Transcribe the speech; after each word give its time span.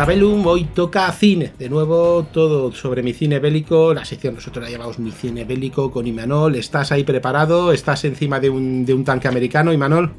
Parabellum, 0.00 0.46
hoy 0.46 0.64
toca 0.64 1.12
cine. 1.12 1.52
De 1.58 1.68
nuevo, 1.68 2.26
todo 2.32 2.72
sobre 2.72 3.02
mi 3.02 3.12
cine 3.12 3.38
bélico. 3.38 3.92
La 3.92 4.06
sección 4.06 4.34
nosotros 4.34 4.64
la 4.64 4.70
llamamos 4.70 4.98
mi 4.98 5.10
cine 5.10 5.44
bélico 5.44 5.90
con 5.90 6.06
Imanol. 6.06 6.54
¿Estás 6.54 6.90
ahí 6.90 7.04
preparado? 7.04 7.70
¿Estás 7.70 8.06
encima 8.06 8.40
de 8.40 8.48
un, 8.48 8.86
de 8.86 8.94
un 8.94 9.04
tanque 9.04 9.28
americano, 9.28 9.74
Imanol? 9.74 10.14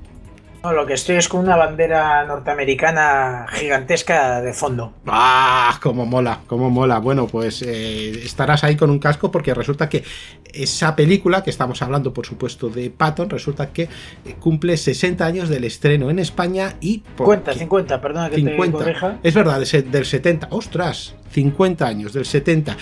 No, 0.63 0.73
lo 0.73 0.85
que 0.85 0.93
estoy 0.93 1.15
es 1.15 1.27
con 1.27 1.39
una 1.39 1.55
bandera 1.55 2.23
norteamericana 2.25 3.47
gigantesca 3.49 4.41
de 4.41 4.53
fondo. 4.53 4.93
¡Ah! 5.07 5.79
¡Cómo 5.81 6.05
mola! 6.05 6.41
¡Cómo 6.45 6.69
mola! 6.69 6.99
Bueno, 6.99 7.25
pues 7.25 7.63
eh, 7.63 8.11
estarás 8.23 8.63
ahí 8.63 8.75
con 8.75 8.91
un 8.91 8.99
casco 8.99 9.31
porque 9.31 9.55
resulta 9.55 9.89
que 9.89 10.03
esa 10.53 10.95
película, 10.95 11.43
que 11.43 11.49
estamos 11.49 11.81
hablando 11.81 12.13
por 12.13 12.27
supuesto 12.27 12.69
de 12.69 12.91
Patton, 12.91 13.31
resulta 13.31 13.73
que 13.73 13.89
cumple 14.39 14.77
60 14.77 15.25
años 15.25 15.49
del 15.49 15.63
estreno 15.63 16.11
en 16.11 16.19
España 16.19 16.75
y... 16.79 17.03
50, 17.17 17.53
50, 17.53 18.01
perdona 18.01 18.29
que 18.29 18.35
50. 18.35 18.77
te 18.77 18.83
corrija. 18.83 19.19
Es 19.23 19.33
verdad, 19.33 19.59
del 19.59 20.05
70. 20.05 20.47
¡Ostras! 20.51 21.15
50 21.31 21.85
años, 21.85 22.13
del 22.13 22.25
70. 22.25 22.77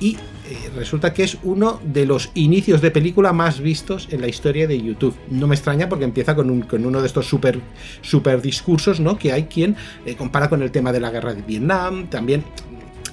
Y 0.00 0.16
eh, 0.50 0.70
resulta 0.74 1.12
que 1.12 1.22
es 1.22 1.38
uno 1.42 1.80
de 1.84 2.06
los 2.06 2.30
inicios 2.34 2.80
de 2.80 2.90
película 2.90 3.32
más 3.32 3.60
vistos 3.60 4.08
en 4.10 4.20
la 4.20 4.28
historia 4.28 4.66
de 4.66 4.80
YouTube. 4.80 5.14
No 5.30 5.46
me 5.46 5.54
extraña 5.54 5.88
porque 5.88 6.04
empieza 6.04 6.34
con, 6.34 6.50
un, 6.50 6.62
con 6.62 6.84
uno 6.84 7.00
de 7.00 7.06
estos 7.06 7.28
super, 7.28 7.60
super 8.02 8.42
discursos, 8.42 8.98
¿no? 8.98 9.16
Que 9.16 9.32
hay 9.32 9.44
quien 9.44 9.76
eh, 10.04 10.16
compara 10.16 10.48
con 10.48 10.62
el 10.62 10.70
tema 10.70 10.92
de 10.92 11.00
la 11.00 11.10
guerra 11.10 11.34
de 11.34 11.42
Vietnam. 11.42 12.08
También, 12.08 12.42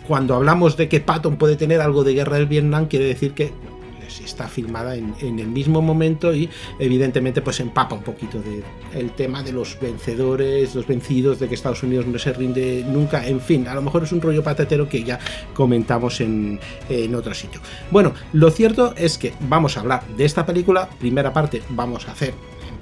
cuando 0.07 0.33
hablamos 0.33 0.77
de 0.77 0.87
que 0.89 0.99
Patton 0.99 1.37
puede 1.37 1.55
tener 1.57 1.81
algo 1.81 2.03
de 2.03 2.13
guerra 2.13 2.37
de 2.37 2.45
Vietnam, 2.45 2.87
quiere 2.87 3.05
decir 3.05 3.33
que 3.33 3.51
está 4.07 4.47
filmada 4.47 4.95
en, 4.95 5.15
el 5.21 5.47
mismo 5.47 5.81
momento 5.81 6.33
y 6.33 6.49
evidentemente 6.79 7.41
pues 7.41 7.59
empapa 7.59 7.95
un 7.95 8.03
poquito 8.03 8.39
de 8.39 8.63
el 8.93 9.11
tema 9.11 9.43
de 9.43 9.51
los 9.51 9.79
vencedores, 9.79 10.75
los 10.75 10.87
vencidos, 10.87 11.39
de 11.39 11.47
que 11.47 11.55
Estados 11.55 11.83
Unidos 11.83 12.07
no 12.07 12.17
se 12.17 12.33
rinde 12.33 12.83
nunca, 12.87 13.25
en 13.27 13.41
fin, 13.41 13.67
a 13.67 13.75
lo 13.75 13.81
mejor 13.81 14.03
es 14.03 14.11
un 14.11 14.21
rollo 14.21 14.43
patatero 14.43 14.87
que 14.89 15.03
ya 15.03 15.19
comentamos 15.53 16.21
en, 16.21 16.59
en 16.89 17.15
otro 17.15 17.33
sitio. 17.33 17.61
Bueno, 17.91 18.13
lo 18.33 18.49
cierto 18.51 18.93
es 18.97 19.17
que 19.17 19.33
vamos 19.41 19.77
a 19.77 19.81
hablar 19.81 20.07
de 20.15 20.25
esta 20.25 20.45
película, 20.45 20.89
primera 20.99 21.33
parte 21.33 21.61
vamos 21.69 22.07
a 22.07 22.11
hacer 22.11 22.33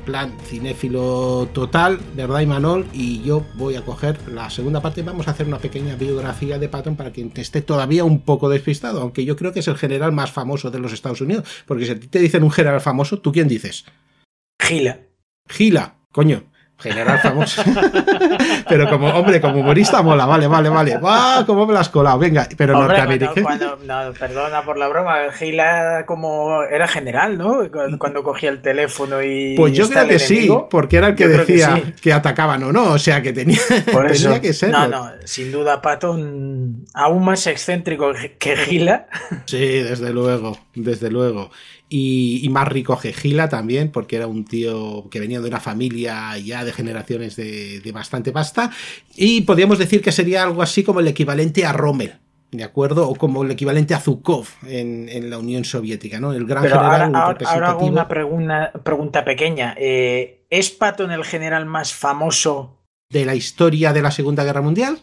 plan 0.06 0.38
cinéfilo 0.46 1.50
total, 1.52 2.00
¿verdad, 2.16 2.42
Imanol? 2.42 2.86
Y 2.94 3.22
yo 3.24 3.46
voy 3.56 3.76
a 3.76 3.84
coger 3.84 4.18
la 4.30 4.50
segunda 4.50 4.82
parte. 4.82 5.02
Vamos 5.02 5.28
a 5.28 5.32
hacer 5.32 5.48
una 5.48 5.60
pequeña 5.60 5.96
biografía 5.96 6.58
de 6.58 6.70
Patton 6.70 6.96
para 6.96 7.12
quien 7.12 7.34
esté 7.36 7.62
todavía 7.62 8.04
un 8.04 8.22
poco 8.22 8.48
despistado, 8.48 9.02
aunque 9.02 9.26
yo 9.26 9.36
creo 9.36 9.52
que 9.52 9.60
es 9.60 9.68
el 9.68 9.78
general 9.78 10.12
más 10.12 10.32
famoso 10.32 10.72
de 10.72 10.80
los 10.80 10.94
Estados 10.94 11.22
Unidos. 11.22 11.46
Porque 11.66 11.86
si 11.86 11.96
te 11.96 12.20
dicen 12.20 12.44
un 12.44 12.52
general 12.52 12.82
famoso, 12.82 13.20
¿tú 13.20 13.32
quién 13.32 13.48
dices? 13.48 13.86
Gila. 14.60 15.02
Gila, 15.50 15.96
coño 16.12 16.55
general 16.78 17.20
famoso. 17.20 17.64
pero 18.70 18.90
como, 18.90 19.08
hombre, 19.08 19.40
como 19.40 19.60
humorista 19.60 20.02
mola, 20.02 20.26
vale, 20.26 20.48
vale, 20.48 20.70
vale. 20.70 21.00
¡Ah! 21.04 21.44
¿Cómo 21.46 21.66
me 21.66 21.74
lo 21.74 21.80
has 21.80 21.90
colado? 21.90 22.20
Venga, 22.20 22.48
pero 22.58 22.74
norteamericano. 22.74 23.78
no, 23.86 24.14
perdona 24.14 24.64
por 24.64 24.78
la 24.78 24.88
broma, 24.88 25.32
Gila 25.32 26.04
como 26.06 26.64
era 26.64 26.88
general, 26.88 27.38
¿no? 27.38 27.60
Cuando 27.98 28.24
cogía 28.24 28.50
el 28.50 28.62
teléfono 28.62 29.24
y. 29.24 29.56
Pues 29.56 29.74
yo 29.74 29.90
creo 29.90 30.08
que 30.08 30.20
sí, 30.20 30.50
porque 30.70 30.98
era 30.98 31.08
el 31.10 31.16
que 31.16 31.28
decía 31.28 31.82
que, 32.02 32.14
atacaban 32.14 32.64
o 32.64 32.72
no, 32.72 32.92
o 32.94 33.00
sea 33.00 33.22
que 33.22 33.34
tenía, 33.34 33.60
tenía 33.86 34.42
que 34.42 34.54
ser. 34.54 34.70
No, 34.70 34.88
no, 34.88 35.12
sin 35.24 35.52
duda, 35.52 35.82
Patton 35.82 36.86
aún 36.94 37.26
más 37.26 37.48
excéntrico 37.48 38.12
que 38.38 38.58
Gila. 38.58 39.08
Sí, 39.46 39.80
desde 39.80 40.12
luego, 40.12 40.58
desde 40.74 41.10
luego 41.10 41.52
y, 41.90 42.48
más 42.50 42.68
rico 42.68 42.98
que 43.00 43.14
Gila 43.14 43.50
también, 43.50 43.92
porque 43.92 44.16
era 44.16 44.28
un 44.28 44.46
tío 44.46 45.08
que 45.10 45.20
venía 45.20 45.40
de 45.40 45.48
una 45.48 45.60
familia 45.60 46.38
ya 46.38 46.66
de 46.66 46.74
generaciones 46.74 47.36
de, 47.36 47.92
bastante 47.94 48.32
pasta, 48.32 48.72
y 49.16 49.42
podríamos 49.42 49.78
decir 49.78 50.02
que 50.02 50.12
sería 50.12 50.44
algo 50.44 50.62
así 50.62 50.84
como 50.84 51.00
el 51.00 51.08
equivalente 51.08 51.66
a 51.66 51.74
Rommel. 51.74 52.20
¿De 52.52 52.64
acuerdo? 52.64 53.10
O 53.10 53.16
como 53.16 53.44
el 53.44 53.52
equivalente 53.52 53.94
a 53.94 54.00
Zukov 54.00 54.48
en, 54.66 55.30
la 55.30 55.38
Unión 55.38 55.66
Soviética, 55.66 56.20
¿no? 56.20 56.32
El 56.32 56.46
gran 56.46 56.64
general. 56.64 57.14
Ahora, 57.14 57.38
ahora, 57.46 57.70
hago 57.72 57.86
una 57.86 58.08
pregunta, 58.08 58.72
pregunta 58.84 59.26
pequeña. 59.26 59.76
Eh, 59.78 60.46
¿Es 60.50 60.70
Patton 60.70 61.12
el 61.12 61.26
general 61.26 61.66
más 61.66 61.94
famoso 61.94 62.86
de 63.10 63.26
la 63.26 63.36
historia 63.36 63.92
de 63.92 64.02
la 64.02 64.12
Segunda 64.12 64.44
Guerra 64.46 64.62
Mundial? 64.62 65.00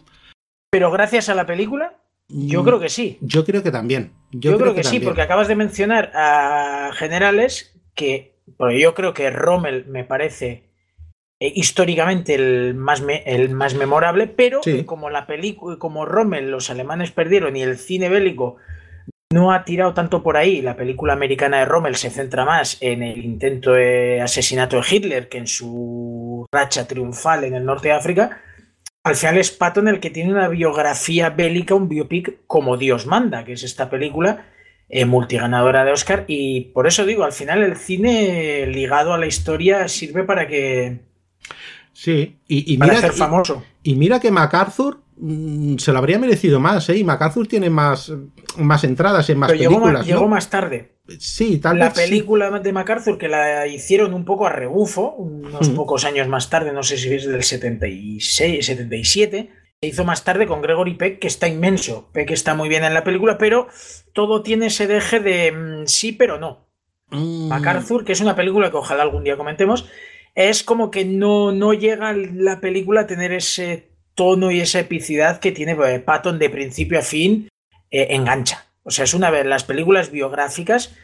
¿Pero 0.70 0.90
gracias 0.90 1.28
a 1.28 1.34
la 1.34 1.44
película? 1.44 2.01
Yo 2.32 2.62
mm, 2.62 2.64
creo 2.64 2.80
que 2.80 2.88
sí. 2.88 3.18
Yo 3.20 3.44
creo 3.44 3.62
que 3.62 3.70
también. 3.70 4.12
Yo, 4.30 4.56
creo, 4.56 4.74
que, 4.74 4.82
sí, 4.82 5.00
porque 5.00 5.22
acabas 5.22 5.48
de 5.48 5.56
mencionar 5.56 6.10
a 6.14 6.90
generales 6.94 7.78
que, 7.94 8.36
porque 8.56 8.80
yo 8.80 8.94
creo 8.94 9.12
que 9.12 9.30
Rommel 9.30 9.86
me 9.86 10.04
parece 10.04 10.70
eh, 11.38 11.52
históricamente 11.54 12.34
el 12.34 12.74
más, 12.74 13.02
el 13.26 13.50
más 13.50 13.74
memorable, 13.74 14.28
pero 14.28 14.60
como 14.86 15.10
la 15.10 15.26
película, 15.26 15.76
como 15.76 16.06
Rommel 16.06 16.50
los 16.50 16.70
alemanes 16.70 17.10
perdieron 17.10 17.56
y 17.56 17.62
el 17.62 17.76
cine 17.76 18.08
bélico 18.08 18.56
no 19.32 19.52
ha 19.52 19.64
tirado 19.64 19.92
tanto 19.92 20.22
por 20.22 20.36
ahí, 20.36 20.62
la 20.62 20.76
película 20.76 21.14
americana 21.14 21.58
de 21.58 21.64
Rommel 21.64 21.96
se 21.96 22.10
centra 22.10 22.44
más 22.44 22.78
en 22.80 23.02
el 23.02 23.24
intento 23.24 23.72
de 23.72 24.20
asesinato 24.20 24.76
de 24.76 24.82
Hitler 24.88 25.28
que 25.28 25.38
en 25.38 25.46
su 25.46 26.46
racha 26.52 26.86
triunfal 26.86 27.44
en 27.44 27.54
el 27.54 27.64
norte 27.64 27.88
de 27.88 27.94
África 27.94 28.40
al 29.04 29.16
final 29.16 29.38
es 29.38 29.50
Patton 29.50 29.88
el 29.88 30.00
que 30.00 30.10
tiene 30.10 30.32
una 30.32 30.48
biografía 30.48 31.30
bélica, 31.30 31.74
un 31.74 31.88
biopic 31.88 32.38
como 32.46 32.76
Dios 32.76 33.06
manda, 33.06 33.44
que 33.44 33.54
es 33.54 33.64
esta 33.64 33.90
película 33.90 34.46
eh, 34.88 35.04
multiganadora 35.04 35.84
de 35.84 35.92
Oscar. 35.92 36.24
Y 36.28 36.72
por 36.72 36.86
eso 36.86 37.04
digo, 37.04 37.24
al 37.24 37.32
final 37.32 37.62
el 37.62 37.76
cine 37.76 38.66
ligado 38.66 39.12
a 39.12 39.18
la 39.18 39.26
historia 39.26 39.88
sirve 39.88 40.24
para 40.24 40.46
que. 40.46 41.00
Sí, 41.92 42.38
y, 42.48 42.78
mira, 42.78 43.00
ser 43.00 43.12
famoso. 43.12 43.64
Y, 43.82 43.96
mira 43.96 44.18
que 44.18 44.30
MacArthur 44.30 45.01
mm, 45.22 45.78
se 45.78 45.92
lo 45.92 45.98
habría 45.98 46.18
merecido 46.18 46.60
más, 46.60 46.88
¿eh? 46.88 46.96
Y 46.96 47.04
MacArthur 47.04 47.46
tiene 47.46 47.70
más, 47.70 48.12
más 48.58 48.84
entradas 48.84 49.30
en 49.30 49.38
más 49.38 49.50
películas. 49.50 50.06
llegó 50.06 50.28
más 50.28 50.50
tarde. 50.50 50.92
Sí, 51.18 51.58
tal 51.58 51.78
La 51.78 51.92
película 51.92 52.50
de 52.60 52.72
MacArthur 52.72 53.18
que 53.18 53.28
la 53.28 53.66
hicieron 53.66 54.14
un 54.14 54.24
poco 54.24 54.46
a 54.46 54.50
rebufo, 54.50 55.14
unos 55.14 55.68
pocos 55.70 56.04
años 56.04 56.28
más 56.28 56.48
tarde, 56.48 56.72
no 56.72 56.82
sé 56.82 56.96
si 56.96 57.12
es 57.12 57.26
del 57.26 57.42
76, 57.42 58.64
77, 58.64 59.50
se 59.80 59.88
hizo 59.88 60.04
más 60.04 60.22
tarde 60.22 60.46
con 60.46 60.62
Gregory 60.62 60.94
Peck, 60.94 61.18
que 61.18 61.26
está 61.26 61.48
inmenso. 61.48 62.10
Peck 62.12 62.30
está 62.30 62.54
muy 62.54 62.68
bien 62.68 62.84
en 62.84 62.94
la 62.94 63.02
película, 63.02 63.36
pero 63.36 63.66
todo 64.12 64.42
tiene 64.42 64.66
ese 64.66 64.86
deje 64.86 65.18
de 65.18 65.52
mm, 65.52 65.86
sí, 65.86 66.12
pero 66.12 66.38
no. 66.38 66.68
Mm. 67.10 67.48
MacArthur, 67.48 68.04
que 68.04 68.12
es 68.12 68.20
una 68.20 68.36
película 68.36 68.70
que 68.70 68.76
ojalá 68.76 69.02
algún 69.02 69.24
día 69.24 69.36
comentemos, 69.36 69.88
es 70.34 70.62
como 70.62 70.90
que 70.90 71.04
no, 71.04 71.52
no 71.52 71.74
llega 71.74 72.12
la 72.12 72.60
película 72.60 73.02
a 73.02 73.06
tener 73.06 73.32
ese 73.32 73.91
tono 74.14 74.50
y 74.50 74.60
esa 74.60 74.80
epicidad 74.80 75.40
que 75.40 75.52
tiene 75.52 75.72
eh, 75.72 76.00
Patton 76.00 76.38
de 76.38 76.50
principio 76.50 76.98
a 76.98 77.02
fin, 77.02 77.48
eh, 77.90 78.08
engancha. 78.10 78.66
O 78.84 78.90
sea, 78.90 79.04
es 79.04 79.14
una 79.14 79.30
vez, 79.30 79.46
las 79.46 79.64
películas 79.64 80.10
biográficas 80.10 80.94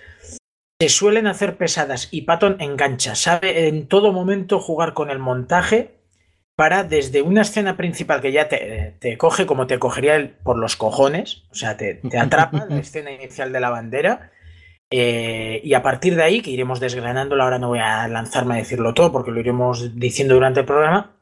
se 0.80 0.88
suelen 0.88 1.26
hacer 1.26 1.56
pesadas 1.56 2.08
y 2.10 2.22
Patton 2.22 2.56
engancha, 2.60 3.14
sabe 3.14 3.68
en 3.68 3.88
todo 3.88 4.12
momento 4.12 4.60
jugar 4.60 4.94
con 4.94 5.10
el 5.10 5.18
montaje 5.18 5.98
para 6.58 6.82
desde 6.82 7.22
una 7.22 7.42
escena 7.42 7.76
principal 7.76 8.20
que 8.20 8.32
ya 8.32 8.48
te, 8.48 8.96
te 8.98 9.16
coge 9.16 9.46
como 9.46 9.68
te 9.68 9.78
cogería 9.78 10.16
el, 10.16 10.30
por 10.30 10.58
los 10.58 10.74
cojones, 10.74 11.44
o 11.50 11.54
sea, 11.54 11.76
te, 11.76 12.00
atrapa 12.18 12.66
la 12.68 12.78
escena 12.80 13.12
inicial 13.12 13.52
de 13.52 13.60
la 13.60 13.70
bandera. 13.70 14.32
Eh, 14.90 15.60
y 15.62 15.74
a 15.74 15.82
partir 15.82 16.16
de 16.16 16.22
ahí, 16.22 16.40
que 16.40 16.50
iremos 16.50 16.80
desgranándolo, 16.80 17.44
ahora 17.44 17.60
no 17.60 17.68
voy 17.68 17.78
a 17.78 18.08
lanzarme 18.08 18.54
a 18.54 18.58
decirlo 18.58 18.94
todo 18.94 19.12
porque 19.12 19.30
lo 19.30 19.38
iremos 19.38 19.96
diciendo 20.00 20.34
durante 20.34 20.60
el 20.60 20.66
programa, 20.66 21.17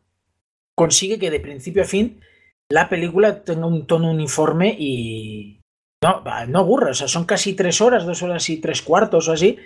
consigue 0.77 1.19
que 1.19 1.31
de 1.31 1.41
principio 1.41 1.83
a 1.83 1.87
fin 1.87 2.21
la 2.69 2.89
película 2.89 3.45
tenga 3.45 3.67
un 3.67 3.87
tono 3.87 4.11
uniforme 4.11 4.75
y, 4.79 5.61
no, 6.03 6.23
no 6.49 6.59
aburre, 6.59 6.91
o 6.91 6.95
sea, 6.95 7.09
son 7.09 7.25
casi 7.25 7.55
tres 7.55 7.81
horas, 7.81 8.05
dos 8.05 8.23
horas 8.23 8.49
y 8.51 8.59
tres 8.59 8.83
cuartos 8.83 9.29
o 9.29 9.33
así. 9.33 9.57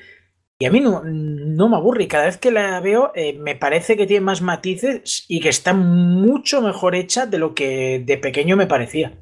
Y 0.59 0.67
a 0.67 0.71
mí 0.71 0.81
no, 0.81 1.03
no 1.03 1.69
me 1.71 1.77
aburre 1.77 2.05
y 2.05 2.09
cada 2.09 2.27
vez 2.27 2.37
que 2.37 2.51
la 2.51 2.79
veo 2.81 3.13
eh, 3.15 3.33
me 3.33 3.57
parece 3.57 3.97
que 3.97 4.07
tiene 4.07 4.27
más 4.27 4.43
matices 4.43 5.25
y 5.27 5.41
que 5.41 5.49
está 5.49 5.73
mucho 5.73 6.61
mejor 6.61 6.95
hecha 6.95 7.25
de 7.25 7.39
lo 7.39 7.55
que 7.55 8.03
de 8.05 8.19
pequeño 8.19 8.57
me 8.57 8.67
parecía. 8.67 9.19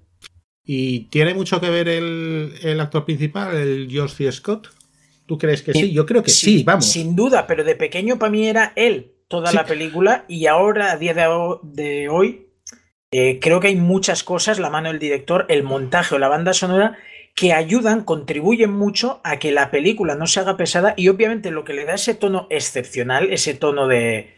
¿Y 0.65 1.05
tiene 1.11 1.35
mucho 1.35 1.61
que 1.61 1.71
ver 1.71 1.89
el, 1.89 2.81
actor 2.81 3.05
principal, 3.05 3.55
el 3.57 3.89
George 3.89 4.25
C. 4.25 4.33
Scott? 4.33 4.69
¿Tú 5.27 5.39
crees 5.39 5.63
que 5.63 5.73
sí? 5.73 5.93
Yo 5.93 6.05
creo 6.05 6.25
que 6.25 6.31
sí, 6.31 6.65
vamos. 6.65 6.87
Sin 6.87 7.15
duda, 7.15 7.47
pero 7.47 7.63
de 7.63 7.77
pequeño 7.77 8.19
para 8.19 8.33
mí 8.33 8.49
era 8.49 8.73
él 8.75 9.18
toda 9.29 9.53
la 9.53 9.67
película 9.67 10.25
y 10.27 10.47
ahora, 10.47 10.93
a 10.93 10.97
día 10.97 11.15
de 11.15 12.09
hoy, 12.09 12.49
eh, 13.11 13.39
creo 13.41 13.61
que 13.61 13.69
hay 13.69 13.77
muchas 13.77 14.25
cosas, 14.25 14.59
la 14.59 14.71
mano 14.71 14.89
del 14.89 14.99
director, 14.99 15.47
el 15.49 15.63
montaje 15.63 16.15
o 16.15 16.19
la 16.19 16.29
banda 16.29 16.53
sonora, 16.53 16.99
que 17.35 17.53
ayudan, 17.53 18.05
contribuyen 18.05 18.73
mucho 18.73 19.21
a 19.23 19.39
que 19.39 19.53
la 19.53 19.71
película 19.71 20.15
no 20.15 20.27
se 20.27 20.41
haga 20.41 20.57
pesada 20.57 20.95
y 20.97 21.09
obviamente 21.09 21.51
lo 21.51 21.65
que 21.65 21.73
le 21.73 21.85
da 21.85 21.95
ese 21.95 22.15
tono 22.15 22.49
excepcional, 22.51 23.33
ese 23.33 23.55
tono 23.55 23.87
de, 23.87 24.35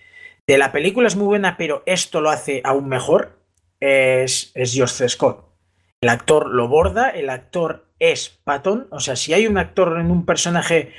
de 0.46 0.58
la 0.58 0.70
película 0.70 1.08
es 1.08 1.16
muy 1.16 1.26
buena, 1.26 1.56
pero 1.56 1.82
esto 1.86 2.20
lo 2.20 2.30
hace 2.30 2.60
aún 2.62 2.88
mejor, 2.88 3.38
es, 3.80 4.52
es 4.54 4.74
Josh 4.76 5.08
Scott. 5.08 5.46
El 6.02 6.10
actor 6.10 6.48
lo 6.48 6.68
borda, 6.68 7.08
el 7.08 7.30
actor 7.30 7.86
es 7.98 8.40
Patton, 8.44 8.88
o 8.90 9.00
sea, 9.00 9.16
si 9.16 9.32
hay 9.32 9.46
un 9.46 9.58
actor 9.58 9.98
en 9.98 10.10
un 10.10 10.26
personaje 10.26 10.92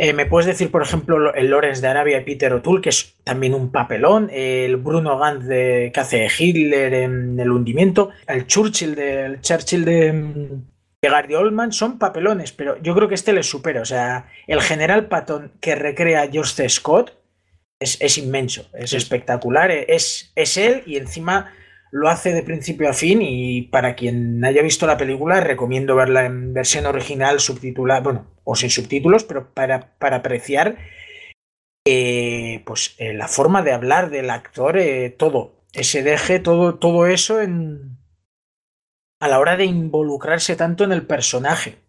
Eh, 0.00 0.12
¿Me 0.12 0.26
puedes 0.26 0.46
decir, 0.46 0.70
por 0.70 0.82
ejemplo, 0.82 1.34
el 1.34 1.48
Lorenz 1.48 1.80
de 1.80 1.88
Arabia 1.88 2.20
y 2.20 2.24
Peter 2.24 2.52
O'Toole, 2.52 2.80
que 2.80 2.90
es 2.90 3.16
también 3.24 3.52
un 3.52 3.72
papelón? 3.72 4.30
El 4.32 4.76
Bruno 4.76 5.18
Gantz 5.18 5.46
de, 5.46 5.90
que 5.92 6.00
hace 6.00 6.28
Hitler 6.38 6.94
en 6.94 7.40
El 7.40 7.50
hundimiento. 7.50 8.10
El 8.28 8.46
Churchill 8.46 8.94
de, 8.94 9.24
el 9.26 9.40
Churchill 9.40 9.84
de, 9.84 10.12
de 11.02 11.08
Gary 11.08 11.34
Oldman 11.34 11.72
son 11.72 11.98
papelones, 11.98 12.52
pero 12.52 12.80
yo 12.80 12.94
creo 12.94 13.08
que 13.08 13.16
este 13.16 13.32
les 13.32 13.46
supera. 13.50 13.82
O 13.82 13.84
sea, 13.84 14.30
el 14.46 14.62
general 14.62 15.08
Patton 15.08 15.50
que 15.60 15.74
recrea 15.74 16.28
George 16.30 16.52
C. 16.54 16.68
Scott 16.68 17.18
es, 17.80 18.18
inmenso, 18.18 18.68
es 18.74 18.92
espectacular. 18.92 19.72
Es, 19.72 20.30
es 20.36 20.56
él 20.56 20.84
y 20.86 20.96
encima 20.96 21.52
lo 21.90 22.08
hace 22.08 22.32
de 22.32 22.42
principio 22.42 22.88
a 22.88 22.92
fin 22.92 23.20
y 23.22 23.62
para 23.62 23.94
quien 23.94 24.44
haya 24.44 24.62
visto 24.62 24.86
la 24.86 24.96
película 24.96 25.40
recomiendo 25.40 25.96
verla 25.96 26.26
en 26.26 26.52
versión 26.52 26.86
original 26.86 27.40
subtitulada, 27.40 28.00
bueno, 28.00 28.26
o 28.44 28.54
sin 28.54 28.70
subtítulos, 28.70 29.24
pero 29.24 29.52
para, 29.54 29.96
para 29.98 30.16
apreciar 30.16 30.78
eh, 31.86 32.62
pues 32.66 32.94
eh, 32.98 33.14
la 33.14 33.28
forma 33.28 33.62
de 33.62 33.72
hablar 33.72 34.10
del 34.10 34.30
actor, 34.30 34.76
eh, 34.78 35.10
todo, 35.10 35.64
ese 35.72 36.02
deje, 36.02 36.38
todo, 36.38 36.78
todo 36.78 37.06
eso 37.06 37.40
en, 37.40 37.98
a 39.20 39.28
la 39.28 39.38
hora 39.38 39.56
de 39.56 39.64
involucrarse 39.64 40.56
tanto 40.56 40.84
en 40.84 40.92
el 40.92 41.06
personaje 41.06 41.87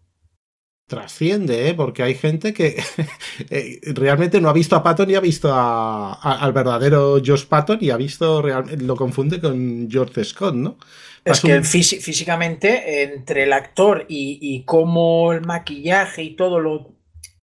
trasciende, 0.90 1.68
¿eh? 1.68 1.74
porque 1.74 2.02
hay 2.02 2.16
gente 2.16 2.52
que 2.52 2.82
eh, 3.50 3.80
realmente 3.94 4.40
no 4.40 4.48
ha 4.48 4.52
visto 4.52 4.74
a 4.74 4.82
Patton 4.82 5.08
y 5.08 5.14
ha 5.14 5.20
visto 5.20 5.48
al 5.54 6.52
verdadero 6.52 7.22
Josh 7.24 7.46
Patton 7.46 7.78
y 7.80 7.90
ha 7.90 7.96
visto 7.96 8.42
realmente 8.42 8.84
lo 8.84 8.96
confunde 8.96 9.40
con 9.40 9.88
George 9.88 10.24
Scott, 10.24 10.54
¿no? 10.54 10.76
Es 11.24 11.40
que 11.40 11.62
físicamente, 11.62 13.02
entre 13.02 13.44
el 13.44 13.52
actor 13.52 14.04
y, 14.08 14.38
y 14.40 14.64
cómo 14.64 15.32
el 15.32 15.42
maquillaje 15.42 16.24
y 16.24 16.34
todo 16.34 16.58
lo, 16.58 16.90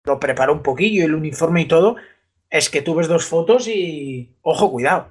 lo 0.04 0.18
preparó 0.18 0.54
un 0.54 0.62
poquillo, 0.62 1.04
el 1.04 1.14
uniforme 1.14 1.62
y 1.62 1.66
todo, 1.66 1.96
es 2.50 2.68
que 2.68 2.82
tú 2.82 2.94
ves 2.96 3.06
dos 3.06 3.26
fotos 3.26 3.68
y. 3.68 4.34
Ojo, 4.42 4.72
cuidado. 4.72 5.08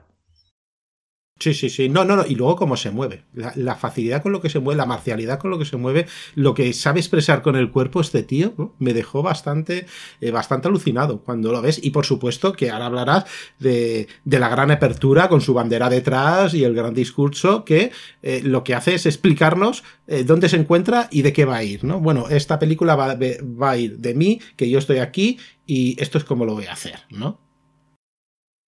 Sí, 1.38 1.54
sí, 1.54 1.70
sí. 1.70 1.90
No, 1.90 2.06
no, 2.06 2.16
no. 2.16 2.26
Y 2.26 2.36
luego 2.36 2.56
cómo 2.56 2.78
se 2.78 2.92
mueve. 2.92 3.26
La, 3.34 3.76
facilidad 3.76 4.24
con 4.24 4.32
lo 4.32 4.40
que 4.40 4.50
se 4.50 4.60
mueve, 4.60 4.78
la 4.78 4.86
marcialidad 4.86 5.38
con 5.38 5.52
lo 5.52 5.60
que 5.60 5.66
se 5.66 5.76
mueve, 5.76 6.08
lo 6.34 6.54
que 6.54 6.72
sabe 6.72 7.02
expresar 7.02 7.42
con 7.42 7.58
el 7.58 7.72
cuerpo 7.72 8.00
este 8.00 8.24
tío, 8.24 8.74
me 8.80 8.94
dejó 8.94 9.22
bastante, 9.22 9.86
eh, 10.22 10.32
bastante 10.32 10.70
alucinado 10.70 11.20
cuando 11.24 11.52
lo 11.52 11.62
ves. 11.62 11.84
Y 11.84 11.90
por 11.90 12.06
supuesto 12.06 12.54
que 12.54 12.72
ahora 12.72 12.86
hablarás 12.86 13.26
de, 13.60 14.08
de 14.24 14.40
la 14.40 14.48
gran 14.48 14.72
apertura 14.72 15.28
con 15.28 15.42
su 15.42 15.54
bandera 15.54 15.90
detrás 15.90 16.54
y 16.54 16.64
el 16.64 16.74
gran 16.74 16.94
discurso 16.94 17.66
que 17.66 17.92
eh, 18.24 18.42
lo 18.42 18.64
que 18.64 18.74
hace 18.74 18.96
es 18.96 19.06
explicarnos 19.06 19.84
eh, 20.08 20.24
dónde 20.24 20.48
se 20.48 20.56
encuentra 20.56 21.10
y 21.12 21.22
de 21.22 21.34
qué 21.34 21.44
va 21.44 21.58
a 21.58 21.64
ir, 21.64 21.84
¿no? 21.84 22.00
Bueno, 22.00 22.30
esta 22.30 22.60
película 22.60 22.96
va, 22.96 23.16
va 23.16 23.72
a 23.72 23.78
ir 23.78 23.98
de 23.98 24.14
mí, 24.14 24.40
que 24.56 24.70
yo 24.70 24.80
estoy 24.80 25.00
aquí 25.00 25.38
y 25.68 26.02
esto 26.02 26.18
es 26.18 26.24
como 26.24 26.46
lo 26.46 26.54
voy 26.54 26.68
a 26.68 26.74
hacer, 26.74 27.02
¿no? 27.10 27.45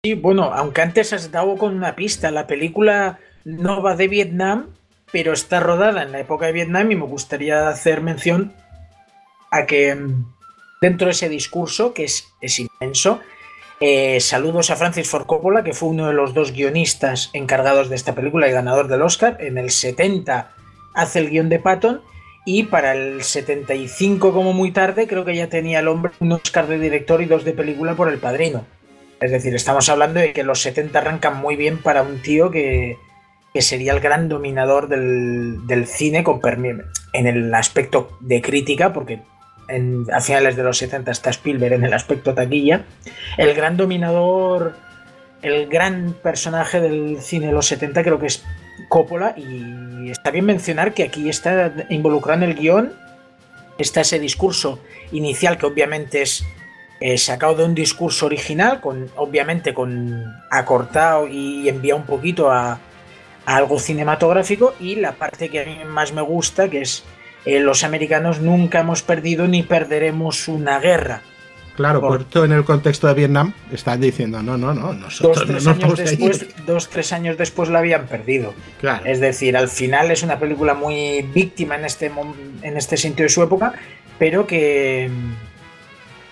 Sí, 0.08 0.14
bueno, 0.14 0.54
aunque 0.54 0.82
antes 0.82 1.12
has 1.12 1.32
dado 1.34 1.58
con 1.58 1.76
una 1.76 1.98
pista, 1.98 2.32
la 2.32 2.48
película 2.48 3.20
no 3.44 3.82
va 3.82 3.98
de 3.98 4.08
Vietnam, 4.08 4.70
pero 5.12 5.34
está 5.34 5.60
rodada 5.60 6.02
en 6.02 6.14
la 6.14 6.22
época 6.22 6.46
de 6.46 6.54
Vietnam 6.54 6.90
y 6.90 6.96
me 6.96 7.06
gustaría 7.06 7.68
hacer 7.68 8.00
mención 8.00 8.54
a 9.52 9.66
que 9.66 9.94
mm, 9.94 10.26
dentro 10.80 11.08
de 11.08 11.12
ese 11.12 11.28
discurso, 11.28 11.94
que 11.94 12.06
es, 12.06 12.26
inmenso, 12.58 13.20
eh, 13.82 14.22
saludos 14.22 14.70
a 14.70 14.78
Francis 14.78 15.10
Ford 15.10 15.26
Coppola, 15.26 15.66
que 15.66 15.74
fue 15.74 15.90
uno 15.90 16.08
de 16.08 16.14
los 16.14 16.34
dos 16.34 16.54
guionistas 16.54 17.30
encargados 17.34 17.90
de 17.90 17.98
esta 17.98 18.16
película 18.16 18.48
y 18.48 18.54
ganador 18.54 18.88
del 18.88 19.02
Oscar. 19.02 19.36
En 19.42 19.58
el 19.58 19.72
70 19.72 20.54
hace 20.94 21.20
el 21.20 21.30
guion 21.32 21.50
de 21.50 21.60
Patton 21.60 22.00
y 22.46 22.64
para 22.64 22.94
el 22.94 23.24
75 23.24 24.32
como 24.32 24.54
muy 24.54 24.72
tarde 24.72 25.06
creo 25.06 25.26
que 25.26 25.36
ya 25.36 25.50
tenía 25.50 25.82
el 25.82 25.90
hombre 25.90 26.14
un 26.22 26.32
Oscar 26.32 26.66
de 26.66 26.80
director 26.80 27.22
y 27.22 27.26
dos 27.26 27.44
de 27.44 27.52
película 27.52 27.94
por 27.94 28.08
El 28.08 28.20
Padrino. 28.20 28.77
Es 29.20 29.32
decir, 29.32 29.56
estamos 29.56 29.90
hablando 29.90 30.20
de 30.20 30.34
que 30.34 30.44
los 30.44 30.62
70 30.62 31.00
arrancan 31.00 31.38
muy 31.38 31.56
bien 31.56 31.80
para 31.80 32.04
un 32.04 32.22
tío 32.22 32.52
que, 32.52 32.98
sería 33.56 33.94
el 33.94 34.00
gran 34.00 34.30
dominador 34.30 34.88
del, 34.88 35.88
cine 35.88 36.24
con 36.24 36.40
en 37.14 37.28
el 37.28 37.54
aspecto 37.56 38.16
de 38.20 38.42
crítica, 38.42 38.94
porque 38.94 39.22
a 40.14 40.22
finales 40.22 40.56
de 40.56 40.64
los 40.64 40.78
70 40.78 41.12
está 41.12 41.32
Spielberg 41.32 41.74
en 41.74 41.84
el 41.84 41.94
aspecto 41.94 42.36
taquilla. 42.36 42.86
El 43.38 43.56
gran 43.56 43.76
dominador, 43.76 44.76
el 45.42 45.68
gran 45.68 46.14
personaje 46.22 46.80
del 46.80 47.18
cine 47.20 47.48
de 47.48 47.54
los 47.54 47.66
70 47.66 48.04
creo 48.04 48.20
que 48.20 48.28
es 48.28 48.44
Coppola 48.90 49.34
y 49.36 50.12
está 50.12 50.30
bien 50.30 50.46
mencionar 50.46 50.94
que 50.94 51.04
aquí 51.04 51.28
está 51.28 51.74
involucrado 51.90 52.44
en 52.44 52.50
el 52.52 52.56
guion, 52.56 52.94
está 53.80 54.02
ese 54.02 54.20
discurso 54.20 54.80
inicial 55.12 55.58
que 55.58 55.66
obviamente 55.66 56.22
es 56.22 56.46
eh, 57.00 57.18
sacado 57.18 57.56
de 57.56 57.64
un 57.66 57.76
discurso 57.76 58.26
original, 58.26 58.82
con, 58.82 59.10
obviamente 59.16 59.74
con 59.74 60.26
acortado 60.50 61.28
y 61.28 61.70
enviado 61.70 62.00
un 62.00 62.06
poquito 62.06 62.52
a, 62.52 62.80
algo 63.46 63.80
cinematográfico, 63.80 64.74
y 64.80 64.96
la 64.96 65.14
parte 65.14 65.50
que 65.50 65.62
a 65.62 65.66
mí 65.66 65.78
más 65.88 66.12
me 66.12 66.22
gusta, 66.22 66.70
que 66.70 66.82
es 66.82 67.06
eh, 67.46 67.62
los 67.62 67.86
americanos 67.86 68.42
nunca 68.42 68.82
hemos 68.82 69.02
perdido 69.04 69.48
ni 69.48 69.64
perderemos 69.64 70.50
una 70.50 70.80
guerra. 70.80 71.22
Claro, 71.78 72.02
por 72.02 72.22
esto 72.22 72.44
en 72.44 72.52
el 72.52 72.66
contexto 72.66 73.08
de 73.08 73.14
Vietnam 73.14 73.54
están 73.72 74.02
diciendo, 74.02 74.42
no, 74.42 74.58
no, 74.58 74.74
no, 74.74 74.94
nosotros 74.94 75.48
dos, 75.48 75.48
tres 75.48 75.68
años 75.68 75.98
después, 75.98 76.66
Dos, 76.66 76.90
tres 76.90 77.14
años 77.14 77.38
después 77.38 77.70
la 77.70 77.80
habían 77.80 78.08
perdido. 78.08 78.56
Es 79.06 79.20
decir, 79.20 79.56
al 79.56 79.70
final 79.70 80.10
es 80.10 80.24
una 80.24 80.40
película 80.40 80.74
muy 80.74 81.22
víctima 81.22 81.76
en 81.76 81.86
este, 81.86 82.12
en 82.64 82.78
este 82.78 82.98
sentido 82.98 83.26
de 83.26 83.30
su 83.30 83.44
época, 83.44 83.74
pero 84.18 84.48
que, 84.48 85.12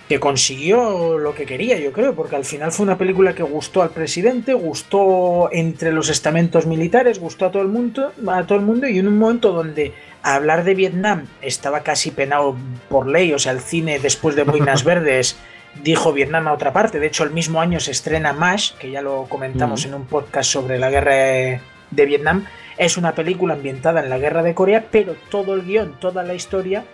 que 0.08 0.20
consiguió 0.20 1.18
lo 1.18 1.34
que 1.34 1.46
quería, 1.46 1.80
yo 1.80 1.92
creo, 1.92 2.14
porque 2.14 2.36
al 2.36 2.46
final 2.46 2.72
fue 2.72 2.86
una 2.86 2.98
película 2.98 3.34
que 3.34 3.42
gustó 3.42 3.82
al 3.82 3.90
presidente, 3.90 4.54
gustó 4.54 5.50
entre 5.52 5.92
los 5.92 6.10
estamentos 6.10 6.68
militares, 6.68 7.20
gustó 7.20 7.48
a 7.48 7.52
todo 7.52 7.64
el 7.64 7.70
mundo, 7.70 8.12
a 8.28 8.44
todo 8.46 8.60
el 8.60 8.66
mundo 8.66 8.88
y 8.88 9.00
en 9.00 9.08
un 9.08 9.18
momento 9.18 9.52
donde 9.52 9.94
hablar 10.22 10.64
de 10.64 10.76
Vietnam 10.76 11.28
estaba 11.42 11.82
casi 11.82 12.12
penado 12.12 12.56
por 12.88 13.08
ley, 13.08 13.34
o 13.34 13.40
sea, 13.40 13.52
el 13.52 13.62
cine 13.62 14.00
después 14.00 14.36
de 14.36 14.44
Boinas 14.44 14.84
Verdes 14.86 15.38
dijo 15.84 16.14
Vietnam 16.14 16.48
a 16.48 16.54
otra 16.54 16.72
parte. 16.72 17.00
De 17.00 17.08
hecho, 17.08 17.24
el 17.24 17.32
mismo 17.32 17.60
año 17.60 17.80
se 17.80 17.92
estrena 17.92 18.32
MASH, 18.32 18.74
que 18.74 18.92
ya 18.92 19.02
lo 19.02 19.26
comentamos 19.28 19.86
en 19.86 19.94
un 19.94 20.06
podcast 20.06 20.50
sobre 20.50 20.80
la 20.80 20.90
guerra 20.90 21.16
de 21.16 22.06
Vietnam. 22.06 22.46
Es 22.78 22.98
una 22.98 23.14
película 23.14 23.56
ambientada 23.56 24.02
en 24.02 24.10
la 24.10 24.18
guerra 24.18 24.44
de 24.44 24.54
Corea, 24.54 24.86
pero 24.90 25.16
todo 25.30 25.54
el 25.54 25.64
guion, 25.64 26.00
toda 26.00 26.24
la 26.24 26.34
historia 26.34 26.86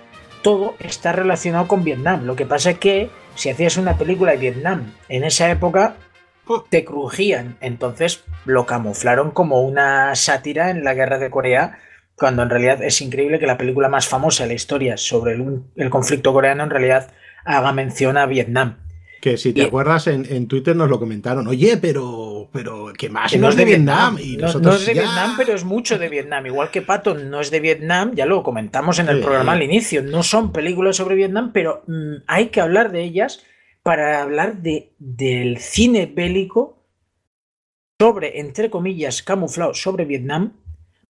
todo 0.42 0.76
está 0.80 1.12
relacionado 1.12 1.68
con 1.68 1.84
Vietnam. 1.84 2.26
Lo 2.26 2.36
que 2.36 2.46
pasa 2.46 2.72
es 2.72 2.80
que 2.80 3.10
si 3.36 3.50
hacías 3.50 3.78
una 3.78 3.98
película 3.98 4.32
de 4.32 4.38
Vietnam 4.38 4.94
en 5.10 5.24
esa 5.24 5.50
época, 5.50 5.96
te 6.70 6.84
crujían. 6.84 7.58
Entonces 7.62 8.24
lo 8.46 8.66
camuflaron 8.66 9.32
como 9.32 9.62
una 9.62 10.16
sátira 10.16 10.70
en 10.70 10.84
la 10.84 10.94
guerra 10.94 11.18
de 11.18 11.30
Corea, 11.30 11.80
cuando 12.16 12.44
en 12.44 12.50
realidad 12.50 12.84
es 12.84 13.02
increíble 13.02 13.40
que 13.40 13.48
la 13.48 13.58
película 13.58 13.90
más 13.90 14.08
famosa 14.08 14.44
de 14.44 14.50
la 14.50 14.56
historia 14.56 14.98
sobre 14.98 15.34
el, 15.34 15.90
conflicto 15.90 16.34
coreano 16.34 16.64
en 16.64 16.70
realidad 16.70 17.12
haga 17.46 17.72
mención 17.72 18.18
a 18.18 18.26
Vietnam. 18.26 18.78
Que 19.22 19.38
si 19.38 19.54
te 19.54 19.62
acuerdas, 19.64 20.08
en, 20.08 20.48
Twitter 20.48 20.76
nos 20.76 20.90
lo 20.90 21.00
comentaron. 21.00 21.48
Oye, 21.48 21.78
pero, 21.78 22.50
pero 22.52 22.92
¿qué 22.98 23.08
más? 23.08 23.38
no 23.38 23.50
es 23.50 23.56
de 23.56 23.66
Vietnam. 23.66 24.18
Y 24.20 24.36
no, 24.36 24.52
no, 24.54 24.74
es 24.74 24.86
de 24.88 24.94
Vietnam, 24.94 25.36
pero 25.38 25.54
es 25.54 25.64
mucho 25.64 26.00
de 26.00 26.10
Vietnam. 26.10 26.48
Igual 26.48 26.72
que 26.72 26.82
Patton 26.82 27.30
no 27.30 27.40
es 27.40 27.52
de 27.52 27.60
Vietnam, 27.60 28.14
ya 28.16 28.26
lo 28.26 28.42
comentamos 28.42 28.98
en 28.98 29.10
el 29.10 29.22
programa 29.22 29.52
al 29.52 29.62
inicio. 29.62 30.02
No 30.02 30.24
son 30.24 30.52
películas 30.52 30.96
sobre 30.96 31.14
Vietnam, 31.14 31.52
pero 31.54 31.84
mm, 31.86 32.24
hay 32.26 32.48
que 32.48 32.62
hablar 32.62 32.92
de 32.92 33.04
ellas 33.04 33.44
para 33.84 34.24
hablar 34.24 34.58
de, 34.58 34.96
del 34.98 35.60
cine 35.60 36.08
bélico 36.08 36.84
sobre, 38.00 38.40
entre 38.40 38.72
comillas, 38.72 39.22
camuflado 39.22 39.76
sobre 39.76 40.06
Vietnam 40.06 40.54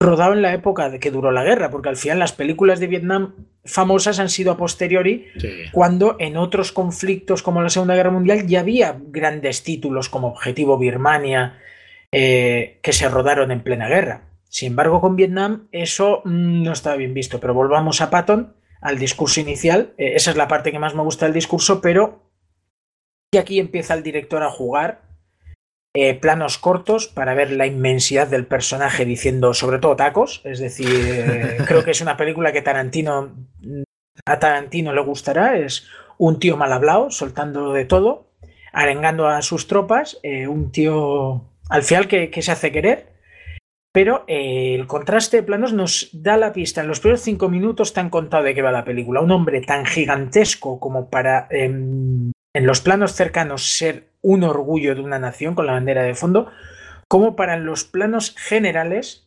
rodado 0.00 0.32
en 0.32 0.42
la 0.42 0.54
época 0.54 0.88
de 0.88 0.98
que 0.98 1.10
duró 1.10 1.30
la 1.30 1.44
guerra, 1.44 1.70
porque 1.70 1.90
al 1.90 1.96
final 1.96 2.18
las 2.18 2.32
películas 2.32 2.80
de 2.80 2.86
Vietnam 2.86 3.34
famosas 3.64 4.18
han 4.18 4.28
sido 4.28 4.52
a 4.52 4.56
posteriori, 4.56 5.26
cuando 5.72 6.16
en 6.18 6.36
otros 6.36 6.72
conflictos 6.72 7.42
como 7.42 7.62
la 7.62 7.68
Segunda 7.68 7.94
Guerra 7.94 8.10
Mundial 8.10 8.46
ya 8.46 8.60
había 8.60 8.96
grandes 8.98 9.62
títulos 9.62 10.08
como 10.08 10.28
Objetivo 10.28 10.78
Birmania 10.78 11.58
eh, 12.12 12.78
que 12.82 12.92
se 12.92 13.08
rodaron 13.08 13.50
en 13.50 13.62
plena 13.62 13.88
guerra. 13.88 14.22
Sin 14.48 14.68
embargo, 14.68 15.00
con 15.00 15.14
Vietnam 15.14 15.68
eso 15.72 16.22
mm, 16.24 16.62
no 16.62 16.72
estaba 16.72 16.96
bien 16.96 17.14
visto, 17.14 17.38
pero 17.38 17.54
volvamos 17.54 18.00
a 18.00 18.10
Patton, 18.10 18.54
al 18.80 18.98
discurso 18.98 19.40
inicial. 19.40 19.94
Eh, 19.96 20.12
esa 20.16 20.30
es 20.30 20.36
la 20.36 20.48
parte 20.48 20.72
que 20.72 20.78
más 20.78 20.94
me 20.94 21.02
gusta 21.02 21.26
del 21.26 21.34
discurso, 21.34 21.80
pero 21.80 22.30
y 23.32 23.36
aquí 23.36 23.60
empieza 23.60 23.94
el 23.94 24.02
director 24.02 24.42
a 24.42 24.50
jugar 24.50 25.02
eh, 25.92 26.14
planos 26.14 26.58
cortos 26.58 27.08
para 27.08 27.34
ver 27.34 27.50
la 27.50 27.66
inmensidad 27.66 28.28
del 28.28 28.46
personaje 28.46 29.04
diciendo 29.04 29.54
sobre 29.54 29.78
todo 29.78 29.96
tacos. 29.96 30.40
Es 30.44 30.60
decir, 30.60 30.88
eh, 30.88 31.58
creo 31.66 31.82
que 31.82 31.90
es 31.90 32.00
una 32.00 32.16
película 32.16 32.52
que 32.52 32.62
Tarantino 32.62 33.34
a 34.24 34.38
Tarantino 34.38 34.92
le 34.92 35.02
gustará. 35.02 35.56
Es 35.56 35.88
un 36.16 36.38
tío 36.38 36.56
mal 36.56 36.72
hablado, 36.72 37.10
soltando 37.10 37.72
de 37.72 37.84
todo, 37.84 38.30
arengando 38.72 39.26
a 39.26 39.42
sus 39.42 39.66
tropas, 39.66 40.20
eh, 40.22 40.46
un 40.46 40.70
tío 40.70 41.50
al 41.68 41.82
final 41.82 42.06
que, 42.06 42.30
se 42.40 42.52
hace 42.52 42.70
querer. 42.70 43.10
Pero 43.92 44.22
el 44.28 44.86
contraste 44.86 45.38
de 45.38 45.42
planos 45.42 45.72
nos 45.72 46.10
da 46.12 46.36
la 46.36 46.52
pista. 46.52 46.80
En 46.80 46.86
los 46.86 47.00
primeros 47.00 47.22
cinco 47.22 47.48
minutos 47.48 47.92
te 47.92 47.98
han 47.98 48.10
contado 48.10 48.44
de 48.44 48.54
qué 48.54 48.62
va 48.62 48.70
la 48.70 48.84
película. 48.84 49.20
Un 49.20 49.32
hombre 49.32 49.60
tan 49.62 49.84
gigantesco 49.84 50.78
como 50.78 51.10
para 51.10 51.48
em, 51.50 52.30
en 52.54 52.66
los 52.66 52.80
planos 52.80 53.12
cercanos 53.12 53.76
ser 53.76 54.08
un 54.22 54.42
orgullo 54.44 54.94
de 54.94 55.00
una 55.00 55.18
nación 55.18 55.54
con 55.54 55.66
la 55.66 55.72
bandera 55.72 56.02
de 56.02 56.14
fondo, 56.14 56.50
como 57.08 57.36
para 57.36 57.56
los 57.56 57.84
planos 57.84 58.34
generales 58.36 59.26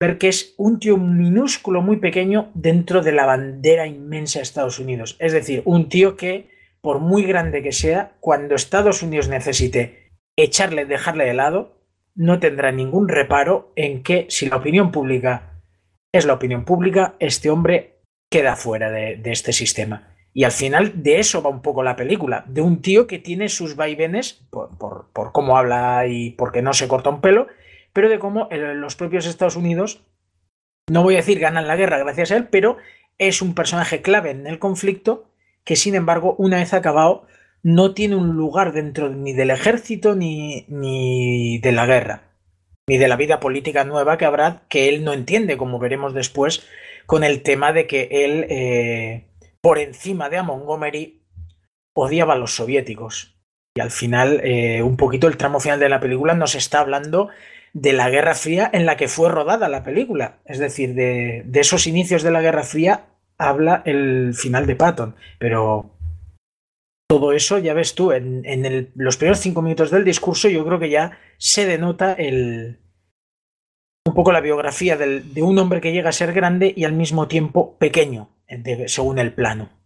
ver 0.00 0.16
que 0.16 0.28
es 0.28 0.54
un 0.56 0.80
tío 0.80 0.96
minúsculo, 0.96 1.82
muy 1.82 1.98
pequeño, 1.98 2.50
dentro 2.54 3.02
de 3.02 3.12
la 3.12 3.26
bandera 3.26 3.86
inmensa 3.86 4.38
de 4.38 4.44
Estados 4.44 4.78
Unidos. 4.78 5.16
Es 5.18 5.32
decir, 5.32 5.62
un 5.66 5.90
tío 5.90 6.16
que, 6.16 6.48
por 6.80 7.00
muy 7.00 7.24
grande 7.24 7.62
que 7.62 7.72
sea, 7.72 8.12
cuando 8.20 8.54
Estados 8.54 9.02
Unidos 9.02 9.28
necesite 9.28 10.10
echarle, 10.36 10.86
dejarle 10.86 11.26
de 11.26 11.34
lado, 11.34 11.80
no 12.14 12.40
tendrá 12.40 12.72
ningún 12.72 13.08
reparo 13.08 13.72
en 13.76 14.02
que 14.02 14.26
si 14.30 14.48
la 14.48 14.56
opinión 14.56 14.90
pública 14.90 15.62
es 16.12 16.24
la 16.24 16.34
opinión 16.34 16.64
pública, 16.64 17.14
este 17.18 17.50
hombre 17.50 18.00
queda 18.30 18.56
fuera 18.56 18.90
de, 18.90 19.20
este 19.24 19.52
sistema. 19.52 20.09
Y 20.32 20.44
al 20.44 20.52
final 20.52 21.02
de 21.02 21.18
eso 21.18 21.42
va 21.42 21.50
un 21.50 21.62
poco 21.62 21.82
la 21.82 21.96
película, 21.96 22.44
de 22.46 22.60
un 22.60 22.82
tío 22.82 23.06
que 23.06 23.18
tiene 23.18 23.48
sus 23.48 23.74
vaivenes 23.74 24.44
por, 24.50 25.08
por 25.12 25.32
cómo 25.32 25.56
habla 25.58 26.06
y 26.06 26.30
porque 26.30 26.62
no 26.62 26.72
se 26.72 26.86
corta 26.86 27.10
un 27.10 27.20
pelo, 27.20 27.48
pero 27.92 28.08
de 28.08 28.18
cómo 28.18 28.48
los 28.50 28.96
propios 28.96 29.26
Estados 29.26 29.56
Unidos, 29.56 30.02
no 30.88 31.02
voy 31.02 31.14
a 31.14 31.18
decir 31.18 31.38
ganan 31.38 31.66
la 31.66 31.76
guerra 31.76 31.98
gracias 31.98 32.30
a 32.30 32.36
él, 32.36 32.48
pero 32.48 32.76
es 33.18 33.42
un 33.42 33.54
personaje 33.54 34.02
clave 34.02 34.30
en 34.30 34.46
el 34.46 34.58
conflicto 34.58 35.30
que 35.64 35.76
sin 35.76 35.94
embargo 35.94 36.34
una 36.38 36.58
vez 36.58 36.72
acabado 36.72 37.26
no 37.62 37.92
tiene 37.92 38.16
un 38.16 38.36
lugar 38.36 38.72
dentro 38.72 39.10
ni 39.10 39.32
del 39.32 39.50
ejército 39.50 40.14
ni, 40.14 40.64
ni 40.68 41.58
de 41.58 41.72
la 41.72 41.86
guerra, 41.86 42.22
ni 42.86 42.96
de 42.96 43.08
la 43.08 43.16
vida 43.16 43.40
política 43.40 43.84
nueva 43.84 44.16
que 44.16 44.24
habrá 44.24 44.62
que 44.68 44.88
él 44.88 45.04
no 45.04 45.12
entiende, 45.12 45.56
como 45.56 45.78
veremos 45.78 46.14
después 46.14 46.66
con 47.06 47.24
el 47.24 47.42
tema 47.42 47.72
de 47.72 47.86
que 47.86 48.08
él, 48.10 48.46
eh, 48.48 49.26
por 49.62 49.78
encima 49.78 50.28
de 50.28 50.38
a 50.38 50.42
Montgomery, 50.42 51.22
odiaba 51.94 52.34
a 52.34 52.38
los 52.38 52.54
soviéticos. 52.54 53.36
Y 53.76 53.80
al 53.80 53.90
final, 53.90 54.40
eh, 54.42 54.82
un 54.82 54.96
poquito 54.96 55.28
el 55.28 55.36
tramo 55.36 55.60
final 55.60 55.78
de 55.80 55.88
la 55.88 56.00
película 56.00 56.34
nos 56.34 56.54
está 56.54 56.80
hablando 56.80 57.28
de 57.72 57.92
la 57.92 58.10
Guerra 58.10 58.34
Fría 58.34 58.68
en 58.72 58.84
la 58.84 58.96
que 58.96 59.08
fue 59.08 59.28
rodada 59.28 59.68
la 59.68 59.84
película. 59.84 60.40
Es 60.44 60.58
decir, 60.58 60.94
de, 60.94 61.42
de 61.44 61.60
esos 61.60 61.86
inicios 61.86 62.22
de 62.22 62.32
la 62.32 62.42
Guerra 62.42 62.64
Fría 62.64 63.06
habla 63.38 63.82
el 63.84 64.34
final 64.34 64.66
de 64.66 64.76
Patton. 64.76 65.14
Pero 65.38 65.94
todo 67.08 67.32
eso, 67.32 67.58
ya 67.58 67.74
ves 67.74 67.94
tú, 67.94 68.12
en, 68.12 68.44
en 68.44 68.92
los 68.94 69.16
primeros 69.16 69.40
cinco 69.40 69.62
minutos 69.62 69.90
del 69.90 70.04
discurso, 70.04 70.48
yo 70.48 70.64
creo 70.64 70.78
que 70.78 70.90
ya 70.90 71.18
se 71.38 71.66
denota 71.66 72.12
el, 72.12 72.80
un 74.06 74.14
poco 74.14 74.32
la 74.32 74.40
biografía 74.40 74.96
de 74.96 75.42
un 75.42 75.58
hombre 75.58 75.80
que 75.80 75.92
llega 75.92 76.08
a 76.08 76.12
ser 76.12 76.32
grande 76.32 76.72
y 76.74 76.84
al 76.84 76.92
mismo 76.92 77.28
tiempo 77.28 77.76
pequeño, 77.78 78.30
según 78.86 79.18
el 79.18 79.32
plano. 79.32 79.79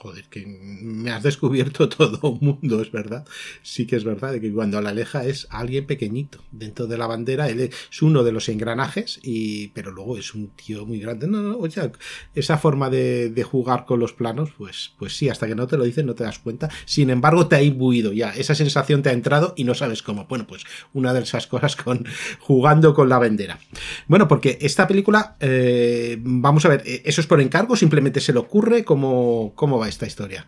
Joder, 0.00 0.26
que 0.30 0.46
me 0.46 1.10
has 1.10 1.24
descubierto 1.24 1.88
todo 1.88 2.30
un 2.30 2.38
mundo, 2.40 2.80
es 2.80 2.92
verdad. 2.92 3.26
Sí 3.62 3.84
que 3.84 3.96
es 3.96 4.04
verdad 4.04 4.30
de 4.30 4.40
que 4.40 4.52
cuando 4.52 4.80
la 4.80 4.90
aleja 4.90 5.24
es 5.24 5.48
alguien 5.50 5.86
pequeñito. 5.86 6.38
Dentro 6.52 6.86
de 6.86 6.96
la 6.96 7.08
bandera, 7.08 7.48
él 7.48 7.60
es 7.60 8.02
uno 8.02 8.22
de 8.22 8.30
los 8.30 8.48
engranajes, 8.48 9.18
y, 9.24 9.68
pero 9.68 9.90
luego 9.90 10.16
es 10.16 10.34
un 10.34 10.50
tío 10.50 10.86
muy 10.86 11.00
grande. 11.00 11.26
No, 11.26 11.42
no, 11.42 11.58
o 11.58 11.68
sea, 11.68 11.90
esa 12.36 12.58
forma 12.58 12.90
de, 12.90 13.44
jugar 13.48 13.86
con 13.86 13.98
los 13.98 14.12
planos, 14.12 14.50
pues, 14.56 14.92
pues 14.98 15.16
sí, 15.16 15.28
hasta 15.28 15.48
que 15.48 15.56
no 15.56 15.66
te 15.66 15.76
lo 15.76 15.84
dicen 15.84 16.06
no 16.06 16.14
te 16.14 16.22
das 16.22 16.38
cuenta. 16.38 16.68
Sin 16.84 17.10
embargo, 17.10 17.48
te 17.48 17.56
ha 17.56 17.62
imbuido 17.62 18.12
ya. 18.12 18.30
Esa 18.30 18.54
sensación 18.54 19.02
te 19.02 19.08
ha 19.08 19.12
entrado 19.12 19.54
y 19.56 19.64
no 19.64 19.74
sabes 19.74 20.02
cómo. 20.02 20.26
Bueno, 20.28 20.46
pues 20.46 20.62
una 20.92 21.12
de 21.12 21.22
esas 21.22 21.48
cosas 21.48 21.74
con 21.74 22.06
jugando 22.38 22.94
con 22.94 23.08
la 23.08 23.18
bandera. 23.18 23.58
Bueno, 24.06 24.28
porque 24.28 24.58
esta 24.60 24.86
película, 24.86 25.36
eh, 25.40 26.18
vamos 26.20 26.64
a 26.66 26.68
ver, 26.68 26.84
¿eso 26.86 27.20
es 27.20 27.26
por 27.26 27.40
encargo? 27.40 27.74
¿Simplemente 27.74 28.20
se 28.20 28.32
le 28.32 28.38
ocurre? 28.38 28.84
¿Cómo, 28.84 29.52
cómo 29.56 29.78
va 29.78 29.87
esta 29.88 30.06
historia. 30.06 30.46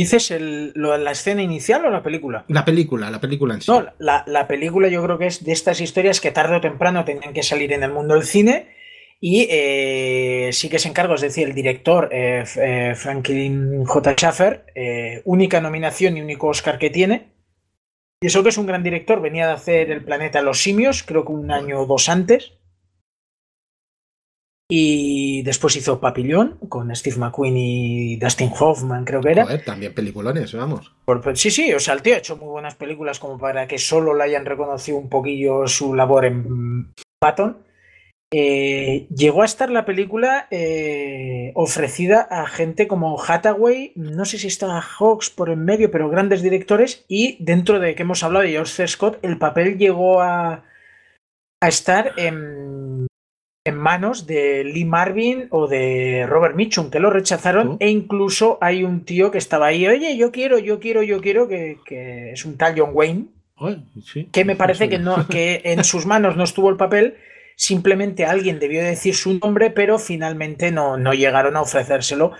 ¿Dices 0.00 0.30
el, 0.30 0.72
la 0.74 1.10
escena 1.10 1.42
inicial 1.42 1.84
o 1.84 1.90
la 1.90 2.02
película? 2.02 2.46
La 2.48 2.64
película, 2.64 3.10
la 3.10 3.20
película 3.20 3.52
en 3.52 3.60
sí. 3.60 3.70
No, 3.70 3.86
la, 3.98 4.48
película 4.48 4.88
yo 4.88 5.02
creo 5.02 5.18
que 5.18 5.26
es 5.26 5.44
de 5.44 5.52
estas 5.52 5.80
historias 5.82 6.22
que 6.22 6.30
tarde 6.30 6.56
o 6.56 6.60
temprano 6.62 7.04
tenían 7.04 7.34
que 7.34 7.42
salir 7.42 7.72
en 7.74 7.82
el 7.82 7.92
mundo 7.92 8.14
del 8.14 8.24
cine 8.24 8.68
y 9.20 9.46
eh, 9.50 10.48
sí 10.52 10.70
que 10.70 10.78
se 10.78 10.88
encargó, 10.88 11.16
es 11.16 11.20
decir, 11.20 11.46
el 11.46 11.54
director 11.54 12.08
eh, 12.12 12.44
eh, 12.56 12.94
Franklin 12.96 13.84
J. 13.84 14.14
Schaffer, 14.14 14.64
única 15.26 15.60
nominación 15.60 16.16
y 16.16 16.22
único 16.22 16.48
Oscar 16.48 16.78
que 16.78 16.88
tiene. 16.88 17.34
Y 18.22 18.28
eso 18.28 18.42
que 18.42 18.48
es 18.48 18.56
un 18.58 18.66
gran 18.66 18.82
director, 18.82 19.20
venía 19.20 19.48
de 19.48 19.52
hacer 19.52 19.90
El 19.90 20.04
planeta 20.04 20.40
los 20.40 20.62
simios, 20.62 21.02
creo 21.02 21.26
que 21.26 21.32
un 21.32 21.50
año 21.50 21.80
o 21.80 21.86
dos 21.86 22.08
antes. 22.08 22.54
Y 24.72 25.42
después 25.42 25.74
hizo 25.74 26.00
Papillón 26.00 26.56
con 26.68 26.94
Steve 26.94 27.16
McQueen 27.16 27.56
y 27.56 28.16
Dustin 28.16 28.52
Hoffman, 28.58 29.04
creo 29.04 29.20
que 29.20 29.32
era. 29.32 29.64
también 29.64 29.92
peliculones, 29.92 30.54
vamos. 30.54 30.92
sí, 31.34 31.50
sí, 31.50 31.74
o 31.74 31.80
sea, 31.80 31.94
el 31.94 32.02
tío 32.02 32.14
ha 32.14 32.18
hecho 32.18 32.36
muy 32.36 32.48
buenas 32.48 32.76
películas 32.76 33.18
como 33.18 33.36
para 33.36 33.66
que 33.66 33.78
solo 33.78 34.14
le 34.14 34.24
hayan 34.24 34.46
reconocido 34.46 34.96
un 34.96 35.08
poquillo 35.08 35.66
su 35.66 35.92
labor 35.94 36.24
en 36.24 36.92
Patton. 37.18 37.58
Eh, 38.32 39.08
llegó 39.12 39.42
a 39.42 39.46
estar 39.46 39.70
la 39.70 39.84
película 39.84 40.46
eh, 40.52 41.50
ofrecida 41.56 42.20
a 42.30 42.46
gente 42.46 42.86
como 42.86 43.20
Hathaway, 43.20 43.92
no 43.96 44.24
sé 44.24 44.38
si 44.38 44.46
estaba 44.46 44.80
Hawks 44.80 45.30
por 45.30 45.50
en 45.50 45.64
medio, 45.64 45.90
pero 45.90 46.08
grandes 46.08 46.40
directores, 46.40 47.04
y 47.08 47.42
dentro 47.44 47.80
de 47.80 47.96
que 47.96 48.02
hemos 48.02 48.22
hablado 48.22 48.44
de 48.44 48.52
George 48.52 48.72
C. 48.72 48.86
Scott, 48.86 49.18
el 49.22 49.36
papel 49.36 49.78
llegó 49.78 50.20
a, 50.20 50.62
a 51.60 51.68
estar 51.68 52.12
en 52.18 52.79
en 53.64 53.76
manos 53.76 54.26
de 54.26 54.64
Lee 54.64 54.84
Marvin 54.84 55.46
o 55.50 55.66
de 55.66 56.26
Robert 56.26 56.54
Mitchum, 56.54 56.90
que 56.90 57.00
lo 57.00 57.10
rechazaron, 57.10 57.76
e 57.80 57.90
incluso 57.90 58.58
hay 58.60 58.84
un 58.84 59.04
tío 59.04 59.30
que 59.30 59.38
estaba 59.38 59.66
ahí, 59.66 59.86
oye, 59.86 60.16
yo 60.16 60.32
quiero, 60.32 60.58
yo 60.58 60.80
quiero, 60.80 61.02
yo 61.02 61.20
quiero, 61.20 61.46
que, 61.46 61.78
es 62.32 62.44
un 62.44 62.56
tal 62.56 62.74
John 62.78 62.90
Wayne, 62.94 63.26
que 64.32 64.44
me 64.46 64.56
parece 64.56 64.88
que, 64.88 64.98
no, 64.98 65.26
que 65.28 65.60
en 65.64 65.84
sus 65.84 66.06
manos 66.06 66.36
no 66.36 66.44
estuvo 66.44 66.70
el 66.70 66.76
papel, 66.76 67.18
simplemente 67.56 68.24
alguien 68.24 68.58
debió 68.58 68.82
decir 68.82 69.14
su 69.14 69.38
nombre, 69.38 69.70
pero 69.70 69.98
finalmente 69.98 70.70
no, 70.70 70.96
no 70.96 71.12
llegaron 71.12 71.56
a 71.56 71.62
ofrecérselo. 71.62 72.32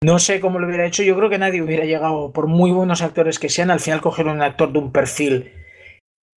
No 0.00 0.20
sé 0.20 0.40
cómo 0.40 0.58
lo 0.58 0.66
hubiera 0.66 0.86
hecho, 0.86 1.02
yo 1.02 1.16
creo 1.16 1.30
que 1.30 1.38
nadie 1.38 1.62
hubiera 1.62 1.84
llegado, 1.84 2.32
por 2.32 2.48
muy 2.48 2.72
buenos 2.72 3.02
actores 3.02 3.38
que 3.38 3.48
sean, 3.48 3.70
al 3.70 3.80
final 3.80 4.00
cogieron 4.00 4.36
un 4.36 4.42
actor 4.42 4.72
de 4.72 4.78
un 4.80 4.92
perfil 4.92 5.52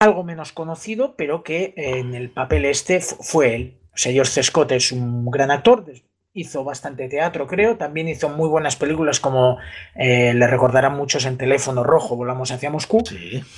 algo 0.02 0.24
menos 0.24 0.52
conocido, 0.52 1.16
pero 1.16 1.44
que 1.44 1.74
en 1.78 2.16
el 2.16 2.32
papel 2.32 2.66
este 2.66 3.00
fue 3.02 3.56
él. 3.56 3.78
O 3.94 3.98
sea, 3.98 4.12
George 4.12 4.42
Scott 4.42 4.72
es 4.72 4.92
un 4.92 5.30
gran 5.30 5.52
actor, 5.52 5.86
hizo 6.34 6.64
bastante 6.64 7.08
teatro, 7.08 7.46
creo, 7.46 7.78
también 7.78 8.08
hizo 8.08 8.30
muy 8.30 8.50
buenas 8.50 8.76
películas 8.76 9.20
como 9.20 9.60
eh, 9.96 10.34
le 10.34 10.48
recordarán 10.48 10.96
muchos 10.96 11.26
en 11.26 11.38
Teléfono 11.38 11.84
Rojo, 11.84 12.16
Volamos 12.16 12.52
hacia 12.52 12.72
Moscú, 12.72 13.04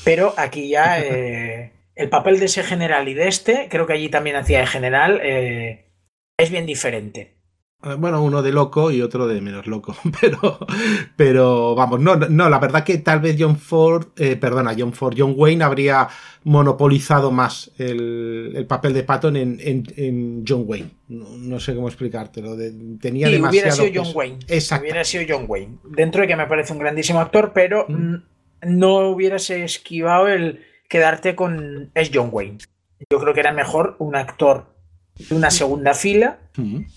pero 0.03 0.33
aquí 0.35 0.67
ya 0.67 0.99
eh, 1.03 1.71
el 1.95 2.09
papel 2.09 2.39
de 2.39 2.45
ese 2.45 2.63
general 2.63 3.07
y 3.07 3.13
de 3.13 3.29
este, 3.29 3.69
creo 3.69 3.87
que 3.87 3.93
allí 3.93 4.09
también 4.09 4.35
hacía 4.35 4.59
de 4.59 4.67
general, 4.67 5.21
eh, 5.23 5.85
es 6.37 6.49
bien 6.49 6.65
diferente. 6.65 7.37
Eh, 7.83 7.95
bueno, 7.95 8.23
uno 8.23 8.41
de 8.41 8.51
loco 8.51 8.91
y 8.91 9.01
otro 9.01 9.27
de 9.27 9.41
menos 9.41 9.67
loco, 9.67 9.95
pero, 10.21 10.59
pero 11.15 11.75
vamos, 11.75 11.99
no, 11.99 12.15
no, 12.15 12.49
la 12.49 12.59
verdad 12.59 12.83
que 12.83 12.99
tal 12.99 13.19
vez 13.19 13.35
John 13.37 13.57
Ford, 13.57 14.07
eh, 14.17 14.37
perdona, 14.37 14.73
John 14.77 14.93
Ford, 14.93 15.15
John 15.17 15.33
Wayne 15.35 15.63
habría 15.63 16.07
monopolizado 16.45 17.31
más 17.31 17.71
el, 17.77 18.53
el 18.55 18.65
papel 18.65 18.93
de 18.93 19.03
Patton 19.03 19.35
en, 19.35 19.57
en, 19.59 20.43
John 20.47 20.63
Wayne. 20.65 20.89
No, 21.09 21.59
sé 21.59 21.75
cómo 21.75 21.87
explicártelo. 21.87 22.55
tenía 22.99 23.29
demasiado. 23.29 23.49
Hubiera 23.49 23.71
sido 23.71 24.03
John 24.03 24.11
Wayne. 24.15 24.39
Exacto. 24.47 24.83
Hubiera 24.83 25.03
sido 25.03 25.23
John 25.27 25.45
Wayne. 25.47 25.77
Dentro 25.83 26.21
de 26.21 26.27
que 26.27 26.35
me 26.35 26.47
parece 26.47 26.73
un 26.73 26.79
grandísimo 26.79 27.19
actor, 27.19 27.51
pero 27.53 27.85
mm. 27.87 28.15
no 28.67 29.09
hubieras 29.09 29.49
esquivado 29.49 30.27
el 30.27 30.65
quedarte 30.89 31.35
con. 31.35 31.91
Es 31.93 32.11
John 32.13 32.29
Wayne. 32.31 32.57
Yo 33.09 33.19
creo 33.19 33.33
que 33.33 33.39
era 33.39 33.53
mejor 33.53 33.95
un 33.99 34.15
actor 34.15 34.72
de 35.17 35.35
una 35.35 35.51
segunda 35.51 35.93
fila, 35.93 36.39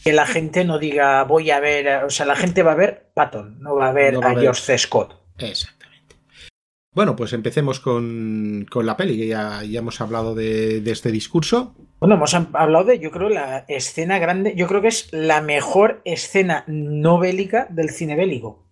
que 0.05 0.13
la 0.13 0.27
gente 0.27 0.65
no 0.65 0.79
diga 0.79 1.25
voy 1.25 1.51
a 1.51 1.61
ver, 1.61 2.05
o 2.05 2.11
sea, 2.11 2.27
la 2.27 2.37
gente 2.37 2.63
va 2.63 2.73
a 2.73 2.77
ver 2.77 3.11
Patton, 3.15 3.61
no 3.61 3.77
va 3.77 3.89
a 3.89 3.93
ver 3.93 4.17
a, 4.23 4.35
George 4.35 4.63
C. 4.63 4.79
Scott. 4.79 5.15
Exactamente. 5.39 6.17
Bueno, 6.93 7.15
pues 7.15 7.35
empecemos 7.35 7.79
con, 7.79 8.67
la 8.75 8.97
peli, 8.97 9.19
que 9.19 9.27
ya, 9.27 9.63
ya 9.65 9.81
hemos 9.81 10.01
hablado 10.01 10.35
de, 10.35 10.83
este 10.87 11.11
discurso. 11.11 11.75
Bueno, 12.01 12.15
hemos 12.15 12.33
hablado 12.35 12.85
de, 12.85 12.99
yo 12.99 13.11
creo, 13.11 13.29
la 13.29 13.67
escena 13.69 14.19
grande, 14.19 14.55
yo 14.57 14.67
creo 14.67 14.81
que 14.81 14.89
es 14.89 15.13
la 15.13 15.43
mejor 15.43 16.01
escena 16.05 16.65
no 16.67 17.19
bélica 17.19 17.67
del 17.71 17.91
cine 17.91 18.17
bélico. 18.17 18.66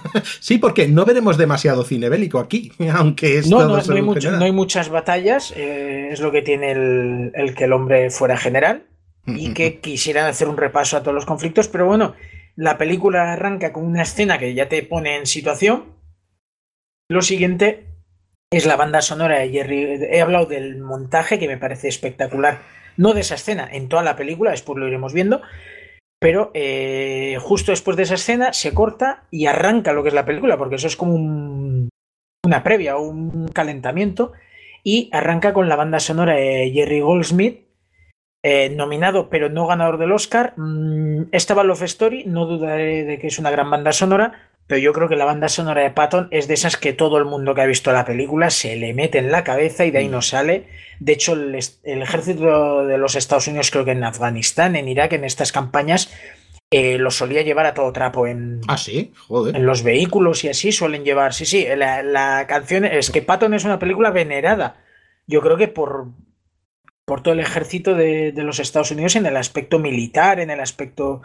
sí, 0.40 0.58
porque 0.58 0.88
no 0.88 1.04
veremos 1.04 1.36
demasiado 1.36 1.84
cine 1.84 2.08
bélico 2.08 2.38
aquí, 2.38 2.72
aunque 2.92 3.38
es 3.38 3.48
no, 3.48 3.66
no, 3.66 4.44
hay 4.44 4.52
muchas 4.52 4.88
batallas, 4.88 5.52
eh, 5.56 6.08
es 6.10 6.20
lo 6.20 6.30
que 6.30 6.42
tiene 6.42 6.72
el, 6.72 7.54
que 7.54 7.64
el 7.64 7.72
hombre 7.72 8.10
fuera 8.10 8.36
general 8.36 8.86
y 9.24 9.54
que 9.54 9.78
quisieran 9.78 10.26
hacer 10.26 10.48
un 10.48 10.56
repaso 10.56 10.96
a 10.96 11.02
todos 11.02 11.14
los 11.14 11.26
conflictos, 11.26 11.68
pero 11.68 11.86
bueno, 11.86 12.14
la 12.56 12.76
película 12.76 13.32
arranca 13.32 13.72
con 13.72 13.84
una 13.84 14.02
escena 14.02 14.38
que 14.38 14.52
ya 14.52 14.68
te 14.68 14.82
pone 14.82 15.16
en 15.16 15.26
situación. 15.26 15.94
Lo 17.08 17.22
siguiente 17.22 17.86
es 18.50 18.66
la 18.66 18.76
banda 18.76 19.00
sonora 19.00 19.38
de 19.38 19.50
Jerry. 19.50 20.00
He 20.10 20.20
hablado 20.20 20.46
del 20.46 20.78
montaje 20.78 21.38
que 21.38 21.46
me 21.46 21.56
parece 21.56 21.86
espectacular, 21.86 22.62
no 22.96 23.14
de 23.14 23.20
esa 23.20 23.36
escena, 23.36 23.68
en 23.70 23.88
toda 23.88 24.02
la 24.02 24.16
película, 24.16 24.50
después 24.50 24.78
lo 24.78 24.88
iremos 24.88 25.12
viendo. 25.12 25.40
Pero 26.22 26.52
eh, 26.54 27.36
justo 27.40 27.72
después 27.72 27.96
de 27.96 28.04
esa 28.04 28.14
escena 28.14 28.52
se 28.52 28.72
corta 28.72 29.24
y 29.32 29.46
arranca 29.46 29.92
lo 29.92 30.02
que 30.02 30.08
es 30.10 30.14
la 30.14 30.24
película, 30.24 30.56
porque 30.56 30.76
eso 30.76 30.86
es 30.86 30.96
como 30.96 31.14
un, 31.14 31.88
una 32.46 32.62
previa, 32.62 32.96
un 32.96 33.48
calentamiento, 33.48 34.32
y 34.84 35.10
arranca 35.12 35.52
con 35.52 35.68
la 35.68 35.74
banda 35.74 35.98
sonora 35.98 36.34
de 36.34 36.70
Jerry 36.72 37.00
Goldsmith, 37.00 37.66
eh, 38.44 38.70
nominado 38.70 39.30
pero 39.30 39.48
no 39.48 39.66
ganador 39.66 39.98
del 39.98 40.12
Oscar. 40.12 40.54
Mm, 40.56 41.24
esta 41.32 41.60
Love 41.62 41.82
Story, 41.82 42.24
no 42.24 42.46
dudaré 42.46 43.04
de 43.04 43.18
que 43.18 43.26
es 43.26 43.40
una 43.40 43.50
gran 43.50 43.68
banda 43.68 43.92
sonora, 43.92 44.51
pero 44.66 44.80
yo 44.80 44.92
creo 44.92 45.08
que 45.08 45.16
la 45.16 45.24
banda 45.24 45.48
sonora 45.48 45.82
de 45.82 45.90
Patton 45.90 46.28
es 46.30 46.48
de 46.48 46.54
esas 46.54 46.76
que 46.76 46.92
todo 46.92 47.18
el 47.18 47.24
mundo 47.24 47.54
que 47.54 47.62
ha 47.62 47.66
visto 47.66 47.92
la 47.92 48.04
película 48.04 48.50
se 48.50 48.76
le 48.76 48.94
mete 48.94 49.18
en 49.18 49.30
la 49.30 49.44
cabeza 49.44 49.84
y 49.84 49.90
de 49.90 49.98
ahí 49.98 50.08
no 50.08 50.22
sale. 50.22 50.66
De 51.00 51.12
hecho, 51.12 51.34
el, 51.34 51.54
ejército 51.54 52.86
de 52.86 52.96
los 52.96 53.16
Estados 53.16 53.48
Unidos, 53.48 53.70
creo 53.70 53.84
que 53.84 53.90
en 53.90 54.04
Afganistán, 54.04 54.76
en 54.76 54.88
Irak, 54.88 55.12
en 55.12 55.24
estas 55.24 55.52
campañas, 55.52 56.12
eh, 56.70 56.96
lo 56.96 57.10
solía 57.10 57.42
llevar 57.42 57.66
a 57.66 57.74
todo 57.74 57.92
trapo 57.92 58.26
en, 58.26 58.60
ah, 58.68 58.78
sí? 58.78 59.12
Joder. 59.26 59.56
en 59.56 59.66
los 59.66 59.82
vehículos 59.82 60.44
y 60.44 60.48
así 60.48 60.72
suelen 60.72 61.04
llevar. 61.04 61.34
Sí, 61.34 61.44
sí, 61.44 61.66
la, 61.76 62.46
canción 62.46 62.84
es 62.84 63.10
que 63.10 63.20
Patton 63.20 63.54
es 63.54 63.64
una 63.64 63.78
película 63.78 64.10
venerada. 64.10 64.76
Yo 65.26 65.42
creo 65.42 65.56
que 65.56 65.68
por, 65.68 66.06
por 67.04 67.22
todo 67.22 67.34
el 67.34 67.40
ejército 67.40 67.94
de, 67.94 68.32
de 68.32 68.42
los 68.42 68.58
Estados 68.58 68.90
Unidos 68.92 69.16
en 69.16 69.26
el 69.26 69.36
aspecto 69.36 69.78
militar, 69.78 70.40
en 70.40 70.50
el 70.50 70.60
aspecto 70.60 71.20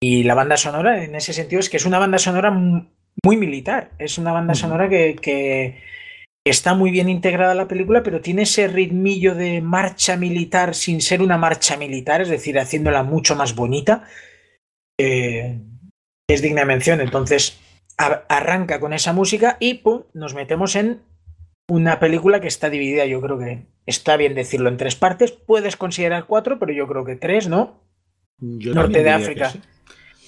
y 0.00 0.22
la 0.22 0.34
banda 0.34 0.56
sonora, 0.56 1.02
en 1.02 1.14
ese 1.14 1.32
sentido, 1.32 1.60
es 1.60 1.68
que 1.68 1.76
es 1.76 1.86
una 1.86 1.98
banda 1.98 2.18
sonora 2.18 2.50
muy 2.50 3.36
militar. 3.36 3.90
Es 3.98 4.18
una 4.18 4.32
banda 4.32 4.54
sonora 4.54 4.88
que, 4.88 5.82
está 6.44 6.74
muy 6.74 6.90
bien 6.90 7.10
integrada 7.10 7.52
a 7.52 7.56
la 7.56 7.68
película, 7.68 8.02
pero 8.02 8.22
tiene 8.22 8.42
ese 8.42 8.68
ritmillo 8.68 9.34
de 9.34 9.60
marcha 9.60 10.16
militar 10.16 10.74
sin 10.74 11.02
ser 11.02 11.20
una 11.20 11.36
marcha 11.36 11.76
militar, 11.76 12.22
es 12.22 12.28
decir, 12.28 12.58
haciéndola 12.58 13.02
mucho 13.02 13.36
más 13.36 13.54
bonita. 13.54 14.04
Eh, 14.98 15.58
es 16.26 16.40
digna 16.40 16.62
de 16.62 16.66
mención. 16.66 17.00
Entonces, 17.02 17.58
arranca 17.98 18.80
con 18.80 18.94
esa 18.94 19.12
música 19.12 19.56
y 19.60 19.74
¡pum! 19.74 20.04
nos 20.14 20.34
metemos 20.34 20.74
en 20.76 21.02
una 21.68 22.00
película 22.00 22.40
que 22.40 22.48
está 22.48 22.70
dividida, 22.70 23.04
yo 23.04 23.20
creo 23.20 23.38
que 23.38 23.66
está 23.84 24.16
bien 24.16 24.34
decirlo 24.34 24.70
en 24.70 24.78
tres 24.78 24.94
partes. 24.94 25.32
Puedes 25.32 25.76
considerar 25.76 26.24
cuatro, 26.26 26.58
pero 26.58 26.72
yo 26.72 26.86
creo 26.86 27.04
que 27.04 27.16
tres, 27.16 27.48
¿no? 27.48 27.82
Norte 28.40 29.02
de 29.02 29.10
África 29.10 29.52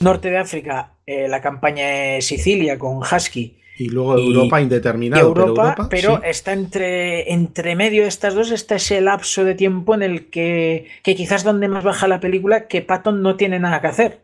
norte 0.00 0.30
de 0.30 0.38
África, 0.38 0.94
eh, 1.06 1.28
la 1.28 1.40
campaña 1.40 1.86
de 1.86 2.22
Sicilia 2.22 2.78
con 2.78 2.98
Husky. 2.98 3.58
Y 3.76 3.88
luego 3.88 4.18
Europa 4.18 4.60
indeterminado. 4.60 5.26
Europa, 5.26 5.88
pero, 5.88 6.22
está 6.22 6.52
entre, 6.52 7.32
entre 7.32 7.76
medio 7.76 8.02
de 8.02 8.08
estas 8.08 8.34
dos, 8.34 8.50
está 8.50 8.76
ese 8.76 9.00
lapso 9.00 9.42
de 9.44 9.54
tiempo 9.54 9.94
en 9.94 10.02
el 10.02 10.26
que, 10.28 10.86
que 11.02 11.14
quizás 11.14 11.44
donde 11.44 11.66
más 11.68 11.82
baja 11.82 12.06
la 12.06 12.20
película, 12.20 12.68
que 12.68 12.82
Patton 12.82 13.22
no 13.22 13.36
tiene 13.36 13.58
nada 13.58 13.80
que 13.80 13.86
hacer. 13.86 14.20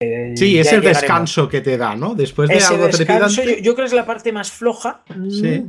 Eh, 0.00 0.32
sí, 0.34 0.58
es 0.58 0.72
el 0.72 0.80
descanso 0.80 1.48
que 1.48 1.60
te 1.60 1.76
da, 1.76 1.94
¿no? 1.94 2.14
Después 2.14 2.48
de 2.48 2.58
algo 2.58 2.86
descanso, 2.86 3.44
yo, 3.44 3.58
yo, 3.58 3.74
creo 3.74 3.76
que 3.76 3.90
es 3.90 3.92
la 3.92 4.06
parte 4.06 4.32
más 4.32 4.50
floja. 4.50 5.04
Sí. 5.30 5.66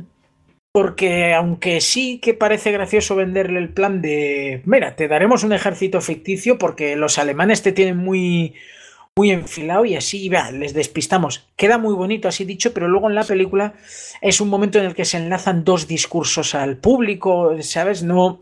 Porque 0.72 1.34
aunque 1.34 1.82
sí 1.82 2.18
que 2.18 2.32
parece 2.32 2.72
gracioso 2.72 3.14
venderle 3.14 3.58
el 3.60 3.68
plan 3.68 4.00
de, 4.00 4.62
mira, 4.64 4.96
te 4.96 5.06
daremos 5.06 5.44
un 5.44 5.52
ejército 5.52 6.00
ficticio 6.00 6.58
porque 6.58 6.96
los 6.96 7.18
alemanes 7.18 7.62
te 7.62 7.72
tienen 7.72 7.98
muy, 7.98 8.54
muy 9.16 9.30
enfilado 9.30 9.84
y 9.84 9.94
así, 9.94 10.28
vea, 10.28 10.50
les 10.50 10.72
despistamos. 10.72 11.46
Queda 11.56 11.76
muy 11.78 11.94
bonito, 11.94 12.28
así 12.28 12.44
dicho, 12.44 12.72
pero 12.72 12.88
luego 12.88 13.08
en 13.08 13.14
la 13.14 13.24
película 13.24 13.74
es 14.20 14.40
un 14.40 14.48
momento 14.48 14.78
en 14.78 14.86
el 14.86 14.94
que 14.94 15.04
se 15.04 15.18
enlazan 15.18 15.64
dos 15.64 15.86
discursos 15.86 16.54
al 16.54 16.78
público, 16.78 17.54
¿sabes? 17.60 18.02
No. 18.02 18.40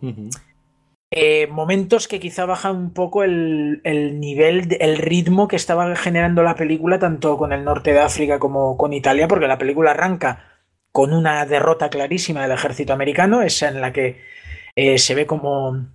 Eh, 1.10 1.48
momentos 1.48 2.06
que 2.06 2.20
quizá 2.20 2.46
bajan 2.46 2.76
un 2.76 2.92
poco 2.92 3.24
el, 3.24 3.80
el, 3.82 4.20
nivel, 4.20 4.76
el 4.78 4.96
ritmo 4.98 5.48
que 5.48 5.56
estaba 5.56 5.96
generando 5.96 6.44
la 6.44 6.54
película, 6.54 7.00
tanto 7.00 7.36
con 7.36 7.52
el 7.52 7.64
norte 7.64 7.92
de 7.92 8.00
África 8.00 8.38
como 8.38 8.76
con 8.76 8.92
Italia, 8.92 9.26
porque 9.26 9.48
la 9.48 9.58
película 9.58 9.90
arranca 9.90 10.60
con 10.92 11.12
una 11.12 11.44
derrota 11.46 11.90
clarísima 11.90 12.42
del 12.42 12.52
ejército 12.52 12.92
americano, 12.92 13.42
esa 13.42 13.68
en 13.68 13.80
la 13.80 13.92
que 13.92 14.20
eh, 14.76 14.98
se 14.98 15.16
ve 15.16 15.26
como 15.26 15.88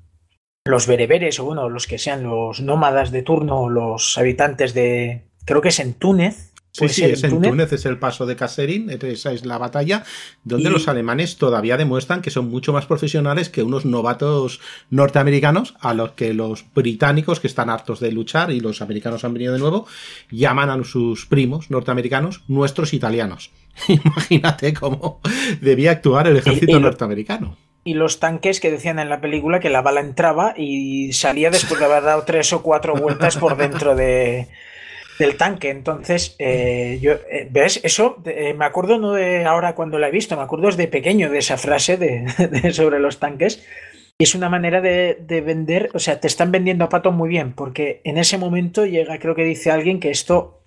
los 0.66 0.88
bereberes, 0.88 1.40
o 1.40 1.46
bueno, 1.46 1.70
los 1.70 1.86
que 1.86 2.00
sean 2.00 2.24
los 2.24 2.60
nómadas 2.60 3.12
de 3.12 3.22
turno, 3.22 3.70
los 3.70 4.18
habitantes 4.18 4.74
de. 4.74 5.22
Creo 5.46 5.62
que 5.62 5.70
es 5.70 5.80
en 5.80 5.94
Túnez. 5.94 6.54
Sí, 6.72 6.90
sí, 6.90 7.06
es 7.06 7.24
en 7.24 7.40
Túnez? 7.40 7.72
es 7.72 7.86
el 7.86 8.00
paso 8.00 8.26
de 8.26 8.36
Kasserine, 8.36 8.98
esa 9.00 9.32
es 9.32 9.46
la 9.46 9.58
batalla, 9.58 10.04
donde 10.44 10.70
los 10.70 10.90
alemanes 10.90 11.38
todavía 11.38 11.78
demuestran 11.78 12.22
que 12.22 12.32
son 12.32 12.50
mucho 12.50 12.74
más 12.74 12.86
profesionales 12.86 13.48
que 13.48 13.64
unos 13.64 13.86
novatos 13.86 14.60
norteamericanos, 14.90 15.76
a 15.80 15.94
los 15.94 16.12
que 16.14 16.34
los 16.34 16.66
británicos, 16.74 17.40
que 17.40 17.48
están 17.48 17.70
hartos 17.70 18.02
de 18.02 18.12
luchar, 18.12 18.52
y 18.52 18.60
los 18.60 18.82
americanos 18.82 19.24
han 19.24 19.34
venido 19.34 19.54
de 19.54 19.60
nuevo, 19.60 19.88
llaman 20.32 20.70
a 20.70 20.84
sus 20.84 21.28
primos 21.28 21.72
norteamericanos 21.72 22.44
nuestros 22.50 22.94
italianos. 22.94 23.52
Imagínate 23.88 24.74
cómo 24.74 25.22
debía 25.62 25.92
actuar 25.92 26.28
el 26.28 26.38
ejército 26.38 26.78
norteamericano 26.80 27.56
y 27.88 27.94
los 27.94 28.20
tanques 28.20 28.60
que 28.60 28.72
decían 28.72 28.98
en 28.98 29.10
la 29.10 29.22
película 29.22 29.60
que 29.60 29.70
la 29.70 29.84
bala 29.84 30.02
entraba 30.02 30.56
y 30.58 31.14
salía 31.14 31.52
después 31.52 31.80
de 31.80 31.86
haber 31.86 32.02
dado 32.02 32.24
tres 32.24 32.52
o 32.52 32.64
cuatro 32.64 32.96
vueltas 32.96 33.38
por 33.38 33.56
dentro 33.56 33.96
de, 33.96 34.48
del 35.20 35.38
tanque. 35.38 35.70
Entonces, 35.70 36.36
eh, 36.40 36.98
yo, 37.00 37.14
eh, 37.30 37.48
¿ves? 37.52 37.80
Eso 37.84 38.24
eh, 38.26 38.56
me 38.56 38.66
acuerdo 38.66 38.98
no 38.98 39.14
de 39.14 39.46
ahora 39.46 39.76
cuando 39.76 40.00
la 40.00 40.08
he 40.08 40.12
visto, 40.12 40.36
me 40.36 40.42
acuerdo 40.42 40.66
desde 40.66 40.88
pequeño 40.88 41.30
de 41.30 41.38
esa 41.38 41.58
frase 41.58 41.98
de, 41.98 42.74
sobre 42.74 43.00
los 43.00 43.20
tanques. 43.20 43.64
Y 44.18 44.24
es 44.24 44.34
una 44.34 44.50
manera 44.50 44.82
de, 44.82 45.20
de, 45.22 45.42
vender, 45.42 45.92
o 45.94 46.00
sea, 46.00 46.20
te 46.20 46.28
están 46.28 46.52
vendiendo 46.52 46.86
a 46.86 46.90
Pato 46.90 47.12
muy 47.12 47.30
bien, 47.30 47.54
porque 47.54 48.02
en 48.04 48.18
ese 48.18 48.40
momento 48.40 48.88
llega, 48.88 49.20
creo 49.20 49.36
que 49.36 49.44
dice 49.44 49.70
alguien 49.70 50.00
que 50.00 50.10
esto 50.10 50.64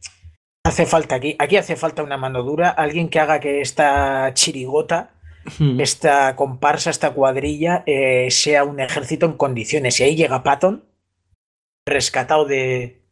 hace 0.65 0.87
falta 0.87 1.17
aquí. 1.17 1.35
Aquí 1.41 1.57
hace 1.57 1.75
falta 1.75 2.05
una 2.05 2.17
mano 2.17 2.45
dura, 2.45 2.69
alguien 2.69 3.09
que 3.09 3.19
haga 3.19 3.41
que 3.41 3.61
esta 3.61 4.33
chirigota 4.35 5.18
esta 5.79 6.37
comparsa, 6.37 6.91
esta 6.91 7.13
cuadrilla, 7.13 7.83
eh, 7.87 8.31
sea 8.31 8.65
un 8.65 8.81
ejército 8.81 9.27
en 9.27 9.33
condiciones. 9.35 9.99
Y 10.01 10.05
ahí 10.05 10.17
llega 10.17 10.43
Patton, 10.43 10.85
rescatado 11.87 12.45
de, 12.45 13.03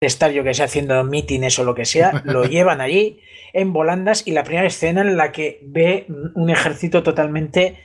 estar 0.00 0.30
yo 0.32 0.44
que 0.44 0.54
sé 0.54 0.62
haciendo 0.62 1.02
mítines 1.04 1.58
o 1.58 1.64
lo 1.64 1.74
que 1.74 1.84
sea, 1.84 2.22
lo 2.24 2.44
llevan 2.48 2.80
allí 2.80 3.20
en 3.52 3.72
volandas 3.72 4.26
y 4.26 4.32
la 4.32 4.44
primera 4.44 4.66
escena 4.66 5.02
en 5.02 5.16
la 5.16 5.32
que 5.32 5.60
ve 5.62 6.06
un 6.34 6.50
ejército 6.50 7.02
totalmente 7.02 7.78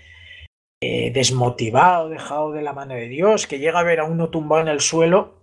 eh, 0.82 1.12
desmotivado, 1.12 2.10
dejado 2.10 2.52
de 2.52 2.62
la 2.62 2.74
mano 2.74 2.94
de 2.94 3.08
Dios, 3.08 3.48
que 3.48 3.60
llega 3.60 3.80
a 3.80 3.84
ver 3.84 4.00
a 4.00 4.06
uno 4.06 4.30
tumbado 4.30 4.62
en 4.62 4.68
el 4.68 4.80
suelo 4.80 5.42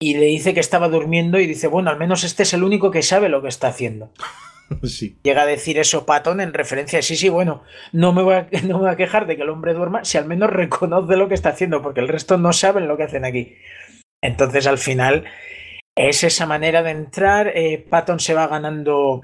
y 0.00 0.14
le 0.14 0.26
dice 0.26 0.54
que 0.54 0.60
estaba 0.60 0.88
durmiendo 0.88 1.38
y 1.38 1.46
dice, 1.46 1.66
bueno, 1.68 1.90
al 1.90 1.98
menos 1.98 2.24
este 2.24 2.44
es 2.44 2.54
el 2.54 2.64
único 2.64 2.90
que 2.90 3.02
sabe 3.02 3.28
lo 3.28 3.42
que 3.42 3.48
está 3.48 3.68
haciendo. 3.68 4.10
Llega 5.22 5.42
a 5.42 5.46
decir 5.46 5.78
eso 5.78 6.06
Patton 6.06 6.40
en 6.40 6.54
referencia, 6.54 7.02
sí, 7.02 7.16
sí, 7.16 7.28
bueno, 7.28 7.62
no 7.92 8.12
me, 8.12 8.22
voy 8.22 8.34
a, 8.34 8.48
no 8.66 8.78
me 8.78 8.90
a 8.90 8.96
quejar 8.96 9.26
de 9.26 9.36
que 9.36 9.42
el 9.42 9.50
hombre 9.50 9.74
duerma 9.74 10.04
si 10.04 10.18
al 10.18 10.26
menos 10.26 10.50
reconoce 10.50 11.16
lo 11.16 11.28
que 11.28 11.34
está 11.34 11.50
haciendo, 11.50 11.82
porque 11.82 12.00
el 12.00 12.08
resto 12.08 12.38
no 12.38 12.52
saben 12.52 12.88
lo 12.88 12.96
que 12.96 13.04
hacen 13.04 13.24
aquí. 13.24 13.56
Entonces 14.22 14.66
al 14.66 14.78
final 14.78 15.24
es 15.96 16.24
esa 16.24 16.46
manera 16.46 16.82
de 16.82 16.90
entrar, 16.90 17.48
eh, 17.48 17.78
Patton 17.78 18.20
se 18.20 18.34
va 18.34 18.46
ganando 18.46 19.22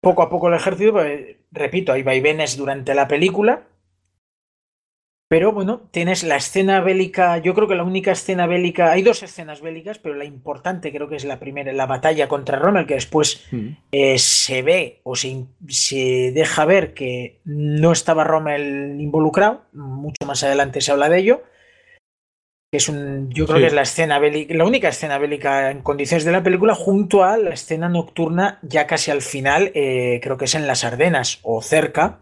poco 0.00 0.22
a 0.22 0.30
poco 0.30 0.48
el 0.48 0.54
ejército, 0.54 1.00
repito, 1.50 1.92
hay 1.92 2.02
vaivenes 2.02 2.56
durante 2.56 2.94
la 2.94 3.08
película, 3.08 3.68
pero 5.32 5.50
bueno, 5.50 5.80
tienes 5.90 6.24
la 6.24 6.36
escena 6.36 6.82
bélica, 6.82 7.38
yo 7.38 7.54
creo 7.54 7.66
que 7.66 7.74
la 7.74 7.84
única 7.84 8.12
escena 8.12 8.46
bélica, 8.46 8.92
hay 8.92 9.00
dos 9.00 9.22
escenas 9.22 9.62
bélicas, 9.62 9.98
pero 9.98 10.14
la 10.14 10.26
importante 10.26 10.92
creo 10.92 11.08
que 11.08 11.16
es 11.16 11.24
la 11.24 11.40
primera, 11.40 11.72
la 11.72 11.86
batalla 11.86 12.28
contra 12.28 12.58
Rommel, 12.58 12.84
que 12.84 12.96
después 12.96 13.46
mm. 13.50 13.68
eh, 13.92 14.18
se 14.18 14.60
ve 14.60 15.00
o 15.04 15.16
se, 15.16 15.46
se, 15.68 16.32
deja 16.34 16.66
ver 16.66 16.92
que 16.92 17.40
no 17.46 17.92
estaba 17.92 18.24
Rommel 18.24 19.00
involucrado, 19.00 19.62
mucho 19.72 20.26
más 20.26 20.44
adelante 20.44 20.82
se 20.82 20.92
habla 20.92 21.08
de 21.08 21.20
ello. 21.20 21.42
Es 22.70 22.90
un, 22.90 23.30
yo 23.30 23.46
creo 23.46 23.58
que 23.58 23.68
es 23.68 23.72
la 23.72 23.82
escena 23.82 24.18
bélica, 24.18 24.52
la 24.54 24.66
única 24.66 24.90
escena 24.90 25.16
bélica 25.16 25.70
en 25.70 25.80
condiciones 25.80 26.26
de 26.26 26.32
la 26.32 26.42
película, 26.42 26.74
junto 26.74 27.24
a 27.24 27.38
la 27.38 27.54
escena 27.54 27.88
nocturna 27.88 28.58
ya 28.60 28.86
casi 28.86 29.10
al 29.10 29.22
final, 29.22 29.72
eh, 29.74 30.20
creo 30.22 30.36
que 30.36 30.44
es 30.44 30.54
en 30.54 30.66
las 30.66 30.84
Ardenas 30.84 31.38
o 31.42 31.62
cerca, 31.62 32.18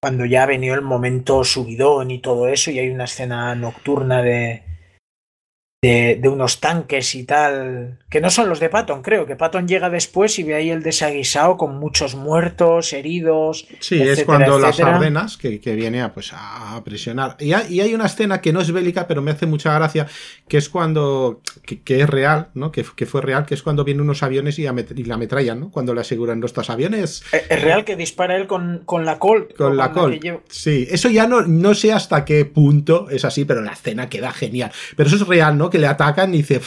cuando 0.00 0.24
ya 0.24 0.44
ha 0.44 0.46
venido 0.46 0.74
el 0.74 0.82
momento 0.82 1.44
subidón 1.44 2.10
y 2.10 2.20
todo 2.20 2.48
eso, 2.48 2.70
y 2.70 2.78
hay 2.78 2.90
una 2.90 3.04
escena 3.04 3.54
nocturna 3.54 4.22
de, 4.22 4.62
de, 5.82 6.20
unos 6.28 6.60
tanques 6.60 7.14
y 7.14 7.24
tal, 7.24 7.96
que 8.10 8.20
no 8.20 8.28
son 8.28 8.50
los 8.50 8.60
de 8.60 8.68
Patton, 8.68 9.00
creo, 9.00 9.24
que 9.24 9.34
Patton 9.34 9.66
llega 9.66 9.88
después 9.88 10.38
y 10.38 10.42
ve 10.42 10.54
ahí 10.54 10.68
el 10.68 10.82
desaguisado 10.82 11.56
con 11.56 11.78
muchos 11.78 12.14
muertos, 12.14 12.92
heridos. 12.92 13.66
Sí, 13.78 14.02
es 14.02 14.24
cuando 14.24 14.58
las 14.58 14.78
Ardenas, 14.78 15.38
que, 15.38 15.58
viene 15.74 16.02
a, 16.02 16.12
pues, 16.12 16.32
a 16.34 16.82
presionar. 16.84 17.36
Y 17.40 17.52
hay, 17.52 17.94
una 17.94 18.06
escena 18.06 18.42
que 18.42 18.52
no 18.52 18.60
es 18.60 18.70
bélica, 18.72 19.06
pero 19.06 19.22
me 19.22 19.30
hace 19.30 19.46
mucha 19.46 19.72
gracia, 19.74 20.06
que 20.48 20.58
es 20.58 20.68
cuando, 20.68 21.40
que, 21.64 22.00
es 22.00 22.10
real, 22.10 22.48
¿no? 22.52 22.72
Que, 22.72 22.84
fue 22.84 23.22
real, 23.22 23.46
que 23.46 23.54
es 23.54 23.62
cuando 23.62 23.82
vienen 23.82 24.02
unos 24.02 24.22
aviones 24.22 24.58
y, 24.58 24.64
la 24.64 25.14
ametrallan, 25.14 25.60
¿no? 25.60 25.70
Cuando 25.70 25.94
le 25.94 26.02
aseguran 26.02 26.40
nuestros 26.40 26.68
aviones. 26.68 27.22
Eh, 27.32 27.42
es 27.48 27.62
real 27.62 27.86
que 27.86 27.96
dispara 27.96 28.36
él 28.36 28.46
con, 28.46 28.82
con 28.84 29.06
la 29.06 29.18
Colt. 29.18 29.54
Con 29.56 29.78
la 29.78 29.92
Colt. 29.92 30.22
Sí, 30.50 30.86
eso 30.90 31.08
ya 31.08 31.26
no, 31.26 31.40
no 31.40 31.74
sé 31.74 31.90
hasta 31.90 32.26
qué 32.26 32.44
punto 32.44 33.08
es 33.08 33.24
así, 33.24 33.46
pero 33.46 33.62
la 33.62 33.72
escena 33.72 34.10
queda 34.10 34.30
genial. 34.32 34.70
Pero 34.94 35.08
eso 35.08 35.16
es 35.16 35.26
real, 35.26 35.56
¿no? 35.56 35.69
Que 35.70 35.78
le 35.78 35.86
atacan 35.86 36.34
y 36.34 36.38
dice, 36.38 36.60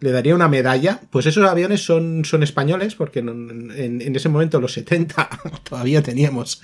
le 0.00 0.12
daría 0.12 0.34
una 0.34 0.48
medalla. 0.48 1.00
Pues 1.10 1.26
esos 1.26 1.48
aviones 1.48 1.84
son, 1.84 2.24
son 2.24 2.42
españoles, 2.42 2.94
porque 2.94 3.20
en, 3.20 3.72
en, 3.76 4.16
ese 4.16 4.28
momento, 4.28 4.60
los 4.60 4.72
70, 4.72 5.28
todavía 5.68 6.02
teníamos 6.02 6.60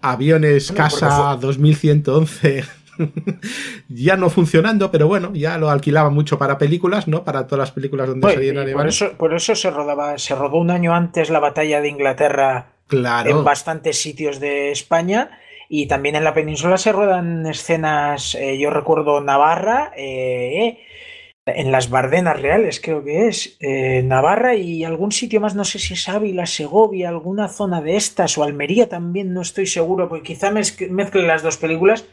aviones 0.00 0.72
Casa 0.72 1.36
2111 1.40 2.64
ya 3.88 4.16
no 4.16 4.30
funcionando, 4.30 4.90
pero 4.90 5.08
bueno, 5.08 5.32
ya 5.34 5.58
lo 5.58 5.70
alquilaba 5.70 6.10
mucho 6.10 6.38
para 6.38 6.58
películas, 6.58 7.08
¿no? 7.08 7.24
Para 7.24 7.46
todas 7.46 7.60
las 7.60 7.72
películas 7.72 8.08
donde 8.08 8.32
salían 8.32 8.58
alemanes. 8.58 8.98
Por 8.98 9.08
eso, 9.08 9.18
por 9.18 9.34
eso 9.34 9.54
se 9.54 9.70
rodaba, 9.70 10.18
se 10.18 10.34
rodó 10.34 10.58
un 10.58 10.70
año 10.70 10.94
antes 10.94 11.30
la 11.30 11.40
batalla 11.40 11.80
de 11.80 11.88
Inglaterra 11.88 12.72
claro. 12.86 13.30
en 13.30 13.44
bastantes 13.44 14.00
sitios 14.00 14.40
de 14.40 14.70
España. 14.70 15.38
Y 15.68 15.86
también 15.86 16.16
en 16.16 16.24
la 16.24 16.34
península 16.34 16.76
se 16.76 16.92
ruedan 16.92 17.46
escenas, 17.46 18.34
eh, 18.34 18.58
yo 18.58 18.68
recuerdo 18.68 19.22
Navarra, 19.22 19.92
eh, 19.96 20.80
en 21.46 21.72
las 21.72 21.90
Bardenas 21.90 22.40
Reales, 22.40 22.80
creo 22.80 23.02
que 23.02 23.26
es, 23.26 23.56
eh, 23.60 24.02
Navarra 24.02 24.54
y 24.54 24.84
algún 24.84 25.10
sitio 25.10 25.40
más, 25.40 25.54
no 25.54 25.64
sé 25.64 25.78
si 25.78 25.94
es 25.94 26.08
Ávila, 26.08 26.46
Segovia, 26.46 27.08
alguna 27.08 27.48
zona 27.48 27.80
de 27.80 27.96
estas, 27.96 28.38
o 28.38 28.44
Almería 28.44 28.88
también, 28.88 29.34
no 29.34 29.42
estoy 29.42 29.66
seguro, 29.66 30.08
porque 30.08 30.34
quizá 30.34 30.50
mezcle 30.50 31.26
las 31.26 31.42
dos 31.42 31.56
películas, 31.56 32.06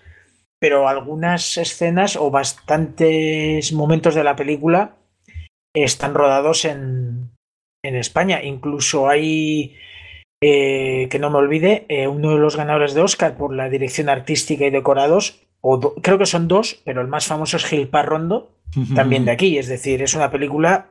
pero 0.60 0.88
algunas 0.88 1.58
escenas 1.58 2.16
o 2.16 2.32
bastantes 2.32 3.72
momentos 3.72 4.16
de 4.16 4.24
la 4.24 4.36
película 4.36 4.98
están 5.74 6.16
rodados 6.16 6.66
en, 6.66 7.32
en 7.84 7.96
España. 7.96 8.44
Incluso 8.44 9.08
hay, 9.08 9.76
eh, 10.42 11.08
que 11.10 11.20
no 11.20 11.30
me 11.30 11.38
olvide, 11.38 11.86
eh, 11.88 12.08
uno 12.08 12.32
de 12.32 12.40
los 12.40 12.58
ganadores 12.58 12.94
de 12.94 13.02
Oscar 13.02 13.38
por 13.38 13.54
la 13.54 13.70
dirección 13.70 14.10
artística 14.10 14.66
y 14.66 14.72
decorados, 14.72 15.48
o 15.62 15.80
creo 15.80 16.18
que 16.18 16.26
son 16.26 16.48
dos, 16.48 16.82
pero 16.84 17.02
el 17.02 17.08
más 17.08 17.28
famoso 17.28 17.58
es 17.58 17.66
Gil 17.66 17.88
Parrondo, 17.88 18.59
también 18.96 19.26
de 19.26 19.32
aquí. 19.32 19.58
Es 19.58 19.68
decir, 19.68 20.02
es 20.02 20.14
una 20.14 20.32
película 20.32 20.88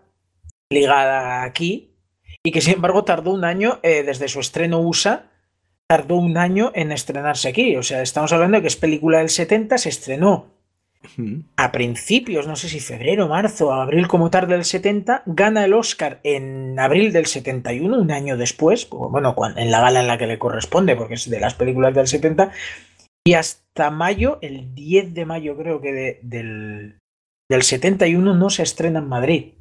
ligada 0.71 1.43
aquí 1.43 1.95
y 2.43 2.53
que 2.53 2.61
sin 2.61 2.75
embargo 2.75 3.05
tardó 3.05 3.33
un 3.33 3.45
año 3.45 3.81
eh, 3.83 4.03
desde 4.03 4.29
su 4.29 4.41
estreno 4.41 4.81
USA 4.81 5.31
tardó 5.89 6.17
un 6.17 6.37
año 6.37 6.71
en 6.75 6.93
estrenarse 6.93 7.49
aquí. 7.49 7.77
O 7.77 7.83
sea, 7.83 8.03
estamos 8.03 8.33
hablando 8.33 8.59
de 8.59 8.63
que 8.63 8.69
es 8.69 8.77
película 8.77 9.19
del 9.19 9.31
70, 9.31 9.79
se 9.79 9.89
estrenó 9.89 10.59
a 11.57 11.73
principios, 11.73 12.47
no 12.47 12.57
sé 12.57 12.69
si 12.69 12.81
febrero, 12.81 13.29
marzo, 13.29 13.73
abril 13.73 14.09
como 14.09 14.31
tarde 14.31 14.55
del 14.55 14.65
70, 14.65 15.23
gana 15.27 15.65
el 15.65 15.73
Oscar 15.73 16.21
en 16.25 16.79
abril 16.79 17.13
del 17.13 17.27
71, 17.27 17.97
un 17.97 18.11
año 18.11 18.37
después, 18.37 18.89
bueno, 18.91 19.35
en 19.57 19.71
la 19.71 19.81
gala 19.81 20.01
en 20.01 20.09
la 20.09 20.19
que 20.19 20.27
le 20.27 20.39
corresponde, 20.39 20.97
porque 20.97 21.15
es 21.15 21.31
de 21.31 21.41
las 21.41 21.55
películas 21.55 21.95
del 21.95 22.09
70, 22.09 22.51
y 23.25 23.35
hasta 23.35 23.91
mayo, 23.91 24.39
el 24.43 24.75
10 24.75 25.15
de 25.15 25.25
mayo 25.25 25.57
creo 25.57 25.81
que 25.81 26.19
del, 26.23 26.98
del 27.49 27.63
71 27.63 28.35
no 28.35 28.51
se 28.51 28.63
estrena 28.63 28.99
en 28.99 29.09
Madrid. 29.09 29.53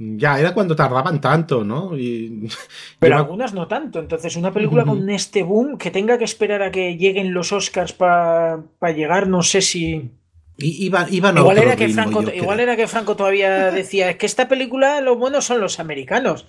Ya, 0.00 0.38
era 0.38 0.54
cuando 0.54 0.76
tardaban 0.76 1.20
tanto, 1.20 1.64
¿no? 1.64 1.90
Pero 3.00 3.16
algunas 3.16 3.52
no 3.52 3.66
tanto. 3.66 3.98
Entonces, 3.98 4.36
una 4.36 4.52
película 4.52 4.84
con 4.84 5.10
este 5.10 5.42
boom 5.42 5.76
que 5.76 5.90
tenga 5.90 6.18
que 6.18 6.24
esperar 6.24 6.62
a 6.62 6.70
que 6.70 6.96
lleguen 6.96 7.34
los 7.34 7.52
Oscars 7.52 7.92
para 7.92 8.62
llegar, 8.94 9.26
no 9.26 9.42
sé 9.42 9.60
si. 9.60 10.12
igual, 10.56 11.58
era 11.58 11.74
que 11.74 11.88
Franco, 11.88 12.22
igual 12.32 12.60
era 12.60 12.76
que 12.76 12.86
Franco 12.86 13.16
todavía 13.16 13.70
decía, 13.72 14.10
es 14.10 14.16
que 14.16 14.26
esta 14.26 14.46
película 14.46 15.00
lo 15.00 15.16
bueno 15.16 15.42
son 15.42 15.60
los 15.60 15.80
americanos. 15.80 16.46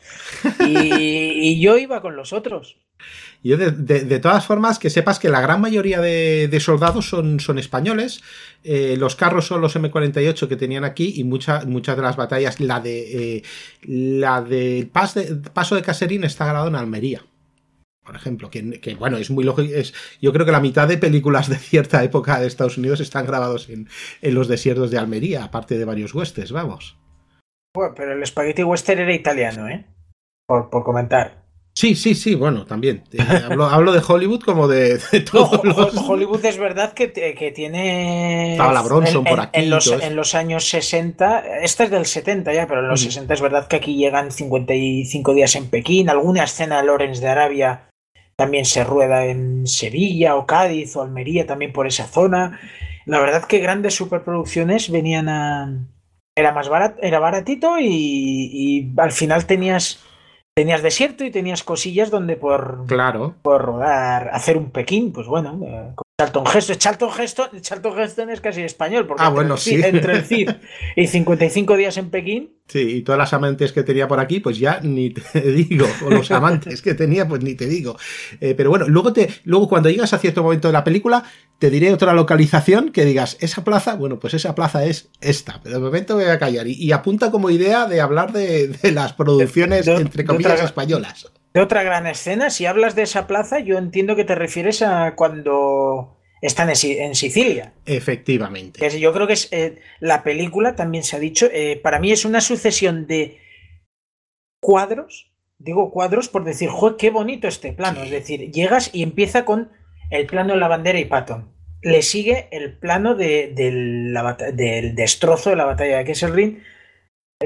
y 0.60 1.60
yo 1.60 1.78
iba 1.80 2.02
con 2.02 2.16
los 2.16 2.34
otros. 2.34 2.78
Yo 3.42 3.56
de, 3.58 4.20
todas 4.20 4.46
formas, 4.46 4.80
que 4.80 4.90
sepas 4.90 5.18
que 5.18 5.30
la 5.30 5.40
gran 5.40 5.62
mayoría 5.62 6.02
de, 6.02 6.60
soldados 6.60 7.08
son, 7.08 7.40
son 7.40 7.58
españoles. 7.58 8.22
Eh, 8.64 8.96
los 8.98 9.16
carros 9.16 9.48
son 9.48 9.62
los 9.62 9.78
M48 9.78 10.48
que 10.48 10.58
tenían 10.58 10.84
aquí 10.84 11.14
y 11.16 11.24
muchas 11.24 11.66
muchas 11.66 11.96
de 11.96 12.02
las 12.02 12.18
batallas, 12.18 12.60
la 12.60 12.82
de 12.82 13.38
eh, 13.38 13.44
la 13.84 14.42
del 14.42 14.88
paso 14.90 15.76
de 15.76 15.82
Caserín 15.82 16.26
está 16.26 16.46
grabado 16.46 16.68
en 16.68 16.76
Almería. 16.76 17.24
Por 18.10 18.16
ejemplo, 18.16 18.50
que, 18.50 18.96
bueno, 18.98 19.18
es 19.18 19.30
muy 19.30 19.44
lógico. 19.44 19.72
Es, 19.72 19.94
yo 20.20 20.34
creo 20.34 20.44
que 20.44 20.52
la 20.52 20.60
mitad 20.60 20.88
de 20.88 20.98
películas 20.98 21.48
de 21.48 21.58
cierta 21.58 22.04
época 22.04 22.40
de 22.40 22.48
Estados 22.48 22.80
Unidos 22.80 23.02
están 23.02 23.28
grabados 23.28 23.70
en, 23.70 23.88
los 24.22 24.48
desiertos 24.48 24.90
de 24.90 24.98
Almería, 24.98 25.44
aparte 25.44 25.78
de 25.78 25.86
varios 25.86 26.16
westerns, 26.16 26.52
vamos. 26.52 26.98
Bueno, 27.72 27.94
pero 27.96 28.14
el 28.14 28.26
Spaghetti 28.26 28.64
Western 28.64 29.02
era 29.02 29.14
italiano, 29.14 29.70
¿eh? 29.70 29.86
Por, 30.48 30.72
por 30.72 30.84
comentar. 30.84 31.49
Sí, 31.80 31.96
sí, 31.96 32.14
sí, 32.14 32.36
bueno, 32.36 32.66
también. 32.66 33.04
Eh, 33.14 33.20
hablo, 33.72 33.94
de 33.94 34.02
Hollywood 34.06 34.42
como 34.42 34.68
de, 34.68 35.00
todo. 35.32 35.62
Hollywood 36.10 36.44
es 36.44 36.58
verdad 36.58 36.92
que, 36.92 37.14
que 37.14 37.52
tiene. 37.56 38.52
Estaba 38.52 38.74
la 38.74 38.82
Bronson 38.82 39.24
por 39.24 39.40
aquí. 39.40 39.62
En 39.62 39.70
los, 40.18 40.36
años 40.36 40.68
60, 40.68 41.62
esta 41.62 41.86
es 41.86 41.90
del 41.90 42.06
70 42.06 42.52
ya, 42.52 42.68
pero 42.68 42.82
en 42.82 42.90
los 42.90 43.00
60 43.00 43.34
es 43.34 43.40
verdad 43.40 43.68
que 43.70 43.78
aquí 43.78 43.96
llegan 43.96 44.30
55 44.30 45.34
días 45.34 45.56
en 45.56 45.70
Pekín. 45.70 46.10
Alguna 46.10 46.44
escena 46.44 46.82
de 46.82 46.88
Lorenz 46.88 47.22
de 47.22 47.30
Arabia 47.30 47.88
también 48.36 48.66
se 48.66 48.84
rueda 48.84 49.28
en 49.28 49.66
Sevilla 49.66 50.36
o 50.36 50.46
Cádiz 50.46 50.98
o 50.98 51.02
Almería, 51.02 51.48
también 51.48 51.72
por 51.72 51.88
esa 51.88 52.08
zona. 52.08 52.60
La 53.06 53.20
verdad 53.22 53.46
que 53.46 53.60
grandes 53.60 53.96
superproducciones 53.96 54.92
venían 54.92 55.30
a. 55.30 55.88
Era 56.36 56.52
más 56.52 56.68
barato, 56.68 57.00
era 57.02 57.20
baratito 57.20 57.80
y 57.80 58.92
al 58.98 59.14
final 59.14 59.46
tenías 59.46 60.04
tenías 60.60 60.82
desierto 60.82 61.24
y 61.24 61.32
tenías 61.32 61.64
cosillas 61.64 62.12
donde 62.12 62.36
por, 62.36 62.86
claro. 62.86 63.34
por 63.42 63.62
rodar, 63.62 64.30
hacer 64.34 64.58
un 64.58 64.72
Pekín, 64.72 65.14
pues 65.14 65.26
bueno, 65.26 65.58
eh, 65.64 65.94
Charlton 66.20 66.44
Heston. 66.54 66.76
Charlton 66.78 67.10
Heston, 67.18 67.62
Charlton 67.62 68.00
Heston 68.00 68.30
es 68.30 68.42
casi 68.42 68.62
español, 68.62 69.08
porque 69.08 69.24
ah, 69.24 69.30
bueno, 69.30 69.56
sí. 69.56 69.76
entre 69.82 70.18
el 70.18 70.26
CID 70.26 70.50
y 70.98 71.08
55 71.08 71.78
días 71.78 71.96
en 71.96 72.10
Pekín. 72.10 72.58
Sí, 72.68 72.80
y 72.80 73.02
todas 73.04 73.18
las 73.18 73.32
amantes 73.32 73.72
que 73.72 73.84
tenía 73.84 74.06
por 74.06 74.20
aquí, 74.20 74.42
pues 74.42 74.60
ya 74.60 74.82
ni 74.82 75.12
te 75.12 75.40
digo, 75.52 75.88
o 76.06 76.10
los 76.10 76.30
amantes 76.32 76.82
que 76.82 76.94
tenía, 76.94 77.26
pues 77.26 77.42
ni 77.42 77.56
te 77.56 77.68
digo. 77.68 77.98
Eh, 78.42 78.54
pero 78.54 78.70
bueno, 78.70 78.86
luego, 78.90 79.14
te, 79.14 79.30
luego 79.46 79.70
cuando 79.70 79.90
llegas 79.90 80.12
a 80.12 80.18
cierto 80.18 80.44
momento 80.44 80.68
de 80.68 80.74
la 80.74 80.84
película, 80.84 81.24
te 81.58 81.70
diré 81.70 81.94
otra 81.94 82.14
localización 82.14 82.92
que 82.92 83.06
digas, 83.06 83.38
esa 83.40 83.64
plaza, 83.64 83.96
bueno, 83.96 84.20
pues 84.20 84.34
esa 84.34 84.56
plaza 84.56 84.84
es 84.84 85.10
esta, 85.22 85.62
pero 85.64 85.76
de 85.76 85.82
momento 85.82 86.16
voy 86.16 86.26
a 86.26 86.38
callar. 86.38 86.68
Y, 86.68 86.92
apunta 86.92 87.32
como 87.32 87.50
idea 87.50 87.86
de 87.86 88.02
hablar 88.02 88.34
de, 88.34 88.78
las 88.92 89.14
producciones, 89.14 89.88
entre 89.88 90.26
comillas, 90.26 90.62
españolas. 90.64 91.28
De 91.54 91.62
otra 91.62 91.84
gran 91.84 92.06
escena, 92.06 92.50
si 92.50 92.66
hablas 92.66 92.96
de 92.96 93.04
esa 93.04 93.26
plaza, 93.26 93.60
yo 93.60 93.78
entiendo 93.78 94.16
que 94.16 94.24
te 94.24 94.36
refieres 94.36 94.82
a 94.82 95.16
cuando 95.16 96.20
están 96.42 96.70
en, 96.70 97.16
Sicilia. 97.16 97.74
Efectivamente. 97.86 99.00
yo 99.00 99.14
creo 99.14 99.28
que 99.28 99.34
es 99.34 99.50
eh, 99.52 99.80
la 100.00 100.24
película, 100.24 100.76
también 100.76 101.04
se 101.04 101.16
ha 101.16 101.20
dicho, 101.20 101.48
eh, 101.52 101.80
para 101.82 102.00
mí 102.00 102.12
es 102.12 102.24
una 102.24 102.42
sucesión 102.42 103.08
de 103.08 103.40
cuadros, 104.62 105.32
digo 105.58 105.92
cuadros 105.92 106.30
por 106.30 106.44
decir, 106.44 106.70
¡joder, 106.70 106.98
qué 106.98 107.10
bonito 107.10 107.48
este 107.48 107.74
plano! 107.74 108.04
Es 108.04 108.12
decir, 108.12 108.52
llegas 108.52 108.92
y 108.94 109.04
empieza 109.04 109.44
con 109.44 109.72
el 110.12 110.28
plano 110.28 110.54
de 110.54 110.60
la 110.60 110.68
bandera 110.68 111.00
y 111.00 111.06
Patton. 111.06 111.52
Le 111.82 112.02
sigue 112.02 112.48
el 112.52 112.78
plano 112.78 113.16
de, 113.16 113.54
del 113.56 114.96
destrozo 114.96 115.50
de 115.50 115.56
la 115.56 115.66
batalla 115.66 115.98
de 115.98 116.06
Kesselring. 116.06 116.64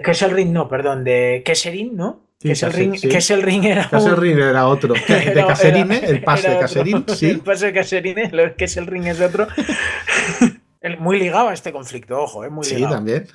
Kesselring, 0.03 0.51
no, 0.51 0.67
perdón, 0.67 1.03
de 1.03 1.43
Kesserin, 1.45 1.95
¿no? 1.95 2.32
Que, 2.43 2.51
es 2.51 2.63
el 2.63 2.73
ring, 2.73 2.99
que 2.99 3.17
es 3.17 3.31
el 3.31 3.41
ring 3.41 3.63
era 3.63 3.89
era 3.91 4.67
otro. 4.67 4.93
de 5.07 5.45
Caserine, 5.47 6.01
el 6.03 6.21
paso 6.21 6.49
de 6.49 6.59
Caserine, 6.59 7.03
sí. 7.07 7.29
El 7.29 7.39
paso 7.39 7.65
de 7.65 7.73
Caserine, 7.73 8.29
lo 8.31 8.55
que 8.55 8.65
es 8.65 8.77
el 8.77 8.85
ring 8.85 9.07
es 9.07 9.21
otro. 9.21 9.47
muy 10.99 11.19
ligado 11.19 11.49
a 11.49 11.53
este 11.53 11.71
conflicto, 11.71 12.21
ojo, 12.21 12.43
es 12.43 12.51
muy 12.51 12.65
ligado. 12.65 12.87
Sí, 12.87 12.93
también. 12.93 13.27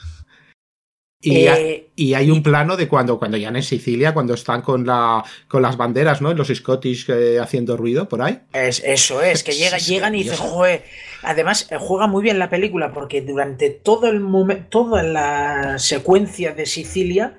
Y, 1.20 1.46
eh, 1.48 1.90
y, 1.96 2.14
hay 2.14 2.30
un 2.30 2.44
plano 2.44 2.76
de 2.76 2.86
cuando, 2.86 3.18
cuando 3.18 3.36
ya 3.36 3.48
en 3.48 3.62
Sicilia, 3.62 4.14
cuando 4.14 4.34
están 4.34 4.62
con, 4.62 4.86
la, 4.86 5.24
con 5.48 5.62
las 5.62 5.76
banderas, 5.76 6.22
¿no? 6.22 6.32
Los 6.32 6.46
Scottish 6.46 7.10
eh, 7.10 7.40
haciendo 7.40 7.76
ruido 7.76 8.08
por 8.08 8.22
ahí. 8.22 8.38
Es, 8.52 8.80
eso 8.84 9.20
es, 9.20 9.42
que 9.42 9.52
llega, 9.58 9.78
llegan 9.78 10.14
y 10.14 10.22
dicen, 10.22 10.36
joder. 10.36 10.84
Además, 11.24 11.66
eh, 11.72 11.76
juega 11.80 12.06
muy 12.06 12.22
bien 12.22 12.38
la 12.38 12.48
película 12.48 12.92
porque 12.92 13.20
durante 13.20 13.70
todo 13.70 14.06
el 14.06 14.20
momento, 14.20 14.66
toda 14.68 15.02
la 15.02 15.78
secuencia 15.80 16.54
de 16.54 16.66
Sicilia 16.66 17.36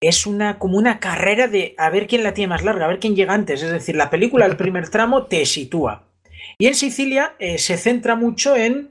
es 0.00 0.26
una 0.26 0.58
como 0.58 0.78
una 0.78 1.00
carrera 1.00 1.48
de 1.48 1.74
a 1.78 1.90
ver 1.90 2.06
quién 2.06 2.22
la 2.22 2.34
tiene 2.34 2.48
más 2.48 2.64
larga, 2.64 2.84
a 2.84 2.88
ver 2.88 2.98
quién 2.98 3.16
llega 3.16 3.34
antes. 3.34 3.62
Es 3.62 3.70
decir, 3.70 3.96
la 3.96 4.10
película, 4.10 4.46
el 4.46 4.56
primer 4.56 4.88
tramo, 4.88 5.24
te 5.24 5.44
sitúa. 5.46 6.04
Y 6.58 6.66
en 6.66 6.74
Sicilia 6.74 7.34
eh, 7.38 7.58
se 7.58 7.76
centra 7.76 8.14
mucho 8.14 8.56
en 8.56 8.90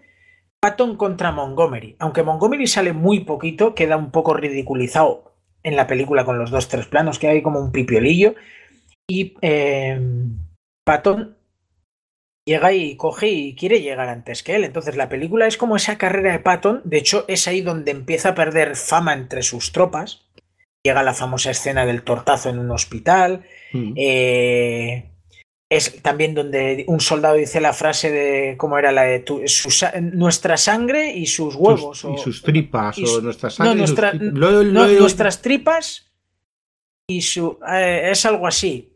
Patton 0.59 0.97
contra 0.97 1.31
Montgomery. 1.31 1.95
Aunque 1.99 2.23
Montgomery 2.23 2.67
sale 2.67 2.93
muy 2.93 3.21
poquito, 3.21 3.75
queda 3.75 3.97
un 3.97 4.11
poco 4.11 4.33
ridiculizado 4.33 5.35
en 5.63 5.75
la 5.75 5.87
película 5.87 6.25
con 6.25 6.37
los 6.37 6.51
dos, 6.51 6.67
tres 6.67 6.85
planos, 6.85 7.19
que 7.19 7.27
hay 7.27 7.41
como 7.41 7.59
un 7.59 7.71
pipiolillo. 7.71 8.35
Y 9.07 9.35
eh, 9.41 9.99
Patton 10.83 11.37
llega 12.47 12.73
y 12.73 12.95
coge 12.95 13.27
y 13.29 13.55
quiere 13.55 13.81
llegar 13.81 14.09
antes 14.09 14.43
que 14.43 14.55
él. 14.55 14.63
Entonces 14.63 14.95
la 14.95 15.09
película 15.09 15.47
es 15.47 15.57
como 15.57 15.75
esa 15.75 15.97
carrera 15.97 16.31
de 16.31 16.39
Patton. 16.39 16.81
De 16.83 16.97
hecho, 16.97 17.25
es 17.27 17.47
ahí 17.47 17.61
donde 17.61 17.91
empieza 17.91 18.29
a 18.29 18.35
perder 18.35 18.75
fama 18.75 19.13
entre 19.13 19.43
sus 19.43 19.71
tropas 19.71 20.24
llega 20.85 21.01
la 21.01 21.15
famosa 21.15 21.49
escena 21.49 21.85
del 21.85 22.03
tortazo 22.03 22.49
en 22.49 22.59
un 22.59 22.69
hospital. 22.69 23.43
Mm. 23.73 23.93
Eh, 23.97 25.11
es 25.67 26.01
también 26.03 26.35
donde 26.35 26.85
un 26.87 26.99
soldado 26.99 27.35
dice 27.35 27.59
la 27.59 27.73
frase 27.73 28.11
de 28.11 28.55
cómo 28.55 28.77
era 28.77 28.91
la 28.91 29.01
de 29.01 29.19
tu, 29.19 29.41
nuestra 30.13 30.57
sangre 30.57 31.11
y 31.15 31.25
sus 31.25 31.55
huevos 31.55 32.05
y 32.05 32.17
sus 32.19 32.43
tripas 32.43 32.99
o 32.99 33.19
nuestra 33.19 33.49
sangre 33.49 33.83
no, 34.31 34.63
nuestras 34.63 35.41
tripas 35.41 36.11
y 37.07 37.23
su 37.23 37.57
eh, 37.67 38.09
es 38.11 38.23
algo 38.27 38.45
así 38.45 38.94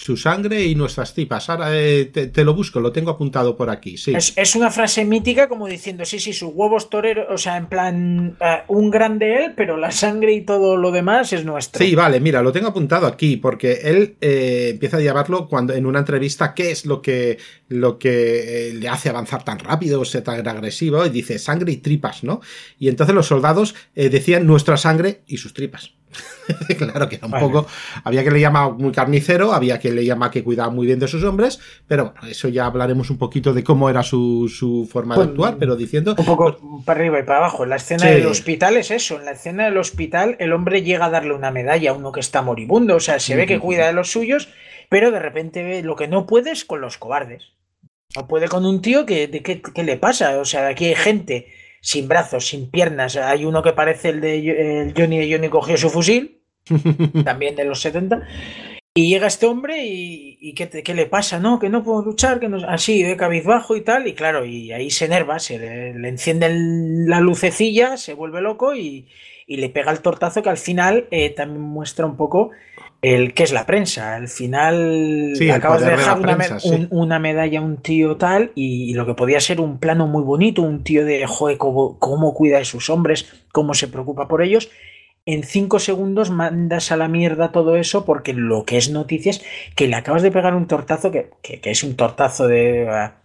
su 0.00 0.16
sangre 0.16 0.64
y 0.64 0.74
nuestras 0.74 1.12
tripas. 1.12 1.50
Ahora 1.50 1.76
eh, 1.78 2.06
te, 2.06 2.42
lo 2.42 2.54
busco, 2.54 2.80
lo 2.80 2.90
tengo 2.90 3.10
apuntado 3.10 3.54
por 3.54 3.68
aquí. 3.68 3.98
Sí. 3.98 4.14
Es, 4.14 4.56
una 4.56 4.70
frase 4.70 5.04
mítica 5.04 5.46
como 5.46 5.66
diciendo, 5.66 6.06
sí, 6.06 6.18
sí, 6.18 6.32
sus 6.32 6.52
huevos 6.54 6.88
toreros, 6.88 7.26
o 7.28 7.36
sea, 7.36 7.58
en 7.58 7.66
plan, 7.66 8.36
eh, 8.40 8.62
un 8.68 8.90
grande 8.90 9.44
él, 9.44 9.52
pero 9.54 9.76
la 9.76 9.90
sangre 9.90 10.32
y 10.32 10.40
todo 10.40 10.78
lo 10.78 10.90
demás 10.90 11.34
es 11.34 11.44
nuestro. 11.44 11.84
Sí, 11.84 11.94
vale, 11.94 12.18
mira, 12.18 12.40
lo 12.40 12.50
tengo 12.50 12.68
apuntado 12.68 13.06
aquí, 13.06 13.36
porque 13.36 13.72
él 13.82 14.16
eh, 14.22 14.70
empieza 14.70 14.96
a 14.96 15.00
llamarlo 15.00 15.46
cuando 15.46 15.74
en 15.74 15.84
una 15.84 15.98
entrevista 15.98 16.54
qué 16.54 16.70
es 16.70 16.86
lo 16.86 17.02
que, 17.02 17.36
lo 17.70 17.98
que 17.98 18.72
le 18.74 18.88
hace 18.88 19.08
avanzar 19.08 19.42
tan 19.42 19.58
rápido, 19.58 20.00
o 20.00 20.04
ser 20.04 20.22
tan 20.22 20.46
agresivo, 20.46 21.06
y 21.06 21.10
dice 21.10 21.38
sangre 21.38 21.72
y 21.72 21.78
tripas, 21.78 22.22
¿no? 22.22 22.42
Y 22.78 22.88
entonces 22.88 23.14
los 23.14 23.26
soldados 23.26 23.74
decían 23.94 24.46
nuestra 24.46 24.76
sangre 24.76 25.22
y 25.26 25.38
sus 25.38 25.54
tripas. 25.54 25.94
claro 26.78 27.08
que 27.08 27.16
era 27.16 27.26
un 27.26 27.32
poco. 27.32 27.66
Había 28.04 28.24
que 28.24 28.30
le 28.30 28.40
llamaba 28.40 28.70
muy 28.70 28.92
carnicero, 28.92 29.52
había 29.52 29.78
que 29.78 29.92
le 29.92 30.04
llamaba 30.04 30.30
que 30.30 30.42
cuidaba 30.42 30.70
muy 30.70 30.86
bien 30.86 30.98
de 30.98 31.08
sus 31.08 31.22
hombres, 31.24 31.60
pero 31.86 32.12
bueno, 32.12 32.28
eso 32.28 32.48
ya 32.48 32.66
hablaremos 32.66 33.10
un 33.10 33.18
poquito 33.18 33.52
de 33.52 33.62
cómo 33.62 33.88
era 33.88 34.02
su, 34.02 34.88
forma 34.90 35.14
de 35.14 35.20
pues, 35.20 35.28
actuar, 35.30 35.56
pero 35.58 35.76
diciendo. 35.76 36.14
Un 36.18 36.24
poco 36.24 36.82
para 36.84 37.00
arriba 37.00 37.20
y 37.20 37.22
para 37.22 37.38
abajo. 37.38 37.64
En 37.64 37.70
la 37.70 37.76
escena 37.76 38.06
del 38.06 38.26
hospital 38.26 38.76
es 38.76 38.90
eso. 38.90 39.18
En 39.18 39.24
la 39.24 39.32
escena 39.32 39.64
del 39.64 39.76
hospital, 39.76 40.36
el 40.40 40.52
hombre 40.52 40.82
llega 40.82 41.06
a 41.06 41.10
darle 41.10 41.34
una 41.34 41.50
medalla 41.50 41.90
a 41.90 41.94
uno 41.94 42.12
que 42.12 42.20
está 42.20 42.42
moribundo. 42.42 42.96
O 42.96 43.00
sea, 43.00 43.20
se 43.20 43.36
ve 43.36 43.46
que 43.46 43.58
cuida 43.58 43.86
de 43.86 43.92
los 43.92 44.10
suyos, 44.10 44.48
pero 44.88 45.10
de 45.10 45.20
repente 45.20 45.62
ve 45.62 45.82
lo 45.82 45.96
que 45.96 46.08
no 46.08 46.26
puede 46.26 46.50
es 46.50 46.64
con 46.64 46.80
los 46.80 46.98
cobardes. 46.98 47.52
No 48.16 48.26
puede 48.26 48.48
con 48.48 48.66
un 48.66 48.82
tío 48.82 49.06
que, 49.06 49.28
de 49.28 49.42
qué, 49.42 49.62
qué 49.62 49.82
le 49.84 49.96
pasa. 49.96 50.38
O 50.38 50.44
sea, 50.44 50.68
aquí 50.68 50.86
hay 50.86 50.94
gente 50.94 51.46
sin 51.80 52.08
brazos, 52.08 52.46
sin 52.46 52.70
piernas. 52.70 53.16
Hay 53.16 53.44
uno 53.44 53.62
que 53.62 53.72
parece 53.72 54.10
el 54.10 54.20
de 54.20 54.82
el 54.82 54.94
Johnny 54.96 55.18
de 55.18 55.32
Johnny 55.32 55.48
cogió 55.48 55.76
su 55.76 55.90
fusil, 55.90 56.42
también 57.24 57.56
de 57.56 57.64
los 57.64 57.80
70. 57.80 58.26
Y 58.92 59.08
llega 59.08 59.28
este 59.28 59.46
hombre 59.46 59.84
y, 59.86 60.36
y 60.40 60.54
¿qué, 60.54 60.68
¿qué, 60.68 60.94
le 60.94 61.06
pasa? 61.06 61.38
No, 61.38 61.60
que 61.60 61.68
no 61.68 61.84
puedo 61.84 62.02
luchar, 62.02 62.40
que 62.40 62.48
no, 62.48 62.56
así, 62.68 63.04
de 63.04 63.16
cabizbajo 63.16 63.76
y 63.76 63.82
tal. 63.82 64.08
Y 64.08 64.14
claro, 64.14 64.44
y 64.44 64.72
ahí 64.72 64.90
se 64.90 65.04
enerva, 65.04 65.38
se 65.38 65.60
le, 65.60 66.08
enciende 66.08 66.50
la 67.06 67.20
lucecilla, 67.20 67.96
se 67.96 68.14
vuelve 68.14 68.40
loco 68.40 68.74
y, 68.74 69.06
y, 69.46 69.58
le 69.58 69.68
pega 69.68 69.92
el 69.92 70.00
tortazo 70.00 70.42
que 70.42 70.50
al 70.50 70.56
final 70.56 71.06
eh, 71.12 71.30
también 71.30 71.62
muestra 71.62 72.04
un 72.04 72.16
poco 72.16 72.50
el 73.02 73.32
que 73.34 73.44
es 73.44 73.52
la 73.52 73.66
prensa. 73.66 74.14
Al 74.14 74.28
final 74.28 75.32
acabas 75.52 75.82
de 75.82 75.90
dejar 75.90 76.18
una, 76.90 77.18
medalla 77.18 77.58
a 77.60 77.62
un 77.62 77.78
tío 77.78 78.16
tal 78.16 78.52
y, 78.54 78.92
lo 78.94 79.06
que 79.06 79.14
podía 79.14 79.40
ser 79.40 79.60
un 79.60 79.78
plano 79.78 80.06
muy 80.06 80.22
bonito, 80.22 80.62
un 80.62 80.82
tío 80.82 81.04
de, 81.04 81.26
joder, 81.26 81.58
cómo, 81.58 82.34
cuida 82.34 82.58
de 82.58 82.64
sus 82.64 82.90
hombres, 82.90 83.32
cómo 83.52 83.74
se 83.74 83.88
preocupa 83.88 84.28
por 84.28 84.42
ellos. 84.42 84.70
En 85.26 85.44
cinco 85.44 85.78
segundos 85.78 86.30
mandas 86.30 86.92
a 86.92 86.96
la 86.96 87.06
mierda 87.06 87.52
todo 87.52 87.76
eso 87.76 88.04
porque 88.04 88.32
lo 88.32 88.64
que 88.64 88.78
es 88.78 88.90
noticias 88.90 89.42
que 89.76 89.86
le 89.86 89.94
acabas 89.94 90.22
de 90.22 90.30
pegar 90.30 90.54
un 90.54 90.66
tortazo 90.66 91.10
que, 91.10 91.30
es 91.42 91.84
un 91.84 91.94
tortazo 91.94 92.48
de... 92.48 92.88
Ah, 92.88 93.16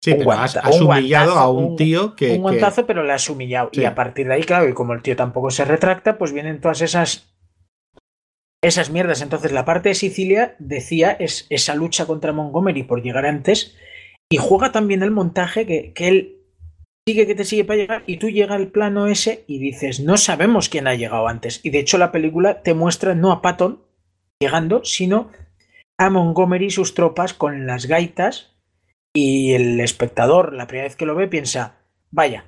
sí, 0.00 0.14
pero 0.14 0.32
has, 0.32 0.56
humillado 0.80 1.38
a 1.38 1.50
un 1.50 1.76
tío 1.76 2.14
que... 2.14 2.32
Un 2.32 2.42
guantazo, 2.42 2.86
pero 2.86 3.02
le 3.04 3.14
has 3.14 3.28
humillado. 3.28 3.70
Y 3.72 3.84
a 3.84 3.94
partir 3.94 4.28
de 4.28 4.34
ahí, 4.34 4.42
claro, 4.42 4.68
y 4.68 4.74
como 4.74 4.92
el 4.92 5.02
tío 5.02 5.16
tampoco 5.16 5.50
se 5.50 5.64
retracta, 5.64 6.18
pues 6.18 6.32
vienen 6.32 6.60
todas 6.60 6.82
esas 6.82 7.29
esas 8.62 8.90
mierdas. 8.90 9.22
Entonces, 9.22 9.52
la 9.52 9.64
parte 9.64 9.90
de 9.90 9.94
Sicilia 9.94 10.54
decía 10.58 11.12
es 11.12 11.46
esa 11.50 11.74
lucha 11.74 12.06
contra 12.06 12.32
Montgomery 12.32 12.82
por 12.82 13.02
llegar 13.02 13.26
antes 13.26 13.76
y 14.30 14.36
juega 14.36 14.72
también 14.72 15.02
el 15.02 15.10
montaje 15.10 15.66
que, 15.66 15.92
él 15.96 16.36
sigue 17.06 17.26
que 17.26 17.34
te 17.34 17.44
sigue 17.44 17.64
para 17.64 17.78
llegar 17.78 18.04
y 18.06 18.18
tú 18.18 18.28
llega 18.28 18.54
al 18.54 18.68
plano 18.68 19.06
ese 19.06 19.44
y 19.46 19.58
dices, 19.58 20.00
no 20.00 20.16
sabemos 20.16 20.68
quién 20.68 20.86
ha 20.86 20.94
llegado 20.94 21.26
antes. 21.26 21.60
Y 21.64 21.70
de 21.70 21.80
hecho, 21.80 21.98
la 21.98 22.12
película 22.12 22.62
te 22.62 22.74
muestra 22.74 23.14
no 23.14 23.32
a 23.32 23.42
Patton 23.42 23.82
llegando, 24.40 24.84
sino 24.84 25.30
a 25.98 26.10
Montgomery 26.10 26.66
y 26.66 26.70
sus 26.70 26.94
tropas 26.94 27.34
con 27.34 27.66
las 27.66 27.86
gaitas 27.86 28.56
y 29.12 29.52
el 29.52 29.80
espectador, 29.80 30.52
la 30.52 30.66
primera 30.66 30.86
vez 30.86 30.96
que 30.96 31.06
lo 31.06 31.14
ve, 31.14 31.26
piensa, 31.26 31.80
vaya, 32.10 32.46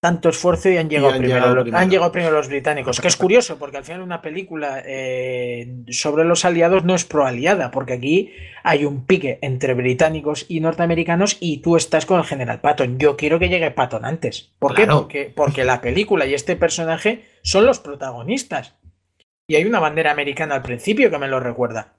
tanto 0.00 0.28
esfuerzo 0.28 0.68
y 0.68 0.76
han 0.76 0.88
llegado, 0.88 1.16
primero, 1.16 1.64
han 1.76 1.90
llegado 1.90 2.12
primero 2.12 2.34
los 2.34 2.48
británicos. 2.48 3.00
Que 3.00 3.08
es 3.08 3.16
curioso, 3.16 3.58
porque 3.58 3.78
al 3.78 3.84
final 3.84 4.02
una 4.02 4.22
película 4.22 4.82
eh, 4.84 5.84
sobre 5.88 6.24
los 6.24 6.44
aliados 6.44 6.84
no 6.84 6.94
es 6.94 7.04
pro-aliada, 7.04 7.70
porque 7.70 7.94
aquí 7.94 8.32
hay 8.62 8.84
un 8.84 9.06
pique 9.06 9.38
entre 9.42 9.74
británicos 9.74 10.46
y 10.48 10.60
norteamericanos 10.60 11.38
y 11.40 11.58
tú 11.58 11.76
estás 11.76 12.06
con 12.06 12.18
el 12.18 12.26
general 12.26 12.60
Patton. 12.60 12.98
Yo 12.98 13.16
quiero 13.16 13.38
que 13.38 13.48
llegue 13.48 13.70
Patton 13.70 14.04
antes. 14.04 14.52
¿Por 14.58 14.74
qué? 14.74 14.86
Porque, 14.86 15.32
porque 15.34 15.64
la 15.64 15.80
película 15.80 16.26
y 16.26 16.34
este 16.34 16.56
personaje 16.56 17.24
son 17.42 17.66
los 17.66 17.80
protagonistas. 17.80 18.76
Y 19.48 19.56
hay 19.56 19.64
una 19.64 19.80
bandera 19.80 20.10
americana 20.10 20.56
al 20.56 20.62
principio 20.62 21.10
que 21.10 21.18
me 21.18 21.28
lo 21.28 21.40
recuerda. 21.40 21.94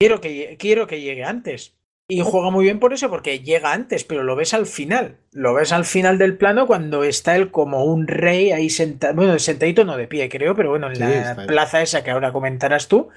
Quiero 0.00 0.20
que, 0.20 0.56
quiero 0.58 0.86
que 0.86 1.00
llegue 1.00 1.24
antes. 1.24 1.76
Y 2.14 2.20
juega 2.20 2.50
muy 2.50 2.64
bien 2.64 2.78
por 2.78 2.92
eso, 2.92 3.08
porque 3.08 3.40
llega 3.40 3.72
antes, 3.72 4.04
pero 4.04 4.22
lo 4.22 4.36
ves 4.36 4.52
al 4.52 4.66
final. 4.66 5.16
Lo 5.32 5.54
ves 5.54 5.72
al 5.72 5.86
final 5.86 6.18
del 6.18 6.36
plano 6.36 6.66
cuando 6.66 7.04
está 7.04 7.36
él 7.36 7.50
como 7.50 7.86
un 7.86 8.06
rey 8.06 8.52
ahí 8.52 8.68
sentado. 8.68 9.14
Bueno, 9.14 9.38
sentadito 9.38 9.86
no 9.86 9.96
de 9.96 10.08
pie, 10.08 10.28
creo, 10.28 10.54
pero 10.54 10.68
bueno, 10.68 10.92
en 10.92 10.98
la 10.98 11.46
plaza 11.46 11.80
esa 11.80 12.04
que 12.04 12.10
ahora 12.10 12.30
comentarás 12.30 12.86
tú. 12.86 13.08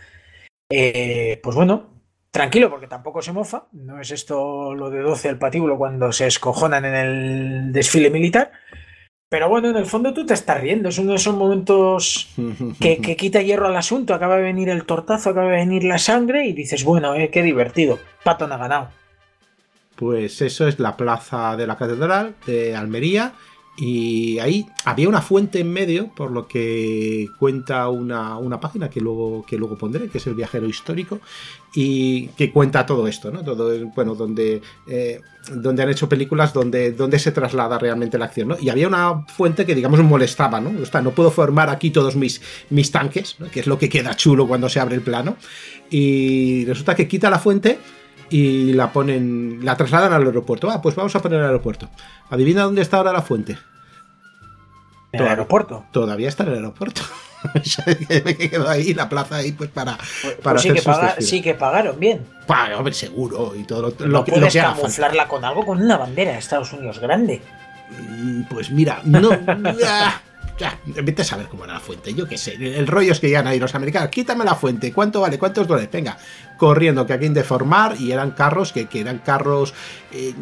Eh, 0.69 1.41
pues 1.43 1.58
bueno, 1.58 1.89
tranquilo, 2.31 2.69
porque 2.69 2.88
tampoco 2.88 3.21
se 3.21 3.34
mofa. 3.34 3.67
No 3.73 3.99
es 3.99 4.12
esto 4.12 4.73
lo 4.73 4.89
de 4.89 5.01
12 5.01 5.27
al 5.27 5.39
patíbulo 5.39 5.77
cuando 5.77 6.13
se 6.13 6.27
escojonan 6.27 6.86
en 6.86 6.95
el 6.95 7.73
desfile 7.73 8.10
militar. 8.10 8.53
Pero 9.36 9.50
bueno, 9.50 9.69
en 9.69 9.76
el 9.76 9.86
fondo 9.86 10.13
tú 10.13 10.26
te 10.26 10.34
estás 10.34 10.62
riendo. 10.62 10.88
Es 10.88 10.98
uno 10.98 11.10
de 11.10 11.17
esos 11.17 11.36
momentos 11.36 12.30
que, 12.80 13.17
quita 13.17 13.41
hierro 13.41 13.67
al 13.67 13.76
asunto. 13.76 14.13
Acaba 14.13 14.38
de 14.38 14.43
venir 14.43 14.69
el 14.69 14.86
tortazo, 14.86 15.32
acaba 15.32 15.48
de 15.48 15.58
venir 15.58 15.84
la 15.84 15.98
sangre 15.98 16.48
y 16.48 16.54
dices, 16.54 16.86
bueno, 16.86 17.13
eh, 17.15 17.30
qué 17.30 17.43
divertido. 17.43 18.00
Patton 18.24 18.54
ha 18.54 18.58
ganado. 18.58 18.91
Pues 19.98 20.41
eso 20.41 20.69
es 20.69 20.80
la 20.80 20.95
plaza 20.95 21.58
de 21.58 21.67
la 21.67 21.76
Catedral 21.76 22.36
de 22.45 22.78
Almería. 22.78 23.34
Y 23.77 24.39
ahí 24.39 24.65
había 24.85 25.09
una 25.09 25.21
fuente 25.21 25.59
en 25.59 25.71
medio, 25.71 26.07
por 26.07 26.31
lo 26.31 26.47
que 26.47 27.29
cuenta 27.38 27.89
una, 27.89 28.59
página 28.61 28.89
que 28.89 29.01
luego, 29.01 29.45
que 29.45 29.57
luego 29.57 29.77
pondré, 29.77 30.07
que 30.07 30.19
es 30.19 30.27
el 30.27 30.33
viajero 30.33 30.67
histórico, 30.67 31.19
y 31.73 32.27
que 32.29 32.53
cuenta 32.53 32.85
todo 32.85 33.05
esto, 33.05 33.31
¿no? 33.31 33.43
Todo, 33.43 33.85
bueno, 33.88 34.15
donde, 34.15 34.61
eh, 34.88 35.19
donde 35.51 35.83
han 35.83 35.89
hecho 35.89 36.07
películas 36.07 36.53
donde, 36.53 36.93
donde 36.93 37.19
se 37.19 37.33
traslada 37.33 37.77
realmente 37.77 38.17
la 38.17 38.25
acción, 38.25 38.47
¿no? 38.47 38.57
Y 38.61 38.69
había 38.69 38.88
una 38.88 39.25
fuente 39.27 39.65
que, 39.65 39.75
digamos, 39.75 40.01
molestaba, 40.01 40.61
¿no? 40.61 40.71
O 40.81 40.85
sea, 40.85 41.01
no 41.01 41.11
puedo 41.11 41.29
formar 41.29 41.69
aquí 41.69 41.91
todos 41.91 42.15
mis, 42.15 42.41
mis 42.69 42.91
tanques, 42.91 43.35
que 43.51 43.59
es 43.59 43.67
lo 43.67 43.77
que 43.77 43.89
queda 43.89 44.15
chulo 44.15 44.47
cuando 44.47 44.69
se 44.69 44.79
abre 44.79 44.95
el 44.95 45.01
plano. 45.01 45.35
Y 45.89 46.63
resulta 46.65 46.95
que 46.95 47.09
quita 47.09 47.29
la 47.29 47.39
fuente 47.39 47.77
y 48.29 48.73
la 48.73 48.91
ponen, 48.91 49.59
la 49.63 49.75
trasladan 49.75 50.13
al 50.13 50.25
aeropuerto. 50.25 50.69
Ah, 50.69 50.81
pues 50.81 50.95
vamos 50.95 51.15
a 51.15 51.21
poner 51.21 51.39
el 51.39 51.45
aeropuerto. 51.45 51.89
Adivina 52.29 52.63
dónde 52.63 52.81
está 52.81 52.97
ahora 52.97 53.13
la 53.13 53.21
fuente. 53.21 53.57
¿En 55.11 55.21
el 55.21 55.27
aeropuerto? 55.27 55.85
Todavía 55.91 56.27
está 56.27 56.43
en 56.43 56.49
el 56.49 56.55
aeropuerto. 56.55 57.01
me 58.25 58.38
quedo 58.38 58.69
ahí, 58.69 58.93
la 58.93 59.07
plaza 59.07 59.38
ahí, 59.38 59.51
pues 59.51 59.69
para, 59.69 59.97
pues, 59.97 60.35
para 60.35 60.55
pues 60.55 60.63
sí, 60.63 60.71
que 60.71 61.21
sí 61.21 61.41
que 61.41 61.53
pagaron 61.53 61.99
bien. 61.99 62.25
Pues, 62.47 62.59
hombre, 62.75 62.93
seguro. 62.93 63.53
Y 63.55 63.63
todo 63.63 63.93
lo, 63.99 64.05
lo, 64.05 64.25
puedes 64.25 64.53
camuflarla 64.53 65.27
con 65.27 65.45
algo, 65.45 65.65
con 65.65 65.81
una 65.81 65.97
bandera 65.97 66.31
de 66.31 66.39
Estados 66.39 66.73
Unidos 66.73 66.99
grande. 66.99 67.41
Mm, 68.09 68.43
pues 68.43 68.71
mira, 68.71 69.01
no. 69.03 69.29
ya, 70.58 70.80
vete 70.86 71.22
a 71.22 71.26
saber 71.26 71.48
cómo 71.48 71.65
era 71.65 71.74
la 71.74 71.80
fuente, 71.80 72.13
yo 72.13 72.28
qué 72.28 72.38
sé. 72.38 72.54
El 72.54 72.88
rollo 72.88 73.12
es 73.12 73.20
que 73.20 73.28
llegan 73.28 73.48
ahí 73.48 73.60
los 73.60 73.76
americanos, 73.76 74.10
quítame 74.10 74.46
la 74.46 74.56
fuente, 74.56 74.94
¿cuánto 74.94 75.22
vale? 75.22 75.38
¿Cuántos 75.38 75.68
dólares? 75.68 75.89
Venga, 75.91 76.18
corriendo, 76.58 77.06
que 77.06 77.13
aquí 77.13 77.26
en 77.26 77.34
deformar, 77.34 77.96
y 78.00 78.12
eran 78.12 78.32
carros 78.32 78.72
que, 78.72 78.88
eran 78.94 79.20
carros, 79.20 79.74
eh, 80.13 80.34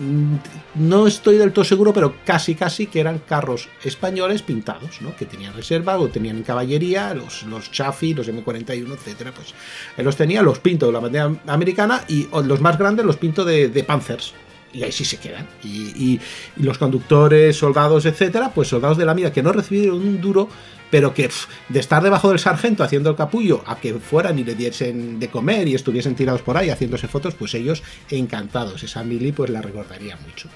no 0.76 1.08
estoy 1.08 1.38
del 1.38 1.52
todo 1.52 1.66
seguro, 1.66 1.94
pero 1.94 2.16
casi, 2.26 2.54
casi 2.54 2.86
que 2.86 3.00
eran 3.00 3.20
carros 3.20 3.70
españoles 3.84 4.44
pintados, 4.44 5.02
¿no? 5.02 5.16
Que 5.16 5.26
tenían 5.26 5.54
reserva 5.54 5.98
o 5.98 6.08
tenían 6.10 6.38
en 6.38 6.44
caballería, 6.44 7.14
los, 7.14 7.44
los 7.44 7.70
los 7.70 8.30
M41, 8.30 8.94
etcétera, 8.94 9.32
pues 9.34 9.54
los 9.98 10.16
tenía, 10.16 10.44
los 10.44 10.60
pinto 10.60 10.86
de 10.86 10.92
la 10.92 11.00
bandera 11.00 11.32
americana 11.48 12.04
y 12.08 12.28
los 12.46 12.62
más 12.62 12.78
grandes 12.78 13.06
los 13.06 13.18
pinto 13.18 13.44
de, 13.46 13.70
de 13.70 13.84
Panzers 13.84 14.34
y 14.74 14.84
ahí 14.84 14.92
sí 14.92 15.06
se 15.06 15.18
quedan. 15.18 15.48
Y, 15.64 16.20
los 16.58 16.78
conductores, 16.78 17.56
soldados, 17.56 18.06
etcétera, 18.06 18.52
pues 18.54 18.68
soldados 18.68 18.98
de 18.98 19.06
la 19.06 19.14
mira 19.14 19.32
que 19.32 19.44
no 19.44 19.52
recibieron 19.52 19.98
un 19.98 20.20
duro, 20.20 20.50
pero 20.90 21.14
que 21.14 21.30
de 21.70 21.80
estar 21.80 22.04
debajo 22.04 22.30
del 22.30 22.40
sargento 22.40 22.84
haciendo 22.84 23.10
el 23.10 23.16
capullo 23.16 23.64
a 23.66 23.78
que 23.78 23.94
fueran 23.96 24.38
y 24.40 24.44
le 24.44 24.56
diesen 24.56 25.20
de 25.20 25.30
comer 25.30 25.68
y 25.68 25.76
estuviesen 25.76 26.16
tirados 26.16 26.42
por 26.42 26.58
ahí 26.58 26.70
haciéndose 26.70 27.08
fotos, 27.08 27.36
pues 27.36 27.54
ellos 27.54 27.84
encantados. 28.10 28.84
Esa 28.84 29.04
mili 29.04 29.32
pues 29.32 29.50
la 29.50 29.62
recordaría 29.62 30.18
mucho. 30.18 30.50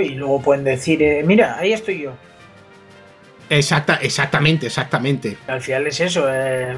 Y 0.00 0.10
luego 0.10 0.40
pueden 0.40 0.64
decir, 0.64 1.02
eh, 1.02 1.22
mira, 1.24 1.56
ahí 1.58 1.72
estoy 1.72 2.02
yo. 2.02 2.12
Exacta, 3.50 3.96
exactamente, 3.96 4.66
exactamente. 4.66 5.36
Al 5.46 5.60
final 5.60 5.86
es 5.86 6.00
eso. 6.00 6.26
Eh, 6.28 6.74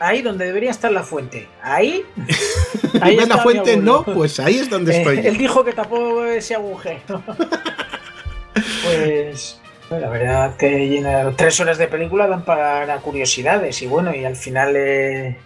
ahí 0.00 0.22
donde 0.22 0.46
debería 0.46 0.70
estar 0.70 0.90
la 0.92 1.02
fuente. 1.02 1.48
Ahí. 1.62 2.04
ahí 3.00 3.16
la 3.16 3.38
fuente 3.38 3.76
no, 3.76 4.04
pues 4.04 4.40
ahí 4.40 4.56
es 4.56 4.70
donde 4.70 4.96
estoy. 4.96 5.18
él 5.18 5.36
dijo 5.36 5.64
que 5.64 5.72
tapó 5.72 6.24
ese 6.24 6.54
agujero. 6.54 7.22
pues. 8.84 9.60
La 9.90 10.08
verdad 10.08 10.56
que 10.56 11.32
tres 11.36 11.60
horas 11.60 11.78
de 11.78 11.86
película 11.86 12.26
dan 12.26 12.44
para 12.44 12.96
curiosidades 12.98 13.82
y 13.82 13.86
bueno, 13.86 14.12
y 14.12 14.24
al 14.24 14.34
final 14.34 14.74
eh, 14.76 15.36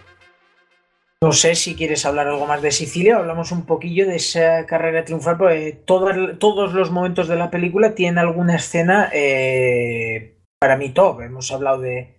no 1.23 1.31
sé 1.31 1.53
si 1.53 1.75
quieres 1.75 2.07
hablar 2.07 2.27
algo 2.27 2.47
más 2.47 2.63
de 2.63 2.71
Sicilia, 2.71 3.17
hablamos 3.17 3.51
un 3.51 3.67
poquillo 3.67 4.07
de 4.07 4.15
esa 4.15 4.65
carrera 4.65 5.05
triunfal, 5.05 5.37
porque 5.37 5.79
todos 5.85 6.73
los 6.73 6.89
momentos 6.89 7.27
de 7.27 7.35
la 7.35 7.51
película 7.51 7.93
tienen 7.93 8.17
alguna 8.17 8.55
escena 8.55 9.11
eh, 9.13 10.39
para 10.57 10.75
mí 10.75 10.89
top. 10.89 11.21
Hemos 11.21 11.51
hablado 11.51 11.79
de 11.81 12.17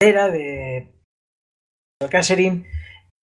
de, 0.00 0.12
de 0.12 0.93
Catherine, 2.10 2.66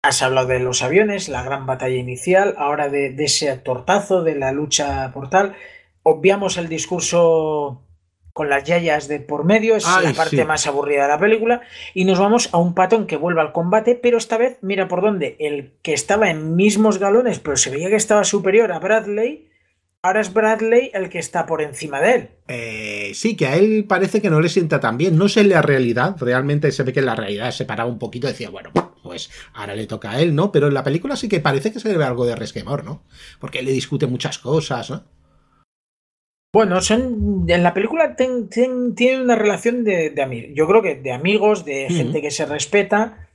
has 0.01 0.21
hablado 0.21 0.47
de 0.47 0.59
los 0.59 0.81
aviones, 0.81 1.29
la 1.29 1.43
gran 1.43 1.65
batalla 1.65 1.95
inicial, 1.95 2.55
ahora 2.57 2.89
de, 2.89 3.11
de 3.11 3.25
ese 3.25 3.55
tortazo, 3.57 4.23
de 4.23 4.35
la 4.35 4.51
lucha 4.51 5.11
portal. 5.13 5.55
Obviamos 6.03 6.57
el 6.57 6.67
discurso 6.67 7.83
con 8.33 8.49
las 8.49 8.63
yayas 8.63 9.07
de 9.07 9.19
por 9.19 9.43
medio, 9.43 9.75
es 9.75 9.85
la 9.85 10.13
parte 10.13 10.45
más 10.45 10.65
aburrida 10.65 11.03
de 11.03 11.09
la 11.09 11.19
película, 11.19 11.61
y 11.93 12.05
nos 12.05 12.17
vamos 12.17 12.49
a 12.53 12.57
un 12.57 12.73
patón 12.73 13.05
que 13.05 13.17
vuelve 13.17 13.41
al 13.41 13.51
combate, 13.51 13.95
pero 13.95 14.17
esta 14.17 14.37
vez, 14.37 14.57
mira 14.61 14.87
por 14.87 15.01
dónde, 15.01 15.35
el 15.39 15.73
que 15.81 15.93
estaba 15.93 16.29
en 16.29 16.55
mismos 16.55 16.97
galones, 16.97 17.39
pero 17.39 17.57
se 17.57 17.69
veía 17.69 17.89
que 17.89 17.97
estaba 17.97 18.23
superior 18.23 18.71
a 18.71 18.79
Bradley, 18.79 19.50
ahora 20.03 20.21
es 20.21 20.33
Bradley 20.33 20.91
el 20.93 21.09
que 21.09 21.19
está 21.19 21.45
por 21.45 21.61
encima 21.61 22.01
de 22.01 22.13
él. 22.13 22.29
Eh, 22.47 23.11
sí, 23.13 23.35
que 23.35 23.47
a 23.47 23.55
él 23.55 23.85
parece 23.87 24.21
que 24.21 24.29
no 24.29 24.41
le 24.41 24.49
sienta 24.49 24.79
tan 24.79 24.97
bien, 24.97 25.17
no 25.17 25.29
sé 25.29 25.41
en 25.41 25.49
la 25.49 25.61
realidad, 25.61 26.15
realmente 26.19 26.71
se 26.71 26.83
ve 26.83 26.93
que 26.93 26.99
en 26.99 27.05
la 27.05 27.15
realidad 27.15 27.51
se 27.51 27.65
paraba 27.65 27.89
un 27.89 27.99
poquito 27.99 28.27
y 28.27 28.31
decía, 28.31 28.49
bueno, 28.49 28.71
pues 29.03 29.29
ahora 29.53 29.75
le 29.75 29.87
toca 29.87 30.11
a 30.11 30.21
él, 30.21 30.35
¿no? 30.35 30.51
Pero 30.51 30.67
en 30.67 30.73
la 30.73 30.83
película 30.83 31.15
sí 31.15 31.29
que 31.29 31.39
parece 31.39 31.71
que 31.71 31.79
se 31.79 31.95
ve 31.95 32.03
algo 32.03 32.25
de 32.25 32.35
resquemor, 32.35 32.83
¿no? 32.83 33.03
Porque 33.39 33.59
él 33.59 33.65
le 33.65 33.71
discute 33.71 34.07
muchas 34.07 34.39
cosas, 34.39 34.89
¿no? 34.89 35.03
Bueno, 36.53 36.81
son 36.81 37.45
en 37.47 37.63
la 37.63 37.73
película 37.73 38.17
tiene 38.17 39.21
una 39.21 39.35
relación 39.35 39.85
de, 39.85 40.13
amigos. 40.21 40.51
Yo 40.53 40.67
creo 40.67 40.81
que 40.81 40.95
de 40.95 41.13
amigos, 41.13 41.63
de 41.63 41.87
gente 41.87 42.21
que 42.21 42.29
se 42.29 42.45
respeta, 42.45 43.29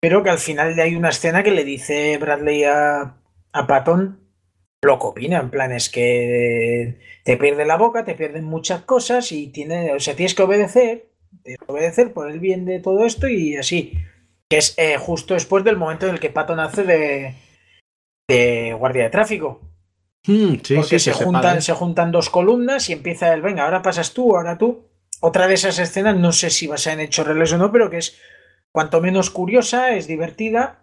pero 0.00 0.24
que 0.24 0.30
al 0.30 0.38
final 0.38 0.76
hay 0.80 0.96
una 0.96 1.10
escena 1.10 1.44
que 1.44 1.52
le 1.52 1.64
dice 1.64 2.18
Bradley 2.18 2.64
a, 2.64 3.18
a 3.52 3.66
Patton 3.68 4.19
lo 4.82 4.98
que 4.98 5.06
opina, 5.06 5.40
en 5.40 5.50
plan 5.50 5.72
es 5.72 5.90
que 5.90 6.98
te 7.24 7.36
pierde 7.36 7.66
la 7.66 7.76
boca, 7.76 8.04
te 8.04 8.14
pierden 8.14 8.44
muchas 8.44 8.82
cosas 8.82 9.30
y 9.32 9.48
tiene, 9.48 9.92
o 9.92 10.00
sea, 10.00 10.16
tienes 10.16 10.34
que 10.34 10.42
obedecer, 10.42 11.10
tienes 11.42 11.58
que 11.58 11.72
obedecer 11.72 12.12
por 12.12 12.30
el 12.30 12.40
bien 12.40 12.64
de 12.64 12.80
todo 12.80 13.04
esto 13.04 13.28
y 13.28 13.56
así. 13.56 13.92
Que 14.48 14.58
es 14.58 14.74
eh, 14.78 14.96
justo 14.98 15.34
después 15.34 15.62
del 15.64 15.76
momento 15.76 16.06
en 16.06 16.14
el 16.14 16.20
que 16.20 16.30
Patton 16.30 16.60
hace 16.60 16.82
de, 16.82 17.34
de 18.28 18.74
guardia 18.78 19.04
de 19.04 19.10
tráfico. 19.10 19.60
Hmm, 20.26 20.54
Porque 20.74 20.98
se, 20.98 21.12
juntan, 21.12 21.62
se 21.62 21.72
juntan 21.72 22.10
dos 22.10 22.30
columnas 22.30 22.88
y 22.90 22.94
empieza 22.94 23.32
el, 23.32 23.42
venga, 23.42 23.64
ahora 23.64 23.82
pasas 23.82 24.12
tú, 24.12 24.36
ahora 24.36 24.58
tú. 24.58 24.88
Otra 25.20 25.46
de 25.46 25.54
esas 25.54 25.78
escenas, 25.78 26.16
no 26.16 26.32
sé 26.32 26.50
si 26.50 26.66
va 26.66 26.76
a 26.76 26.78
ser 26.78 26.98
en 26.98 27.10
reales 27.10 27.52
o 27.52 27.58
no, 27.58 27.70
pero 27.70 27.90
que 27.90 27.98
es 27.98 28.18
cuanto 28.72 29.00
menos 29.00 29.30
curiosa, 29.30 29.94
es 29.94 30.06
divertida. 30.06 30.79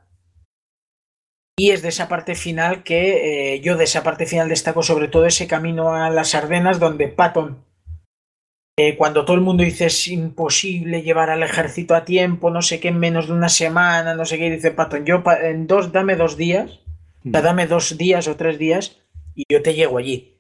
Y 1.60 1.72
es 1.72 1.82
de 1.82 1.89
esa 1.89 2.08
parte 2.08 2.36
final 2.36 2.84
que 2.84 3.56
eh, 3.56 3.62
yo 3.62 3.78
de 3.78 3.86
esa 3.86 4.04
parte 4.04 4.28
final 4.28 4.48
destaco 4.48 4.84
sobre 4.84 5.08
todo 5.08 5.26
ese 5.26 5.48
camino 5.48 5.96
a 5.96 6.12
las 6.12 6.36
Ardenas 6.36 6.80
donde 6.80 7.08
Patton, 7.08 7.65
eh, 8.78 8.96
cuando 8.96 9.26
todo 9.26 9.36
el 9.36 9.41
mundo 9.41 9.63
dice 9.63 9.88
es 9.88 10.08
imposible 10.08 11.02
llevar 11.02 11.32
al 11.32 11.41
ejército 11.41 11.96
a 11.96 12.06
tiempo, 12.06 12.52
no 12.52 12.62
sé 12.62 12.80
qué, 12.80 12.89
en 12.89 13.00
menos 13.00 13.26
de 13.26 13.34
una 13.34 13.50
semana, 13.50 14.13
no 14.13 14.24
sé 14.24 14.38
qué, 14.38 14.52
dice 14.52 14.70
Patton, 14.70 15.04
yo 15.04 15.24
en 15.41 15.65
dos, 15.65 15.91
dame 15.91 16.15
dos 16.15 16.38
días, 16.38 16.82
hmm. 17.24 17.32
dame 17.32 17.65
dos 17.65 17.98
días 17.98 18.28
o 18.28 18.36
tres 18.36 18.60
días 18.60 19.00
y 19.34 19.43
yo 19.52 19.63
te 19.63 19.74
llego 19.74 19.98
allí. 19.98 20.38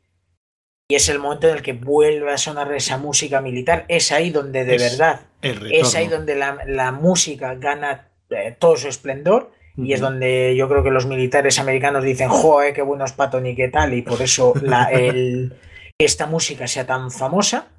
Y 0.87 0.95
es 0.95 1.09
el 1.09 1.17
momento 1.17 1.49
en 1.49 1.55
el 1.55 1.63
que 1.63 1.73
vuelve 1.73 2.31
a 2.31 2.37
sonar 2.37 2.71
esa 2.73 2.97
música 2.97 3.41
militar. 3.41 3.85
Es 3.89 4.11
ahí 4.11 4.29
donde 4.29 4.63
de 4.63 4.77
verdad, 4.77 5.21
es 5.41 5.95
ahí 5.95 6.07
donde 6.07 6.35
la, 6.35 6.91
música 6.93 7.55
gana 7.55 8.09
eh, 8.29 8.55
todo 8.57 8.77
su 8.77 8.87
esplendor. 8.87 9.51
Y 9.77 9.93
es 9.93 10.01
donde 10.01 10.55
yo 10.57 10.67
creo 10.67 10.83
que 10.83 10.89
los 10.89 11.05
militares 11.05 11.59
americanos 11.59 12.03
dicen, 12.03 12.29
joe, 12.29 12.73
qué 12.73 12.81
buenos 12.81 13.13
pato 13.13 13.39
ni 13.39 13.55
qué 13.55 13.67
tal. 13.67 13.93
Y 13.93 14.01
por 14.01 14.21
eso 14.21 14.53
la, 14.61 14.89
esta 15.97 16.25
música 16.25 16.67
sea 16.67 16.85
tan 16.85 17.11
famosa. 17.11 17.69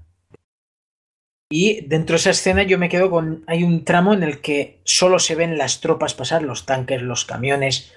Y 1.51 1.87
dentro 1.87 2.15
de 2.15 2.19
esa 2.19 2.31
escena 2.31 2.63
yo 2.63 2.79
me 2.79 2.89
quedo 2.89 3.11
con. 3.11 3.43
Hay 3.47 3.65
un 3.65 3.85
tramo 3.85 4.13
en 4.15 4.23
el 4.23 4.41
que 4.41 4.81
solo 4.85 5.19
se 5.19 5.35
ven 5.35 5.59
las 5.59 5.81
tropas 5.81 6.15
pasar, 6.15 6.43
los 6.43 6.67
tanques, 6.67 7.03
los 7.03 7.25
camiones, 7.25 7.93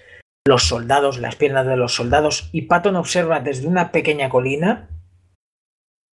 los 0.46 0.64
soldados, 0.64 1.20
las 1.20 1.36
piernas 1.36 1.68
de 1.68 1.76
los 1.76 1.94
soldados, 1.94 2.50
y 2.52 2.64
Patton 2.64 2.96
observa 2.96 3.42
desde 3.42 3.68
una 3.68 3.92
pequeña 3.92 4.30
colina, 4.30 4.90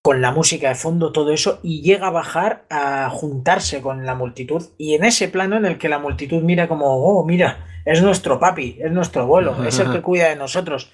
con 0.08 0.22
la 0.22 0.32
música 0.32 0.70
de 0.70 0.74
fondo, 0.74 1.12
todo 1.12 1.32
eso, 1.32 1.60
y 1.62 1.82
llega 1.82 2.06
a 2.06 2.10
bajar 2.10 2.64
a 2.70 3.10
juntarse 3.10 3.82
con 3.82 4.06
la 4.06 4.14
multitud, 4.14 4.64
y 4.78 4.94
en 4.94 5.04
ese 5.04 5.28
plano 5.28 5.58
en 5.58 5.66
el 5.66 5.76
que 5.76 5.90
la 5.90 5.98
multitud 5.98 6.42
mira 6.42 6.66
como, 6.66 6.86
oh, 6.86 7.26
mira, 7.26 7.66
es 7.84 8.00
nuestro 8.00 8.40
papi, 8.40 8.78
es 8.80 8.90
nuestro 8.90 9.20
abuelo, 9.20 9.62
es 9.66 9.78
el 9.78 9.92
que 9.92 10.00
cuida 10.08 10.30
de 10.30 10.36
nosotros, 10.36 10.90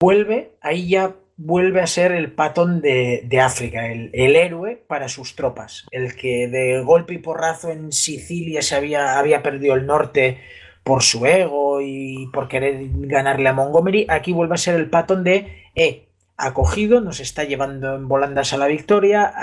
vuelve, 0.00 0.52
ahí 0.60 0.88
ya 0.88 1.16
vuelve 1.36 1.80
a 1.80 1.88
ser 1.88 2.12
el 2.12 2.30
patón 2.30 2.80
de, 2.80 3.40
África, 3.42 3.90
el, 3.90 4.10
el, 4.12 4.36
héroe 4.36 4.84
para 4.86 5.08
sus 5.08 5.34
tropas, 5.34 5.88
el 5.90 6.14
que 6.14 6.46
de 6.46 6.80
golpe 6.84 7.14
y 7.14 7.18
porrazo 7.18 7.72
en 7.72 7.90
Sicilia 7.90 8.62
se 8.62 8.76
había, 8.76 9.18
había 9.18 9.42
perdido 9.42 9.74
el 9.74 9.84
norte, 9.84 10.38
por 10.84 11.02
su 11.02 11.26
ego 11.26 11.80
y 11.82 12.30
por 12.32 12.46
querer 12.46 12.78
ganarle 12.88 13.48
a 13.48 13.52
Montgomery, 13.52 14.06
aquí 14.08 14.32
vuelve 14.32 14.54
a 14.54 14.58
ser 14.58 14.76
el 14.76 14.88
patón 14.88 15.24
de, 15.24 15.64
eh, 15.74 16.07
acogido, 16.38 17.00
nos 17.00 17.20
está 17.20 17.44
llevando 17.44 17.96
en 17.96 18.08
volandas 18.08 18.52
a 18.52 18.58
la 18.58 18.68
victoria, 18.68 19.34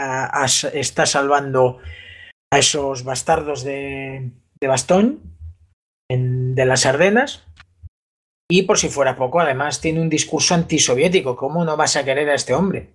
está 0.73 1.05
salvando 1.05 1.79
a 2.51 2.59
esos 2.59 3.03
bastardos 3.03 3.63
de, 3.63 4.31
de 4.59 4.67
Bastón, 4.67 5.19
de 6.09 6.65
las 6.65 6.85
Ardenas, 6.85 7.43
y 8.47 8.63
por 8.63 8.77
si 8.77 8.89
fuera 8.89 9.15
poco, 9.15 9.39
además 9.39 9.81
tiene 9.81 10.01
un 10.01 10.09
discurso 10.09 10.53
antisoviético. 10.53 11.35
¿Cómo 11.35 11.65
no 11.65 11.77
vas 11.77 11.95
a 11.95 12.05
querer 12.05 12.29
a 12.29 12.35
este 12.35 12.53
hombre? 12.53 12.91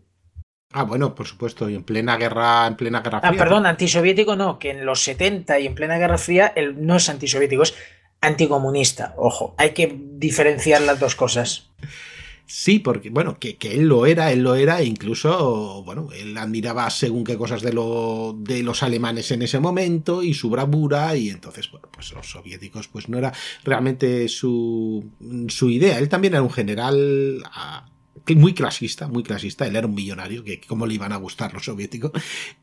Ah, 0.73 0.85
bueno, 0.85 1.17
por 1.17 1.27
supuesto, 1.27 1.69
y 1.69 1.75
en 1.75 1.83
plena 1.83 2.17
guerra, 2.17 2.69
en 2.69 2.77
plena 2.77 3.01
guerra 3.01 3.19
ah, 3.19 3.29
fría. 3.29 3.41
Ah, 3.41 3.45
perdón, 3.45 3.67
antisoviético 3.67 4.37
no, 4.37 4.61
que 4.61 4.71
en 4.71 4.87
los 4.87 5.03
70 5.03 5.59
y 5.59 5.67
en 5.67 5.75
plena 5.75 5.99
guerra 5.99 6.19
fría 6.19 6.53
él 6.55 6.87
no 6.87 6.97
es 6.97 7.09
antisoviético, 7.09 7.65
es 7.65 7.75
anticomunista. 8.21 9.15
Ojo, 9.17 9.55
hay 9.59 9.71
que 9.71 9.93
diferenciar 9.99 10.83
las 10.83 11.01
dos 11.01 11.17
cosas. 11.17 11.71
Sí, 12.53 12.81
porque, 12.81 13.11
bueno, 13.11 13.39
que, 13.39 13.57
él 13.63 13.87
lo 13.87 14.07
era, 14.07 14.33
él 14.33 14.43
lo 14.43 14.57
era, 14.57 14.81
e 14.81 14.85
incluso, 14.85 15.85
bueno, 15.85 16.09
él 16.13 16.37
admiraba 16.37 16.91
según 16.91 17.23
qué 17.23 17.39
cosas 17.39 17.63
de, 17.63 17.73
lo, 17.73 18.35
de 18.37 18.65
los 18.65 18.83
alemanes 18.83 19.31
en 19.31 19.43
ese 19.43 19.61
momento 19.61 20.25
y 20.25 20.35
su 20.35 20.51
bravura, 20.51 21.15
y 21.15 21.31
entonces, 21.31 21.71
bueno, 21.71 21.89
pues 21.93 22.13
los 22.13 22.29
soviéticos, 22.29 22.89
pues 22.89 23.09
no 23.09 23.19
era 23.19 23.33
realmente 23.63 24.27
su, 24.27 25.13
su 25.47 25.71
idea. 25.71 26.01
Él 26.01 26.09
también 26.09 26.35
era 26.35 26.43
un 26.43 26.51
general 26.51 27.41
ah, 27.45 27.87
muy 28.35 28.53
clasista, 28.53 29.07
muy 29.07 29.23
clasista. 29.23 29.69
Él 29.69 29.77
era 29.77 29.87
un 29.87 29.95
millonario, 29.95 30.43
que 30.43 30.61
cómo 30.61 30.87
le 30.87 30.95
iban 30.95 31.13
a 31.13 31.19
gustar 31.19 31.55
los 31.55 31.65
soviéticos. 31.65 32.11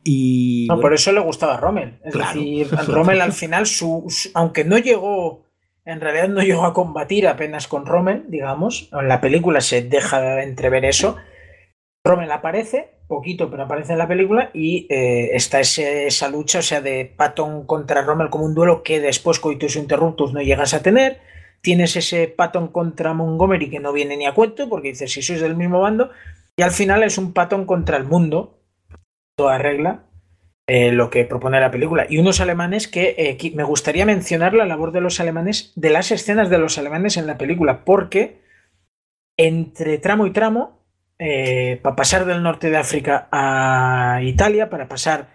Y. 0.04 0.66
No, 0.68 0.80
por 0.80 0.92
eso 0.92 1.12
le 1.12 1.20
gustaba 1.20 1.54
a 1.54 1.60
Rommel. 1.60 1.98
Es 2.04 2.12
decir, 2.12 2.68
Rommel 2.88 3.22
al 3.22 3.32
final, 3.32 3.66
su, 3.66 4.06
aunque 4.34 4.64
no 4.64 4.76
llegó 4.76 5.47
en 5.88 6.02
realidad 6.02 6.28
no 6.28 6.42
llegó 6.42 6.66
a 6.66 6.74
combatir 6.74 7.26
apenas 7.26 7.66
con 7.66 7.86
Rommel, 7.86 8.24
digamos. 8.28 8.90
En 8.92 9.08
la 9.08 9.22
película 9.22 9.62
se 9.62 9.80
deja 9.80 10.42
entrever 10.42 10.84
eso. 10.84 11.16
Rommel 12.04 12.30
aparece, 12.30 12.90
poquito, 13.06 13.50
pero 13.50 13.62
aparece 13.62 13.92
en 13.92 13.98
la 13.98 14.06
película 14.06 14.50
y 14.52 14.86
eh, 14.90 15.30
está 15.32 15.60
esa 15.60 16.28
lucha, 16.28 16.58
o 16.58 16.62
sea, 16.62 16.82
de 16.82 17.06
Patton 17.06 17.64
contra 17.64 18.02
Rommel 18.02 18.28
como 18.28 18.44
un 18.44 18.54
duelo 18.54 18.82
que 18.82 19.00
después 19.00 19.40
Coitus 19.40 19.76
Interruptus 19.76 20.34
no 20.34 20.42
llegas 20.42 20.74
a 20.74 20.82
tener. 20.82 21.22
Tienes 21.62 21.96
ese 21.96 22.28
Patton 22.28 22.68
contra 22.68 23.14
Montgomery 23.14 23.70
que 23.70 23.80
no 23.80 23.94
viene 23.94 24.18
ni 24.18 24.26
a 24.26 24.34
cuento 24.34 24.68
porque 24.68 24.88
dices 24.88 25.10
si 25.10 25.22
sois 25.22 25.40
del 25.40 25.56
mismo 25.56 25.80
bando. 25.80 26.10
Y 26.54 26.62
al 26.62 26.70
final 26.70 27.02
es 27.02 27.16
un 27.16 27.32
Patton 27.32 27.64
contra 27.64 27.96
el 27.96 28.04
mundo, 28.04 28.60
toda 29.36 29.56
regla, 29.56 30.04
eh, 30.70 30.92
lo 30.92 31.08
que 31.08 31.24
propone 31.24 31.60
la 31.60 31.70
película. 31.70 32.06
Y 32.10 32.18
unos 32.18 32.40
alemanes 32.40 32.88
que 32.88 33.14
eh, 33.16 33.52
me 33.54 33.64
gustaría 33.64 34.04
mencionar 34.04 34.52
la 34.52 34.66
labor 34.66 34.92
de 34.92 35.00
los 35.00 35.18
alemanes, 35.18 35.72
de 35.76 35.88
las 35.88 36.10
escenas 36.10 36.50
de 36.50 36.58
los 36.58 36.76
alemanes 36.76 37.16
en 37.16 37.26
la 37.26 37.38
película, 37.38 37.86
porque 37.86 38.42
entre 39.38 39.96
tramo 39.96 40.26
y 40.26 40.30
tramo, 40.30 40.84
eh, 41.18 41.80
para 41.82 41.96
pasar 41.96 42.26
del 42.26 42.42
norte 42.42 42.68
de 42.68 42.76
África 42.76 43.28
a 43.32 44.20
Italia, 44.22 44.68
para 44.68 44.88
pasar 44.88 45.30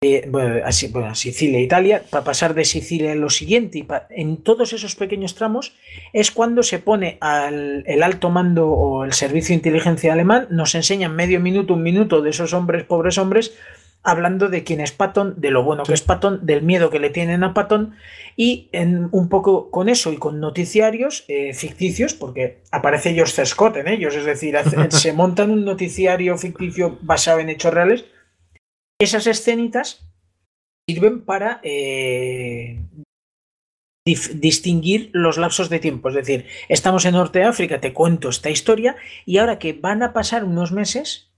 de 0.00 0.26
bueno, 0.30 0.64
a, 0.64 0.72
Sicilia 0.72 1.58
e 1.58 1.62
Italia, 1.62 2.02
para 2.08 2.24
pasar 2.24 2.54
de 2.54 2.64
Sicilia 2.64 3.12
a 3.12 3.16
lo 3.16 3.28
siguiente, 3.28 3.80
y 3.80 3.86
en 4.08 4.38
todos 4.38 4.72
esos 4.72 4.96
pequeños 4.96 5.34
tramos 5.34 5.76
es 6.14 6.30
cuando 6.30 6.62
se 6.62 6.78
pone 6.78 7.18
al, 7.20 7.84
el 7.86 8.02
alto 8.02 8.30
mando 8.30 8.70
o 8.70 9.04
el 9.04 9.12
servicio 9.12 9.48
de 9.48 9.56
inteligencia 9.56 10.14
alemán, 10.14 10.46
nos 10.48 10.74
enseñan 10.74 11.14
medio 11.14 11.38
minuto, 11.38 11.74
un 11.74 11.82
minuto 11.82 12.22
de 12.22 12.30
esos 12.30 12.54
hombres, 12.54 12.84
pobres 12.84 13.18
hombres, 13.18 13.54
hablando 14.02 14.48
de 14.48 14.64
quién 14.64 14.80
es 14.80 14.92
Patton, 14.92 15.34
de 15.38 15.50
lo 15.50 15.62
bueno 15.62 15.82
que 15.82 15.92
es 15.92 16.02
Patton, 16.02 16.46
del 16.46 16.62
miedo 16.62 16.90
que 16.90 16.98
le 16.98 17.10
tienen 17.10 17.44
a 17.44 17.52
Patton 17.52 17.94
y 18.36 18.68
en, 18.72 19.08
un 19.12 19.28
poco 19.28 19.70
con 19.70 19.88
eso 19.88 20.12
y 20.12 20.16
con 20.16 20.40
noticiarios 20.40 21.24
eh, 21.28 21.52
ficticios, 21.52 22.14
porque 22.14 22.62
aparece 22.70 23.14
George 23.14 23.44
Scott 23.44 23.76
en 23.76 23.88
ellos, 23.88 24.14
es 24.16 24.24
decir, 24.24 24.56
se 24.88 25.12
montan 25.12 25.50
un 25.50 25.64
noticiario 25.64 26.38
ficticio 26.38 26.98
basado 27.02 27.40
en 27.40 27.50
hechos 27.50 27.74
reales. 27.74 28.04
Esas 28.98 29.26
escenitas 29.26 30.10
sirven 30.88 31.24
para 31.24 31.60
eh, 31.62 32.80
distinguir 34.04 35.10
los 35.12 35.38
lapsos 35.38 35.68
de 35.68 35.78
tiempo. 35.78 36.08
Es 36.08 36.14
decir, 36.14 36.46
estamos 36.68 37.04
en 37.04 37.12
Norte 37.12 37.40
de 37.40 37.44
África, 37.44 37.80
te 37.80 37.92
cuento 37.92 38.28
esta 38.28 38.50
historia 38.50 38.96
y 39.26 39.38
ahora 39.38 39.58
que 39.58 39.72
van 39.72 40.02
a 40.02 40.12
pasar 40.12 40.44
unos 40.44 40.72
meses, 40.72 41.29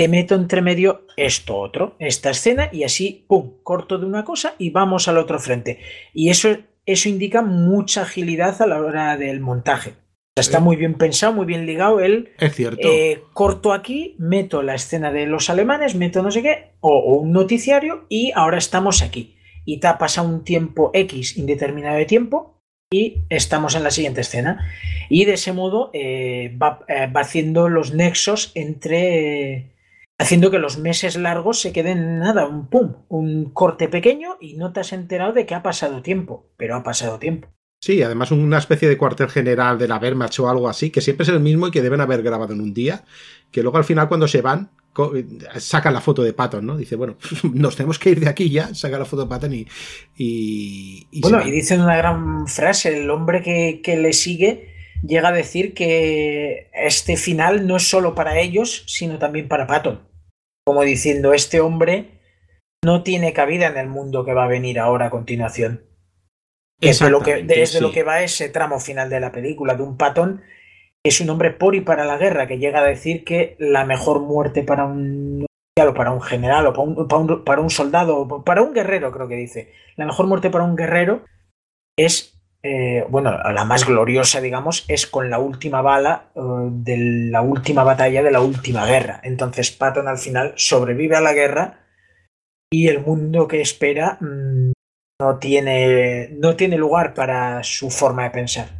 te 0.00 0.08
meto 0.08 0.34
entre 0.34 0.62
medio 0.62 1.04
esto 1.18 1.58
otro, 1.58 1.94
esta 1.98 2.30
escena 2.30 2.70
y 2.72 2.84
así, 2.84 3.26
¡pum!, 3.28 3.56
corto 3.62 3.98
de 3.98 4.06
una 4.06 4.24
cosa 4.24 4.54
y 4.56 4.70
vamos 4.70 5.08
al 5.08 5.18
otro 5.18 5.38
frente. 5.38 5.78
Y 6.14 6.30
eso, 6.30 6.56
eso 6.86 7.10
indica 7.10 7.42
mucha 7.42 8.04
agilidad 8.04 8.62
a 8.62 8.66
la 8.66 8.80
hora 8.80 9.18
del 9.18 9.40
montaje. 9.40 9.96
Está 10.36 10.58
muy 10.58 10.76
bien 10.76 10.94
pensado, 10.94 11.34
muy 11.34 11.44
bien 11.44 11.66
ligado. 11.66 12.00
El, 12.00 12.30
es 12.38 12.54
cierto. 12.54 12.88
Eh, 12.88 13.24
corto 13.34 13.74
aquí, 13.74 14.16
meto 14.18 14.62
la 14.62 14.74
escena 14.74 15.12
de 15.12 15.26
los 15.26 15.50
alemanes, 15.50 15.94
meto 15.94 16.22
no 16.22 16.30
sé 16.30 16.40
qué, 16.40 16.70
o 16.80 17.16
un 17.16 17.32
noticiario 17.32 18.06
y 18.08 18.32
ahora 18.34 18.56
estamos 18.56 19.02
aquí 19.02 19.36
y 19.66 19.80
te 19.80 19.86
ha 19.86 19.98
pasado 19.98 20.26
un 20.30 20.44
tiempo 20.44 20.92
X 20.94 21.36
indeterminado 21.36 21.98
de 21.98 22.06
tiempo 22.06 22.58
y 22.90 23.26
estamos 23.28 23.74
en 23.74 23.82
la 23.82 23.90
siguiente 23.90 24.22
escena. 24.22 24.66
Y 25.10 25.26
de 25.26 25.34
ese 25.34 25.52
modo 25.52 25.90
eh, 25.92 26.56
va, 26.56 26.86
eh, 26.88 27.06
va, 27.14 27.20
haciendo 27.20 27.68
los 27.68 27.92
nexos 27.92 28.50
entre... 28.54 29.78
haciendo 30.20 30.50
que 30.50 30.58
los 30.58 30.78
meses 30.78 31.16
largos 31.16 31.60
se 31.60 31.72
queden 31.72 32.18
nada, 32.18 32.46
un 32.46 32.68
pum, 32.68 32.94
un 33.08 33.46
corte 33.46 33.88
pequeño 33.88 34.36
y 34.38 34.54
no 34.54 34.70
te 34.72 34.80
has 34.80 34.92
enterado 34.92 35.32
de 35.32 35.46
que 35.46 35.54
ha 35.54 35.62
pasado 35.62 36.02
tiempo, 36.02 36.46
pero 36.58 36.76
ha 36.76 36.82
pasado 36.82 37.18
tiempo. 37.18 37.48
Sí, 37.80 38.02
además 38.02 38.30
una 38.30 38.58
especie 38.58 38.90
de 38.90 38.98
cuartel 38.98 39.30
general 39.30 39.78
de 39.78 39.88
la 39.88 39.96
Wehrmacht 39.96 40.38
o 40.40 40.50
algo 40.50 40.68
así, 40.68 40.90
que 40.90 41.00
siempre 41.00 41.24
es 41.24 41.30
el 41.30 41.40
mismo 41.40 41.68
y 41.68 41.70
que 41.70 41.80
deben 41.80 42.02
haber 42.02 42.22
grabado 42.22 42.52
en 42.52 42.60
un 42.60 42.74
día, 42.74 43.04
que 43.50 43.62
luego 43.62 43.78
al 43.78 43.84
final 43.84 44.08
cuando 44.08 44.28
se 44.28 44.42
van 44.42 44.70
saca 45.56 45.90
la 45.90 46.02
foto 46.02 46.22
de 46.22 46.34
Patton, 46.34 46.66
¿no? 46.66 46.76
Dice, 46.76 46.96
bueno, 46.96 47.16
nos 47.54 47.76
tenemos 47.76 47.98
que 47.98 48.10
ir 48.10 48.20
de 48.20 48.28
aquí 48.28 48.50
ya, 48.50 48.74
saca 48.74 48.98
la 48.98 49.06
foto 49.06 49.22
de 49.22 49.28
Patton 49.28 49.54
y... 49.54 49.66
y, 50.16 51.20
bueno, 51.22 51.40
y 51.46 51.50
dicen 51.50 51.80
una 51.80 51.96
gran 51.96 52.46
frase, 52.46 52.98
el 52.98 53.08
hombre 53.08 53.40
que, 53.40 53.80
que 53.82 53.96
le 53.96 54.12
sigue 54.12 54.68
llega 55.02 55.28
a 55.28 55.32
decir 55.32 55.72
que 55.72 56.68
este 56.74 57.16
final 57.16 57.66
no 57.66 57.76
es 57.76 57.88
solo 57.88 58.14
para 58.14 58.38
ellos, 58.38 58.84
sino 58.86 59.18
también 59.18 59.48
para 59.48 59.66
Patton. 59.66 60.09
Como 60.66 60.82
diciendo, 60.82 61.32
este 61.32 61.60
hombre 61.60 62.20
no 62.84 63.02
tiene 63.02 63.32
cabida 63.32 63.66
en 63.66 63.76
el 63.76 63.88
mundo 63.88 64.24
que 64.24 64.34
va 64.34 64.44
a 64.44 64.48
venir 64.48 64.78
ahora 64.78 65.06
a 65.06 65.10
continuación. 65.10 65.86
Lo 67.10 67.20
que, 67.20 67.42
desde 67.42 67.80
lo 67.80 67.92
que 67.92 68.02
va 68.02 68.22
ese 68.22 68.48
tramo 68.48 68.80
final 68.80 69.10
de 69.10 69.20
la 69.20 69.32
película, 69.32 69.74
de 69.74 69.82
un 69.82 69.98
Patton 69.98 70.42
es 71.04 71.20
un 71.20 71.30
hombre 71.30 71.50
por 71.50 71.74
y 71.74 71.80
para 71.80 72.04
la 72.04 72.16
guerra, 72.16 72.46
que 72.46 72.58
llega 72.58 72.80
a 72.80 72.84
decir 72.84 73.24
que 73.24 73.56
la 73.58 73.84
mejor 73.84 74.20
muerte 74.20 74.62
para 74.62 74.84
un 74.84 75.46
o 75.78 75.94
para 75.94 76.10
un 76.10 76.20
general 76.20 76.66
o 76.66 77.44
para 77.44 77.60
un, 77.60 77.70
soldado 77.70 78.18
o 78.18 78.44
para 78.44 78.60
un 78.62 78.74
guerrero, 78.74 79.12
creo 79.12 79.28
que 79.28 79.36
dice, 79.36 79.72
la 79.96 80.04
mejor 80.04 80.26
muerte 80.26 80.50
para 80.50 80.64
un 80.64 80.76
guerrero 80.76 81.24
es, 81.96 82.39
eh, 82.62 83.06
bueno, 83.08 83.36
la 83.38 83.64
más 83.64 83.86
gloriosa, 83.86 84.40
digamos, 84.40 84.84
es 84.88 85.06
con 85.06 85.30
la 85.30 85.38
última 85.38 85.80
bala 85.80 86.24
eh, 86.34 86.40
de 86.70 86.96
la 87.30 87.40
última 87.40 87.84
batalla 87.84 88.22
de 88.22 88.30
la 88.30 88.40
última 88.40 88.86
guerra. 88.86 89.20
Entonces 89.22 89.70
Patton 89.70 90.08
al 90.08 90.18
final 90.18 90.52
sobrevive 90.56 91.16
a 91.16 91.20
la 91.20 91.32
guerra 91.32 91.80
y 92.70 92.88
el 92.88 93.00
mundo 93.00 93.48
que 93.48 93.60
espera 93.60 94.18
mm, 94.20 94.72
no 95.20 95.38
tiene, 95.38 96.28
no 96.32 96.56
tiene 96.56 96.76
lugar 96.76 97.14
para 97.14 97.62
su 97.62 97.90
forma 97.90 98.24
de 98.24 98.30
pensar. 98.30 98.79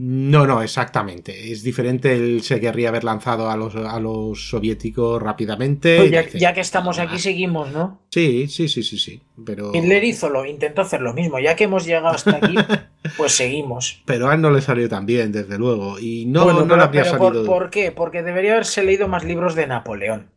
No, 0.00 0.46
no, 0.46 0.62
exactamente. 0.62 1.50
Es 1.50 1.64
diferente. 1.64 2.14
Él 2.14 2.42
se 2.42 2.60
querría 2.60 2.90
haber 2.90 3.02
lanzado 3.02 3.50
a 3.50 3.56
los, 3.56 3.74
a 3.74 3.98
los 3.98 4.48
soviéticos 4.48 5.20
rápidamente. 5.20 5.96
Pues 5.96 6.32
ya, 6.34 6.54
que 6.54 6.60
estamos 6.60 7.00
aquí, 7.00 7.18
seguimos, 7.18 7.72
¿no? 7.72 7.98
Sí, 8.08 8.46
sí, 8.46 8.68
sí, 8.68 8.84
sí, 8.84 8.96
sí. 8.96 9.20
Pero... 9.44 9.72
Hitler 9.74 10.04
hizo 10.04 10.30
lo, 10.30 10.46
intentó 10.46 10.82
hacer 10.82 11.00
lo 11.00 11.14
mismo. 11.14 11.40
Ya 11.40 11.56
que 11.56 11.64
hemos 11.64 11.84
llegado 11.84 12.14
hasta 12.14 12.36
aquí, 12.36 12.54
pues 13.16 13.32
seguimos. 13.32 14.00
Pero 14.04 14.28
a 14.28 14.34
él 14.34 14.40
no 14.40 14.52
le 14.52 14.60
salió 14.60 14.88
tan 14.88 15.04
bien, 15.04 15.32
desde 15.32 15.58
luego. 15.58 15.98
Y 15.98 16.26
no, 16.26 16.64
no 16.64 16.76
le 16.76 16.82
habría 16.82 17.04
salido. 17.04 17.44
¿Por 17.44 17.68
qué? 17.68 17.90
Porque 17.90 18.22
debería 18.22 18.52
haberse 18.52 18.84
leído 18.84 19.08
más 19.08 19.24
libros 19.24 19.56
de 19.56 19.66
Napoleón. 19.66 20.30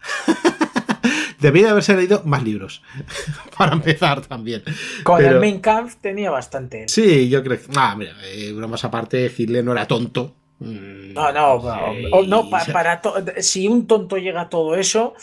Debería 1.46 1.70
haberse 1.70 1.94
leído 1.94 2.22
más 2.24 2.42
libros. 2.42 2.82
para 3.56 3.74
empezar 3.74 4.20
también. 4.26 4.64
Con 5.04 5.24
el 5.24 5.38
Main 5.38 5.60
Kampf 5.60 5.94
tenía 6.00 6.28
bastante. 6.28 6.88
Sí, 6.88 7.28
yo 7.28 7.44
creo 7.44 7.56
que. 7.56 7.66
Ah, 7.76 7.94
mira, 7.96 8.14
eh, 8.24 8.50
bromas 8.50 8.84
aparte, 8.84 9.30
Hitler 9.36 9.64
no 9.64 9.70
era 9.70 9.86
tonto. 9.86 10.34
Mm, 10.58 11.12
no, 11.12 11.32
no, 11.32 12.24
no, 12.26 12.50
para, 12.50 13.00
si 13.38 13.68
un 13.68 13.86
tonto 13.86 14.16
llega 14.16 14.40
a 14.40 14.48
todo 14.48 14.74
eso, 14.74 15.14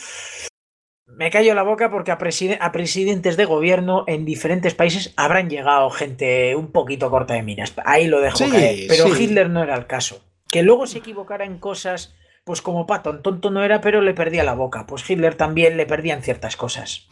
me 1.07 1.29
callo 1.29 1.53
la 1.55 1.63
boca 1.63 1.91
porque 1.91 2.11
a, 2.11 2.17
presidentes 2.17 3.35
de 3.35 3.43
gobierno 3.43 4.05
en 4.07 4.23
diferentes 4.23 4.73
países 4.75 5.11
habrán 5.17 5.49
llegado 5.49 5.89
gente 5.89 6.55
un 6.55 6.71
poquito 6.71 7.09
corta 7.09 7.33
de 7.33 7.43
miras. 7.43 7.73
Ahí 7.83 8.07
lo 8.07 8.21
dejo 8.21 8.49
caer. 8.49 8.85
Pero 8.87 9.13
Hitler 9.13 9.49
no 9.49 9.61
era 9.61 9.75
el 9.75 9.87
caso. 9.87 10.23
Que 10.47 10.63
luego 10.63 10.87
se 10.87 10.99
equivocara 10.99 11.43
en 11.43 11.57
cosas 11.57 12.15
pues 12.43 12.61
como 12.61 12.85
Patton, 12.85 13.21
tonto 13.21 13.51
no 13.51 13.63
era, 13.63 13.81
pero 13.81 14.01
le 14.01 14.13
perdía 14.13 14.43
la 14.43 14.53
boca. 14.53 14.85
Pues 14.85 15.09
Hitler 15.09 15.35
también 15.35 15.77
le 15.77 15.85
perdían 15.85 16.21
ciertas 16.21 16.55
cosas. 16.55 17.07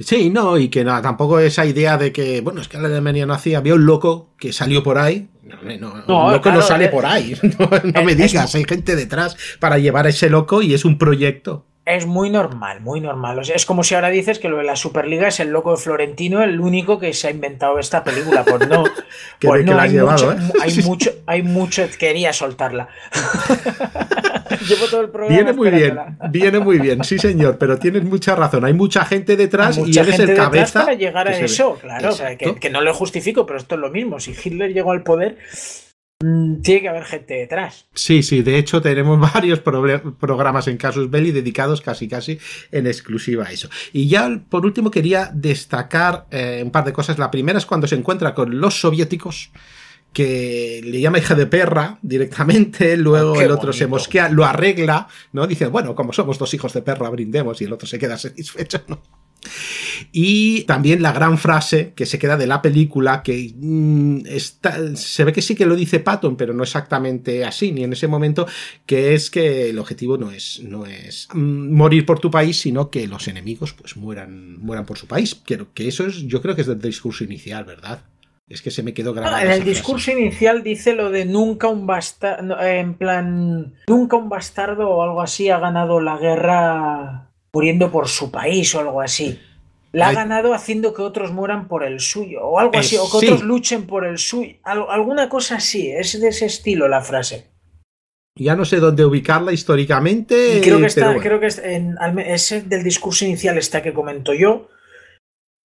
Sí, 0.00 0.28
no, 0.28 0.58
y 0.58 0.68
que 0.68 0.84
nada, 0.84 1.00
tampoco 1.00 1.38
esa 1.38 1.64
idea 1.64 1.96
de 1.96 2.12
que, 2.12 2.42
bueno, 2.42 2.60
es 2.60 2.68
que 2.68 2.76
la 2.76 2.88
Alemania 2.88 3.24
no 3.24 3.32
hacía, 3.32 3.58
había 3.58 3.74
un 3.74 3.86
loco 3.86 4.34
que 4.38 4.52
salió 4.52 4.82
por 4.82 4.98
ahí. 4.98 5.28
No, 5.42 5.56
no, 5.78 6.04
no 6.06 6.30
loco 6.32 6.50
no 6.50 6.60
sale 6.60 6.86
eh, 6.86 6.88
por 6.88 7.06
ahí. 7.06 7.34
No, 7.94 8.02
me 8.02 8.14
digas, 8.14 8.54
hay 8.54 8.64
gente 8.64 8.94
detrás 8.94 9.36
para 9.58 9.78
llevar 9.78 10.06
a 10.06 10.10
ese 10.10 10.28
loco 10.28 10.60
y 10.60 10.74
es 10.74 10.84
un 10.84 10.98
proyecto 10.98 11.64
es 11.86 12.04
muy 12.04 12.30
normal, 12.30 12.80
muy 12.80 13.00
normal. 13.00 13.40
es 13.54 13.64
como 13.64 13.84
si 13.84 13.94
ahora 13.94 14.10
dices 14.10 14.40
que 14.40 14.48
lo 14.48 14.56
de 14.56 14.64
la 14.64 14.74
Superliga 14.74 15.28
es 15.28 15.38
el 15.38 15.50
loco 15.50 15.70
de 15.70 15.76
Florentino, 15.76 16.42
el 16.42 16.60
único 16.60 16.98
que 16.98 17.12
se 17.12 17.28
ha 17.28 17.30
inventado 17.30 17.78
esta 17.78 18.02
película. 18.02 18.44
Pues 18.44 18.68
no, 18.68 18.82
pues 19.40 19.64
no 19.64 19.78
hay, 19.78 19.90
mucho, 19.90 20.32
¿eh? 20.32 20.36
hay, 20.60 20.82
mucho, 20.82 21.10
hay 21.26 21.42
mucho, 21.44 21.86
quería 21.96 22.32
soltarla. 22.32 22.88
Llevo 24.68 24.86
todo 24.90 25.02
el 25.02 25.10
programa. 25.10 25.36
Viene 25.36 25.52
muy 25.52 25.70
bien, 25.70 25.98
viene 26.30 26.58
muy 26.58 26.78
bien, 26.80 27.04
sí 27.04 27.20
señor, 27.20 27.56
pero 27.56 27.78
tienes 27.78 28.02
mucha 28.02 28.34
razón. 28.34 28.64
Hay 28.64 28.72
mucha 28.72 29.04
gente 29.04 29.36
detrás 29.36 29.78
y 29.78 29.96
él 29.96 30.08
es 30.08 30.18
el 30.18 30.34
cabeza. 30.34 30.80
para 30.80 30.94
llegar 30.94 31.28
a 31.28 31.38
eso, 31.38 31.78
claro. 31.80 32.10
que, 32.36 32.56
que 32.56 32.70
no 32.70 32.80
lo 32.80 32.94
justifico, 32.94 33.46
pero 33.46 33.60
esto 33.60 33.76
es 33.76 33.80
lo 33.80 33.90
mismo. 33.90 34.18
Si 34.18 34.32
Hitler 34.32 34.72
llegó 34.72 34.90
al 34.90 35.04
poder 35.04 35.38
tiene 36.18 36.80
que 36.80 36.88
haber 36.88 37.04
gente 37.04 37.34
detrás. 37.34 37.86
Sí, 37.92 38.22
sí, 38.22 38.42
de 38.42 38.58
hecho 38.58 38.80
tenemos 38.80 39.20
varios 39.34 39.60
programas 39.60 40.66
en 40.68 40.78
Casus 40.78 41.10
Belli 41.10 41.30
dedicados 41.30 41.82
casi 41.82 42.08
casi 42.08 42.38
en 42.72 42.86
exclusiva 42.86 43.44
a 43.44 43.52
eso. 43.52 43.68
Y 43.92 44.08
ya 44.08 44.40
por 44.48 44.64
último 44.64 44.90
quería 44.90 45.30
destacar 45.32 46.26
eh, 46.30 46.62
un 46.64 46.70
par 46.70 46.84
de 46.84 46.92
cosas. 46.92 47.18
La 47.18 47.30
primera 47.30 47.58
es 47.58 47.66
cuando 47.66 47.86
se 47.86 47.96
encuentra 47.96 48.34
con 48.34 48.58
los 48.60 48.80
soviéticos 48.80 49.50
que 50.12 50.80
le 50.82 51.00
llama 51.00 51.18
hija 51.18 51.34
de 51.34 51.46
perra 51.46 51.98
directamente, 52.00 52.96
luego 52.96 53.38
el 53.40 53.50
otro 53.50 53.74
se 53.74 53.86
mosquea, 53.86 54.30
lo 54.30 54.46
arregla, 54.46 55.08
¿no? 55.32 55.46
Dice, 55.46 55.66
bueno, 55.66 55.94
como 55.94 56.14
somos 56.14 56.38
dos 56.38 56.54
hijos 56.54 56.72
de 56.72 56.80
perra, 56.80 57.10
brindemos, 57.10 57.60
y 57.60 57.64
el 57.64 57.74
otro 57.74 57.86
se 57.86 57.98
queda 57.98 58.16
satisfecho, 58.16 58.82
¿no? 58.88 59.02
Y 60.12 60.62
también 60.62 61.02
la 61.02 61.12
gran 61.12 61.38
frase 61.38 61.92
que 61.94 62.06
se 62.06 62.18
queda 62.18 62.36
de 62.36 62.46
la 62.46 62.62
película, 62.62 63.22
que 63.22 63.52
mm, 63.54 64.22
se 64.94 65.24
ve 65.24 65.32
que 65.32 65.42
sí 65.42 65.54
que 65.54 65.66
lo 65.66 65.76
dice 65.76 66.00
Patton, 66.00 66.36
pero 66.36 66.54
no 66.54 66.62
exactamente 66.62 67.44
así, 67.44 67.72
ni 67.72 67.84
en 67.84 67.92
ese 67.92 68.08
momento, 68.08 68.46
que 68.86 69.14
es 69.14 69.30
que 69.30 69.70
el 69.70 69.78
objetivo 69.78 70.18
no 70.18 70.30
es, 70.30 70.60
no 70.62 70.86
es 70.86 71.28
mm, 71.32 71.72
morir 71.72 72.06
por 72.06 72.18
tu 72.18 72.30
país, 72.30 72.60
sino 72.60 72.90
que 72.90 73.06
los 73.06 73.28
enemigos 73.28 73.72
pues 73.72 73.96
mueran, 73.96 74.58
mueran 74.58 74.86
por 74.86 74.98
su 74.98 75.06
país. 75.06 75.34
Que, 75.34 75.64
que 75.74 75.88
eso 75.88 76.06
es, 76.06 76.26
yo 76.26 76.40
creo 76.42 76.54
que 76.54 76.62
es 76.62 76.66
del 76.66 76.80
discurso 76.80 77.24
inicial, 77.24 77.64
¿verdad? 77.64 78.00
Es 78.48 78.62
que 78.62 78.70
se 78.70 78.84
me 78.84 78.94
quedó 78.94 79.12
grabado. 79.12 79.44
en 79.44 79.50
el 79.50 79.64
discurso 79.64 80.12
inicial 80.12 80.62
dice 80.62 80.94
lo 80.94 81.10
de 81.10 81.24
nunca 81.24 81.66
un 81.66 81.84
bastardo, 81.84 82.60
en 82.62 82.94
plan, 82.94 83.74
nunca 83.88 84.16
un 84.16 84.28
bastardo 84.28 84.88
o 84.88 85.02
algo 85.02 85.20
así 85.20 85.50
ha 85.50 85.58
ganado 85.58 86.00
la 86.00 86.16
guerra 86.16 87.25
muriendo 87.56 87.90
por 87.90 88.06
su 88.06 88.30
país 88.30 88.74
o 88.74 88.80
algo 88.80 89.00
así. 89.00 89.40
La 89.90 90.08
ha 90.08 90.12
ganado 90.12 90.52
haciendo 90.52 90.92
que 90.92 91.00
otros 91.00 91.32
mueran 91.32 91.68
por 91.68 91.84
el 91.84 92.00
suyo, 92.00 92.42
o 92.42 92.58
algo 92.58 92.76
así, 92.76 92.98
o 92.98 93.08
que 93.10 93.16
otros 93.16 93.42
luchen 93.42 93.86
por 93.86 94.04
el 94.04 94.18
suyo. 94.18 94.56
alguna 94.62 95.30
cosa 95.30 95.56
así, 95.56 95.90
es 95.90 96.20
de 96.20 96.28
ese 96.28 96.44
estilo 96.44 96.86
la 96.86 97.00
frase. 97.00 97.46
Ya 98.38 98.56
no 98.56 98.66
sé 98.66 98.76
dónde 98.76 99.06
ubicarla 99.06 99.54
históricamente. 99.54 100.60
Creo 100.62 100.80
que, 100.80 100.86
está, 100.86 101.16
creo 101.16 101.40
que 101.40 101.46
es, 101.46 101.58
en, 101.58 101.96
ese 102.18 102.60
del 102.60 102.84
discurso 102.84 103.24
inicial 103.24 103.56
está 103.56 103.82
que 103.82 103.94
comento 103.94 104.34
yo. 104.34 104.68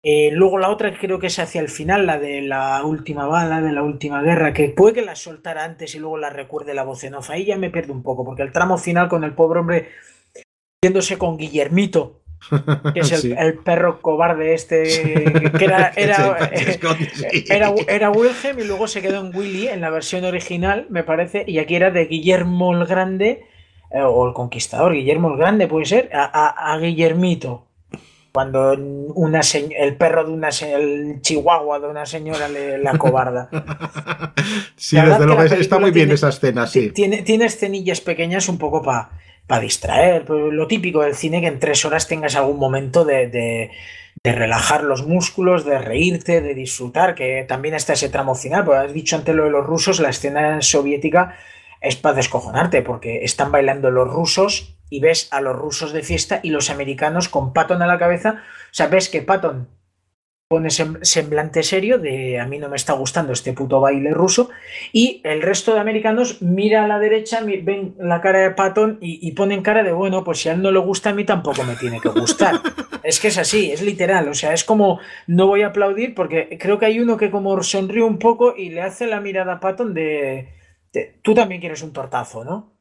Eh, 0.02 0.30
luego 0.32 0.60
la 0.60 0.70
otra 0.70 0.98
creo 0.98 1.20
que 1.20 1.28
es 1.28 1.40
hacia 1.40 1.60
el 1.60 1.68
final, 1.68 2.08
la 2.08 2.18
de 2.18 2.42
la 2.42 2.86
última 2.86 3.26
bala, 3.26 3.60
de 3.60 3.74
la 3.74 3.84
última 3.84 4.22
guerra, 4.22 4.54
que 4.54 4.70
puede 4.70 4.94
que 4.94 5.02
la 5.02 5.18
soltara 5.18 5.66
antes 5.66 5.94
y 5.94 6.00
luego 6.00 6.18
la 6.18 6.30
recuerde 6.30 6.74
la 6.74 6.84
voz 6.84 7.04
en 7.04 7.16
off. 7.16 7.32
Ahí 7.32 7.44
ya 7.44 7.58
me 7.58 7.70
pierdo 7.70 7.92
un 7.92 8.02
poco, 8.02 8.24
porque 8.24 8.44
el 8.44 8.54
tramo 8.54 8.78
final 8.78 9.10
con 9.10 9.26
el 9.26 9.34
pobre 9.34 9.60
hombre 9.60 9.90
viéndose 10.84 11.20
con 11.20 11.38
Guillermito 11.38 12.22
que 12.94 13.02
es 13.02 13.24
el, 13.24 13.60
perro 13.64 14.02
cobarde 14.02 14.56
este, 14.56 14.84
que 15.58 15.64
era, 15.64 15.92
era, 15.96 16.40
era, 17.88 18.10
Wilhelm 18.10 18.60
y 18.60 18.64
luego 18.64 18.88
se 18.88 19.02
quedó 19.02 19.20
en 19.20 19.36
Willy 19.36 19.68
en 19.68 19.82
la 19.82 19.92
versión 19.92 20.26
original, 20.26 20.88
me 20.90 21.04
parece, 21.04 21.44
y 21.48 21.60
aquí 21.60 21.76
era 21.76 21.92
de 21.92 22.06
Guillermo 22.06 22.74
el 22.74 22.88
Grande, 22.88 23.46
eh, 23.92 24.02
o 24.02 24.28
el 24.28 24.34
Conquistador, 24.34 24.94
Guillermo 24.94 25.32
el 25.32 25.38
Grande 25.38 25.68
puede 25.68 25.86
ser, 25.86 26.10
a, 26.14 26.78
Guillermito. 26.82 27.68
Cuando 28.32 28.72
una 29.14 29.42
el 29.78 29.98
perro 29.98 30.24
de 30.24 30.32
una 30.32 30.50
el 30.50 31.20
chihuahua 31.22 31.80
de 31.80 31.88
una 31.88 32.06
señora 32.06 32.48
le 32.48 32.78
la 32.78 32.98
cobarda. 32.98 33.50
sí, 34.78 34.96
desde 34.96 35.26
luego 35.26 35.44
está 35.44 35.80
muy 35.80 35.92
bien 35.92 36.10
esa 36.12 36.30
escena, 36.30 36.66
sí. 36.66 36.92
Tiene, 36.92 37.24
tiene 37.24 37.46
escenillas 37.46 38.00
pequeñas 38.00 38.48
un 38.48 38.58
poco 38.58 38.82
para 38.82 39.12
para 39.52 39.64
distraer. 39.64 40.24
Pues, 40.24 40.54
lo 40.54 40.66
típico 40.66 41.02
del 41.02 41.14
cine 41.14 41.42
que 41.42 41.48
en 41.48 41.60
tres 41.60 41.84
horas 41.84 42.08
tengas 42.08 42.38
algún 42.38 42.58
momento 42.58 43.04
de, 43.04 43.28
de, 43.28 43.70
relajar 44.24 44.86
los 44.86 45.06
músculos, 45.06 45.66
de 45.66 45.78
reírte, 45.78 46.40
de 46.40 46.54
disfrutar, 46.54 47.16
que 47.16 47.44
también 47.46 47.76
está 47.76 47.92
ese 47.92 48.08
tramo 48.08 48.34
final. 48.34 48.64
Pues 48.64 48.80
has 48.80 48.94
dicho 48.94 49.18
antes 49.18 49.36
lo 49.36 49.44
de 49.44 49.50
los 49.50 49.66
rusos, 49.66 50.00
la 50.00 50.08
escena 50.08 50.62
soviética 50.62 51.36
es 51.82 51.98
para 51.98 52.16
descojonarte, 52.16 52.82
porque 52.82 53.26
están 53.26 53.52
bailando 53.52 53.92
los 53.92 54.08
rusos 54.08 54.78
y 54.90 55.02
ves 55.02 55.28
a 55.32 55.42
los 55.42 55.58
rusos 55.58 55.92
de 55.92 56.04
fiesta 56.04 56.40
y 56.42 56.52
los 56.52 56.70
americanos 56.70 57.28
con 57.28 57.52
Patton 57.52 57.82
a 57.82 57.88
la 57.88 58.00
cabeza. 58.00 58.44
O 58.72 58.74
sea, 58.74 58.88
ves 58.88 59.10
que 59.10 59.22
Patton 59.22 59.68
pone 60.52 60.70
semblante 60.70 61.64
serio 61.64 61.98
de 61.98 62.38
a 62.38 62.46
mí 62.46 62.60
no 62.60 62.68
me 62.68 62.76
está 62.76 62.92
gustando 62.92 63.32
este 63.32 63.54
puto 63.54 63.80
baile 63.80 64.12
ruso 64.12 64.50
y 64.92 65.22
el 65.24 65.42
resto 65.42 65.74
de 65.74 65.80
americanos 65.80 66.42
mira 66.42 66.84
a 66.84 66.90
la 66.90 67.00
derecha, 67.00 67.40
ven 67.42 67.96
la 67.98 68.20
cara 68.20 68.40
de 68.40 68.52
Patton 68.52 68.98
y, 69.00 69.32
ponen 69.32 69.62
cara 69.62 69.82
de 69.82 69.94
bueno, 69.94 70.26
pues 70.26 70.40
si 70.40 70.50
a 70.50 70.52
él 70.52 70.62
no 70.62 70.72
le 70.72 70.80
gusta 70.80 71.12
a 71.12 71.14
mí 71.14 71.24
tampoco 71.24 71.64
me 71.64 71.78
tiene 71.78 72.02
que 72.02 72.10
gustar. 72.10 72.56
es 73.04 73.22
que 73.22 73.30
es 73.30 73.38
así, 73.38 73.72
es 73.72 73.82
literal, 73.82 74.28
o 74.28 74.34
sea, 74.34 74.52
es 74.52 74.66
como 74.66 75.00
no 75.26 75.48
voy 75.48 75.62
a 75.62 75.68
aplaudir 75.68 76.14
porque 76.14 76.58
creo 76.60 76.78
que 76.78 76.88
hay 76.88 77.00
uno 77.00 77.16
que 77.16 77.32
como 77.32 77.64
sonríe 77.64 78.04
un 78.04 78.20
poco 78.20 78.54
y 78.54 78.72
le 78.72 78.82
hace 78.82 79.08
la 79.08 79.22
mirada 79.22 79.54
a 79.54 79.60
Patton 79.62 79.94
de, 79.94 80.50
de 80.92 81.18
tú 81.22 81.34
también 81.34 81.62
quieres 81.62 81.82
un 81.82 81.94
tortazo, 81.94 82.44
¿no? 82.44 82.81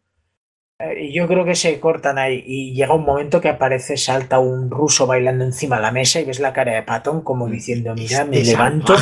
Eh, 0.81 1.13
yo 1.13 1.29
creo 1.29 1.45
que 1.45 1.55
se 1.55 1.79
cortan 1.79 2.19
ahí 2.19 2.43
y 2.47 2.73
llega 2.73 2.95
un 2.95 3.05
momento 3.05 3.41
que 3.41 3.51
aparece, 3.51 3.99
salta 3.99 4.39
un 4.39 4.71
ruso 4.71 5.07
bailando 5.07 5.45
encima 5.45 5.77
de 5.77 5.83
la 5.83 5.93
mesa 5.93 6.21
y 6.21 6.25
ves 6.25 6.41
la 6.41 6.55
cara 6.55 6.75
de 6.75 6.83
Patón 6.83 7.21
como 7.21 7.47
mm, 7.47 7.51
diciendo, 7.51 7.95
mira, 7.95 8.25
me 8.25 8.43
levanto, 8.43 8.95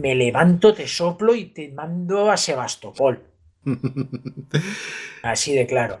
me, 0.00 0.14
levanto, 0.16 0.74
te 0.74 0.88
soplo 0.88 1.36
y 1.36 1.46
te 1.46 1.68
mando 1.68 2.32
a 2.32 2.36
Sebastopol. 2.36 3.22
Así 5.22 5.54
de 5.54 5.66
claro. 5.66 6.00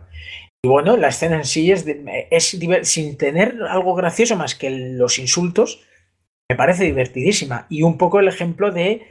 Y 0.64 0.68
bueno, 0.68 0.96
la 0.96 1.08
escena 1.08 1.36
en 1.36 1.44
sí 1.44 1.70
es, 1.70 1.86
es 2.30 2.58
sin 2.82 3.16
tener 3.16 3.58
algo 3.68 3.94
gracioso 3.94 4.34
más 4.34 4.56
que 4.56 4.70
los 4.70 5.18
insultos, 5.20 5.84
me 6.48 6.56
parece 6.56 6.84
divertidísima. 6.84 7.66
Y 7.70 7.82
un 7.82 7.98
poco 7.98 8.18
el 8.18 8.26
ejemplo 8.26 8.72
de 8.72 9.06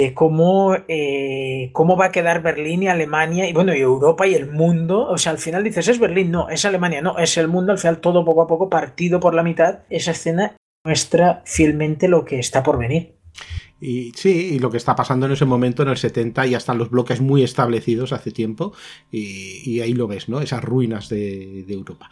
de 0.00 0.14
cómo, 0.14 0.76
eh, 0.86 1.70
cómo 1.72 1.96
va 1.96 2.06
a 2.06 2.12
quedar 2.12 2.40
Berlín 2.40 2.84
y 2.84 2.88
Alemania, 2.88 3.48
y 3.48 3.52
bueno, 3.52 3.74
y 3.74 3.80
Europa 3.80 4.28
y 4.28 4.34
el 4.34 4.50
mundo. 4.50 5.08
O 5.08 5.18
sea, 5.18 5.32
al 5.32 5.38
final 5.38 5.64
dices, 5.64 5.88
es 5.88 5.98
Berlín, 5.98 6.30
no, 6.30 6.48
es 6.48 6.64
Alemania, 6.64 7.02
no, 7.02 7.18
es 7.18 7.36
el 7.36 7.48
mundo, 7.48 7.72
al 7.72 7.78
final 7.78 8.00
todo 8.00 8.24
poco 8.24 8.42
a 8.42 8.46
poco 8.46 8.70
partido 8.70 9.18
por 9.18 9.34
la 9.34 9.42
mitad. 9.42 9.80
Esa 9.90 10.12
escena 10.12 10.56
muestra 10.84 11.42
fielmente 11.44 12.06
lo 12.06 12.24
que 12.24 12.38
está 12.38 12.62
por 12.62 12.78
venir. 12.78 13.16
Y 13.80 14.12
sí, 14.14 14.54
y 14.54 14.58
lo 14.60 14.70
que 14.70 14.76
está 14.76 14.94
pasando 14.94 15.26
en 15.26 15.32
ese 15.32 15.44
momento, 15.44 15.82
en 15.82 15.88
el 15.88 15.96
70, 15.96 16.46
ya 16.46 16.58
están 16.58 16.78
los 16.78 16.90
bloques 16.90 17.20
muy 17.20 17.42
establecidos 17.42 18.12
hace 18.12 18.30
tiempo, 18.30 18.72
y, 19.10 19.80
ahí 19.80 19.94
lo 19.94 20.06
ves, 20.06 20.28
¿no? 20.28 20.40
Esas 20.40 20.62
ruinas 20.62 21.08
de, 21.08 21.64
de 21.66 21.74
Europa. 21.74 22.08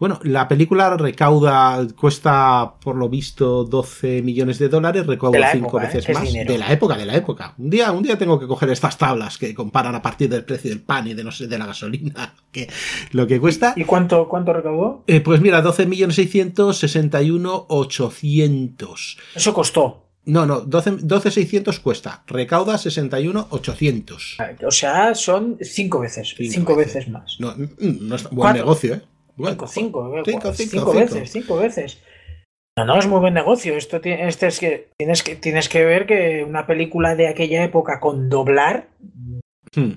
Bueno, 0.00 0.18
la 0.22 0.48
película 0.48 0.96
recauda, 0.96 1.86
cuesta 1.94 2.72
por 2.82 2.96
lo 2.96 3.10
visto 3.10 3.64
12 3.64 4.22
millones 4.22 4.58
de 4.58 4.70
dólares, 4.70 5.06
recauda 5.06 5.52
5 5.52 5.78
¿eh? 5.78 5.82
veces 5.82 6.08
más. 6.14 6.32
De 6.32 6.56
la 6.56 6.72
época, 6.72 6.96
de 6.96 7.04
la 7.04 7.14
época. 7.14 7.54
Un 7.58 7.68
día, 7.68 7.92
un 7.92 8.02
día 8.02 8.16
tengo 8.16 8.40
que 8.40 8.46
coger 8.46 8.70
estas 8.70 8.96
tablas 8.96 9.36
que 9.36 9.54
comparan 9.54 9.94
a 9.94 10.00
partir 10.00 10.30
del 10.30 10.42
precio 10.46 10.70
del 10.70 10.80
pan 10.80 11.06
y 11.06 11.12
de 11.12 11.22
no 11.22 11.30
sé, 11.30 11.48
de 11.48 11.58
la 11.58 11.66
gasolina, 11.66 12.34
que 12.50 12.70
lo 13.12 13.26
que 13.26 13.38
cuesta. 13.38 13.74
¿Y 13.76 13.84
cuánto, 13.84 14.26
cuánto 14.26 14.54
recaudó? 14.54 15.04
Eh, 15.06 15.20
pues 15.20 15.42
mira, 15.42 15.60
12 15.60 15.84
millones 15.84 16.16
661 16.16 17.66
800. 17.68 19.18
Eso 19.34 19.52
costó. 19.52 20.06
No, 20.24 20.46
no, 20.46 20.64
12.600 20.64 21.78
cuesta. 21.80 22.22
Recauda 22.26 22.76
61.800. 22.76 24.66
O 24.66 24.70
sea, 24.70 25.14
son 25.14 25.58
5 25.60 26.00
veces. 26.00 26.34
5 26.38 26.76
veces. 26.76 27.08
más. 27.08 27.36
No, 27.38 27.54
no 27.56 28.16
es 28.16 28.30
buen 28.30 28.54
negocio, 28.54 28.94
¿eh? 28.94 29.02
Cinco, 29.46 29.66
cinco, 29.66 30.22
cinco, 30.24 30.52
cinco, 30.52 30.92
veces, 30.92 31.30
cinco 31.30 31.56
veces. 31.56 32.02
No, 32.76 32.84
no, 32.84 32.98
es 32.98 33.06
muy 33.06 33.20
buen 33.20 33.34
negocio. 33.34 33.76
Esto 33.76 34.00
este 34.02 34.46
es 34.46 34.58
que 34.58 34.88
tienes 34.98 35.22
que 35.22 35.36
tienes 35.36 35.68
que 35.68 35.84
ver 35.84 36.06
que 36.06 36.44
una 36.48 36.66
película 36.66 37.14
de 37.14 37.28
aquella 37.28 37.64
época 37.64 38.00
con 38.00 38.28
doblar. 38.28 38.88
Hmm. 39.74 39.92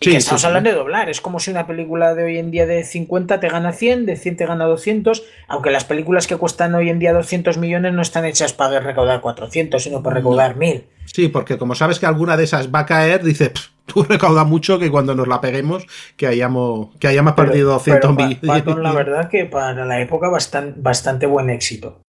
Sí, 0.00 0.10
que 0.10 0.16
estamos 0.18 0.44
hablando 0.44 0.68
de 0.68 0.76
doblar. 0.76 1.08
Es 1.08 1.20
como 1.20 1.40
si 1.40 1.50
una 1.50 1.66
película 1.66 2.14
de 2.14 2.24
hoy 2.24 2.38
en 2.38 2.50
día 2.50 2.66
de 2.66 2.84
50 2.84 3.40
te 3.40 3.48
gana 3.48 3.72
100, 3.72 4.04
de 4.04 4.16
100 4.16 4.36
te 4.36 4.46
gana 4.46 4.66
200, 4.66 5.24
aunque 5.48 5.70
las 5.70 5.84
películas 5.84 6.26
que 6.26 6.36
cuestan 6.36 6.74
hoy 6.74 6.90
en 6.90 6.98
día 6.98 7.14
200 7.14 7.56
millones 7.56 7.94
no 7.94 8.02
están 8.02 8.24
hechas 8.24 8.52
para 8.52 8.80
recaudar 8.80 9.20
400, 9.20 9.82
sino 9.82 10.02
para 10.02 10.16
recaudar 10.16 10.56
1000. 10.56 10.84
Sí, 11.06 11.28
porque 11.28 11.56
como 11.56 11.74
sabes 11.74 11.98
que 11.98 12.06
alguna 12.06 12.36
de 12.36 12.44
esas 12.44 12.74
va 12.74 12.80
a 12.80 12.86
caer, 12.86 13.22
dice, 13.22 13.52
tú 13.86 14.02
recauda 14.02 14.44
mucho 14.44 14.78
que 14.78 14.90
cuando 14.90 15.14
nos 15.14 15.28
la 15.28 15.40
peguemos 15.40 15.86
que 16.16 16.26
hayamos, 16.26 16.94
que 16.98 17.08
hayamos 17.08 17.32
perdido 17.32 17.72
200 17.72 18.16
millones. 18.16 18.42
La 18.42 18.92
verdad 18.92 19.30
que 19.30 19.46
para 19.46 19.86
la 19.86 20.00
época 20.00 20.28
bastante, 20.28 20.78
bastante 20.78 21.26
buen 21.26 21.48
éxito. 21.48 22.02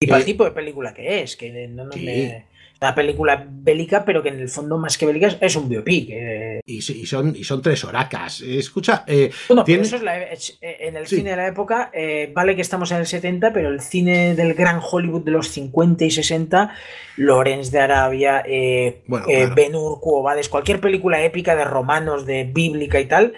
Y 0.00 0.06
para 0.06 0.20
el 0.20 0.24
tipo 0.24 0.44
de 0.44 0.52
película 0.52 0.94
que 0.94 1.22
es, 1.22 1.36
que 1.36 1.68
no, 1.68 1.84
me 1.86 2.46
una 2.80 2.94
película 2.94 3.44
bélica, 3.48 4.04
pero 4.04 4.22
que 4.22 4.28
en 4.28 4.40
el 4.40 4.48
fondo, 4.48 4.78
más 4.78 4.96
que 4.96 5.06
bélica, 5.06 5.36
es 5.40 5.56
un 5.56 5.68
biopic. 5.68 6.10
Eh. 6.10 6.60
Y, 6.64 6.80
son, 6.80 7.34
y 7.34 7.44
son 7.44 7.60
tres 7.60 7.84
horacas. 7.84 8.40
Escucha. 8.40 9.04
Eh, 9.06 9.30
eso 9.48 9.96
es 9.96 10.58
eh, 10.60 10.76
en 10.80 10.96
el 10.96 11.06
cine 11.06 11.30
de 11.30 11.36
la 11.36 11.48
época, 11.48 11.90
vale 12.34 12.54
que 12.54 12.62
estamos 12.62 12.90
en 12.92 12.98
el 12.98 13.06
70, 13.06 13.52
pero 13.52 13.68
el 13.68 13.80
cine 13.80 14.34
del 14.34 14.54
gran 14.54 14.80
Hollywood 14.82 15.24
de 15.24 15.32
los 15.32 15.48
50 15.48 16.04
y 16.04 16.10
60, 16.10 16.74
Lorenz 17.16 17.70
de 17.70 17.80
Arabia, 17.80 18.44
bueno, 19.06 19.26
Ben 19.54 19.74
Hur, 19.74 20.00
cualquier 20.50 20.80
película 20.80 21.22
épica 21.22 21.56
de 21.56 21.64
romanos, 21.64 22.26
de 22.26 22.44
bíblica 22.44 23.00
y 23.00 23.06
tal, 23.06 23.34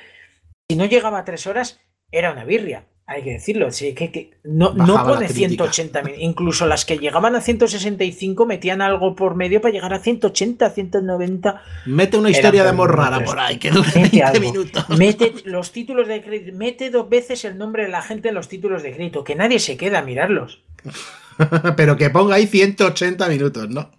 si 0.69 0.77
no 0.77 0.85
llegaba 0.85 1.19
a 1.19 1.25
tres 1.25 1.47
horas, 1.47 1.81
era 2.13 2.33
una 2.33 2.45
birria 2.45 2.85
hay 3.11 3.25
que 3.25 3.33
decirlo, 3.33 3.73
sí, 3.73 3.93
que, 3.93 4.31
no, 4.45 4.73
no, 4.73 5.05
pone 5.05 5.27
180 5.27 6.03
incluso 6.19 6.65
las 6.65 6.85
que 6.85 6.97
llegaban 6.97 7.35
a 7.35 7.41
165 7.41 8.47
metían 8.47 8.81
algo 8.81 9.17
por 9.17 9.35
medio 9.35 9.61
para 9.61 9.75
llegar 9.75 9.93
a 9.93 9.99
180, 9.99 10.71
190. 10.71 11.63
Mete 11.87 12.17
una 12.17 12.31
historia 12.31 12.63
de 12.63 12.69
amor 12.69 12.97
rara 12.97 13.25
por 13.25 13.41
ahí, 13.41 13.59
que 13.59 13.73
dure 13.73 13.91
20 13.95 14.39
minutos. 14.39 14.89
Mete 14.91 15.35
los 15.45 15.73
títulos 15.73 16.07
de 16.07 16.23
crédito, 16.23 16.57
mete 16.57 16.89
dos 16.89 17.09
veces 17.09 17.45
el 17.45 17.59
nombre 17.59 17.83
de 17.83 17.89
la 17.89 18.01
gente 18.01 18.29
en 18.29 18.37
los 18.37 18.47
títulos 18.47 18.85
de 18.85 18.95
crédito, 18.95 19.25
que 19.25 19.35
nadie 19.35 19.59
se 19.59 19.77
queda 19.77 19.99
a 19.99 20.03
mirarlos. 20.03 20.63
Pero 21.77 21.97
que 21.97 22.11
ponga 22.11 22.37
ahí 22.37 22.47
180 22.47 23.29
minutos, 23.29 23.69
¿no? 23.69 23.91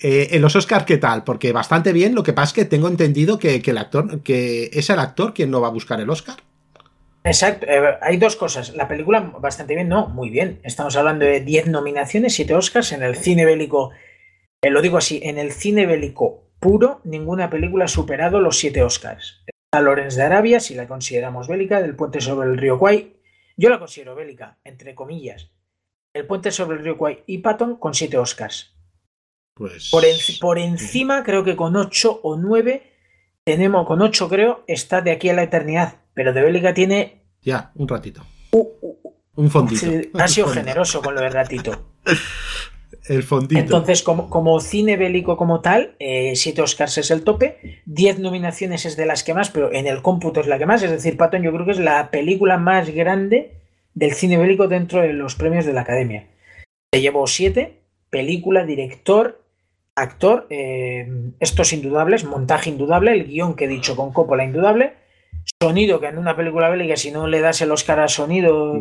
Eh, 0.00 0.28
en 0.32 0.42
los 0.42 0.54
Oscars, 0.54 0.84
¿qué 0.84 0.98
tal? 0.98 1.24
Porque 1.24 1.50
bastante 1.52 1.94
bien, 1.94 2.14
lo 2.14 2.22
que 2.22 2.34
pasa 2.34 2.48
es 2.48 2.52
que 2.52 2.64
tengo 2.66 2.88
entendido 2.88 3.38
que, 3.38 3.62
que 3.62 3.70
el 3.70 3.78
actor, 3.78 4.20
que 4.20 4.68
es 4.74 4.90
el 4.90 4.98
actor 4.98 5.32
quien 5.32 5.50
no 5.50 5.62
va 5.62 5.68
a 5.68 5.70
buscar 5.70 5.98
el 5.98 6.10
Oscar. 6.10 6.36
Exacto, 7.26 7.66
eh, 7.66 7.98
hay 8.00 8.18
dos 8.18 8.36
cosas. 8.36 8.74
La 8.74 8.86
película 8.86 9.20
bastante 9.20 9.74
bien, 9.74 9.88
no, 9.88 10.08
muy 10.08 10.30
bien. 10.30 10.60
Estamos 10.62 10.96
hablando 10.96 11.24
de 11.24 11.40
10 11.40 11.66
nominaciones, 11.66 12.34
7 12.34 12.54
Oscars 12.54 12.92
en 12.92 13.02
el 13.02 13.16
cine 13.16 13.44
bélico. 13.44 13.90
Eh, 14.62 14.70
lo 14.70 14.80
digo 14.80 14.96
así, 14.96 15.20
en 15.24 15.36
el 15.38 15.50
cine 15.50 15.86
bélico 15.86 16.44
puro, 16.60 17.00
ninguna 17.02 17.50
película 17.50 17.86
ha 17.86 17.88
superado 17.88 18.40
los 18.40 18.58
7 18.58 18.80
Oscars. 18.82 19.44
Está 19.44 19.80
Lorenz 19.80 20.14
de 20.14 20.22
Arabia, 20.22 20.60
si 20.60 20.76
la 20.76 20.86
consideramos 20.86 21.48
bélica, 21.48 21.82
del 21.82 21.96
puente 21.96 22.20
sobre 22.20 22.48
el 22.48 22.58
río 22.58 22.78
Kwai. 22.78 23.16
Yo 23.56 23.70
la 23.70 23.80
considero 23.80 24.14
bélica, 24.14 24.58
entre 24.62 24.94
comillas. 24.94 25.50
El 26.14 26.26
puente 26.26 26.52
sobre 26.52 26.78
el 26.78 26.84
río 26.84 26.96
Kwai 26.96 27.24
y 27.26 27.38
Patton 27.38 27.76
con 27.76 27.92
7 27.92 28.18
Oscars. 28.18 28.72
Pues. 29.52 29.90
Por, 29.90 30.04
por 30.40 30.58
encima, 30.60 31.24
creo 31.24 31.42
que 31.42 31.56
con 31.56 31.74
8 31.74 32.20
o 32.22 32.36
9, 32.36 32.82
tenemos, 33.44 33.84
con 33.84 34.00
8 34.00 34.28
creo, 34.28 34.64
está 34.68 35.00
de 35.00 35.10
aquí 35.10 35.28
a 35.28 35.34
la 35.34 35.42
eternidad 35.42 36.05
pero 36.16 36.32
de 36.32 36.40
Bélica 36.40 36.72
tiene. 36.72 37.20
Ya, 37.42 37.70
un 37.74 37.86
ratito. 37.86 38.22
Uh, 38.52 38.66
uh, 38.80 38.98
uh. 39.02 39.14
un 39.36 39.50
fondito. 39.50 39.86
Ha 40.14 40.26
sido 40.26 40.48
generoso 40.48 41.02
con 41.02 41.14
lo 41.14 41.20
del 41.20 41.32
ratito. 41.32 41.92
El 43.08 43.22
fondito. 43.22 43.60
Entonces, 43.60 44.02
como, 44.02 44.30
como 44.30 44.58
cine 44.58 44.96
bélico 44.96 45.36
como 45.36 45.60
tal, 45.60 45.94
7 45.98 46.00
eh, 46.00 46.60
Oscars 46.60 46.98
es 46.98 47.12
el 47.12 47.22
tope, 47.22 47.82
10 47.84 48.18
nominaciones 48.18 48.84
es 48.84 48.96
de 48.96 49.06
las 49.06 49.22
que 49.22 49.34
más, 49.34 49.50
pero 49.50 49.72
en 49.72 49.86
el 49.86 50.02
cómputo 50.02 50.40
es 50.40 50.48
la 50.48 50.58
que 50.58 50.66
más. 50.66 50.82
Es 50.82 50.90
decir, 50.90 51.16
Patton 51.16 51.42
yo 51.42 51.52
creo 51.52 51.66
que 51.66 51.72
es 51.72 51.78
la 51.78 52.10
película 52.10 52.58
más 52.58 52.90
grande 52.90 53.60
del 53.94 54.12
cine 54.12 54.38
bélico 54.38 54.66
dentro 54.66 55.02
de 55.02 55.12
los 55.12 55.36
premios 55.36 55.64
de 55.66 55.72
la 55.72 55.82
Academia. 55.82 56.26
Se 56.92 57.00
llevó 57.00 57.28
7, 57.28 57.78
película, 58.10 58.64
director, 58.64 59.40
actor, 59.94 60.48
eh, 60.50 61.32
estos 61.38 61.72
indudables, 61.72 62.24
montaje 62.24 62.70
indudable, 62.70 63.12
el 63.12 63.26
guion 63.26 63.54
que 63.54 63.66
he 63.66 63.68
dicho 63.68 63.94
con 63.94 64.12
Coppola 64.12 64.44
indudable, 64.44 64.94
sonido, 65.62 66.00
que 66.00 66.08
en 66.08 66.18
una 66.18 66.36
película 66.36 66.68
bélica, 66.68 66.96
si 66.96 67.10
no 67.10 67.26
le 67.26 67.40
das 67.40 67.60
el 67.62 67.70
Oscar 67.70 68.00
a 68.00 68.08
sonido, 68.08 68.80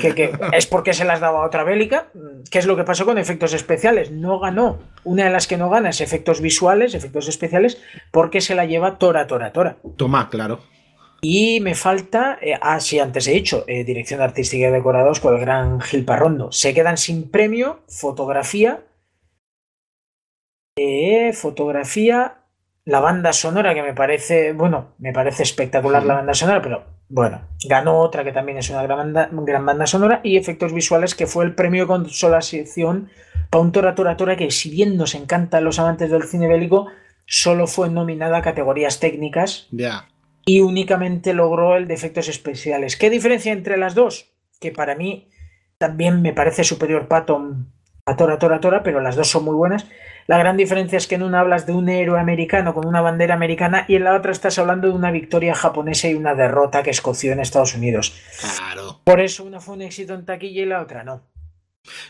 que, 0.00 0.32
es 0.52 0.66
porque 0.66 0.92
se 0.92 1.04
las 1.04 1.20
daba 1.20 1.42
a 1.42 1.46
otra 1.46 1.64
bélica. 1.64 2.08
¿Qué 2.50 2.58
es 2.58 2.66
lo 2.66 2.76
que 2.76 2.84
pasó 2.84 3.04
con 3.04 3.18
efectos 3.18 3.52
especiales? 3.54 4.10
No 4.10 4.38
ganó. 4.38 4.78
Una 5.04 5.24
de 5.24 5.30
las 5.30 5.46
que 5.46 5.56
no 5.56 5.70
gana 5.70 5.90
es 5.90 6.00
efectos 6.00 6.40
visuales, 6.40 6.94
efectos 6.94 7.28
especiales, 7.28 7.80
porque 8.10 8.40
se 8.40 8.54
la 8.54 8.64
lleva 8.64 8.98
Tora, 8.98 9.26
Tora, 9.26 9.52
Tora. 9.52 9.76
Toma, 9.96 10.28
claro. 10.30 10.60
Y 11.20 11.60
me 11.60 11.74
falta, 11.74 12.38
eh, 12.42 12.58
ah, 12.60 12.80
sí, 12.80 12.98
antes 12.98 13.26
he 13.28 13.32
dicho, 13.32 13.64
eh, 13.66 13.84
dirección 13.84 14.20
artística 14.20 14.68
y 14.68 14.70
decorados 14.70 15.20
por 15.20 15.34
el 15.34 15.40
gran 15.40 15.80
Gil 15.80 16.04
Parrondo. 16.04 16.52
Se 16.52 16.74
quedan 16.74 16.98
sin 16.98 17.30
premio, 17.30 17.80
fotografía, 17.88 18.84
eh, 20.76 21.32
fotografía, 21.32 22.43
la 22.84 23.00
banda 23.00 23.32
sonora 23.32 23.74
que 23.74 23.82
me 23.82 23.94
parece, 23.94 24.52
bueno, 24.52 24.94
me 24.98 25.12
parece 25.12 25.42
espectacular 25.42 26.04
la 26.04 26.14
banda 26.14 26.34
sonora, 26.34 26.60
pero 26.60 26.84
bueno, 27.08 27.40
ganó 27.66 27.98
otra 27.98 28.24
que 28.24 28.32
también 28.32 28.58
es 28.58 28.68
una 28.70 28.82
gran 28.82 28.98
banda, 28.98 29.28
gran 29.32 29.64
banda 29.64 29.86
sonora 29.86 30.20
y 30.22 30.36
efectos 30.36 30.72
visuales 30.72 31.14
que 31.14 31.26
fue 31.26 31.44
el 31.44 31.54
premio 31.54 31.86
consolación 31.86 33.08
para 33.50 33.62
un 33.62 33.72
Tora 33.72 33.94
Tora 33.94 34.16
Tora 34.16 34.36
que 34.36 34.50
si 34.50 34.70
bien 34.70 34.96
nos 34.96 35.14
encantan 35.14 35.64
los 35.64 35.78
amantes 35.78 36.10
del 36.10 36.24
cine 36.24 36.48
bélico, 36.48 36.88
solo 37.26 37.66
fue 37.66 37.88
nominada 37.88 38.38
a 38.38 38.42
categorías 38.42 39.00
técnicas 39.00 39.68
y 40.44 40.60
únicamente 40.60 41.32
logró 41.32 41.76
el 41.76 41.86
de 41.88 41.94
efectos 41.94 42.28
especiales. 42.28 42.96
¿Qué 42.96 43.08
diferencia 43.08 43.52
entre 43.52 43.78
las 43.78 43.94
dos? 43.94 44.30
Que 44.60 44.72
para 44.72 44.94
mí 44.94 45.30
también 45.78 46.20
me 46.20 46.32
parece 46.32 46.64
superior 46.64 47.08
Patton 47.08 47.72
a 48.06 48.16
Tora 48.16 48.38
Tora 48.38 48.60
Tora, 48.60 48.82
pero 48.82 49.00
las 49.00 49.16
dos 49.16 49.28
son 49.28 49.44
muy 49.44 49.54
buenas. 49.54 49.86
La 50.26 50.38
gran 50.38 50.56
diferencia 50.56 50.96
es 50.96 51.06
que 51.06 51.16
en 51.16 51.22
una 51.22 51.40
hablas 51.40 51.66
de 51.66 51.74
un 51.74 51.88
héroe 51.88 52.18
americano 52.18 52.72
con 52.72 52.86
una 52.86 53.02
bandera 53.02 53.34
americana 53.34 53.84
y 53.88 53.96
en 53.96 54.04
la 54.04 54.14
otra 54.14 54.32
estás 54.32 54.58
hablando 54.58 54.88
de 54.88 54.94
una 54.94 55.10
victoria 55.10 55.54
japonesa 55.54 56.08
y 56.08 56.14
una 56.14 56.34
derrota 56.34 56.82
que 56.82 56.90
escoció 56.90 57.32
en 57.32 57.40
Estados 57.40 57.74
Unidos. 57.74 58.14
Claro. 58.40 59.00
Por 59.04 59.20
eso 59.20 59.44
una 59.44 59.60
fue 59.60 59.74
un 59.74 59.82
éxito 59.82 60.14
en 60.14 60.24
taquilla 60.24 60.62
y 60.62 60.66
la 60.66 60.80
otra 60.80 61.04
no. 61.04 61.33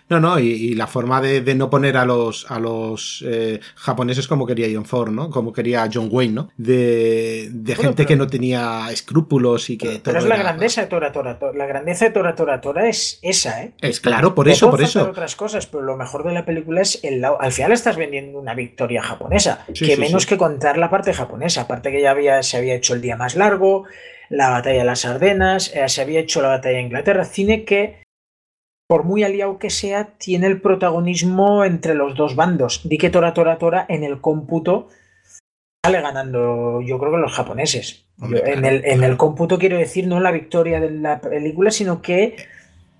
No, 0.08 0.20
no, 0.20 0.38
y, 0.38 0.74
la 0.74 0.86
forma 0.86 1.20
de, 1.20 1.54
no 1.54 1.70
poner 1.70 1.96
a 1.96 2.04
los, 2.04 2.50
a 2.50 2.58
los 2.58 3.24
eh, 3.26 3.60
japoneses 3.74 4.28
como 4.28 4.46
quería 4.46 4.68
John 4.72 4.84
Ford, 4.84 5.10
¿no? 5.10 5.30
Como 5.30 5.52
quería 5.52 5.88
John 5.92 6.08
Wayne, 6.10 6.34
¿no? 6.34 6.50
De, 6.56 7.50
gente 7.80 8.06
que 8.06 8.16
no 8.16 8.26
tenía 8.26 8.88
escrúpulos 8.90 9.68
y 9.70 9.76
que 9.76 10.00
pero, 10.02 10.18
es 10.18 10.26
la 10.26 10.36
grandeza 10.36 10.82
de 10.82 10.86
Tora 10.86 11.12
Tora, 11.12 11.38
La 11.54 11.66
grandeza 11.66 12.06
de 12.06 12.10
Tora 12.12 12.34
Tora 12.34 12.60
Tora 12.60 12.88
es 12.88 13.18
esa, 13.22 13.62
¿eh? 13.62 13.72
Es 13.80 14.00
claro, 14.00 14.34
por 14.34 14.48
eso, 14.48 14.70
por 14.70 14.82
eso. 14.82 15.10
otras 15.10 15.36
cosas, 15.36 15.66
pero 15.66 15.82
lo 15.82 15.96
mejor 15.96 16.24
de 16.24 16.32
la 16.32 16.44
película 16.44 16.80
es 16.80 17.00
el 17.02 17.20
lado. 17.20 17.40
Al 17.40 17.52
final 17.52 17.72
estás 17.72 17.96
vendiendo 17.96 18.38
una 18.38 18.54
victoria 18.54 19.02
japonesa, 19.02 19.66
que 19.74 19.96
menos 19.96 20.26
que 20.26 20.36
contar 20.36 20.78
la 20.78 20.90
parte 20.90 21.12
japonesa. 21.12 21.62
Aparte 21.62 21.90
que 21.90 22.00
ya 22.00 22.12
había, 22.12 22.42
se 22.42 22.56
había 22.56 22.74
hecho 22.74 22.94
el 22.94 23.00
día 23.00 23.16
más 23.16 23.34
largo, 23.34 23.84
la 24.28 24.50
batalla 24.50 24.78
de 24.78 24.84
las 24.84 25.04
Ardenas, 25.04 25.72
eh, 25.74 25.88
se 25.88 26.02
había 26.02 26.20
hecho 26.20 26.42
la 26.42 26.48
batalla 26.48 26.76
de 26.76 26.82
Inglaterra. 26.82 27.24
Cine 27.24 27.64
que 27.64 28.03
por 28.86 29.04
muy 29.04 29.24
aliado 29.24 29.58
que 29.58 29.70
sea, 29.70 30.16
tiene 30.18 30.46
el 30.46 30.60
protagonismo 30.60 31.64
entre 31.64 31.94
los 31.94 32.14
dos 32.16 32.36
bandos. 32.36 32.82
Di 32.84 32.98
que 32.98 33.10
Tora 33.10 33.34
Tora 33.34 33.58
Tora 33.58 33.86
en 33.88 34.04
el 34.04 34.20
cómputo 34.20 34.88
sale 35.84 36.00
ganando, 36.00 36.80
yo 36.80 36.98
creo 36.98 37.12
que 37.12 37.18
los 37.18 37.32
japoneses. 37.32 38.06
en, 38.20 38.64
el, 38.64 38.84
en 38.84 39.02
el 39.02 39.16
cómputo 39.16 39.58
quiero 39.58 39.76
decir 39.76 40.06
no 40.06 40.20
la 40.20 40.30
victoria 40.30 40.80
de 40.80 40.90
la 40.90 41.20
película, 41.20 41.70
sino 41.70 42.00
que 42.00 42.36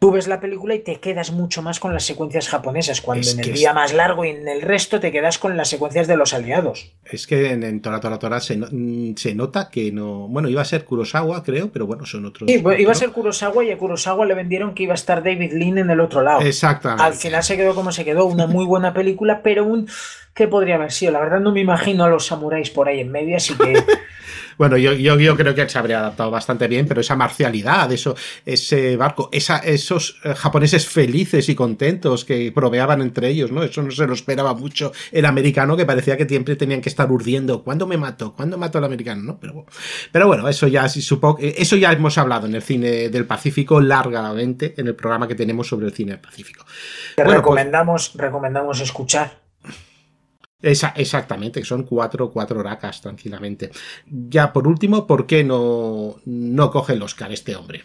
tú 0.04 0.10
ves 0.10 0.28
la 0.28 0.38
película 0.38 0.74
y 0.74 0.80
te 0.80 1.00
quedas 1.00 1.30
mucho 1.30 1.62
más 1.62 1.80
con 1.80 1.94
las 1.94 2.04
secuencias 2.04 2.50
japonesas, 2.50 3.00
cuando 3.00 3.26
en 3.26 3.40
el 3.40 3.54
día 3.54 3.72
más 3.72 3.94
largo 3.94 4.26
y 4.26 4.28
en 4.28 4.46
el 4.46 4.60
resto 4.60 5.00
te 5.00 5.10
quedas 5.10 5.38
con 5.38 5.56
las 5.56 5.70
secuencias 5.70 6.06
de 6.06 6.14
los 6.18 6.34
aliados. 6.34 6.92
Es 7.06 7.26
que 7.26 7.52
en, 7.52 7.80
Tora 7.80 8.00
Tora 8.00 8.18
Tora 8.18 8.38
se, 8.38 8.58
mm, 8.58 9.16
se, 9.16 9.34
nota 9.34 9.70
que 9.70 9.90
no. 9.92 10.28
Bueno, 10.28 10.50
iba 10.50 10.60
a 10.60 10.66
ser 10.66 10.84
Kurosawa, 10.84 11.42
creo, 11.42 11.72
pero 11.72 11.86
bueno, 11.86 12.04
son 12.04 12.26
otros. 12.26 12.50
Sí, 12.50 12.62
iba 12.78 12.92
a 12.92 12.94
ser 12.94 13.12
Kurosawa 13.12 13.64
y 13.64 13.70
a 13.70 13.78
Kurosawa 13.78 14.26
le 14.26 14.34
vendieron 14.34 14.74
que 14.74 14.82
iba 14.82 14.92
a 14.92 14.94
estar 14.94 15.22
David 15.22 15.54
Lean 15.54 15.78
en 15.78 15.88
el 15.88 16.00
otro 16.00 16.20
lado. 16.20 16.42
Exactamente. 16.42 17.02
Al 17.02 17.14
final 17.14 17.42
se 17.42 17.56
quedó 17.56 17.74
como 17.74 17.90
se 17.90 18.04
quedó, 18.04 18.26
una 18.26 18.46
muy 18.46 18.66
buena 18.66 18.92
película, 18.92 19.40
pero 19.42 19.64
un. 19.64 19.88
¿Qué 20.34 20.48
podría 20.48 20.74
haber 20.74 20.92
sido? 20.92 21.12
La 21.12 21.20
verdad 21.20 21.40
no 21.40 21.50
me 21.50 21.60
imagino 21.60 22.04
a 22.04 22.10
los 22.10 22.26
samuráis 22.26 22.68
por 22.68 22.88
ahí 22.88 23.00
en 23.00 23.10
medio, 23.10 23.38
así 23.38 23.54
que. 23.54 23.72
Bueno, 24.58 24.76
yo, 24.76 24.92
yo, 24.92 25.18
yo, 25.18 25.36
creo 25.36 25.54
que 25.54 25.62
él 25.62 25.70
se 25.70 25.78
habría 25.78 26.00
adaptado 26.00 26.30
bastante 26.30 26.68
bien, 26.68 26.86
pero 26.86 27.00
esa 27.00 27.16
marcialidad, 27.16 27.90
eso, 27.92 28.16
ese 28.44 28.96
barco, 28.96 29.28
esa, 29.32 29.58
esos 29.58 30.20
eh, 30.24 30.34
japoneses 30.34 30.86
felices 30.86 31.48
y 31.48 31.54
contentos 31.54 32.24
que 32.24 32.52
proveaban 32.52 33.02
entre 33.02 33.28
ellos, 33.28 33.50
¿no? 33.50 33.62
Eso 33.62 33.82
no 33.82 33.90
se 33.90 34.06
lo 34.06 34.14
esperaba 34.14 34.54
mucho 34.54 34.92
el 35.12 35.24
americano, 35.26 35.76
que 35.76 35.86
parecía 35.86 36.16
que 36.16 36.26
siempre 36.26 36.56
tenían 36.56 36.80
que 36.80 36.88
estar 36.88 37.10
urdiendo, 37.10 37.62
¿cuándo 37.62 37.86
me 37.86 37.96
mato? 37.96 38.34
¿Cuándo 38.34 38.58
mato 38.58 38.78
al 38.78 38.84
americano? 38.84 39.22
¿no? 39.22 39.38
Pero, 39.38 39.66
pero 40.12 40.26
bueno, 40.26 40.48
eso 40.48 40.66
ya 40.66 40.88
supongo, 40.88 41.38
eso 41.40 41.76
ya 41.76 41.92
hemos 41.92 42.18
hablado 42.18 42.46
en 42.46 42.54
el 42.54 42.62
cine 42.62 43.08
del 43.08 43.26
Pacífico 43.26 43.80
largamente, 43.80 44.74
en 44.76 44.86
el 44.88 44.94
programa 44.94 45.28
que 45.28 45.34
tenemos 45.34 45.68
sobre 45.68 45.86
el 45.86 45.92
cine 45.92 46.12
del 46.12 46.20
Pacífico. 46.20 46.64
Te 47.16 47.24
pues 47.24 47.36
recomendamos, 47.36 48.12
recomendamos 48.14 48.80
escuchar 48.80 49.43
exactamente, 50.64 51.60
que 51.60 51.66
son 51.66 51.84
cuatro, 51.84 52.30
cuatro 52.30 52.62
racas 52.62 53.00
tranquilamente. 53.00 53.70
Ya 54.06 54.52
por 54.52 54.66
último, 54.66 55.06
¿por 55.06 55.26
qué 55.26 55.44
no, 55.44 56.16
no 56.24 56.70
coge 56.70 56.94
el 56.94 57.02
Oscar 57.02 57.32
este 57.32 57.54
hombre? 57.54 57.82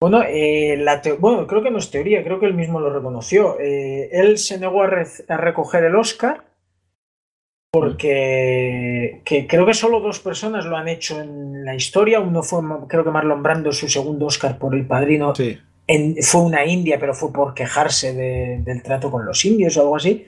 Bueno, 0.00 0.22
eh, 0.22 0.76
la 0.76 1.00
bueno, 1.18 1.46
creo 1.46 1.62
que 1.62 1.70
no 1.70 1.78
es 1.78 1.90
teoría, 1.90 2.22
creo 2.22 2.38
que 2.38 2.44
él 2.44 2.54
mismo 2.54 2.78
lo 2.78 2.92
reconoció. 2.92 3.58
Eh, 3.58 4.10
él 4.12 4.36
se 4.36 4.58
negó 4.58 4.82
a, 4.82 5.36
recoger 5.38 5.84
el 5.84 5.96
Oscar 5.96 6.44
porque 7.72 9.22
creo 9.24 9.64
que 9.64 9.72
solo 9.74 10.00
dos 10.00 10.20
personas 10.20 10.66
lo 10.66 10.76
han 10.76 10.88
hecho 10.88 11.20
en 11.22 11.64
la 11.64 11.74
historia. 11.74 12.20
Uno 12.20 12.42
fue, 12.42 12.60
creo 12.86 13.02
que 13.02 13.10
Marlon 13.10 13.42
Brando, 13.42 13.72
su 13.72 13.88
segundo 13.88 14.26
Oscar 14.26 14.58
por 14.58 14.74
El 14.74 14.86
Padrino. 14.86 15.32
fue 15.34 16.40
una 16.40 16.66
india, 16.66 16.98
pero 17.00 17.14
fue 17.14 17.32
por 17.32 17.54
quejarse 17.54 18.12
del 18.12 18.82
trato 18.82 19.10
con 19.10 19.24
los 19.24 19.42
indios 19.44 19.76
o 19.76 19.80
algo 19.80 19.96
así. 19.96 20.26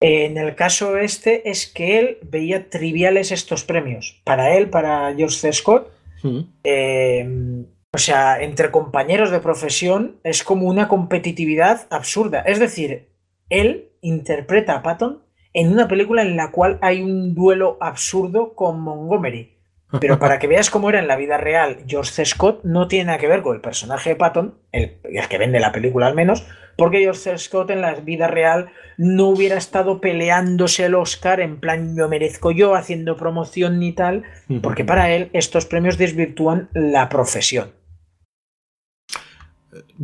En 0.00 0.38
el 0.38 0.54
caso 0.54 0.96
este 0.96 1.50
es 1.50 1.66
que 1.66 1.98
él 1.98 2.18
veía 2.22 2.70
triviales 2.70 3.32
estos 3.32 3.64
premios. 3.64 4.20
Para 4.24 4.56
él, 4.56 4.70
para 4.70 5.14
George 5.14 5.36
C. 5.36 5.52
Scott, 5.52 5.92
hmm. 6.22 6.40
eh, 6.62 7.64
o 7.92 7.98
sea, 7.98 8.40
entre 8.42 8.70
compañeros 8.70 9.30
de 9.30 9.40
profesión 9.40 10.20
es 10.22 10.44
como 10.44 10.66
una 10.66 10.88
competitividad 10.88 11.86
absurda. 11.90 12.40
Es 12.42 12.58
decir, 12.58 13.08
él 13.48 13.90
interpreta 14.02 14.74
a 14.74 14.82
Patton 14.82 15.22
en 15.52 15.72
una 15.72 15.88
película 15.88 16.22
en 16.22 16.36
la 16.36 16.52
cual 16.52 16.78
hay 16.82 17.02
un 17.02 17.34
duelo 17.34 17.78
absurdo 17.80 18.54
con 18.54 18.80
Montgomery. 18.80 19.57
Pero 20.00 20.18
para 20.18 20.38
que 20.38 20.46
veas 20.46 20.70
cómo 20.70 20.90
era 20.90 20.98
en 20.98 21.08
la 21.08 21.16
vida 21.16 21.38
real, 21.38 21.78
George 21.86 22.12
C. 22.12 22.24
Scott 22.24 22.60
no 22.62 22.88
tiene 22.88 23.06
nada 23.06 23.18
que 23.18 23.26
ver 23.26 23.42
con 23.42 23.54
el 23.54 23.62
personaje 23.62 24.10
de 24.10 24.16
Patton, 24.16 24.54
el, 24.72 24.98
el 25.04 25.28
que 25.28 25.38
vende 25.38 25.60
la 25.60 25.72
película 25.72 26.06
al 26.06 26.14
menos, 26.14 26.46
porque 26.78 27.00
George 27.00 27.36
Scott 27.38 27.70
en 27.70 27.80
la 27.80 27.94
vida 27.94 28.28
real 28.28 28.70
no 28.98 29.28
hubiera 29.28 29.56
estado 29.56 30.00
peleándose 30.00 30.84
el 30.84 30.94
Oscar 30.94 31.40
en 31.40 31.58
plan 31.58 31.96
yo 31.96 32.08
merezco 32.08 32.52
yo 32.52 32.76
haciendo 32.76 33.16
promoción 33.16 33.80
ni 33.80 33.92
tal, 33.92 34.22
porque 34.62 34.84
para 34.84 35.10
él 35.10 35.30
estos 35.32 35.66
premios 35.66 35.98
desvirtúan 35.98 36.68
la 36.74 37.08
profesión. 37.08 37.72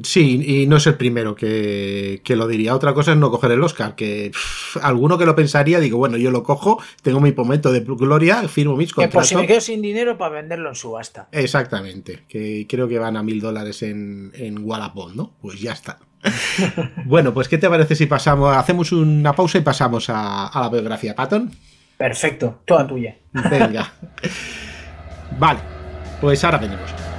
Sí, 0.03 0.43
y 0.45 0.67
no 0.67 0.77
es 0.77 0.87
el 0.87 0.97
primero 0.97 1.35
que, 1.35 2.21
lo 2.29 2.47
diría. 2.47 2.75
Otra 2.75 2.93
cosa 2.93 3.13
es 3.13 3.17
no 3.17 3.31
coger 3.31 3.53
el 3.53 3.63
Oscar, 3.63 3.95
que 3.95 4.31
alguno 4.83 5.17
que 5.17 5.25
lo 5.25 5.35
pensaría, 5.35 5.81
digo, 5.81 5.97
bueno, 5.97 6.19
yo 6.19 6.31
lo 6.31 6.43
cojo, 6.43 6.83
tengo 7.03 7.21
mi 7.21 7.33
momento 7.33 7.73
de 7.73 7.81
gloria, 7.81 8.47
firmo 8.49 8.77
mis 8.77 8.93
contratos. 8.93 9.13
Que 9.13 9.17
por 9.17 9.27
si 9.27 9.37
me 9.37 9.47
quedo 9.47 9.61
sin 9.61 9.81
dinero 9.81 10.19
para 10.19 10.35
venderlo 10.35 10.69
en 10.69 10.75
subasta. 10.75 11.29
Exactamente, 11.33 12.25
que 12.29 12.67
creo 12.69 12.89
que 12.89 12.99
van 12.99 13.17
a 13.17 13.23
mil 13.23 13.41
dólares 13.41 13.83
en, 13.83 14.33
en 14.35 14.59
Wallapop, 14.63 15.15
¿no? 15.15 15.33
Pues 15.41 15.61
ya 15.61 15.73
está. 15.73 15.99
bueno, 17.07 17.33
pues 17.33 17.49
¿qué 17.49 17.57
te 17.57 17.69
parece 17.69 17.95
si 17.95 18.07
pasamos, 18.07 18.55
hacemos 18.55 18.93
una 18.93 19.35
pausa 19.35 19.59
y 19.59 19.63
pasamos 19.63 20.11
a, 20.11 20.49
a 20.49 20.61
la 20.61 20.69
biografía 20.69 21.15
Patton? 21.15 21.51
Perfecto, 21.97 22.61
toda 22.67 22.87
tuya. 22.87 23.17
Venga. 23.33 23.93
vale, 25.39 25.61
pues 26.21 26.45
ahora 26.45 26.59
venimos. 26.59 27.14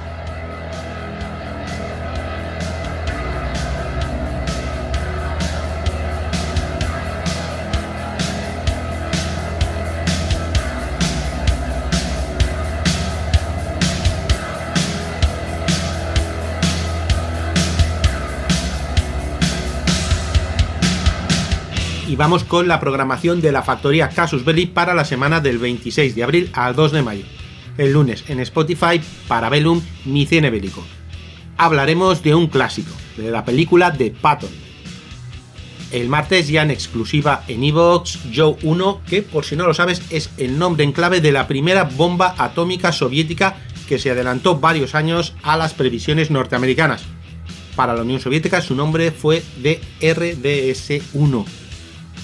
Vamos 22.16 22.44
con 22.44 22.66
la 22.66 22.80
programación 22.80 23.42
de 23.42 23.52
la 23.52 23.62
factoría 23.62 24.08
Casus 24.08 24.44
Belli 24.44 24.66
para 24.66 24.94
la 24.94 25.04
semana 25.04 25.40
del 25.40 25.58
26 25.58 26.14
de 26.14 26.22
abril 26.22 26.50
al 26.54 26.74
2 26.74 26.92
de 26.92 27.02
mayo. 27.02 27.24
El 27.76 27.92
lunes 27.92 28.24
en 28.28 28.40
Spotify, 28.40 29.00
Parabellum, 29.28 29.82
Mi 30.06 30.24
Cine 30.24 30.50
Bélico. 30.50 30.82
Hablaremos 31.58 32.22
de 32.22 32.34
un 32.34 32.46
clásico, 32.46 32.92
de 33.16 33.30
la 33.30 33.44
película 33.44 33.90
de 33.90 34.10
Patton. 34.10 34.50
el 35.92 36.08
martes 36.08 36.48
ya 36.48 36.62
en 36.62 36.70
exclusiva 36.70 37.44
en 37.48 37.62
Evox, 37.62 38.18
Joe 38.34 38.56
1, 38.62 39.02
que 39.06 39.22
por 39.22 39.44
si 39.44 39.54
no 39.54 39.66
lo 39.66 39.74
sabes 39.74 40.02
es 40.10 40.30
el 40.38 40.58
nombre 40.58 40.84
en 40.84 40.92
clave 40.92 41.20
de 41.20 41.32
la 41.32 41.46
primera 41.46 41.84
bomba 41.84 42.34
atómica 42.38 42.92
soviética 42.92 43.56
que 43.86 43.98
se 43.98 44.10
adelantó 44.10 44.58
varios 44.58 44.94
años 44.94 45.34
a 45.42 45.56
las 45.56 45.74
previsiones 45.74 46.30
norteamericanas. 46.30 47.04
Para 47.76 47.94
la 47.94 48.02
Unión 48.02 48.20
Soviética 48.20 48.62
su 48.62 48.74
nombre 48.74 49.12
fue 49.12 49.42
de 49.62 49.80
RDS-1. 50.00 51.65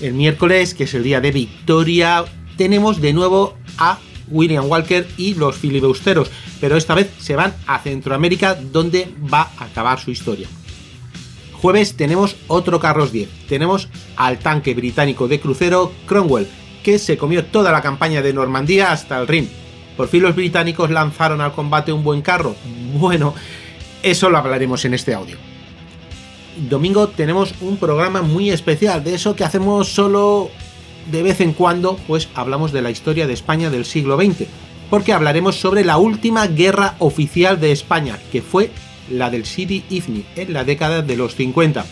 El 0.03 0.15
miércoles, 0.15 0.75
que 0.75 0.83
es 0.83 0.95
el 0.95 1.05
día 1.05 1.21
de 1.21 1.31
victoria, 1.31 2.25
tenemos 2.57 3.01
de 3.01 3.13
nuevo 3.13 3.55
a 3.79 4.01
William 4.27 4.69
Walker 4.69 5.07
y 5.17 5.35
los 5.35 5.55
filibusteros, 5.55 6.29
pero 6.61 6.77
esta 6.77 6.97
vez 6.97 7.09
se 7.21 7.37
van 7.37 7.55
a 7.69 7.79
Centroamérica 7.79 8.57
donde 8.57 9.15
va 9.33 9.53
a 9.57 9.67
acabar 9.67 10.01
su 10.01 10.11
historia. 10.11 10.49
Jueves 11.53 11.97
tenemos 11.97 12.35
otro 12.49 12.81
Carros 12.81 13.13
10, 13.13 13.29
tenemos 13.49 13.89
al 14.17 14.41
tanque 14.41 14.75
británico 14.75 15.29
de 15.29 15.39
crucero 15.39 15.93
Cromwell, 16.07 16.49
que 16.83 16.99
se 16.99 17.17
comió 17.17 17.45
toda 17.45 17.71
la 17.71 17.81
campaña 17.81 18.23
de 18.23 18.33
Normandía 18.33 18.91
hasta 18.91 19.21
el 19.21 19.29
Rin. 19.29 19.49
Por 19.97 20.09
fin 20.09 20.23
los 20.23 20.35
británicos 20.35 20.91
lanzaron 20.91 21.41
al 21.41 21.53
combate 21.53 21.93
un 21.93 22.03
buen 22.03 22.23
carro. 22.23 22.57
Bueno, 22.95 23.37
eso 24.03 24.31
lo 24.31 24.39
hablaremos 24.39 24.85
en 24.85 24.95
este 24.95 25.15
audio. 25.15 25.52
Domingo 26.57 27.09
tenemos 27.09 27.55
un 27.61 27.77
programa 27.77 28.23
muy 28.23 28.51
especial, 28.51 29.03
de 29.05 29.15
eso 29.15 29.35
que 29.35 29.45
hacemos 29.45 29.89
solo 29.89 30.51
de 31.11 31.23
vez 31.23 31.41
en 31.41 31.53
cuando, 31.53 31.97
pues 32.07 32.29
hablamos 32.35 32.73
de 32.73 32.83
la 32.83 32.91
historia 32.91 33.27
de 33.27 33.33
España 33.33 33.71
del 33.71 33.85
siglo 33.85 34.17
XX, 34.17 34.47
porque 34.91 35.13
hablaremos 35.13 35.57
sobre 35.57 35.85
la 35.85 35.97
última 35.97 36.47
guerra 36.47 36.97
oficial 36.99 37.61
de 37.61 37.73
España, 37.73 38.19
que 38.31 38.43
fue 38.43 38.71
la 39.11 39.31
del 39.31 39.47
Sidi 39.47 39.85
Ifni 39.91 40.25
en 40.37 40.53
la 40.53 40.65
década 40.65 41.03
de 41.03 41.17
los 41.17 41.35
50. 41.35 41.85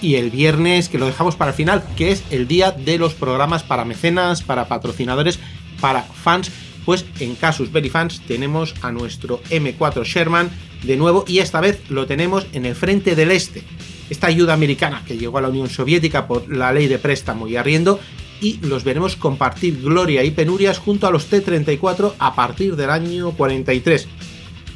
Y 0.00 0.16
el 0.16 0.30
viernes, 0.30 0.88
que 0.88 0.98
lo 0.98 1.06
dejamos 1.06 1.36
para 1.36 1.50
el 1.50 1.56
final, 1.56 1.84
que 1.96 2.10
es 2.10 2.24
el 2.30 2.48
día 2.48 2.72
de 2.72 2.98
los 2.98 3.14
programas 3.14 3.62
para 3.62 3.84
mecenas, 3.84 4.42
para 4.42 4.66
patrocinadores, 4.66 5.38
para 5.80 6.02
fans, 6.02 6.50
pues 6.84 7.04
en 7.20 7.34
Casus 7.34 7.72
Belli 7.72 7.90
Fans 7.90 8.20
tenemos 8.26 8.74
a 8.82 8.92
nuestro 8.92 9.42
M4 9.50 10.04
Sherman 10.04 10.50
de 10.82 10.96
nuevo 10.96 11.24
y 11.26 11.38
esta 11.38 11.60
vez 11.60 11.80
lo 11.88 12.06
tenemos 12.06 12.46
en 12.52 12.66
el 12.66 12.74
frente 12.74 13.14
del 13.14 13.30
este. 13.30 13.62
Esta 14.10 14.26
ayuda 14.26 14.52
americana 14.52 15.02
que 15.06 15.16
llegó 15.16 15.38
a 15.38 15.42
la 15.42 15.48
Unión 15.48 15.68
Soviética 15.68 16.26
por 16.26 16.54
la 16.54 16.72
ley 16.72 16.88
de 16.88 16.98
préstamo 16.98 17.48
y 17.48 17.56
arriendo 17.56 18.00
y 18.40 18.58
los 18.62 18.82
veremos 18.82 19.16
compartir 19.16 19.80
gloria 19.80 20.24
y 20.24 20.32
penurias 20.32 20.78
junto 20.78 21.06
a 21.06 21.10
los 21.10 21.26
T-34 21.26 22.14
a 22.18 22.34
partir 22.34 22.74
del 22.74 22.90
año 22.90 23.30
43. 23.30 24.08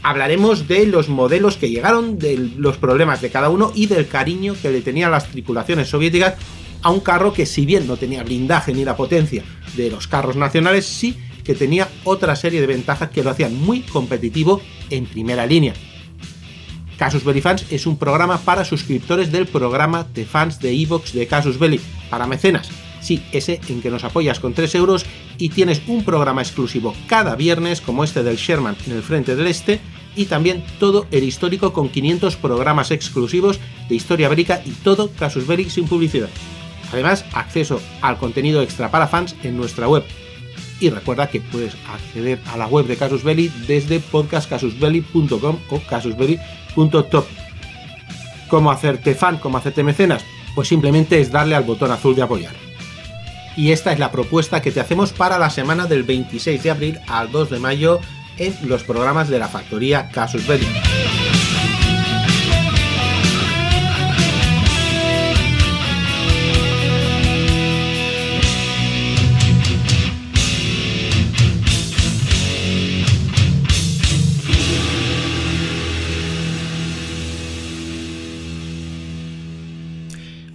Hablaremos 0.02 0.68
de 0.68 0.86
los 0.86 1.08
modelos 1.08 1.56
que 1.56 1.68
llegaron, 1.68 2.18
de 2.18 2.38
los 2.56 2.76
problemas 2.76 3.20
de 3.20 3.30
cada 3.30 3.50
uno 3.50 3.72
y 3.74 3.86
del 3.86 4.06
cariño 4.06 4.54
que 4.62 4.70
le 4.70 4.82
tenían 4.82 5.10
las 5.10 5.28
tripulaciones 5.28 5.88
soviéticas 5.88 6.34
a 6.82 6.90
un 6.90 7.00
carro 7.00 7.32
que 7.32 7.46
si 7.46 7.66
bien 7.66 7.88
no 7.88 7.96
tenía 7.96 8.22
blindaje 8.22 8.72
ni 8.72 8.84
la 8.84 8.96
potencia 8.96 9.42
de 9.76 9.90
los 9.90 10.06
carros 10.06 10.36
nacionales, 10.36 10.86
sí 10.86 11.16
que 11.46 11.54
tenía 11.54 11.88
otra 12.04 12.34
serie 12.36 12.60
de 12.60 12.66
ventajas 12.66 13.10
que 13.10 13.22
lo 13.22 13.30
hacían 13.30 13.54
muy 13.54 13.80
competitivo 13.80 14.60
en 14.90 15.06
primera 15.06 15.46
línea. 15.46 15.74
Casus 16.98 17.24
Belli 17.24 17.40
Fans 17.40 17.66
es 17.70 17.86
un 17.86 17.98
programa 17.98 18.38
para 18.38 18.64
suscriptores 18.64 19.30
del 19.30 19.46
programa 19.46 20.04
de 20.14 20.24
fans 20.24 20.58
de 20.60 20.72
Evox 20.72 21.12
de 21.12 21.26
Casus 21.26 21.58
Belli, 21.58 21.80
para 22.10 22.26
mecenas, 22.26 22.70
Sí, 23.06 23.22
ese 23.30 23.60
en 23.68 23.82
que 23.82 23.90
nos 23.90 24.02
apoyas 24.02 24.40
con 24.40 24.52
3 24.52 24.74
euros 24.74 25.06
y 25.38 25.50
tienes 25.50 25.80
un 25.86 26.02
programa 26.02 26.42
exclusivo 26.42 26.92
cada 27.06 27.36
viernes 27.36 27.80
como 27.80 28.02
este 28.02 28.24
del 28.24 28.36
Sherman 28.36 28.76
en 28.84 28.96
el 28.96 29.02
frente 29.04 29.36
del 29.36 29.46
este 29.46 29.78
y 30.16 30.24
también 30.24 30.64
todo 30.80 31.06
el 31.12 31.22
histórico 31.22 31.72
con 31.72 31.88
500 31.88 32.34
programas 32.34 32.90
exclusivos 32.90 33.60
de 33.88 33.94
historia 33.94 34.28
bélica 34.28 34.60
y 34.64 34.70
todo 34.70 35.12
Casus 35.12 35.46
Belli 35.46 35.70
sin 35.70 35.86
publicidad. 35.86 36.30
Además, 36.92 37.24
acceso 37.32 37.80
al 38.00 38.18
contenido 38.18 38.60
extra 38.60 38.90
para 38.90 39.06
fans 39.06 39.36
en 39.44 39.56
nuestra 39.56 39.88
web. 39.88 40.02
Y 40.80 40.90
recuerda 40.90 41.28
que 41.28 41.40
puedes 41.40 41.74
acceder 41.88 42.38
a 42.52 42.56
la 42.56 42.66
web 42.66 42.86
de 42.86 42.96
Casus 42.96 43.24
Belli 43.24 43.50
desde 43.66 44.00
podcastcasusbelli.com 44.00 45.58
o 45.70 45.80
casusbelli.top. 45.88 47.26
¿Cómo 48.48 48.70
hacerte 48.70 49.14
fan? 49.14 49.38
¿Cómo 49.38 49.58
hacerte 49.58 49.82
mecenas? 49.82 50.24
Pues 50.54 50.68
simplemente 50.68 51.20
es 51.20 51.30
darle 51.30 51.54
al 51.54 51.64
botón 51.64 51.90
azul 51.90 52.14
de 52.14 52.22
apoyar 52.22 52.66
y 53.56 53.72
esta 53.72 53.92
es 53.92 53.98
la 53.98 54.12
propuesta 54.12 54.60
que 54.60 54.70
te 54.70 54.80
hacemos 54.80 55.12
para 55.12 55.38
la 55.38 55.50
semana 55.50 55.86
del 55.86 56.02
26 56.02 56.62
de 56.62 56.70
abril 56.70 57.00
al 57.08 57.32
2 57.32 57.50
de 57.50 57.58
mayo 57.58 58.00
en 58.38 58.54
los 58.68 58.84
programas 58.84 59.28
de 59.28 59.38
la 59.38 59.48
factoría 59.48 60.10
Casus 60.10 60.46
Belli. 60.46 60.66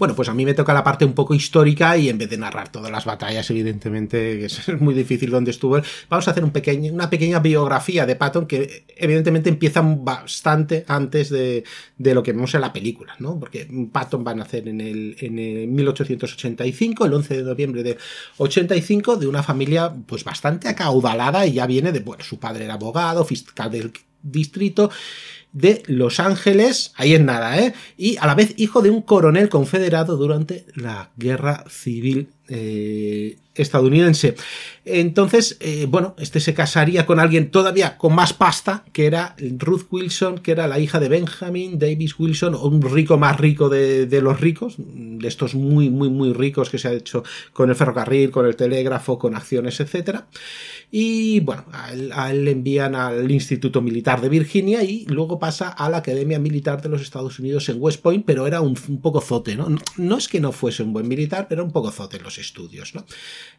Bueno, 0.02 0.16
pues 0.16 0.30
a 0.30 0.34
mí 0.34 0.46
me 0.46 0.56
toca 0.56 0.74
la 0.74 0.84
parte 0.84 1.06
un 1.06 1.14
poco 1.14 1.36
histórica 1.36 1.96
y 1.96 2.10
en 2.10 2.18
vez 2.18 2.28
de 2.28 2.36
narrar 2.36 2.72
todas 2.72 2.92
las 2.92 3.06
batallas, 3.06 3.48
evidentemente, 3.52 4.40
que 4.40 4.46
es 4.46 4.68
muy 4.82 4.96
difícil 4.96 5.30
donde 5.30 5.52
estuvo, 5.52 5.80
vamos 6.10 6.28
a 6.28 6.32
hacer 6.32 6.44
una 6.44 7.08
pequeña 7.08 7.40
biografía 7.40 8.08
de 8.08 8.16
Patton 8.16 8.48
que 8.48 8.86
evidentemente 8.98 9.50
empieza 9.50 9.82
bastante 9.84 10.86
antes 10.88 11.30
de, 11.30 11.64
lo 12.00 12.24
que 12.24 12.32
vemos 12.32 12.52
en 12.56 12.62
la 12.62 12.74
película, 12.74 13.16
¿no? 13.20 13.40
Porque 13.40 13.68
Patton 13.92 14.26
va 14.26 14.32
a 14.32 14.34
nacer 14.34 14.68
en 14.68 14.82
el, 14.82 15.18
en 15.20 15.38
el 15.38 15.68
1885, 15.68 17.06
el 17.06 17.14
11 17.14 17.38
de 17.38 17.44
noviembre 17.44 17.84
de 17.84 17.98
85, 18.38 19.18
de 19.18 19.28
una 19.28 19.44
familia 19.44 19.94
pues 20.08 20.24
bastante 20.24 20.68
acaudalada 20.68 21.46
y 21.46 21.54
ya 21.54 21.68
viene 21.68 21.92
de, 21.92 22.00
bueno, 22.00 22.24
su 22.24 22.40
padre 22.40 22.66
era 22.66 22.74
abogado, 22.74 23.24
fiscal 23.24 23.70
del 23.70 23.94
distrito, 24.24 24.90
de 25.54 25.84
Los 25.86 26.20
Ángeles, 26.20 26.94
ahí 26.96 27.14
es 27.14 27.22
nada, 27.22 27.60
¿eh? 27.60 27.74
Y 27.98 28.18
a 28.18 28.28
la 28.28 28.36
vez 28.36 28.54
hijo 28.58 28.82
de 28.82 28.90
un 28.90 29.02
coronel 29.02 29.50
confederado 29.50 30.16
durante 30.16 30.66
la 30.76 31.12
Guerra 31.18 31.66
Civil 31.70 32.30
eh, 32.48 33.38
estadounidense. 33.56 34.36
Entonces, 34.86 35.58
eh, 35.60 35.86
bueno, 35.90 36.16
este 36.20 36.40
se 36.40 36.54
casaría 36.54 37.06
con 37.06 37.20
alguien 37.20 37.52
todavía 37.52 37.98
con 37.98 38.16
más 38.16 38.34
pasta, 38.34 38.86
que 38.94 39.06
era 39.06 39.36
Ruth 39.58 39.88
Wilson, 39.92 40.40
que 40.40 40.52
era 40.52 40.68
la 40.68 40.80
hija 40.80 41.00
de 41.00 41.10
Benjamin 41.10 41.78
Davis 41.78 42.18
Wilson, 42.18 42.56
un 42.56 42.82
rico 42.82 43.18
más 43.18 43.38
rico 43.40 43.70
de, 43.70 44.06
de, 44.06 44.22
los 44.22 44.40
ricos, 44.40 44.76
de 44.78 45.28
estos 45.28 45.54
muy, 45.54 45.90
muy, 45.90 46.10
muy 46.10 46.34
ricos 46.34 46.70
que 46.70 46.78
se 46.78 46.88
ha 46.88 46.94
hecho 46.94 47.24
con 47.52 47.70
el 47.70 47.76
ferrocarril, 47.76 48.32
con 48.32 48.46
el 48.46 48.56
telégrafo, 48.56 49.20
con 49.20 49.36
acciones, 49.36 49.80
etcétera. 49.80 50.28
Y 50.94 51.40
bueno, 51.40 51.64
a 51.72 52.32
él, 52.32 52.44
le 52.44 52.52
envían 52.52 52.96
al 52.96 53.32
Instituto 53.32 53.82
Militar 53.82 54.20
de 54.20 54.28
Virginia 54.28 54.84
y 54.84 55.06
luego 55.06 55.40
pasa 55.40 55.70
a 55.70 55.90
la 55.90 55.98
Academia 55.98 56.38
Militar 56.38 56.82
de 56.82 56.90
los 56.90 57.02
Estados 57.02 57.40
Unidos 57.40 57.70
en 57.70 57.78
West 57.80 58.02
Point, 58.02 58.26
pero 58.26 58.46
era 58.46 58.60
un, 58.60 58.76
poco 59.02 59.22
zote, 59.22 59.56
¿no? 59.56 59.70
¿no? 59.96 60.18
es 60.18 60.28
que 60.28 60.42
no 60.42 60.52
fuese 60.52 60.84
un 60.84 60.92
buen 60.92 61.08
militar, 61.08 61.48
pero 61.48 61.64
un 61.64 61.72
poco 61.72 61.92
zote 61.92 62.18
en 62.18 62.24
los 62.24 62.38
estudios, 62.38 62.94
¿no? 62.94 63.06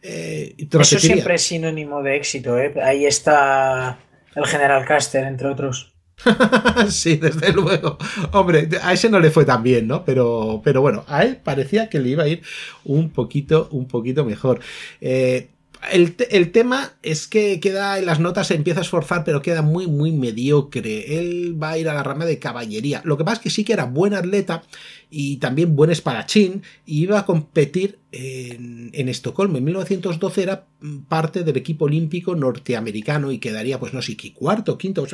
Eh, 0.03 0.55
Eso 0.59 0.99
siempre 0.99 1.37
es 1.37 1.43
sinónimo 1.43 2.03
de 2.03 2.17
éxito, 2.17 2.59
¿eh? 2.59 2.75
Ahí 2.83 3.07
está 3.07 3.99
el 4.35 4.47
general 4.47 4.85
Caster, 4.85 5.25
entre 5.25 5.49
otros. 5.49 5.93
sí, 6.89 7.17
desde 7.17 7.53
luego. 7.53 7.99
Hombre, 8.33 8.69
a 8.83 8.93
ese 8.93 9.09
no 9.09 9.19
le 9.21 9.31
fue 9.31 9.45
tan 9.45 9.63
bien, 9.63 9.87
¿no? 9.87 10.05
Pero, 10.05 10.61
pero 10.65 10.81
bueno, 10.81 11.05
a 11.09 11.23
él 11.23 11.37
parecía 11.37 11.89
que 11.89 11.99
le 11.99 12.11
iba 12.11 12.25
a 12.25 12.29
ir 12.29 12.43
un 12.85 13.11
poquito, 13.11 13.69
un 13.73 13.89
poquito 13.89 14.25
mejor. 14.25 14.61
Eh, 15.01 15.49
el, 15.91 16.53
tema 16.53 16.93
es 17.03 17.27
que 17.27 17.59
queda 17.59 17.99
en 17.99 18.07
las 18.07 18.21
notas, 18.21 18.47
se 18.47 18.55
empieza 18.55 18.81
a 18.81 18.83
esforzar, 18.83 19.25
pero 19.25 19.43
queda 19.43 19.63
muy, 19.63 19.87
muy 19.87 20.13
mediocre. 20.13 21.19
Él 21.19 21.61
va 21.61 21.71
a 21.71 21.79
ir 21.79 21.89
a 21.89 21.95
la 21.95 22.03
rama 22.03 22.25
de 22.25 22.39
caballería. 22.39 23.03
Lo 23.05 23.19
que 23.19 23.25
pasa 23.25 23.37
es 23.37 23.43
que 23.43 23.51
sí 23.51 23.65
que 23.65 23.73
era 23.73 23.87
buen 23.87 24.15
atleta 24.15 24.63
y 25.11 25.39
también 25.39 25.75
buen 25.75 25.91
espadachín 25.91 26.63
iba 26.87 27.19
a 27.19 27.27
competir 27.27 27.99
en, 28.13 28.91
en 28.93 29.09
Estocolmo. 29.09 29.59
En 29.59 29.65
1912 29.65 30.43
era 30.43 30.67
parte 31.09 31.43
del 31.43 31.57
equipo 31.57 31.87
olímpico 31.87 32.37
norteamericano 32.37 33.33
y 33.33 33.39
quedaría, 33.39 33.81
pues 33.81 33.93
no 33.93 34.03
sé, 34.03 34.17
cuarto, 34.33 34.79
quinto. 34.79 35.05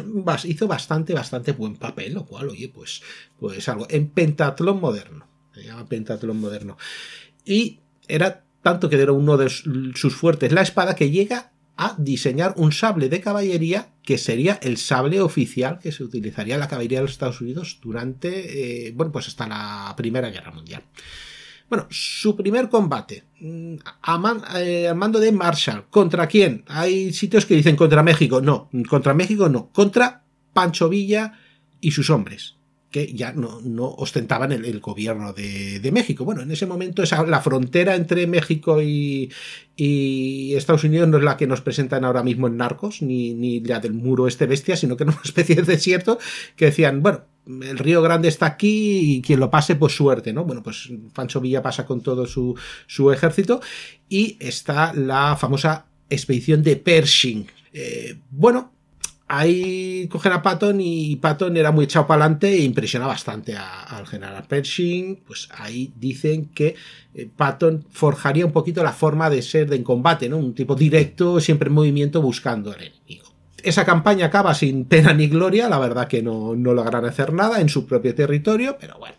hizo 0.44 0.68
bastante, 0.68 1.14
bastante 1.14 1.52
buen 1.52 1.76
papel, 1.76 2.14
lo 2.14 2.26
cual, 2.26 2.50
oye, 2.50 2.68
pues, 2.68 3.02
pues 3.40 3.68
algo. 3.68 3.86
En 3.88 4.08
pentatlón 4.08 4.80
moderno. 4.80 5.26
Se 5.54 5.64
llama 5.64 5.88
pentatlón 5.88 6.40
moderno. 6.40 6.76
Y 7.44 7.80
era 8.06 8.44
tanto 8.62 8.88
que 8.88 9.00
era 9.00 9.12
uno 9.12 9.36
de 9.36 9.48
sus 9.48 10.14
fuertes 10.14 10.52
la 10.52 10.62
espada, 10.62 10.94
que 10.94 11.10
llega 11.10 11.52
a 11.76 11.94
diseñar 11.96 12.54
un 12.56 12.72
sable 12.72 13.08
de 13.08 13.20
caballería 13.20 13.90
que 14.02 14.18
sería 14.18 14.58
el 14.62 14.78
sable 14.78 15.20
oficial 15.20 15.78
que 15.78 15.92
se 15.92 16.02
utilizaría 16.02 16.54
en 16.54 16.60
la 16.60 16.68
caballería 16.68 16.98
de 16.98 17.02
los 17.02 17.12
Estados 17.12 17.40
Unidos 17.40 17.78
durante, 17.80 18.88
eh, 18.88 18.92
bueno, 18.92 19.12
pues 19.12 19.28
hasta 19.28 19.46
la 19.46 19.94
Primera 19.96 20.28
Guerra 20.30 20.50
Mundial. 20.50 20.82
Bueno, 21.68 21.86
su 21.90 22.34
primer 22.34 22.68
combate, 22.68 23.24
mm, 23.40 23.74
eh, 24.56 24.88
al 24.88 24.96
mando 24.96 25.20
de 25.20 25.30
Marshall, 25.30 25.84
¿contra 25.88 26.26
quién? 26.26 26.64
Hay 26.66 27.12
sitios 27.12 27.46
que 27.46 27.54
dicen 27.54 27.76
contra 27.76 28.02
México, 28.02 28.40
no, 28.40 28.70
contra 28.88 29.14
México 29.14 29.48
no, 29.48 29.70
contra 29.70 30.24
Pancho 30.52 30.88
Villa 30.88 31.38
y 31.80 31.92
sus 31.92 32.10
hombres. 32.10 32.57
Que 32.90 33.12
ya 33.12 33.32
no, 33.32 33.60
ostentaban 33.98 34.52
el, 34.52 34.80
gobierno 34.80 35.32
de, 35.32 35.90
México. 35.92 36.24
Bueno, 36.24 36.42
en 36.42 36.50
ese 36.50 36.66
momento 36.66 37.02
la 37.26 37.40
frontera 37.40 37.94
entre 37.94 38.26
México 38.26 38.80
y, 38.82 39.30
Estados 39.76 40.84
Unidos 40.84 41.08
no 41.08 41.18
es 41.18 41.24
la 41.24 41.36
que 41.36 41.46
nos 41.46 41.60
presentan 41.60 42.04
ahora 42.04 42.22
mismo 42.22 42.46
en 42.46 42.56
Narcos, 42.56 43.02
ni, 43.02 43.60
la 43.60 43.80
del 43.80 43.92
muro 43.92 44.26
este 44.26 44.46
bestia, 44.46 44.76
sino 44.76 44.96
que 44.96 45.04
era 45.04 45.12
una 45.12 45.20
especie 45.24 45.56
de 45.56 45.62
desierto 45.62 46.18
que 46.56 46.66
decían, 46.66 47.02
bueno, 47.02 47.24
el 47.46 47.78
Río 47.78 48.02
Grande 48.02 48.28
está 48.28 48.46
aquí 48.46 49.16
y 49.16 49.22
quien 49.22 49.40
lo 49.40 49.50
pase, 49.50 49.76
pues 49.76 49.94
suerte, 49.94 50.32
¿no? 50.32 50.44
Bueno, 50.44 50.62
pues 50.62 50.90
Pancho 51.14 51.40
Villa 51.40 51.62
pasa 51.62 51.86
con 51.86 52.02
todo 52.02 52.26
su, 52.26 52.54
su 52.86 53.10
ejército 53.10 53.60
y 54.08 54.36
está 54.40 54.92
la 54.92 55.36
famosa 55.36 55.86
expedición 56.10 56.62
de 56.62 56.76
Pershing. 56.76 57.46
Eh, 57.72 58.18
bueno, 58.30 58.72
ahí 59.28 60.08
cogen 60.08 60.32
a 60.32 60.42
Patton 60.42 60.80
y 60.80 61.16
Patton 61.16 61.56
era 61.56 61.70
muy 61.70 61.84
echado 61.84 62.06
para 62.06 62.24
adelante 62.24 62.48
e 62.48 62.62
impresiona 62.62 63.06
bastante 63.06 63.56
al 63.56 64.06
general 64.06 64.44
Pershing. 64.48 65.22
Pues 65.26 65.48
ahí 65.56 65.92
dicen 65.96 66.46
que 66.46 66.74
eh, 67.14 67.28
Patton 67.34 67.84
forjaría 67.90 68.46
un 68.46 68.52
poquito 68.52 68.82
la 68.82 68.92
forma 68.92 69.30
de 69.30 69.42
ser 69.42 69.68
de 69.68 69.76
en 69.76 69.84
combate, 69.84 70.28
¿no? 70.28 70.38
Un 70.38 70.54
tipo 70.54 70.74
directo, 70.74 71.40
siempre 71.40 71.68
en 71.68 71.74
movimiento 71.74 72.22
buscando 72.22 72.72
al 72.72 72.82
enemigo. 72.82 73.28
Esa 73.62 73.84
campaña 73.84 74.26
acaba 74.26 74.54
sin 74.54 74.84
pena 74.86 75.12
ni 75.12 75.28
gloria, 75.28 75.68
la 75.68 75.78
verdad 75.78 76.08
que 76.08 76.22
no, 76.22 76.54
no 76.56 76.74
logran 76.74 77.04
hacer 77.04 77.32
nada 77.32 77.60
en 77.60 77.68
su 77.68 77.86
propio 77.86 78.14
territorio, 78.14 78.76
pero 78.80 78.98
bueno. 78.98 79.16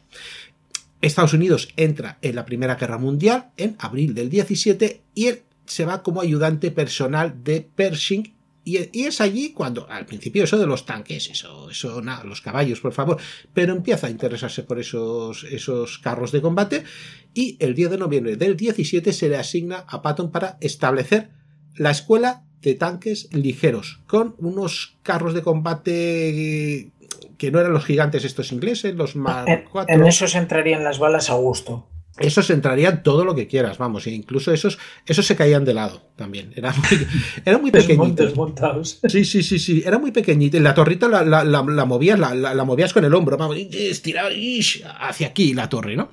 Estados 1.01 1.33
Unidos 1.33 1.69
entra 1.77 2.17
en 2.21 2.35
la 2.35 2.45
Primera 2.45 2.75
Guerra 2.75 2.97
Mundial 2.97 3.51
en 3.55 3.77
abril 3.79 4.13
del 4.13 4.29
17 4.29 5.01
y 5.13 5.27
él 5.27 5.43
se 5.65 5.85
va 5.85 6.03
como 6.03 6.19
ayudante 6.19 6.71
personal 6.71 7.43
de 7.43 7.61
Pershing 7.61 8.33
y, 8.77 9.05
es 9.05 9.21
allí 9.21 9.53
cuando, 9.53 9.89
al 9.89 10.05
principio, 10.05 10.43
eso 10.43 10.57
de 10.57 10.67
los 10.67 10.85
tanques, 10.85 11.29
eso, 11.29 11.69
eso, 11.69 12.01
nada, 12.01 12.23
los 12.23 12.41
caballos, 12.41 12.79
por 12.81 12.93
favor, 12.93 13.17
pero 13.53 13.73
empieza 13.73 14.07
a 14.07 14.09
interesarse 14.09 14.63
por 14.63 14.79
esos, 14.79 15.43
esos 15.45 15.99
carros 15.99 16.31
de 16.31 16.41
combate 16.41 16.83
y 17.33 17.57
el 17.59 17.75
10 17.75 17.91
de 17.91 17.97
noviembre 17.97 18.35
del 18.35 18.55
17 18.55 19.13
se 19.13 19.29
le 19.29 19.37
asigna 19.37 19.85
a 19.87 20.01
Patton 20.01 20.31
para 20.31 20.57
establecer 20.61 21.29
la 21.75 21.91
escuela 21.91 22.43
de 22.61 22.75
tanques 22.75 23.29
ligeros, 23.31 24.01
con 24.07 24.35
unos 24.39 24.97
carros 25.03 25.33
de 25.33 25.41
combate 25.41 26.91
que 27.37 27.51
no 27.51 27.59
eran 27.59 27.71
los 27.71 27.85
gigantes 27.85 28.25
estos 28.25 28.51
ingleses, 28.51 28.95
los 28.95 29.15
Mark 29.15 29.69
4. 29.71 29.93
En, 29.93 30.01
en 30.01 30.07
esos 30.07 30.35
entrarían 30.35 30.83
las 30.83 30.99
balas 30.99 31.29
a 31.29 31.35
gusto 31.35 31.87
esos 32.19 32.49
entrarían 32.49 33.03
todo 33.03 33.25
lo 33.25 33.35
que 33.35 33.47
quieras, 33.47 33.77
vamos, 33.77 34.05
e 34.07 34.11
incluso 34.11 34.51
esos, 34.51 34.77
esos 35.05 35.25
se 35.25 35.35
caían 35.35 35.65
de 35.65 35.73
lado 35.73 36.01
también. 36.15 36.51
Era 36.55 36.73
muy, 36.73 37.07
era 37.45 37.57
muy 37.57 37.71
pequeñitos. 37.71 38.33
Sí, 39.07 39.25
sí, 39.25 39.41
sí, 39.41 39.59
sí, 39.59 39.83
era 39.85 39.97
muy 39.97 40.11
pequeñito. 40.11 40.59
La 40.59 40.73
torrita 40.73 41.07
la, 41.07 41.23
la, 41.23 41.43
la, 41.43 41.85
movías, 41.85 42.19
la, 42.19 42.63
movías 42.63 42.93
con 42.93 43.05
el 43.05 43.13
hombro, 43.13 43.37
vamos, 43.37 43.57
estirar 43.57 44.31
hacia 44.99 45.27
aquí 45.27 45.53
la 45.53 45.69
torre, 45.69 45.95
¿no? 45.95 46.09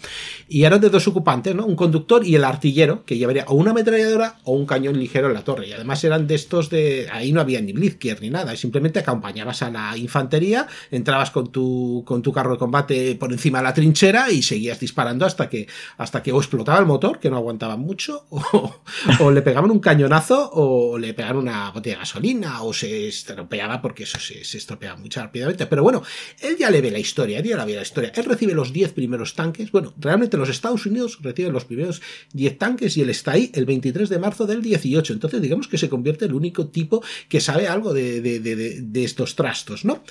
Y 0.48 0.64
eran 0.64 0.80
de 0.80 0.90
dos 0.90 1.08
ocupantes, 1.08 1.54
¿no? 1.54 1.66
Un 1.66 1.76
conductor 1.76 2.24
y 2.24 2.36
el 2.36 2.44
artillero, 2.44 3.04
que 3.04 3.18
llevaría 3.18 3.44
o 3.48 3.54
una 3.54 3.72
ametralladora 3.72 4.36
o 4.44 4.52
un 4.52 4.66
cañón 4.66 4.98
ligero 4.98 5.28
en 5.28 5.34
la 5.34 5.42
torre. 5.42 5.68
Y 5.68 5.72
además 5.72 6.02
eran 6.04 6.26
de 6.26 6.34
estos 6.36 6.70
de. 6.70 7.08
Ahí 7.12 7.32
no 7.32 7.40
había 7.40 7.60
ni 7.60 7.72
Blitzkrieg 7.72 8.20
ni 8.20 8.30
nada, 8.30 8.54
simplemente 8.56 9.00
acompañabas 9.00 9.62
a 9.62 9.70
la 9.70 9.96
infantería, 9.96 10.68
entrabas 10.90 11.30
con 11.30 11.50
tu, 11.50 12.04
con 12.06 12.22
tu 12.22 12.32
carro 12.32 12.52
de 12.52 12.58
combate 12.58 13.16
por 13.16 13.32
encima 13.32 13.58
de 13.58 13.64
la 13.64 13.74
trinchera 13.74 14.30
y 14.30 14.42
seguías 14.42 14.78
disparando 14.78 15.26
hasta 15.26 15.48
que 15.48 15.66
hasta 15.98 16.22
que 16.22 16.32
o 16.32 16.38
explotaba 16.38 16.78
el 16.78 16.86
motor, 16.86 17.18
que 17.18 17.30
no 17.30 17.36
aguantaba 17.36 17.76
mucho, 17.76 18.26
o, 19.20 19.30
le 19.30 19.42
pegaban 19.42 19.70
un 19.70 19.80
cañonazo, 19.80 20.50
o 20.52 20.98
le 20.98 21.14
pegaban 21.14 21.38
una 21.38 21.70
botella 21.70 21.96
de 21.96 22.00
gasolina, 22.00 22.62
o 22.62 22.72
se 22.72 23.08
estropeaba, 23.08 23.80
porque 23.80 24.04
eso 24.04 24.18
se, 24.18 24.40
estropeaba 24.40 24.96
muy 24.96 25.08
rápidamente. 25.08 25.66
Pero 25.66 25.82
bueno, 25.82 26.02
él 26.40 26.56
ya 26.58 26.70
le 26.70 26.80
ve 26.80 26.90
la 26.90 26.98
historia, 26.98 27.38
él 27.38 27.44
ya 27.44 27.56
la 27.56 27.64
ve 27.64 27.76
la 27.76 27.82
historia. 27.82 28.12
Él 28.14 28.24
recibe 28.24 28.54
los 28.54 28.72
10 28.72 28.92
primeros 28.92 29.34
tanques. 29.34 29.70
Bueno, 29.72 29.94
realmente 29.98 30.36
los 30.36 30.48
Estados 30.48 30.86
Unidos 30.86 31.18
reciben 31.22 31.52
los 31.52 31.64
primeros 31.64 32.02
10 32.32 32.58
tanques 32.58 32.96
y 32.96 33.02
él 33.02 33.10
está 33.10 33.32
ahí 33.32 33.50
el 33.54 33.64
23 33.64 34.08
de 34.08 34.18
marzo 34.18 34.46
del 34.46 34.62
18. 34.62 35.12
Entonces, 35.12 35.40
digamos 35.40 35.68
que 35.68 35.78
se 35.78 35.88
convierte 35.88 36.26
en 36.26 36.32
el 36.32 36.36
único 36.36 36.68
tipo 36.68 37.02
que 37.28 37.40
sabe 37.40 37.68
algo 37.68 37.92
de, 37.92 38.20
de 38.20 39.04
estos 39.04 39.36
trastos, 39.36 39.84
¿no? 39.84 40.02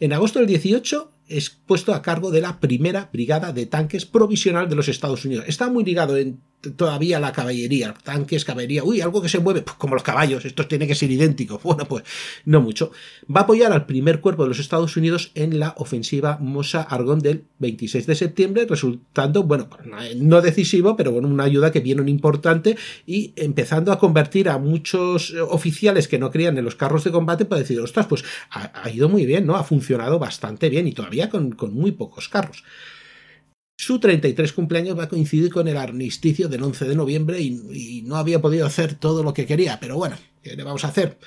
En 0.00 0.12
agosto 0.12 0.38
del 0.38 0.48
18 0.48 1.13
es 1.28 1.50
puesto 1.50 1.94
a 1.94 2.02
cargo 2.02 2.30
de 2.30 2.40
la 2.40 2.60
primera 2.60 3.08
brigada 3.12 3.52
de 3.52 3.66
tanques 3.66 4.06
provisional 4.06 4.68
de 4.68 4.76
los 4.76 4.88
Estados 4.88 5.24
Unidos. 5.24 5.44
Está 5.48 5.70
muy 5.70 5.84
ligado 5.84 6.16
en 6.16 6.40
todavía 6.76 7.20
la 7.20 7.32
caballería, 7.32 7.94
tanques, 8.02 8.44
caballería, 8.44 8.84
uy, 8.84 9.00
algo 9.00 9.22
que 9.22 9.28
se 9.28 9.38
mueve, 9.38 9.62
pues 9.62 9.76
como 9.76 9.94
los 9.94 10.02
caballos, 10.02 10.44
esto 10.44 10.66
tiene 10.66 10.86
que 10.86 10.94
ser 10.94 11.10
idéntico. 11.10 11.60
Bueno, 11.74 11.86
pues 11.88 12.04
no 12.44 12.60
mucho. 12.60 12.92
Va 13.34 13.40
a 13.40 13.44
apoyar 13.44 13.72
al 13.72 13.86
primer 13.86 14.20
cuerpo 14.20 14.42
de 14.42 14.50
los 14.50 14.60
Estados 14.60 14.96
Unidos 14.96 15.32
en 15.34 15.58
la 15.58 15.74
ofensiva 15.78 16.38
Mosa 16.40 16.82
Argón 16.82 17.18
del 17.18 17.44
26 17.58 18.06
de 18.06 18.14
septiembre, 18.14 18.66
resultando, 18.68 19.42
bueno, 19.42 19.68
no 20.16 20.40
decisivo, 20.40 20.94
pero 20.94 21.10
bueno, 21.10 21.26
una 21.26 21.44
ayuda 21.44 21.72
que 21.72 21.80
viene 21.80 22.02
un 22.02 22.08
importante 22.08 22.76
y 23.06 23.32
empezando 23.36 23.90
a 23.92 23.98
convertir 23.98 24.48
a 24.48 24.58
muchos 24.58 25.34
oficiales 25.48 26.06
que 26.06 26.18
no 26.18 26.30
creían 26.30 26.58
en 26.58 26.64
los 26.64 26.76
carros 26.76 27.02
de 27.02 27.10
combate 27.10 27.44
para 27.44 27.60
decir, 27.60 27.80
ostras, 27.80 28.06
pues 28.06 28.24
ha, 28.50 28.88
ido 28.90 29.08
muy 29.08 29.26
bien, 29.26 29.46
¿no? 29.46 29.56
Ha 29.56 29.64
funcionado 29.64 30.18
bastante 30.18 30.68
bien 30.68 30.86
y 30.86 30.92
todavía 30.92 31.28
con, 31.28 31.52
con 31.52 31.74
muy 31.74 31.92
pocos 31.92 32.28
carros. 32.28 32.62
Su 33.76 33.98
33 33.98 34.52
cumpleaños 34.52 34.98
va 34.98 35.04
a 35.04 35.08
coincidir 35.08 35.50
con 35.50 35.66
el 35.66 35.76
armisticio 35.76 36.48
del 36.48 36.62
11 36.62 36.86
de 36.86 36.94
noviembre 36.94 37.40
y, 37.40 38.02
no 38.06 38.16
había 38.16 38.40
podido 38.40 38.66
hacer 38.66 38.94
todo 38.94 39.22
lo 39.22 39.34
que 39.34 39.46
quería, 39.46 39.80
pero 39.80 39.96
bueno, 39.96 40.16
¿qué 40.42 40.54
le 40.56 40.62
vamos 40.62 40.84
a 40.84 40.88
hacer? 40.88 41.18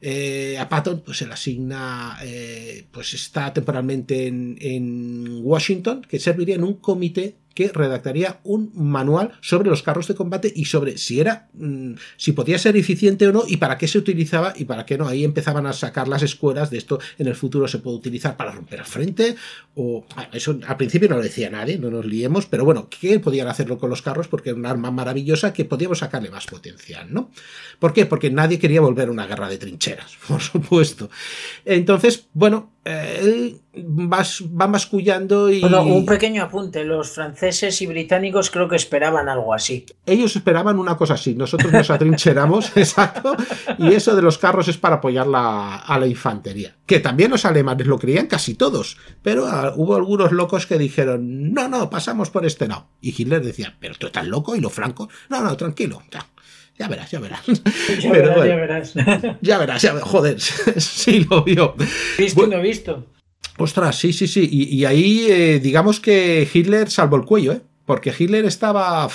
Eh, 0.00 0.56
a 0.58 0.68
Patton 0.68 1.02
pues 1.04 1.18
se 1.18 1.26
le 1.26 1.32
asigna, 1.32 2.18
eh, 2.22 2.86
pues 2.90 3.14
está 3.14 3.52
temporalmente 3.52 4.26
en, 4.26 4.56
en 4.60 5.40
Washington, 5.42 6.02
que 6.08 6.20
serviría 6.20 6.54
en 6.54 6.64
un 6.64 6.74
comité 6.74 7.36
que 7.56 7.70
redactaría 7.72 8.38
un 8.44 8.70
manual 8.74 9.32
sobre 9.40 9.70
los 9.70 9.82
carros 9.82 10.06
de 10.06 10.14
combate 10.14 10.52
y 10.54 10.66
sobre 10.66 10.98
si 10.98 11.20
era, 11.20 11.48
mm, 11.54 11.94
si 12.18 12.32
podía 12.32 12.58
ser 12.58 12.76
eficiente 12.76 13.26
o 13.26 13.32
no 13.32 13.44
y 13.48 13.56
para 13.56 13.78
qué 13.78 13.88
se 13.88 13.96
utilizaba 13.96 14.52
y 14.54 14.66
para 14.66 14.84
qué 14.84 14.98
no. 14.98 15.08
Ahí 15.08 15.24
empezaban 15.24 15.66
a 15.66 15.72
sacar 15.72 16.06
las 16.06 16.22
escuelas 16.22 16.70
de 16.70 16.76
esto 16.76 17.00
en 17.18 17.26
el 17.26 17.34
futuro 17.34 17.66
se 17.66 17.78
puede 17.78 17.96
utilizar 17.96 18.36
para 18.36 18.52
romper 18.52 18.80
al 18.80 18.86
frente 18.86 19.36
o 19.74 20.04
eso 20.32 20.58
al 20.66 20.76
principio 20.76 21.08
no 21.08 21.16
lo 21.16 21.22
decía 21.22 21.48
nadie, 21.48 21.78
no 21.78 21.90
nos 21.90 22.04
liemos, 22.04 22.44
pero 22.44 22.66
bueno, 22.66 22.88
¿qué 22.90 23.18
podían 23.20 23.48
hacerlo 23.48 23.78
con 23.78 23.88
los 23.88 24.02
carros? 24.02 24.28
Porque 24.28 24.50
era 24.50 24.58
un 24.58 24.66
arma 24.66 24.90
maravillosa 24.90 25.54
que 25.54 25.64
podíamos 25.64 25.98
sacarle 26.00 26.30
más 26.30 26.46
potencial, 26.46 27.06
¿no? 27.10 27.30
¿Por 27.78 27.94
qué? 27.94 28.04
Porque 28.04 28.30
nadie 28.30 28.58
quería 28.58 28.82
volver 28.82 29.08
a 29.08 29.12
una 29.12 29.26
guerra 29.26 29.48
de 29.48 29.56
trincheras, 29.56 30.18
por 30.28 30.42
supuesto. 30.42 31.08
Entonces, 31.64 32.26
bueno, 32.34 32.75
él 32.86 33.60
va, 33.76 34.22
va 34.22 34.68
mascullando 34.68 35.50
y... 35.50 35.60
Bueno, 35.60 35.82
un 35.82 36.06
pequeño 36.06 36.42
apunte, 36.42 36.84
los 36.84 37.10
franceses 37.10 37.82
y 37.82 37.86
británicos 37.86 38.50
creo 38.50 38.68
que 38.68 38.76
esperaban 38.76 39.28
algo 39.28 39.52
así. 39.52 39.84
Ellos 40.04 40.36
esperaban 40.36 40.78
una 40.78 40.96
cosa 40.96 41.14
así, 41.14 41.34
nosotros 41.34 41.72
nos 41.72 41.90
atrincheramos, 41.90 42.72
exacto, 42.76 43.36
y 43.78 43.92
eso 43.92 44.14
de 44.14 44.22
los 44.22 44.38
carros 44.38 44.68
es 44.68 44.76
para 44.76 44.96
apoyar 44.96 45.26
a 45.34 45.98
la 45.98 46.06
infantería, 46.06 46.76
que 46.86 47.00
también 47.00 47.30
los 47.30 47.44
alemanes 47.44 47.86
lo 47.86 47.98
creían 47.98 48.26
casi 48.26 48.54
todos, 48.54 48.96
pero 49.22 49.46
ah, 49.46 49.72
hubo 49.76 49.96
algunos 49.96 50.30
locos 50.32 50.66
que 50.66 50.78
dijeron, 50.78 51.52
no, 51.52 51.68
no, 51.68 51.90
pasamos 51.90 52.30
por 52.30 52.46
este 52.46 52.68
lado. 52.68 52.86
Y 53.00 53.14
Hitler 53.20 53.42
decía, 53.42 53.76
pero 53.80 53.94
tú 53.98 54.06
estás 54.06 54.26
loco 54.26 54.54
y 54.54 54.60
los 54.60 54.72
francos, 54.72 55.08
no, 55.28 55.42
no, 55.42 55.56
tranquilo, 55.56 56.02
ya. 56.10 56.26
Ya 56.78 56.88
verás, 56.88 57.10
ya 57.10 57.20
verás. 57.20 57.40
Ya 58.00 58.12
verás, 58.12 58.36
ya 58.36 58.56
verás. 58.56 58.94
Ya 59.40 59.58
verás, 59.58 59.82
ya 59.82 59.92
verás. 59.94 60.08
Joder, 60.08 60.40
sí 60.76 61.26
lo 61.28 61.42
vio. 61.44 61.74
Visto 62.18 62.44
y 62.44 62.50
no 62.50 62.60
visto. 62.60 63.06
Ostras, 63.58 63.96
sí, 63.96 64.12
sí, 64.12 64.26
sí. 64.26 64.48
Y, 64.50 64.84
ahí, 64.84 65.26
eh, 65.30 65.60
digamos 65.60 65.98
que 66.00 66.46
Hitler 66.52 66.90
salvó 66.90 67.16
el 67.16 67.24
cuello, 67.24 67.52
¿eh? 67.52 67.62
Porque 67.86 68.12
Hitler 68.16 68.44
estaba. 68.44 69.08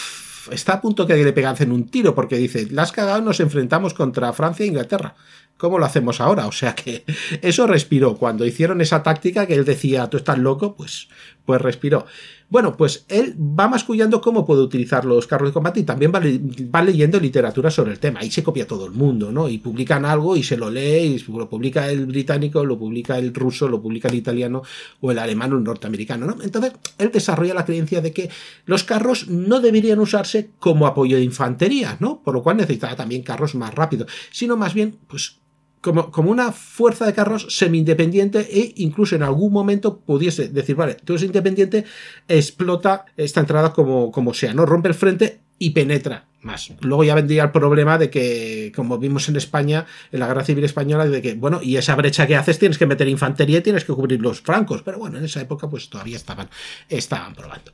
Está 0.49 0.73
a 0.73 0.81
punto 0.81 1.05
que 1.05 1.15
le 1.15 1.33
pegasen 1.33 1.71
un 1.71 1.87
tiro, 1.87 2.15
porque 2.15 2.37
dice: 2.37 2.67
Las 2.71 2.89
has 2.89 2.91
cagado, 2.93 3.21
nos 3.21 3.39
enfrentamos 3.39 3.93
contra 3.93 4.33
Francia 4.33 4.63
e 4.63 4.67
Inglaterra. 4.67 5.15
¿Cómo 5.57 5.77
lo 5.77 5.85
hacemos 5.85 6.19
ahora? 6.19 6.47
O 6.47 6.51
sea 6.51 6.73
que 6.73 7.03
eso 7.43 7.67
respiró. 7.67 8.17
Cuando 8.17 8.47
hicieron 8.47 8.81
esa 8.81 9.03
táctica 9.03 9.45
que 9.45 9.53
él 9.53 9.63
decía, 9.63 10.09
tú 10.09 10.17
estás 10.17 10.39
loco, 10.39 10.75
pues, 10.75 11.07
pues 11.45 11.61
respiró. 11.61 12.07
Bueno, 12.51 12.75
pues 12.75 13.05
él 13.07 13.33
va 13.39 13.69
mascullando 13.69 14.19
cómo 14.19 14.45
puede 14.45 14.61
utilizar 14.61 15.05
los 15.05 15.25
carros 15.25 15.49
de 15.49 15.53
combate 15.53 15.79
y 15.79 15.83
también 15.83 16.11
va, 16.13 16.81
leyendo 16.83 17.17
literatura 17.17 17.71
sobre 17.71 17.93
el 17.93 17.99
tema. 17.99 18.19
Ahí 18.19 18.29
se 18.29 18.43
copia 18.43 18.67
todo 18.67 18.85
el 18.85 18.91
mundo, 18.91 19.31
¿no? 19.31 19.47
Y 19.47 19.57
publican 19.59 20.03
algo 20.03 20.35
y 20.35 20.43
se 20.43 20.57
lo 20.57 20.69
lee, 20.69 21.15
y 21.15 21.31
lo 21.31 21.47
publica 21.47 21.89
el 21.89 22.07
británico, 22.07 22.65
lo 22.65 22.77
publica 22.77 23.17
el 23.17 23.33
ruso, 23.33 23.69
lo 23.69 23.81
publica 23.81 24.09
el 24.09 24.15
italiano 24.15 24.63
o 24.99 25.11
el 25.11 25.19
alemán 25.19 25.53
o 25.53 25.57
el 25.59 25.63
norteamericano, 25.63 26.25
¿no? 26.25 26.35
Entonces, 26.43 26.73
él 26.97 27.09
desarrolla 27.13 27.53
la 27.53 27.63
creencia 27.63 28.01
de 28.01 28.11
que 28.11 28.29
los 28.65 28.83
carros 28.83 29.29
no 29.29 29.61
deberían 29.61 29.99
usarse 29.99 30.51
como 30.59 30.87
apoyo 30.87 31.15
de 31.15 31.23
infantería, 31.23 31.95
¿no? 32.01 32.21
Por 32.21 32.33
lo 32.33 32.43
cual 32.43 32.57
necesitaba 32.57 32.97
también 32.97 33.23
carros 33.23 33.55
más 33.55 33.73
rápidos, 33.73 34.11
sino 34.29 34.57
más 34.57 34.73
bien, 34.73 34.97
pues 35.07 35.39
como, 35.81 36.11
como, 36.11 36.31
una 36.31 36.51
fuerza 36.51 37.05
de 37.05 37.13
carros 37.13 37.47
semi-independiente 37.49 38.39
e 38.39 38.73
incluso 38.77 39.15
en 39.15 39.23
algún 39.23 39.51
momento 39.51 39.99
pudiese 39.99 40.47
decir, 40.47 40.75
vale, 40.75 40.95
tú 40.95 41.13
eres 41.13 41.23
independiente, 41.23 41.85
explota 42.27 43.05
esta 43.17 43.39
entrada 43.39 43.73
como, 43.73 44.11
como 44.11 44.33
sea, 44.33 44.53
¿no? 44.53 44.65
Rompe 44.65 44.89
el 44.89 44.95
frente 44.95 45.39
y 45.57 45.71
penetra 45.71 46.25
más. 46.41 46.71
Luego 46.81 47.03
ya 47.03 47.15
vendría 47.15 47.43
el 47.43 47.51
problema 47.51 47.97
de 47.97 48.09
que, 48.09 48.71
como 48.75 48.97
vimos 48.97 49.29
en 49.29 49.35
España, 49.35 49.85
en 50.11 50.19
la 50.19 50.27
Guerra 50.27 50.43
Civil 50.43 50.63
Española, 50.63 51.05
de 51.05 51.21
que, 51.21 51.35
bueno, 51.35 51.59
y 51.61 51.77
esa 51.77 51.95
brecha 51.95 52.27
que 52.27 52.35
haces 52.35 52.59
tienes 52.59 52.77
que 52.77 52.87
meter 52.87 53.07
infantería 53.07 53.59
y 53.59 53.61
tienes 53.61 53.85
que 53.85 53.93
cubrir 53.93 54.21
los 54.21 54.41
francos. 54.41 54.81
Pero 54.81 54.97
bueno, 54.97 55.17
en 55.17 55.25
esa 55.25 55.41
época 55.41 55.69
pues 55.69 55.89
todavía 55.89 56.17
estaban, 56.17 56.49
estaban 56.89 57.35
probando. 57.35 57.73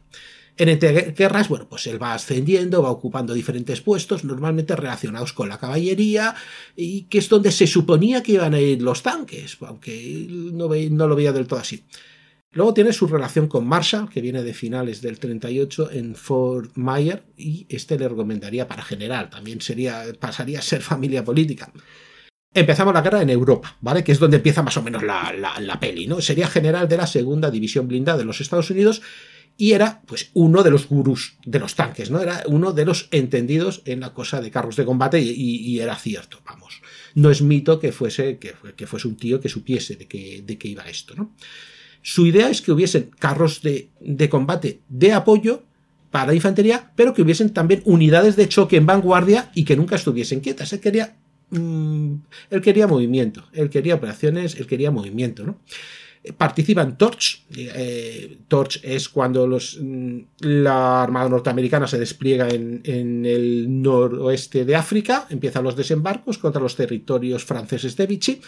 En 0.57 0.69
entreguerras, 0.69 1.49
bueno, 1.49 1.67
pues 1.69 1.85
él 1.85 2.01
va 2.01 2.15
ascendiendo, 2.15 2.81
va 2.81 2.89
ocupando 2.89 3.35
diferentes 3.35 3.81
puestos, 3.81 4.23
normalmente 4.23 4.75
relacionados 4.75 5.31
con 5.31 5.49
la 5.49 5.59
caballería, 5.59 6.33
y 6.75 7.03
que 7.03 7.19
es 7.19 7.29
donde 7.29 7.51
se 7.51 7.67
suponía 7.67 8.23
que 8.23 8.33
iban 8.33 8.55
a 8.55 8.59
ir 8.59 8.81
los 8.81 9.03
tanques, 9.03 9.57
aunque 9.61 10.25
no, 10.29 10.67
no 10.67 11.07
lo 11.07 11.15
veía 11.15 11.31
del 11.31 11.45
todo 11.45 11.59
así. 11.59 11.83
Luego 12.51 12.73
tiene 12.73 12.91
su 12.91 13.05
relación 13.05 13.47
con 13.47 13.67
Marshall, 13.67 14.09
que 14.09 14.19
viene 14.19 14.41
de 14.41 14.55
finales 14.55 14.99
del 15.03 15.19
38 15.19 15.91
en 15.91 16.15
Fort 16.15 16.71
Mayer, 16.75 17.23
y 17.37 17.67
este 17.69 17.99
le 17.99 18.09
recomendaría 18.09 18.67
para 18.67 18.81
general, 18.81 19.29
también 19.29 19.61
sería, 19.61 20.05
pasaría 20.19 20.57
a 20.57 20.63
ser 20.63 20.81
familia 20.81 21.23
política. 21.23 21.71
Empezamos 22.51 22.95
la 22.95 23.01
guerra 23.01 23.21
en 23.21 23.29
Europa, 23.29 23.77
¿vale? 23.81 24.03
Que 24.03 24.11
es 24.11 24.17
donde 24.17 24.37
empieza 24.37 24.63
más 24.63 24.75
o 24.77 24.81
menos 24.81 25.03
la, 25.03 25.35
la 25.59 25.79
peli, 25.79 26.07
¿no? 26.07 26.19
Sería 26.19 26.47
general 26.47 26.87
de 26.87 26.97
la 26.97 27.05
segunda 27.05 27.51
división 27.51 27.87
blindada 27.87 28.17
de 28.17 28.25
los 28.25 28.41
Estados 28.41 28.71
Unidos 28.71 29.03
y 29.57 29.73
era 29.73 30.01
pues 30.05 30.29
uno 30.33 30.63
de 30.63 30.71
los 30.71 30.87
gurús 30.87 31.37
de 31.45 31.59
los 31.59 31.75
tanques, 31.75 32.11
¿no? 32.11 32.21
Era 32.21 32.43
uno 32.45 32.73
de 32.73 32.85
los 32.85 33.07
entendidos 33.11 33.81
en 33.85 33.99
la 33.99 34.13
cosa 34.13 34.39
de 34.39 34.51
carros 34.51 34.75
de 34.75 34.85
combate 34.85 35.19
y, 35.19 35.79
era 35.79 35.95
cierto, 35.95 36.39
vamos. 36.45 36.81
No 37.15 37.31
es 37.31 37.41
mito 37.41 37.79
que 37.79 37.91
fuese, 37.91 38.37
que, 38.37 38.53
que, 38.75 38.87
fuese 38.87 39.07
un 39.07 39.17
tío 39.17 39.41
que 39.41 39.49
supiese 39.49 39.95
de 39.95 40.07
qué, 40.07 40.43
de 40.45 40.57
iba 40.61 40.83
esto, 40.83 41.15
¿no? 41.15 41.33
Su 42.03 42.27
idea 42.27 42.49
es 42.49 42.61
que 42.61 42.71
hubiesen 42.71 43.09
carros 43.17 43.61
de, 43.63 43.89
de 43.99 44.29
combate 44.29 44.81
de 44.87 45.11
apoyo 45.11 45.63
para 46.11 46.27
la 46.27 46.35
infantería, 46.35 46.91
pero 46.95 47.13
que 47.13 47.21
hubiesen 47.21 47.51
también 47.51 47.81
unidades 47.85 48.35
de 48.35 48.47
choque 48.47 48.77
en 48.77 48.85
vanguardia 48.85 49.51
y 49.55 49.65
que 49.65 49.75
nunca 49.75 49.95
estuviesen 49.95 50.39
quietas. 50.39 50.71
Él 50.71 50.79
quería, 50.79 51.17
mm, 51.49 52.13
él 52.51 52.61
quería 52.61 52.87
movimiento, 52.87 53.47
él 53.51 53.69
quería 53.69 53.95
operaciones, 53.95 54.55
él 54.55 54.67
quería 54.67 54.91
movimiento, 54.91 55.45
¿no? 55.45 55.59
Participan 56.33 56.97
Torch. 56.97 57.45
Eh, 57.55 58.39
Torch 58.47 58.79
es 58.83 59.09
cuando 59.09 59.47
los, 59.47 59.77
mm, 59.81 60.19
la 60.39 61.03
Armada 61.03 61.29
norteamericana 61.29 61.87
se 61.87 61.99
despliega 61.99 62.49
en, 62.49 62.81
el 63.25 63.81
noroeste 63.81 64.65
de 64.65 64.75
África, 64.75 65.27
empiezan 65.29 65.63
los 65.63 65.75
desembarcos 65.75 66.37
contra 66.37 66.61
los 66.61 66.75
territorios 66.75 67.43
franceses 67.43 67.95
de 67.95 68.07
Vichy. 68.07 68.41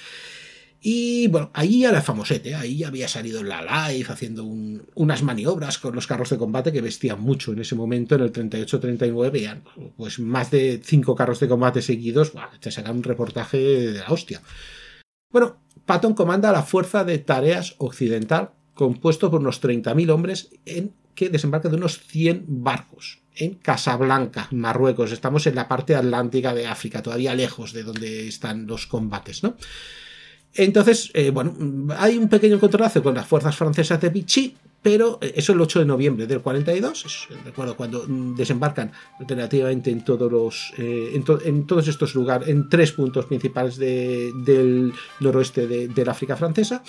Y 0.82 1.28
bueno, 1.28 1.52
ahí 1.54 1.82
ya 1.82 1.90
era 1.90 2.02
famosete, 2.02 2.56
ahí 2.56 2.86
había 2.86 3.10
salido 3.10 3.42
en 3.42 3.50
la 3.50 3.90
live 3.90 4.08
haciendo 4.10 4.46
unas 4.46 5.24
maniobras 5.24 5.78
con 5.78 5.94
los 5.94 6.08
carros 6.08 6.30
de 6.30 6.38
combate 6.38 6.72
que 6.72 6.80
vestían 6.82 7.20
mucho 7.20 7.52
en 7.52 7.60
ese 7.60 7.76
momento, 7.76 8.16
en 8.16 8.22
el 8.22 8.32
38-39, 8.32 9.62
pues 9.98 10.20
más 10.20 10.52
de 10.52 10.80
cinco 10.82 11.16
carros 11.16 11.42
de 11.42 11.50
combate 11.50 11.82
seguidos, 11.82 12.32
te 12.62 12.72
sacan 12.72 12.96
un 12.96 13.04
reportaje 13.04 13.58
de 13.58 14.00
la 14.00 14.08
hostia. 14.08 14.42
Bueno, 15.32 15.58
Patton 15.90 16.14
comanda 16.14 16.52
la 16.52 16.62
Fuerza 16.62 17.04
de 17.04 17.18
Tareas 17.18 17.74
Occidental, 17.80 18.52
compuesto 18.76 19.32
por 19.32 19.40
unos 19.40 19.60
30.000 19.60 20.12
hombres 20.12 20.52
en 20.68 20.94
que 21.16 21.30
desembarca 21.30 21.68
de 21.68 21.78
unos 21.78 21.98
100 22.02 22.46
barcos 22.48 23.24
en 23.36 23.56
Casablanca, 23.56 24.48
Marruecos. 24.52 25.12
Estamos 25.12 25.48
en 25.48 25.56
la 25.56 25.68
parte 25.68 25.96
atlántica 25.96 26.54
de 26.54 26.68
África, 26.68 27.02
todavía 27.02 27.34
lejos 27.34 27.74
de 27.74 27.82
donde 27.82 28.28
están 28.28 28.68
los 28.68 28.86
combates, 28.86 29.42
¿no? 29.42 29.56
Entonces, 30.54 31.10
eh, 31.16 31.32
bueno, 31.32 31.56
hay 31.98 32.20
un 32.20 32.30
pequeño 32.30 32.58
encontronazo 32.58 33.02
con 33.02 33.16
las 33.16 33.26
fuerzas 33.26 33.56
francesas 33.56 34.00
de 34.00 34.10
Vichy, 34.10 34.58
pero 34.82 35.20
eh, 35.22 35.34
eso 35.36 35.52
es 35.52 35.56
el 35.56 35.62
8 35.62 35.80
de 35.80 35.86
noviembre 35.86 36.28
del 36.28 36.42
42, 36.42 37.28
recuerdo 37.46 37.76
cuando 37.76 38.06
mm, 38.08 38.36
desembarcan 38.36 38.92
alternativamente 39.20 39.92
en 39.92 40.04
todos 40.04 40.32
los 40.32 40.74
eh, 40.78 41.12
en, 41.14 41.68
todos 41.68 41.88
estos 41.88 42.16
lugares, 42.16 42.48
en 42.48 42.70
tres 42.70 42.92
puntos 42.94 43.26
principales 43.26 43.78
del 43.78 44.94
noroeste 45.20 45.68
de, 45.68 45.88
del 45.88 46.10
África 46.10 46.36
francesa. 46.36 46.82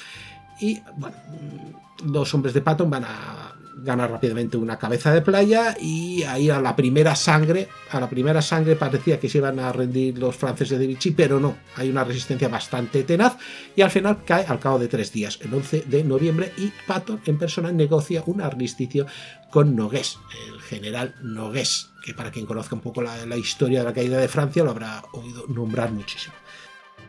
Y 0.61 0.80
bueno, 0.97 1.16
mm, 1.28 2.12
los 2.12 2.32
hombres 2.34 2.55
de 2.55 2.61
Patton 2.61 2.91
van 2.91 3.05
a 3.05 3.49
gana 3.83 4.07
rápidamente 4.07 4.57
una 4.57 4.78
cabeza 4.78 5.12
de 5.12 5.22
playa 5.22 5.76
y 5.81 6.22
ahí 6.24 6.51
a 6.51 6.61
la 6.61 6.76
primera 6.76 7.14
sangre, 7.16 7.68
a 7.91 8.01
la 8.01 8.09
primera 8.09 8.43
sangre 8.43 8.76
parecía 8.76 9.18
que 9.18 9.28
se 9.28 9.39
iban 9.39 9.59
a 9.59 9.72
rendir 9.72 10.18
los 10.18 10.37
franceses 10.37 10.78
de 10.78 10.87
Vichy, 10.87 11.12
pero 11.12 11.41
no, 11.41 11.57
hay 11.76 11.91
una 11.91 12.05
resistencia 12.05 12.49
bastante 12.49 13.03
tenaz 13.05 13.37
y 13.74 13.83
al 13.83 13.91
final 13.91 14.24
cae 14.24 14.45
al 14.47 14.59
cabo 14.61 14.78
de 14.78 14.89
tres 14.89 15.12
días, 15.12 15.39
el 15.43 15.53
11 15.53 15.85
de 15.87 16.05
noviembre, 16.05 16.53
y 16.57 16.72
Patton 16.87 17.20
en 17.26 17.39
persona 17.39 17.72
negocia 17.72 18.22
un 18.26 18.41
armisticio 18.41 19.07
con 19.51 19.74
Nogués, 19.74 20.18
el 20.49 20.61
general 20.61 21.14
Nogués, 21.22 21.91
que 22.05 22.14
para 22.14 22.31
quien 22.31 22.47
conozca 22.47 22.74
un 22.74 22.81
poco 22.81 23.03
la, 23.03 23.26
la 23.26 23.37
historia 23.37 23.81
de 23.81 23.85
la 23.85 23.95
caída 23.95 24.18
de 24.18 24.28
Francia 24.28 24.62
lo 24.62 24.70
habrá 24.70 25.03
oído 25.12 25.45
nombrar 25.49 25.93
muchísimo. 25.93 26.35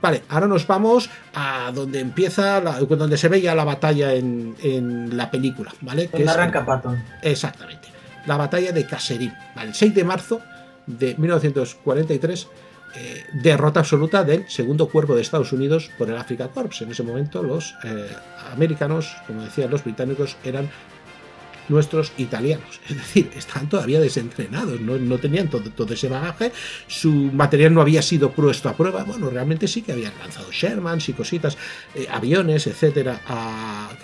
Vale, 0.02 0.24
ahora 0.30 0.48
nos 0.48 0.66
vamos 0.66 1.10
a 1.36 1.72
donde 1.74 2.00
empieza, 2.00 2.60
donde 2.60 3.18
se 3.18 3.30
ve 3.30 3.42
ya 3.42 3.54
la 3.54 3.64
batalla 3.64 4.14
en, 4.14 5.16
la 5.16 5.30
película, 5.30 5.72
¿vale? 5.82 6.08
que 6.08 6.28
arranca 6.28 6.66
Patton. 6.66 7.02
Exactamente. 7.22 7.90
La 8.26 8.38
batalla 8.38 8.72
de 8.72 8.86
Caserín, 8.86 9.34
El 9.62 9.74
6 9.74 9.96
de 9.96 10.04
marzo 10.04 10.42
de 10.86 11.16
1943, 11.18 12.48
eh, 12.94 13.26
derrota 13.34 13.80
absoluta 13.80 14.24
del 14.24 14.50
segundo 14.50 14.90
cuerpo 14.90 15.16
de 15.16 15.22
Estados 15.22 15.54
Unidos 15.54 15.90
por 15.98 16.10
el 16.10 16.18
Africa 16.18 16.50
Corps. 16.50 16.82
En 16.82 16.92
ese 16.92 17.04
momento 17.04 17.42
los 17.42 17.76
eh, 17.84 18.10
americanos, 18.52 19.16
como 19.28 19.44
decían 19.44 19.72
los 19.72 19.84
británicos, 19.84 20.36
eran 20.44 20.70
nuestros 21.72 22.12
italianos. 22.18 22.80
Es 22.88 22.98
decir, 22.98 23.32
están 23.36 23.70
todavía 23.70 24.00
desentrenados, 24.00 24.80
no, 24.82 25.18
tenían 25.18 25.50
todo, 25.50 25.70
todo, 25.72 25.94
ese 25.94 26.10
bagaje, 26.10 26.52
su 26.88 27.12
material 27.12 27.74
no 27.74 27.82
había 27.82 28.02
sido 28.02 28.32
puesto 28.32 28.70
a 28.70 28.76
prueba. 28.76 29.04
Bueno, 29.04 29.30
realmente 29.30 29.68
sí 29.68 29.82
que 29.82 29.94
habían 29.94 30.14
lanzado 30.20 30.52
Shermans 30.52 31.08
y 31.10 31.14
cositas, 31.14 31.58
eh, 31.96 32.08
aviones, 32.12 32.68
etcétera, 32.68 33.22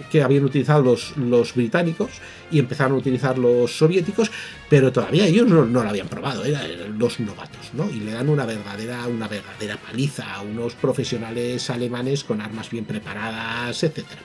que 0.09 0.23
habían 0.23 0.45
utilizado 0.45 0.81
los, 0.81 1.15
los, 1.17 1.53
británicos 1.53 2.11
y 2.51 2.59
empezaron 2.59 2.93
a 2.93 2.97
utilizar 2.97 3.37
los 3.37 3.77
soviéticos, 3.77 4.31
pero 4.69 4.91
todavía 4.91 5.25
ellos 5.25 5.47
no, 5.47 5.65
lo 5.65 5.81
habían 5.81 6.07
probado, 6.07 6.45
eran 6.45 6.97
los 6.97 7.19
novatos, 7.19 7.73
¿no? 7.73 7.89
Y 7.89 7.99
le 7.99 8.11
dan 8.13 8.29
una 8.29 8.45
verdadera, 8.45 9.05
una 9.07 9.27
verdadera 9.27 9.77
paliza 9.77 10.33
a 10.33 10.41
unos 10.41 10.73
profesionales 10.73 11.69
alemanes 11.69 12.23
con 12.23 12.41
armas 12.41 12.69
bien 12.69 12.85
preparadas, 12.85 13.83
etcétera. 13.83 14.21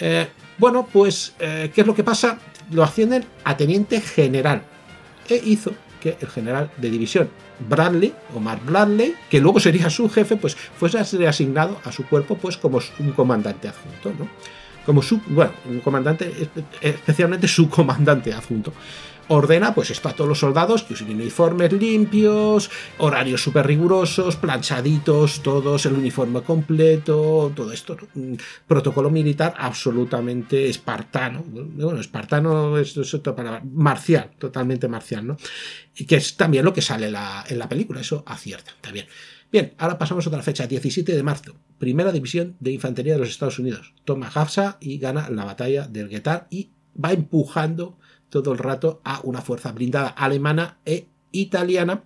Eh, 0.00 0.28
bueno, 0.58 0.86
pues, 0.90 1.34
eh, 1.38 1.70
¿qué 1.74 1.80
es 1.80 1.86
lo 1.86 1.94
que 1.94 2.04
pasa? 2.04 2.38
Lo 2.70 2.82
ascienden 2.82 3.24
a 3.44 3.56
teniente 3.56 4.00
general. 4.00 4.62
E 5.28 5.40
hizo 5.44 5.72
que 6.00 6.16
el 6.20 6.28
general 6.28 6.70
de 6.76 6.90
división 6.90 7.30
Bradley, 7.68 8.14
Omar 8.34 8.60
Bradley, 8.64 9.14
que 9.30 9.40
luego 9.40 9.58
sería 9.60 9.88
su 9.90 10.08
jefe, 10.10 10.36
pues 10.36 10.54
fuese 10.54 10.98
asignado 10.98 11.80
a 11.84 11.92
su 11.92 12.04
cuerpo 12.06 12.36
pues 12.36 12.56
como 12.56 12.80
un 12.98 13.12
comandante 13.12 13.68
adjunto, 13.68 14.12
¿no? 14.18 14.28
Como 14.84 15.00
su, 15.00 15.18
bueno, 15.28 15.52
un 15.66 15.80
comandante, 15.80 16.30
especialmente 16.82 17.48
su 17.48 17.70
comandante 17.70 18.34
adjunto 18.34 18.74
ordena 19.28 19.74
pues 19.74 19.90
esto 19.90 20.08
a 20.08 20.12
todos 20.12 20.28
los 20.28 20.38
soldados 20.38 20.82
que 20.82 20.94
usen 20.94 21.10
uniformes 21.10 21.72
limpios, 21.72 22.70
horarios 22.98 23.42
súper 23.42 23.66
rigurosos, 23.66 24.36
planchaditos, 24.36 25.42
todos, 25.42 25.86
el 25.86 25.94
uniforme 25.94 26.42
completo, 26.42 27.52
todo 27.54 27.72
esto. 27.72 27.96
Protocolo 28.66 29.10
militar 29.10 29.54
absolutamente 29.56 30.68
espartano. 30.68 31.44
Bueno, 31.46 32.00
espartano 32.00 32.78
es, 32.78 32.96
otra 33.14 33.34
palabra, 33.34 33.62
marcial, 33.64 34.30
totalmente 34.38 34.88
marcial, 34.88 35.26
¿no? 35.26 35.36
Y 35.96 36.04
que 36.04 36.16
es 36.16 36.36
también 36.36 36.64
lo 36.64 36.72
que 36.72 36.82
sale 36.82 37.06
en 37.06 37.58
la 37.58 37.68
película, 37.68 38.00
eso 38.00 38.22
acierta, 38.26 38.72
bien. 38.92 39.06
Bien, 39.54 39.72
ahora 39.78 39.98
pasamos 39.98 40.26
a 40.26 40.30
otra 40.30 40.42
fecha, 40.42 40.66
17 40.66 41.14
de 41.14 41.22
marzo. 41.22 41.54
Primera 41.78 42.10
División 42.10 42.56
de 42.58 42.72
Infantería 42.72 43.12
de 43.12 43.20
los 43.20 43.28
Estados 43.28 43.60
Unidos. 43.60 43.94
Toma 44.04 44.28
Hafsa 44.34 44.78
y 44.80 44.98
gana 44.98 45.30
la 45.30 45.44
batalla 45.44 45.86
del 45.86 46.08
Guetar 46.08 46.48
y 46.50 46.70
va 47.02 47.12
empujando 47.12 47.96
todo 48.42 48.52
el 48.52 48.58
rato 48.58 49.00
a 49.04 49.20
una 49.24 49.40
fuerza 49.40 49.72
blindada 49.72 50.08
alemana 50.08 50.78
e 50.84 51.06
italiana. 51.32 52.02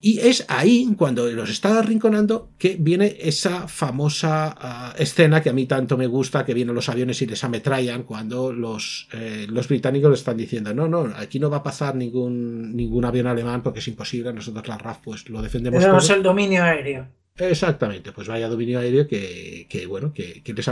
Y 0.00 0.18
es 0.18 0.44
ahí, 0.48 0.86
cuando 0.98 1.26
los 1.30 1.48
está 1.48 1.78
arrinconando, 1.78 2.50
que 2.58 2.76
viene 2.78 3.16
esa 3.20 3.68
famosa 3.68 4.54
ah, 4.58 4.94
escena 4.98 5.40
que 5.42 5.48
a 5.48 5.54
mí 5.54 5.64
tanto 5.64 5.96
me 5.96 6.06
gusta, 6.06 6.44
que 6.44 6.52
vienen 6.52 6.74
los 6.74 6.90
aviones 6.90 7.22
y 7.22 7.26
les 7.26 7.42
ametrallan 7.42 8.02
cuando 8.02 8.52
los, 8.52 9.08
eh, 9.14 9.46
los 9.48 9.66
británicos 9.66 10.10
le 10.10 10.16
están 10.16 10.36
diciendo, 10.36 10.74
no, 10.74 10.88
no, 10.88 11.10
aquí 11.16 11.40
no 11.40 11.48
va 11.48 11.58
a 11.58 11.62
pasar 11.62 11.94
ningún, 11.94 12.76
ningún 12.76 13.06
avión 13.06 13.28
alemán 13.28 13.62
porque 13.62 13.78
es 13.78 13.88
imposible, 13.88 14.34
nosotros 14.34 14.68
la 14.68 14.76
RAF 14.76 14.98
pues 15.02 15.30
lo 15.30 15.40
defendemos. 15.40 15.80
Tenemos 15.80 16.10
el 16.10 16.22
dominio 16.22 16.64
aéreo. 16.64 17.08
Exactamente, 17.36 18.12
pues 18.12 18.28
vaya 18.28 18.48
dominio 18.48 18.78
aéreo 18.78 19.08
que, 19.08 19.86
bueno, 19.88 20.12
que, 20.12 20.40
que 20.44 20.52
les 20.52 20.68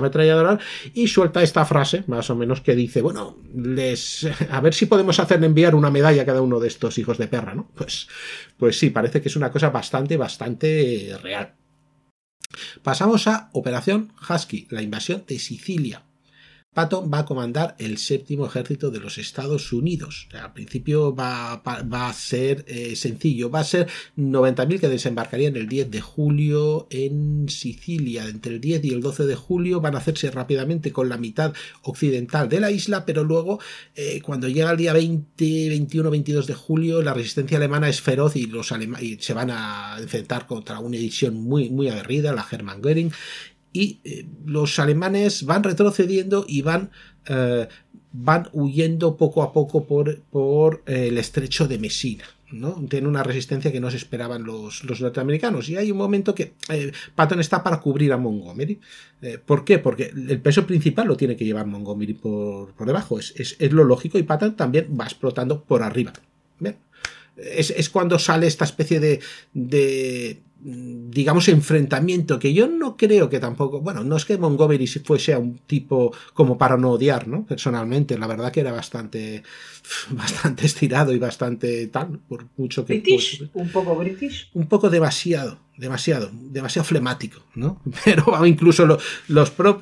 y 0.95 1.09
suelta 1.09 1.43
esta 1.43 1.65
frase, 1.65 2.05
más 2.07 2.31
o 2.31 2.37
menos, 2.37 2.61
que 2.61 2.77
dice, 2.77 3.03
bueno, 3.03 3.37
les, 3.53 4.29
a 4.49 4.61
ver 4.61 4.73
si 4.73 4.87
podemos 4.87 5.19
hacer 5.19 5.43
enviar 5.43 5.75
una 5.75 5.91
medalla 5.91 6.23
a 6.23 6.27
cada 6.27 6.41
uno 6.41 6.61
de 6.61 6.69
estos 6.69 6.99
hijos 6.99 7.19
de 7.19 7.27
perra, 7.27 7.57
¿no? 7.57 7.69
Pues, 7.75 8.07
pues 8.57 8.79
sí, 8.79 8.91
parece 8.91 9.21
que 9.21 9.29
es 9.29 9.35
una 9.35 9.51
cosa 9.51 9.71
bastante, 9.71 10.17
bastante 10.17 11.19
real. 11.21 11.57
Pasamos 12.85 13.27
a 13.27 13.51
Operación 13.55 14.13
Husky, 14.29 14.69
la 14.71 14.83
invasión 14.83 15.25
de 15.27 15.41
Sicilia. 15.41 16.05
Patton 16.75 17.11
va 17.13 17.19
a 17.19 17.25
comandar 17.27 17.77
el 17.79 17.99
séptimo 17.99 18.47
ejército 18.47 18.91
de 18.91 18.99
los 18.99 19.19
Estados 19.19 19.73
Unidos. 19.75 20.29
al 20.33 20.55
principio 20.55 21.15
va, 21.15 21.61
a 21.65 22.13
ser 22.15 22.65
eh, 22.67 22.97
sencillo, 22.97 23.51
va 23.51 23.61
a 23.61 23.65
ser 23.65 23.89
90.000 24.17 24.81
que 24.81 24.89
desembarcarían 24.89 25.57
el 25.57 25.69
10 25.69 25.91
de 25.91 26.01
julio 26.01 26.87
en 26.91 27.49
Sicilia. 27.51 28.27
Entre 28.27 28.55
el 28.55 28.61
10 28.61 28.85
y 28.87 28.95
el 28.95 29.03
12 29.03 29.27
de 29.27 29.35
julio 29.35 29.83
van 29.83 29.97
a 29.97 29.99
hacerse 29.99 30.31
rápidamente 30.31 30.93
con 30.93 31.11
la 31.11 31.19
mitad 31.19 31.53
occidental 31.83 32.49
de 32.49 32.61
la 32.61 32.71
isla, 32.71 33.05
pero 33.05 33.23
luego 33.23 33.61
eh, 33.95 34.23
cuando 34.23 34.49
llega 34.49 34.71
el 34.71 34.79
día 34.79 34.95
20, 34.95 35.69
21, 35.69 36.11
22 36.11 36.47
de 36.47 36.55
julio 36.55 37.03
la 37.03 37.13
resistencia 37.13 37.59
alemana 37.59 37.89
es 37.89 38.01
feroz 38.01 38.37
y, 38.37 38.47
los 38.47 38.73
se 39.21 39.35
van 39.35 39.51
a 39.51 39.97
enfrentar 39.99 40.47
contra 40.47 40.79
una 40.79 40.97
edición 40.97 41.35
muy, 41.35 41.71
muy 41.71 41.89
aguerrida, 41.89 42.33
la 42.33 42.47
Hermann 42.51 42.81
Göring, 42.81 43.13
y 43.73 44.01
eh, 44.05 44.27
los 44.45 44.79
alemanes 44.79 45.45
van 45.45 45.63
retrocediendo 45.63 46.45
y 46.47 46.63
van, 46.63 46.91
eh, 47.27 47.69
van 48.13 48.49
huyendo 48.53 49.17
poco 49.17 49.43
a 49.43 49.53
poco 49.53 49.87
por, 49.87 50.21
por 50.31 50.83
eh, 50.87 51.09
el 51.09 51.19
estrecho 51.19 51.67
de 51.67 51.79
Messina. 51.79 52.25
¿no? 52.51 52.85
Tiene 52.91 53.09
una 53.09 53.23
resistencia 53.23 53.73
que 53.73 53.81
no 53.81 53.91
se 53.91 53.97
esperaban 53.97 54.45
los, 54.45 54.85
los 54.85 55.01
norteamericanos. 55.01 55.71
Y 55.71 55.77
hay 55.77 55.91
un 55.91 55.97
momento 55.97 56.35
que 56.35 56.53
Patton 57.15 57.41
está 57.41 57.63
para 57.63 57.81
cubrir 57.81 58.13
a 58.13 58.19
Montgomery. 58.19 58.79
¿Por 59.47 59.65
qué? 59.65 59.79
Porque 59.79 60.13
el 60.15 60.39
peso 60.43 60.67
principal 60.67 61.09
lo 61.09 61.17
tiene 61.17 61.35
que 61.35 61.47
llevar 61.47 61.67
Montgomery 61.67 62.13
por, 62.13 62.75
por 62.75 62.87
debajo. 62.87 63.19
Es, 63.19 63.33
es, 63.39 63.57
es, 63.59 63.73
lo 63.73 63.85
lógico 63.85 64.19
y 64.19 64.25
Patton 64.25 64.55
también 64.55 64.95
va 65.01 65.05
explotando 65.05 65.65
por 65.65 65.83
arriba. 65.83 66.13
Es, 67.37 67.71
es, 67.71 67.89
cuando 67.89 68.19
sale 68.19 68.47
esta 68.47 68.67
especie 68.67 69.01
de, 69.01 69.21
de 69.55 70.43
digamos, 70.65 71.49
enfrentamiento 71.49 72.39
que 72.39 72.55
yo 72.55 72.69
no 72.69 72.97
creo 72.97 73.29
que 73.29 73.41
tampoco, 73.41 73.81
bueno, 73.81 74.05
no 74.05 74.17
es 74.17 74.25
que 74.25 74.39
Montgomery 74.39 74.87
fuese 74.87 75.33
a 75.33 75.39
un 75.39 75.59
tipo 75.67 76.15
como 76.35 76.57
para 76.57 76.77
no 76.77 76.93
odiar, 76.93 77.27
¿no? 77.27 77.45
Personalmente, 77.45 78.17
la 78.17 78.29
verdad 78.29 78.53
que 78.53 78.61
era 78.61 78.71
bastante, 78.71 79.43
bastante 80.11 80.67
estirado 80.67 81.13
y 81.13 81.19
bastante 81.19 81.89
tal, 81.89 82.21
por 82.21 82.47
mucho 82.57 82.85
que... 82.85 82.95
British, 82.95 83.51
un 83.55 83.71
poco 83.71 83.97
british. 83.97 84.51
Un 84.55 84.67
poco 84.67 84.89
demasiado, 84.89 85.59
demasiado, 85.83 86.31
demasiado 86.33 86.85
flemático, 86.85 87.43
¿no? 87.57 87.83
Pero 88.05 88.47
incluso 88.47 88.87
los, 88.87 89.03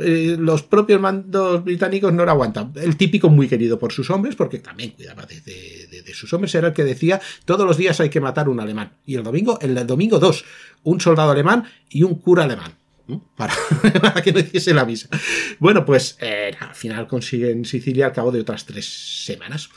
eh, 0.01 0.37
los 0.39 0.63
propios 0.63 0.99
mandos 0.99 1.63
británicos 1.63 2.11
no 2.11 2.25
lo 2.25 2.31
aguantan. 2.31 2.73
El 2.77 2.97
típico 2.97 3.29
muy 3.29 3.49
querido 3.49 3.79
por 3.79 3.93
sus 3.93 4.09
hombres, 4.09 4.35
porque 4.35 4.61
también 4.61 4.93
cuidaba 4.93 5.27
de, 5.27 6.15
sus 6.15 6.33
hombres, 6.33 6.55
era 6.55 6.69
el 6.69 6.75
que 6.75 6.85
decía, 6.85 7.21
todos 7.45 7.67
los 7.67 7.77
días 7.77 8.01
hay 8.01 8.09
que 8.09 8.21
matar 8.21 8.49
un 8.49 8.61
alemán. 8.61 8.93
Y 9.05 9.15
el 9.17 9.23
domingo, 9.23 9.59
el 9.61 9.87
domingo 9.87 10.19
dos, 10.19 10.45
un 10.85 11.01
soldado 11.01 11.33
alemán 11.33 11.65
y 11.91 12.03
un 12.03 12.15
cura 12.15 12.45
alemán. 12.45 12.73
Para, 13.37 13.53
que 14.23 14.33
no 14.33 14.39
hiciese 14.39 14.73
la 14.73 14.87
misa. 14.87 15.09
Bueno, 15.59 15.85
pues 15.85 16.17
eh, 16.21 16.57
al 16.59 16.75
final 16.75 17.07
consiguen 17.09 17.67
Sicilia 17.67 18.07
al 18.07 18.13
cabo 18.13 18.33
de 18.33 18.41
otras 18.41 18.65
tres 18.65 18.87
semanas. 19.27 19.69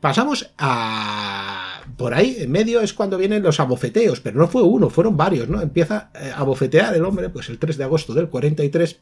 Pasamos 0.00 0.50
a... 0.58 1.82
Por 1.96 2.14
ahí, 2.14 2.36
en 2.40 2.50
medio, 2.50 2.80
es 2.80 2.92
cuando 2.92 3.18
vienen 3.18 3.42
los 3.42 3.60
abofeteos, 3.60 4.20
pero 4.20 4.38
no 4.38 4.48
fue 4.48 4.62
uno, 4.62 4.90
fueron 4.90 5.16
varios, 5.16 5.48
¿no? 5.48 5.60
Empieza 5.60 6.10
eh, 6.14 6.32
a 6.34 6.42
bofetear 6.42 6.94
el 6.94 7.04
hombre, 7.04 7.28
pues 7.28 7.48
el 7.48 7.58
3 7.58 7.76
de 7.76 7.84
agosto 7.84 8.14
del 8.14 8.28
43, 8.28 8.98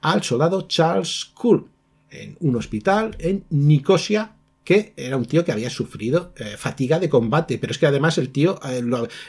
al 0.00 0.22
soldado 0.22 0.62
Charles 0.62 1.30
Cool, 1.34 1.66
en 2.10 2.36
un 2.40 2.56
hospital 2.56 3.16
en 3.18 3.44
Nicosia, 3.50 4.32
que 4.64 4.92
era 4.96 5.16
un 5.16 5.24
tío 5.24 5.44
que 5.44 5.52
había 5.52 5.70
sufrido 5.70 6.32
eh, 6.36 6.56
fatiga 6.56 6.98
de 6.98 7.08
combate, 7.08 7.58
pero 7.58 7.72
es 7.72 7.78
que 7.78 7.86
además 7.86 8.18
el 8.18 8.30
tío 8.30 8.60
eh, 8.64 8.82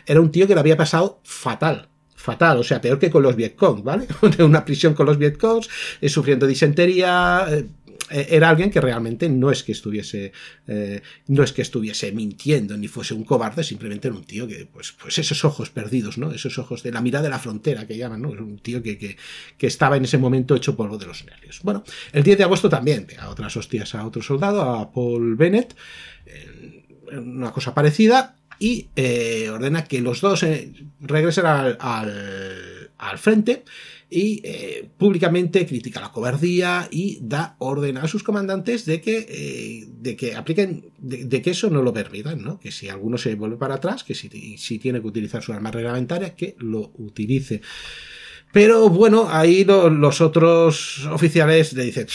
era 0.05 0.21
un 0.21 0.31
tío 0.31 0.47
que 0.47 0.53
lo 0.53 0.59
había 0.59 0.77
pasado 0.77 1.19
fatal. 1.23 1.89
Fatal, 2.15 2.57
o 2.57 2.63
sea, 2.63 2.79
peor 2.79 2.99
que 2.99 3.09
con 3.09 3.23
los 3.23 3.35
Vietcong, 3.35 3.83
¿vale? 3.83 4.07
Una 4.39 4.63
prisión 4.63 4.93
con 4.93 5.07
los 5.07 5.17
Vietcongs, 5.17 5.69
sufriendo 6.07 6.47
disentería, 6.47 7.45
eh, 7.49 7.65
era 8.13 8.49
alguien 8.49 8.69
que 8.69 8.79
realmente 8.79 9.27
no 9.27 9.51
es 9.51 9.63
que 9.63 9.71
estuviese 9.71 10.31
eh, 10.67 11.01
no 11.27 11.43
es 11.43 11.51
que 11.51 11.61
estuviese 11.61 12.11
mintiendo 12.11 12.77
ni 12.77 12.87
fuese 12.87 13.13
un 13.13 13.23
cobarde 13.23 13.63
simplemente 13.63 14.07
era 14.07 14.17
un 14.17 14.23
tío 14.23 14.47
que 14.47 14.67
pues 14.71 14.91
pues 14.91 15.17
esos 15.17 15.43
ojos 15.45 15.69
perdidos 15.69 16.17
no 16.17 16.31
esos 16.31 16.57
ojos 16.59 16.83
de 16.83 16.91
la 16.91 17.01
mirada 17.01 17.23
de 17.23 17.29
la 17.29 17.39
frontera 17.39 17.87
que 17.87 17.97
llaman 17.97 18.21
no 18.21 18.29
un 18.29 18.59
tío 18.59 18.83
que, 18.83 18.97
que, 18.97 19.17
que, 19.57 19.67
estaba 19.67 19.97
en 19.97 20.03
ese 20.03 20.17
momento 20.17 20.55
hecho 20.55 20.75
polvo 20.75 20.97
de 20.97 21.07
los 21.07 21.25
nervios. 21.25 21.61
Bueno 21.63 21.83
el 22.11 22.23
10 22.23 22.37
de 22.37 22.43
agosto 22.43 22.69
también 22.69 23.07
a 23.19 23.29
otras 23.29 23.55
hostias 23.57 23.95
a 23.95 24.05
otro 24.05 24.21
soldado 24.21 24.61
a 24.61 24.91
Paul 24.91 25.35
Bennett 25.35 25.75
una 27.11 27.51
cosa 27.51 27.73
parecida 27.73 28.35
y 28.59 28.89
eh, 28.95 29.49
ordena 29.49 29.85
que 29.85 30.01
los 30.01 30.21
dos 30.21 30.45
regresen 31.01 31.45
al, 31.45 31.77
al 31.79 33.17
frente 33.17 33.63
y 34.13 34.41
eh, 34.43 34.87
públicamente 34.97 35.65
critica 35.65 35.99
la 35.99 36.11
cobardía 36.11 36.87
y 36.91 37.17
da 37.21 37.55
orden 37.57 37.97
a 37.97 38.07
sus 38.07 38.21
comandantes 38.21 38.85
de 38.85 39.01
que, 39.01 39.25
eh, 39.27 39.87
de 39.87 40.15
que 40.15 40.35
apliquen, 40.35 40.85
de, 40.99 41.41
que 41.41 41.49
eso 41.49 41.71
no 41.71 41.81
lo 41.81 41.91
permitan, 41.93 42.43
¿no? 42.43 42.59
que 42.59 42.71
si 42.71 42.89
alguno 42.89 43.17
se 43.17 43.33
vuelve 43.33 43.57
para 43.57 43.75
atrás, 43.75 44.03
que 44.03 44.13
si, 44.13 44.29
si 44.57 44.77
tiene 44.77 45.01
que 45.01 45.07
utilizar 45.07 45.41
su 45.41 45.51
arma 45.51 45.71
reglamentaria, 45.71 46.35
que 46.35 46.55
lo 46.59 46.91
utilice. 46.97 47.61
Pero 48.53 48.87
bueno, 48.87 49.29
ahí 49.31 49.65
los 49.65 50.21
otros 50.21 51.07
oficiales 51.07 51.73
le 51.73 51.85
dicen, 51.85 52.05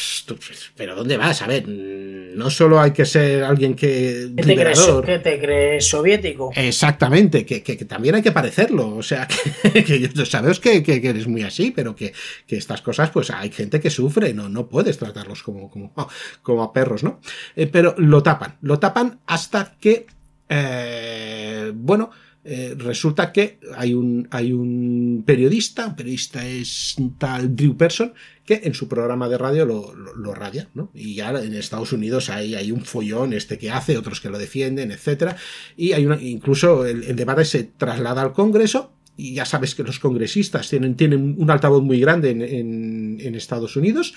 pero 0.77 0.95
¿dónde 0.95 1.17
vas? 1.17 1.43
A 1.43 1.49
ver, 1.49 1.67
no 1.67 2.49
solo 2.49 2.81
hay 2.81 2.93
que 2.93 3.05
ser 3.05 3.43
alguien 3.43 3.75
que... 3.75 4.31
¿Qué 4.37 4.43
te, 4.45 4.55
crees, 4.55 4.89
¿qué 5.05 5.19
te 5.19 5.41
crees 5.41 5.85
soviético? 5.89 6.53
Exactamente, 6.55 7.45
que, 7.45 7.61
también 7.89 8.15
hay 8.15 8.23
que 8.23 8.31
parecerlo. 8.31 8.95
O 8.95 9.03
sea, 9.03 9.27
que, 9.73 9.83
que 9.85 10.27
sabes 10.27 10.61
que, 10.61 10.77
eres 10.87 11.27
muy 11.27 11.43
así, 11.43 11.73
pero 11.73 11.97
que, 11.97 12.13
estas 12.47 12.83
cosas, 12.83 13.11
pues 13.11 13.31
hay 13.33 13.51
gente 13.51 13.81
que 13.81 13.91
sufre, 13.91 14.33
no, 14.33 14.49
no 14.49 14.69
puedes 14.69 14.97
tratarlos 14.97 15.43
como, 15.43 15.69
como, 15.69 15.93
como 16.43 16.63
a 16.63 16.73
perros, 16.73 17.03
¿no? 17.03 17.21
Eh, 17.57 17.67
pero 17.67 17.97
lo 17.99 18.23
tapan, 18.23 18.59
lo 18.61 18.79
tapan 18.79 19.19
hasta 19.27 19.75
que, 19.81 20.07
eh, 20.49 21.73
bueno, 21.75 22.13
eh, 22.45 22.75
resulta 22.79 23.33
que 23.33 23.59
hay 23.77 23.95
un, 23.95 24.29
hay 24.31 24.53
un 24.53 25.23
periodista, 25.27 25.89
un 25.89 25.97
periodista 25.97 26.47
es 26.47 26.97
tal 27.19 27.55
Drew 27.55 27.77
Person, 27.77 28.15
que 28.47 28.63
en 28.65 28.73
su 28.73 28.89
programa 28.89 29.29
de 29.29 29.37
radio 29.37 29.67
lo, 29.67 29.95
lo, 29.95 30.35
radia, 30.35 30.69
¿no? 30.73 30.91
Y 30.95 31.15
ya 31.15 31.31
en 31.31 31.53
Estados 31.55 31.93
Unidos 31.93 32.31
hay, 32.31 32.55
hay 32.55 32.73
un 32.73 32.81
follón 32.81 33.35
este 33.35 33.59
que 33.59 33.71
hace, 33.71 33.99
otros 33.99 34.21
que 34.21 34.31
lo 34.31 34.39
defienden, 34.39 34.93
etcétera, 34.93 35.37
y 35.77 35.93
hay 35.93 36.07
una, 36.07 36.21
incluso 36.23 36.87
el, 36.87 37.15
debate 37.17 37.45
se 37.45 37.65
traslada 37.65 38.23
al 38.23 38.33
Congreso, 38.33 38.93
y 39.17 39.35
ya 39.35 39.45
sabes 39.45 39.75
que 39.75 39.83
los 39.83 39.99
congresistas 39.99 40.71
tienen, 40.71 40.95
tienen 40.95 41.35
un 41.37 41.51
altavoz 41.51 41.83
muy 41.83 42.01
grande 42.01 42.31
en, 42.31 43.35
Estados 43.35 43.77
Unidos, 43.77 44.15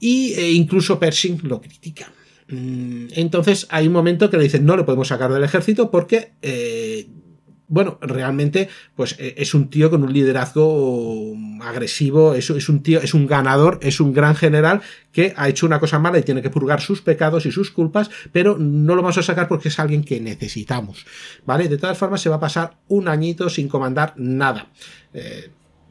y 0.00 0.34
e 0.34 0.52
incluso 0.52 0.98
Pershing 0.98 1.40
lo 1.44 1.60
critica. 1.60 2.12
Mm, 2.52 3.06
entonces 3.12 3.66
hay 3.70 3.86
un 3.86 3.94
momento 3.94 4.28
que 4.28 4.36
le 4.36 4.42
dicen 4.44 4.66
no 4.66 4.76
le 4.76 4.84
podemos 4.84 5.08
sacar 5.08 5.32
del 5.32 5.42
ejército 5.42 5.90
porque 5.90 6.32
eh, 6.42 7.08
bueno, 7.72 7.96
realmente, 8.02 8.68
pues 8.94 9.16
e, 9.18 9.34
es 9.38 9.54
un 9.54 9.70
tío 9.70 9.88
con 9.88 10.02
un 10.02 10.12
liderazgo 10.12 11.34
agresivo, 11.62 12.34
es, 12.34 12.50
es, 12.50 12.68
un 12.68 12.82
tío, 12.82 13.00
es 13.00 13.14
un 13.14 13.26
ganador, 13.26 13.78
es 13.80 13.98
un 13.98 14.12
gran 14.12 14.36
general 14.36 14.82
que 15.10 15.32
ha 15.38 15.48
hecho 15.48 15.64
una 15.64 15.80
cosa 15.80 15.98
mala 15.98 16.18
y 16.18 16.22
tiene 16.22 16.42
que 16.42 16.50
purgar 16.50 16.82
sus 16.82 17.00
pecados 17.00 17.46
y 17.46 17.50
sus 17.50 17.70
culpas, 17.70 18.10
pero 18.30 18.58
no 18.58 18.94
lo 18.94 19.00
vamos 19.00 19.16
a 19.16 19.22
sacar 19.22 19.48
porque 19.48 19.68
es 19.68 19.78
alguien 19.78 20.04
que 20.04 20.20
necesitamos, 20.20 21.06
¿vale? 21.46 21.66
De 21.66 21.78
todas 21.78 21.96
formas, 21.96 22.20
se 22.20 22.28
va 22.28 22.36
a 22.36 22.40
pasar 22.40 22.76
un 22.88 23.08
añito 23.08 23.48
sin 23.48 23.68
comandar 23.68 24.12
nada. 24.18 24.66
Eh, 25.14 25.48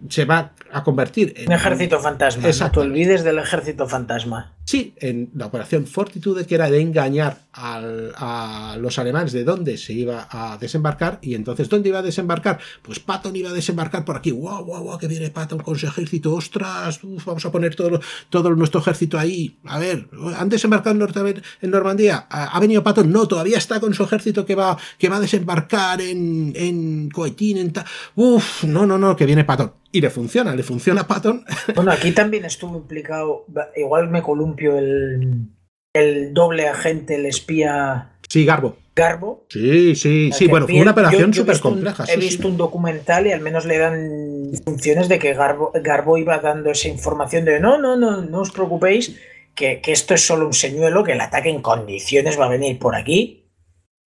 se 0.09 0.25
va 0.25 0.53
a 0.71 0.83
convertir 0.83 1.33
en 1.37 1.47
un 1.47 1.53
ejército 1.53 1.99
fantasma. 1.99 2.47
No 2.47 2.71
te 2.71 2.79
olvides 2.79 3.23
del 3.23 3.39
ejército 3.39 3.87
fantasma. 3.87 4.53
Sí, 4.63 4.93
en 4.97 5.29
la 5.35 5.47
operación 5.47 5.85
Fortitude, 5.85 6.45
que 6.45 6.55
era 6.55 6.69
de 6.69 6.81
engañar 6.81 7.39
a 7.53 8.77
los 8.79 8.99
alemanes 8.99 9.33
de 9.33 9.43
dónde 9.43 9.77
se 9.77 9.93
iba 9.93 10.27
a 10.29 10.57
desembarcar. 10.57 11.19
Y 11.21 11.35
entonces, 11.35 11.67
¿dónde 11.67 11.89
iba 11.89 11.99
a 11.99 12.03
desembarcar? 12.03 12.59
Pues 12.81 12.99
Patton 12.99 13.35
iba 13.35 13.49
a 13.49 13.53
desembarcar 13.53 14.05
por 14.05 14.15
aquí. 14.15 14.31
¡Wow, 14.31 14.63
wow, 14.63 14.83
wow! 14.83 14.97
Que 14.97 15.07
viene 15.07 15.29
Patton 15.29 15.59
con 15.59 15.77
su 15.77 15.87
ejército. 15.87 16.33
¡Ostras! 16.33 16.99
vamos 17.25 17.45
a 17.45 17.51
poner 17.51 17.75
todo, 17.75 17.99
todo 18.29 18.49
nuestro 18.51 18.79
ejército 18.79 19.19
ahí. 19.19 19.57
A 19.65 19.79
ver, 19.79 20.07
¿han 20.37 20.49
desembarcado 20.49 20.95
en, 20.95 21.43
en 21.61 21.71
Normandía? 21.71 22.27
¿Ha, 22.29 22.59
venido 22.59 22.83
Patton? 22.83 23.11
No, 23.11 23.27
todavía 23.27 23.57
está 23.57 23.79
con 23.79 23.93
su 23.93 24.03
ejército 24.03 24.45
que 24.45 24.55
va, 24.55 24.77
que 24.97 25.09
va 25.09 25.17
a 25.17 25.21
desembarcar 25.21 26.01
en, 26.01 26.53
en 26.55 27.09
Coetín. 27.09 27.57
En 27.57 27.73
Uf, 28.15 28.63
no, 28.63 28.85
no, 28.85 28.97
no, 28.97 29.15
que 29.15 29.25
viene 29.25 29.43
Patton 29.43 29.81
y 29.91 30.01
le 30.01 30.09
funciona, 30.09 30.55
le 30.55 30.63
funciona 30.63 31.01
a 31.01 31.07
Patton. 31.07 31.45
Bueno, 31.75 31.91
aquí 31.91 32.11
también 32.11 32.45
estuvo 32.45 32.77
implicado, 32.77 33.45
igual 33.75 34.09
me 34.09 34.21
columpio 34.21 34.77
el, 34.77 35.47
el 35.93 36.33
doble 36.33 36.67
agente, 36.67 37.15
el 37.15 37.25
espía. 37.25 38.13
Sí, 38.27 38.45
Garbo. 38.45 38.77
Garbo. 38.95 39.45
Sí, 39.49 39.95
sí, 39.95 40.31
sí. 40.33 40.47
Bueno, 40.47 40.67
fue 40.67 40.81
una 40.81 40.91
operación 40.91 41.33
súper 41.33 41.59
compleja. 41.59 42.05
he 42.09 42.17
visto 42.17 42.47
un 42.47 42.57
documental 42.57 43.27
y 43.27 43.31
al 43.31 43.39
menos 43.39 43.65
le 43.65 43.77
dan 43.77 44.51
funciones 44.65 45.07
de 45.07 45.17
que 45.17 45.33
Garbo, 45.33 45.71
Garbo 45.81 46.17
iba 46.17 46.39
dando 46.39 46.71
esa 46.71 46.89
información 46.89 47.45
de 47.45 47.59
no, 47.59 47.77
no, 47.77 47.95
no, 47.95 48.21
no 48.21 48.39
os 48.41 48.51
preocupéis, 48.51 49.17
que, 49.55 49.81
que 49.81 49.91
esto 49.91 50.13
es 50.13 50.25
solo 50.25 50.45
un 50.45 50.53
señuelo, 50.53 51.03
que 51.03 51.13
el 51.13 51.21
ataque 51.21 51.49
en 51.49 51.61
condiciones 51.61 52.39
va 52.39 52.45
a 52.45 52.49
venir 52.49 52.79
por 52.79 52.95
aquí, 52.95 53.49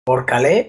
por 0.03 0.25
Calais 0.25 0.67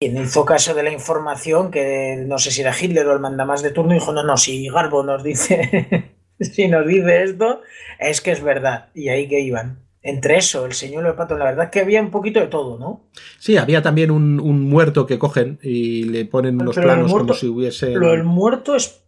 quien 0.00 0.16
hizo 0.16 0.44
caso 0.46 0.74
de 0.74 0.82
la 0.82 0.92
información, 0.92 1.70
que 1.70 2.24
no 2.26 2.38
sé 2.38 2.50
si 2.50 2.62
era 2.62 2.74
Hitler 2.78 3.06
o 3.06 3.12
el 3.12 3.20
mandamás 3.20 3.62
de 3.62 3.70
turno, 3.70 3.92
dijo, 3.92 4.12
no, 4.12 4.22
no, 4.22 4.36
si 4.36 4.66
Garbo 4.68 5.02
nos 5.02 5.22
dice... 5.22 6.14
si 6.40 6.68
nos 6.68 6.86
dice 6.86 7.22
esto, 7.24 7.60
es 7.98 8.22
que 8.22 8.30
es 8.32 8.42
verdad. 8.42 8.88
Y 8.94 9.10
ahí 9.10 9.28
que 9.28 9.40
iban. 9.40 9.84
Entre 10.02 10.38
eso, 10.38 10.64
el 10.64 10.72
señuelo 10.72 11.08
de 11.08 11.14
pato, 11.14 11.36
la 11.36 11.44
verdad 11.44 11.66
es 11.66 11.70
que 11.70 11.80
había 11.80 12.00
un 12.00 12.10
poquito 12.10 12.40
de 12.40 12.46
todo, 12.46 12.78
¿no? 12.78 13.10
Sí, 13.38 13.58
había 13.58 13.82
también 13.82 14.10
un, 14.10 14.40
un 14.40 14.62
muerto 14.62 15.06
que 15.06 15.18
cogen 15.18 15.58
y 15.62 16.04
le 16.04 16.24
ponen 16.24 16.58
unos 16.58 16.74
Pero 16.76 16.86
planos 16.86 17.10
muerto- 17.10 17.26
como 17.26 17.38
si 17.38 17.46
hubiese. 17.48 17.90
Lo 17.90 18.12
del 18.12 18.24
muerto 18.24 18.74
es 18.76 19.04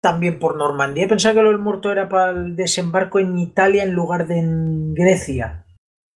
también 0.00 0.38
por 0.38 0.56
Normandía. 0.56 1.06
Pensaba 1.06 1.34
que 1.34 1.42
lo 1.42 1.50
del 1.50 1.58
muerto 1.58 1.92
era 1.92 2.08
para 2.08 2.30
el 2.30 2.56
desembarco 2.56 3.18
en 3.18 3.38
Italia 3.38 3.82
en 3.82 3.92
lugar 3.92 4.26
de 4.26 4.38
en 4.38 4.94
Grecia. 4.94 5.66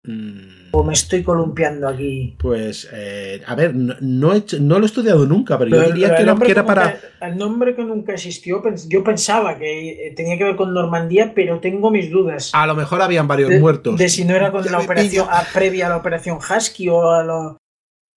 Mm, 0.04 0.63
O 0.76 0.82
me 0.82 0.92
estoy 0.92 1.22
columpiando 1.22 1.86
aquí. 1.88 2.34
Pues, 2.38 2.88
eh, 2.92 3.40
a 3.46 3.54
ver, 3.54 3.74
no, 3.76 3.94
no 4.00 4.32
he 4.32 4.38
hecho- 4.38 4.58
no 4.60 4.78
lo 4.78 4.84
he 4.84 4.86
estudiado 4.86 5.24
nunca, 5.24 5.56
pero 5.56 5.70
yo 5.70 5.82
diría 5.92 6.16
que 6.16 6.22
era, 6.22 6.32
nombre 6.32 6.52
para. 6.64 6.92
que- 6.94 7.26
el 7.26 7.36
nombre 7.38 7.76
que 7.76 7.84
nunca 7.84 8.12
existió, 8.14 8.60
yo 8.88 9.04
pensaba 9.04 9.56
que 9.56 10.08
eh, 10.08 10.14
tenía 10.16 10.36
que 10.36 10.42
ver 10.44 10.56
con 10.56 10.74
Normandía, 10.74 11.32
pero 11.34 11.60
tengo 11.60 11.90
mis 11.92 12.10
dudas. 12.10 12.50
A 12.54 12.66
lo 12.66 12.74
mejor 12.74 13.02
habían 13.02 13.28
varios 13.28 13.50
de, 13.50 13.60
muertos. 13.60 13.96
de 13.98 14.08
si 14.08 14.24
no 14.24 14.34
era 14.34 14.50
con 14.50 14.64
Ya 14.64 14.72
la 14.72 14.78
operación 14.80 15.26
a- 15.30 15.44
previa 15.54 15.86
a 15.86 15.90
la 15.90 15.96
operación 15.96 16.38
Husky 16.38 16.88
o, 16.88 17.08
a 17.10 17.22
lo- 17.22 17.56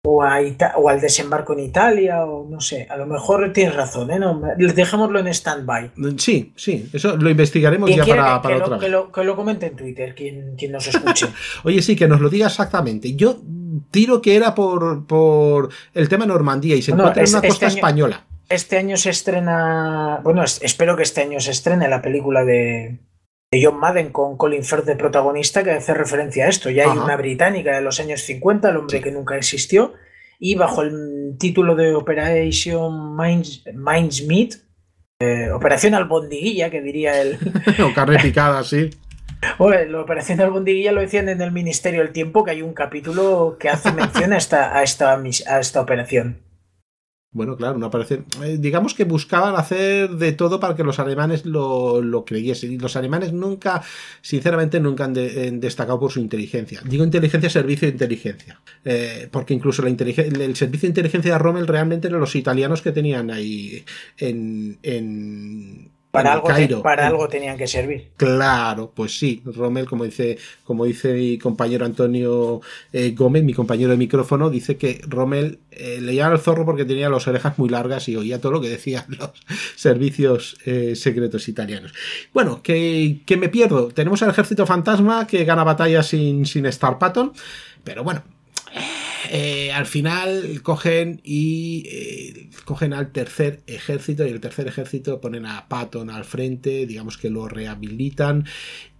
o, 0.10 0.24
a 0.24 0.42
Ita- 0.42 0.74
o 0.78 0.88
al 0.90 1.02
desembarco 1.02 1.52
en 1.54 1.60
Italia 1.60 2.24
o 2.24 2.48
no 2.50 2.62
sé. 2.62 2.88
A 2.90 2.96
lo 2.96 3.06
mejor 3.06 3.52
tienes 3.52 3.76
razón, 3.76 4.10
¿eh? 4.12 4.20
No, 4.20 4.42
dejémoslo 4.58 5.20
en 5.20 5.28
stand-by. 5.28 5.92
Sí, 6.18 6.54
sí, 6.56 6.88
eso 6.94 7.18
lo 7.18 7.30
investigaremos 7.30 7.90
ya 7.90 8.06
para, 8.06 8.36
que, 8.38 8.42
para 8.42 8.56
que 8.56 8.62
otra 8.62 8.68
lo, 8.68 8.70
vez. 8.70 8.80
que, 8.80 8.90
lo, 8.90 9.12
que 9.12 9.24
lo 9.24 9.36
comente 9.36 9.66
en 9.66 9.76
Twitter, 9.76 10.16
quien, 10.16 10.56
quien 10.58 10.72
nos 10.72 10.88
escuche. 10.88 11.28
Oye, 11.64 11.82
sí, 11.82 11.96
que 11.96 12.08
nos 12.08 12.22
lo 12.22 12.30
diga 12.30 12.48
exactamente. 12.48 13.16
Yo 13.16 13.38
tiro 13.92 14.22
que 14.22 14.36
era 14.36 14.56
por, 14.56 15.06
por 15.06 15.70
el 15.94 16.08
tema 16.08 16.26
Normandía 16.26 16.76
y 16.76 16.82
se 16.82 16.92
encuentra 16.92 17.22
en 17.24 17.30
una 17.30 17.38
este 17.40 17.48
costa 17.50 17.66
año- 17.68 17.76
española. 17.76 18.24
Este 18.50 18.78
año 18.78 18.96
se 18.96 19.10
estrena, 19.10 20.22
bueno, 20.24 20.42
es- 20.44 20.62
espero 20.64 20.96
que 20.96 21.04
este 21.04 21.22
año 21.22 21.40
se 21.42 21.52
estrene 21.52 21.90
la 21.90 22.02
película 22.02 22.46
de, 22.46 22.98
de 23.52 23.64
John 23.64 23.80
Madden 23.80 24.12
con 24.12 24.38
Colin 24.38 24.64
Firth 24.64 24.86
de 24.86 24.96
protagonista 24.96 25.64
que 25.64 25.72
hace 25.72 25.94
referencia 25.94 26.46
a 26.46 26.50
esto. 26.50 26.70
Ya 26.70 26.84
hay 26.84 26.90
Ajá. 26.90 27.04
una 27.04 27.16
británica 27.16 27.76
de 27.76 27.82
los 27.82 28.00
años 28.00 28.22
50, 28.22 28.70
el 28.70 28.78
hombre 28.78 28.98
Sí. 28.98 29.04
que 29.04 29.12
nunca 29.12 29.38
existió, 29.38 29.94
y 30.40 30.56
bajo 30.56 30.82
el 30.82 31.36
título 31.40 31.76
de 31.76 31.96
Operation 31.96 33.16
Minds, 33.16 33.64
Mindsmeat, 33.74 34.56
eh, 35.20 35.50
Operación 35.52 35.94
Albondiguilla, 35.96 36.70
que 36.70 36.82
diría 36.82 37.22
el... 37.22 37.38
o 37.84 37.94
carne 37.94 38.20
picada, 38.20 38.64
sí. 38.64 38.90
Bueno, 39.60 39.92
la 39.92 40.02
Operación 40.02 40.42
Albondiguilla 40.42 40.92
lo 40.92 41.02
decían 41.02 41.30
en 41.30 41.40
el 41.42 41.52
Ministerio 41.52 42.02
del 42.02 42.12
Tiempo, 42.12 42.44
que 42.44 42.52
hay 42.52 42.64
un 42.64 42.74
capítulo 42.74 43.58
que 43.60 43.70
hace 43.70 43.92
mención 43.92 44.34
a 44.34 44.38
esta, 44.38 44.76
a 44.76 44.82
esta, 44.82 45.14
a 45.14 45.60
esta 45.60 45.80
operación. 45.80 46.42
Bueno, 47.38 47.56
claro, 47.56 47.78
no 47.78 47.92
parece. 47.92 48.24
eh, 48.44 48.58
digamos 48.60 48.96
que 48.96 49.04
buscaban 49.04 49.56
hacer 49.56 50.10
de 50.10 50.32
todo 50.34 50.60
para 50.60 50.76
que 50.76 50.84
los 50.84 50.98
alemanes 50.98 51.46
lo, 51.46 52.02
lo 52.02 52.26
creyesen. 52.26 52.72
Y 52.74 52.78
los 52.80 52.96
alemanes 52.96 53.32
nunca, 53.32 53.84
sinceramente, 54.22 54.80
nunca 54.80 55.06
han, 55.06 55.14
de- 55.14 55.52
destacado 55.52 56.00
por 56.00 56.12
su 56.12 56.20
inteligencia. 56.20 56.82
Digo 56.84 57.04
inteligencia, 57.04 57.50
servicio 57.50 57.88
de 57.88 57.92
inteligencia. 57.92 58.60
Eh, 58.84 59.30
porque 59.32 59.54
incluso 59.54 59.86
el 59.86 59.96
servicio 60.56 60.88
de 60.88 60.88
inteligencia 60.88 61.34
de 61.34 61.38
Rommel 61.38 61.68
realmente 61.68 62.08
eran 62.08 62.20
los 62.20 62.36
italianos 62.36 62.82
que 62.82 62.92
tenían 62.92 63.30
ahí 63.30 63.86
en. 64.18 64.80
en 64.82 65.97
Para, 66.18 66.30
en 66.30 66.36
algo, 66.36 66.48
te- 66.48 66.54
Cairo. 66.54 66.82
para 66.82 67.02
En- 67.04 67.08
algo 67.10 67.28
tenían 67.28 67.58
que 67.58 67.68
servir. 67.68 68.10
Claro, 68.18 68.92
pues 68.96 69.18
sí, 69.18 69.42
Rommel, 69.46 69.86
como 69.86 70.04
dice, 70.04 70.38
como 70.64 70.86
dice 70.86 71.14
mi 71.14 71.38
compañero 71.38 71.86
Antonio 71.86 72.62
eh, 72.94 73.12
Gómez, 73.16 73.44
mi 73.44 73.54
compañero 73.54 73.92
de 73.92 73.98
micrófono, 73.98 74.50
dice 74.50 74.78
que 74.78 75.02
Rommel 75.08 75.60
eh, 75.72 76.00
le 76.02 76.16
llama 76.16 76.34
al 76.34 76.40
zorro 76.40 76.66
porque 76.66 76.86
tenía 76.86 77.10
las 77.10 77.28
orejas 77.28 77.58
muy 77.60 77.70
largas 77.70 78.08
y 78.10 78.16
oía 78.16 78.42
todo 78.42 78.52
lo 78.54 78.62
que 78.62 78.70
decían 78.70 79.06
los 79.20 79.32
servicios 79.76 80.58
eh, 80.66 80.96
secretos 80.96 81.48
italianos. 81.48 81.94
Bueno, 82.34 82.62
que, 82.62 83.22
que 83.26 83.38
me 83.38 83.50
pierdo. 83.50 83.90
Tenemos 83.90 84.22
al 84.24 84.30
ejército 84.32 84.66
fantasma 84.66 85.28
que 85.28 85.46
gana 85.46 85.64
batallas 85.64 86.08
sin, 86.08 86.46
sin 86.46 86.66
Star 86.68 86.98
Patton, 87.00 87.34
pero 87.84 88.04
bueno. 88.04 88.24
Eh, 89.32 89.72
al 89.72 89.86
final 89.86 90.62
cogen 90.64 91.22
y 91.24 91.84
eh, 91.88 92.50
cogen 92.66 92.94
al 92.94 93.12
tercer 93.12 93.62
ejército 93.68 94.26
y 94.26 94.30
el 94.30 94.42
tercer 94.42 94.68
ejército 94.68 95.22
ponen 95.22 95.46
a 95.46 95.68
Patton 95.68 96.10
al 96.10 96.26
frente, 96.26 96.86
digamos 96.86 97.18
que 97.18 97.30
lo 97.30 97.48
rehabilitan 97.48 98.46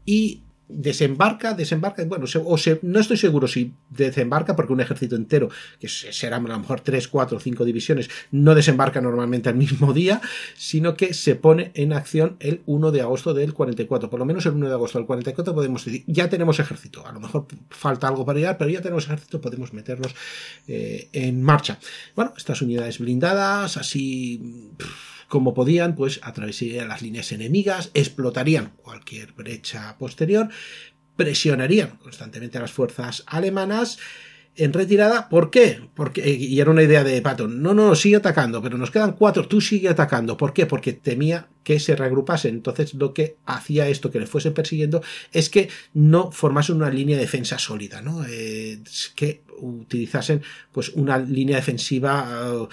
y 0.06 0.44
desembarca, 0.70 1.54
desembarca, 1.54 2.04
bueno, 2.06 2.26
o 2.46 2.58
se- 2.58 2.80
no 2.82 3.00
estoy 3.00 3.18
seguro 3.18 3.48
si 3.48 3.74
desembarca 3.90 4.56
porque 4.56 4.74
un 4.74 4.82
ejército 4.82 5.16
entero, 5.16 5.50
que 5.80 5.88
se- 5.88 6.12
serán 6.12 6.46
a 6.46 6.50
lo 6.50 6.60
mejor 6.60 6.82
3, 6.82 7.08
4, 7.08 7.40
5 7.40 7.64
divisiones, 7.66 8.10
no 8.32 8.54
desembarca 8.54 9.00
normalmente 9.02 9.50
al 9.50 9.56
mismo 9.56 9.94
día, 9.94 10.22
sino 10.56 10.96
que 10.96 11.14
se 11.14 11.36
pone 11.36 11.72
en 11.74 11.94
acción 11.94 12.36
el 12.40 12.62
1 12.66 12.92
de 12.92 13.02
agosto 13.02 13.34
del 13.34 13.54
44, 13.54 14.10
por 14.10 14.20
lo 14.20 14.26
menos 14.26 14.46
el 14.46 14.54
1 14.54 14.68
de 14.68 14.74
agosto 14.74 14.98
del 14.98 15.08
44 15.08 15.56
podemos 15.56 15.86
decir, 15.86 16.04
ya 16.08 16.30
tenemos 16.30 16.60
ejército, 16.60 17.06
a 17.08 17.12
lo 17.12 17.20
mejor 17.20 17.48
falta 17.70 18.08
algo 18.08 18.26
para 18.26 18.40
llegar, 18.40 18.58
pero 18.58 18.70
ya 18.70 18.82
tenemos 18.82 19.06
ejército, 19.06 19.40
podemos 19.42 19.74
meternos 19.74 20.14
eh, 20.68 21.10
en 21.14 21.42
marcha. 21.42 21.80
Bueno, 22.16 22.34
estas 22.38 22.62
unidades 22.62 23.00
blindadas, 23.00 23.78
así 23.78 24.68
como 25.28 25.54
podían, 25.54 25.96
pues 25.96 26.20
atravesarían 26.24 26.88
las 26.88 27.02
líneas 27.02 27.32
enemigas, 27.32 27.92
explotarían 27.94 28.72
cualquier 28.78 29.34
brecha 29.34 29.98
posterior, 29.98 30.50
presionarían 31.16 31.98
constantemente 31.98 32.58
a 32.58 32.62
las 32.62 32.72
fuerzas 32.72 33.24
alemanas 33.28 34.00
en 34.58 34.74
retirada. 34.74 35.30
¿Por 35.30 35.52
qué? 35.52 35.80
Porque, 35.94 36.28
y 36.30 36.60
era 36.60 36.72
una 36.72 36.84
idea 36.84 37.04
de 37.04 37.22
Patton, 37.22 37.62
no, 37.62 37.74
no, 37.74 37.96
sigue 37.96 38.18
atacando, 38.18 38.62
pero 38.62 38.78
nos 38.78 38.92
quedan 38.92 39.14
cuatro, 39.14 39.48
tú 39.48 39.62
sigue 39.62 39.90
atacando. 39.90 40.36
¿Por 40.36 40.54
qué? 40.54 40.66
Porque 40.66 40.94
temía 40.94 41.48
que 41.64 41.80
se 41.80 41.96
reagrupasen. 41.96 42.56
Entonces 42.56 42.94
lo 42.96 43.14
que 43.14 43.38
hacía 43.46 43.88
esto, 43.88 44.12
que 44.12 44.20
le 44.20 44.26
fuesen 44.26 44.54
persiguiendo, 44.54 45.02
es 45.32 45.50
que 45.50 45.70
no 45.94 46.32
formasen 46.32 46.78
una 46.78 46.90
línea 46.90 47.18
de 47.18 47.24
defensa 47.24 47.60
sólida, 47.60 48.02
¿no? 48.02 48.26
Eh, 48.28 48.80
que 49.16 49.44
utilizasen 49.60 50.42
pues 50.72 50.90
una 50.90 51.18
línea 51.18 51.58
defensiva 51.58 52.68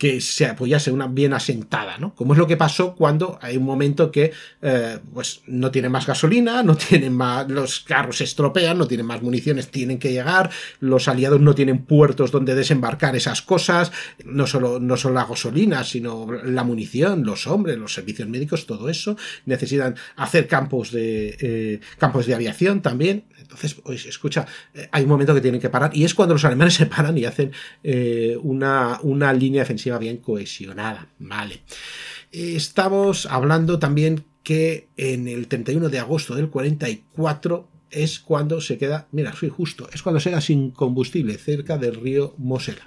que 0.00 0.22
se 0.22 0.46
apoyase 0.46 0.90
una 0.90 1.08
bien 1.08 1.34
asentada, 1.34 1.98
¿no? 1.98 2.14
Como 2.14 2.32
es 2.32 2.38
lo 2.38 2.46
que 2.46 2.56
pasó 2.56 2.94
cuando 2.94 3.38
hay 3.42 3.58
un 3.58 3.64
momento 3.64 4.10
que 4.10 4.32
eh, 4.62 4.98
pues 5.12 5.42
no 5.46 5.70
tienen 5.70 5.92
más 5.92 6.06
gasolina, 6.06 6.62
no 6.62 6.74
tienen 6.74 7.14
más, 7.14 7.50
los 7.50 7.80
carros 7.80 8.16
se 8.16 8.24
estropean, 8.24 8.78
no 8.78 8.86
tienen 8.86 9.04
más 9.04 9.20
municiones, 9.20 9.70
tienen 9.70 9.98
que 9.98 10.10
llegar, 10.10 10.48
los 10.80 11.06
aliados 11.06 11.42
no 11.42 11.54
tienen 11.54 11.84
puertos 11.84 12.30
donde 12.30 12.54
desembarcar 12.54 13.14
esas 13.14 13.42
cosas, 13.42 13.92
no 14.24 14.46
solo, 14.46 14.80
no 14.80 14.96
solo 14.96 15.16
la 15.16 15.26
gasolina, 15.26 15.84
sino 15.84 16.26
la 16.32 16.64
munición, 16.64 17.24
los 17.26 17.46
hombres, 17.46 17.76
los 17.76 17.92
servicios 17.92 18.26
médicos, 18.26 18.64
todo 18.64 18.88
eso, 18.88 19.18
necesitan 19.44 19.96
hacer 20.16 20.48
campos 20.48 20.92
de 20.92 21.36
eh, 21.38 21.80
campos 21.98 22.24
de 22.24 22.34
aviación 22.34 22.80
también. 22.80 23.24
Entonces, 23.50 23.74
pues, 23.74 24.06
escucha, 24.06 24.46
eh, 24.72 24.88
hay 24.92 25.02
un 25.02 25.08
momento 25.08 25.34
que 25.34 25.40
tienen 25.40 25.60
que 25.60 25.70
parar 25.70 25.90
y 25.92 26.04
es 26.04 26.14
cuando 26.14 26.34
los 26.34 26.44
alemanes 26.44 26.74
se 26.80 26.86
paran 26.86 27.18
y 27.18 27.24
hacen 27.24 27.50
eh, 27.82 28.38
una, 28.40 29.00
una 29.02 29.32
línea 29.32 29.62
defensiva 29.62 29.98
bien 29.98 30.18
cohesionada. 30.18 31.08
Vale. 31.18 31.62
Estamos 32.30 33.26
hablando 33.26 33.80
también 33.80 34.24
que 34.44 34.88
en 34.96 35.26
el 35.26 35.48
31 35.48 35.88
de 35.88 35.98
agosto 35.98 36.36
del 36.36 36.48
44 36.48 37.68
es 37.90 38.20
cuando 38.20 38.60
se 38.60 38.78
queda, 38.78 39.08
mira, 39.10 39.34
soy 39.34 39.48
justo, 39.48 39.88
es 39.92 40.02
cuando 40.02 40.20
se 40.20 40.30
queda 40.30 40.40
sin 40.40 40.70
combustible 40.70 41.36
cerca 41.36 41.76
del 41.76 41.96
río 41.96 42.34
Mosela. 42.38 42.82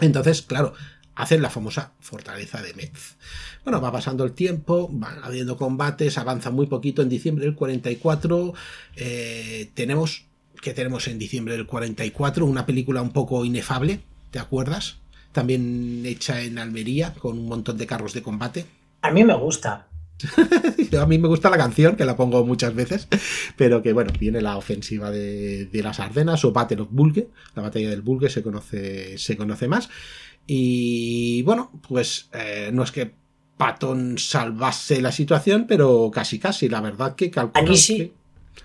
Entonces, 0.00 0.42
claro, 0.42 0.74
hacen 1.16 1.42
la 1.42 1.50
famosa 1.50 1.92
fortaleza 2.00 2.62
de 2.62 2.74
Metz. 2.74 3.16
Bueno, 3.64 3.80
va 3.80 3.92
pasando 3.92 4.24
el 4.24 4.32
tiempo, 4.32 4.88
van 4.92 5.22
habiendo 5.22 5.56
combates, 5.56 6.18
avanza 6.18 6.50
muy 6.50 6.66
poquito. 6.66 7.02
En 7.02 7.08
diciembre 7.08 7.44
del 7.44 7.54
44 7.54 8.54
eh, 8.96 9.70
tenemos, 9.74 10.26
que 10.60 10.74
tenemos 10.74 11.08
en 11.08 11.18
diciembre 11.18 11.56
del 11.56 11.66
44? 11.66 12.44
Una 12.44 12.66
película 12.66 13.02
un 13.02 13.12
poco 13.12 13.44
inefable, 13.44 14.00
¿te 14.30 14.38
acuerdas? 14.38 14.98
También 15.32 16.02
hecha 16.04 16.42
en 16.42 16.58
Almería, 16.58 17.14
con 17.14 17.38
un 17.38 17.46
montón 17.46 17.78
de 17.78 17.86
carros 17.86 18.12
de 18.12 18.22
combate. 18.22 18.66
A 19.02 19.10
mí 19.10 19.24
me 19.24 19.34
gusta. 19.34 19.88
A 21.00 21.06
mí 21.06 21.18
me 21.18 21.28
gusta 21.28 21.50
la 21.50 21.56
canción, 21.56 21.96
que 21.96 22.04
la 22.04 22.16
pongo 22.16 22.44
muchas 22.46 22.74
veces, 22.74 23.08
pero 23.56 23.82
que 23.82 23.92
bueno, 23.92 24.12
viene 24.18 24.40
la 24.40 24.56
ofensiva 24.56 25.10
de, 25.10 25.66
de 25.66 25.82
las 25.82 25.98
Ardenas 25.98 26.44
o 26.44 26.52
Battle 26.52 26.82
of 26.82 26.88
Bulge, 26.90 27.28
la 27.56 27.62
batalla 27.62 27.90
del 27.90 28.02
Bulge 28.02 28.28
se 28.28 28.42
conoce, 28.42 29.18
se 29.18 29.36
conoce 29.36 29.66
más. 29.66 29.90
Y 30.46 31.42
bueno, 31.42 31.70
pues 31.88 32.28
eh, 32.32 32.70
no 32.72 32.82
es 32.82 32.90
que 32.92 33.12
Patton 33.56 34.18
salvase 34.18 35.00
la 35.00 35.12
situación, 35.12 35.66
pero 35.66 36.10
casi 36.12 36.38
casi, 36.38 36.68
la 36.68 36.80
verdad 36.80 37.14
que 37.14 37.30
calculo 37.30 37.64
Aquí 37.64 37.76
sí. 37.76 37.96
que- 37.98 38.12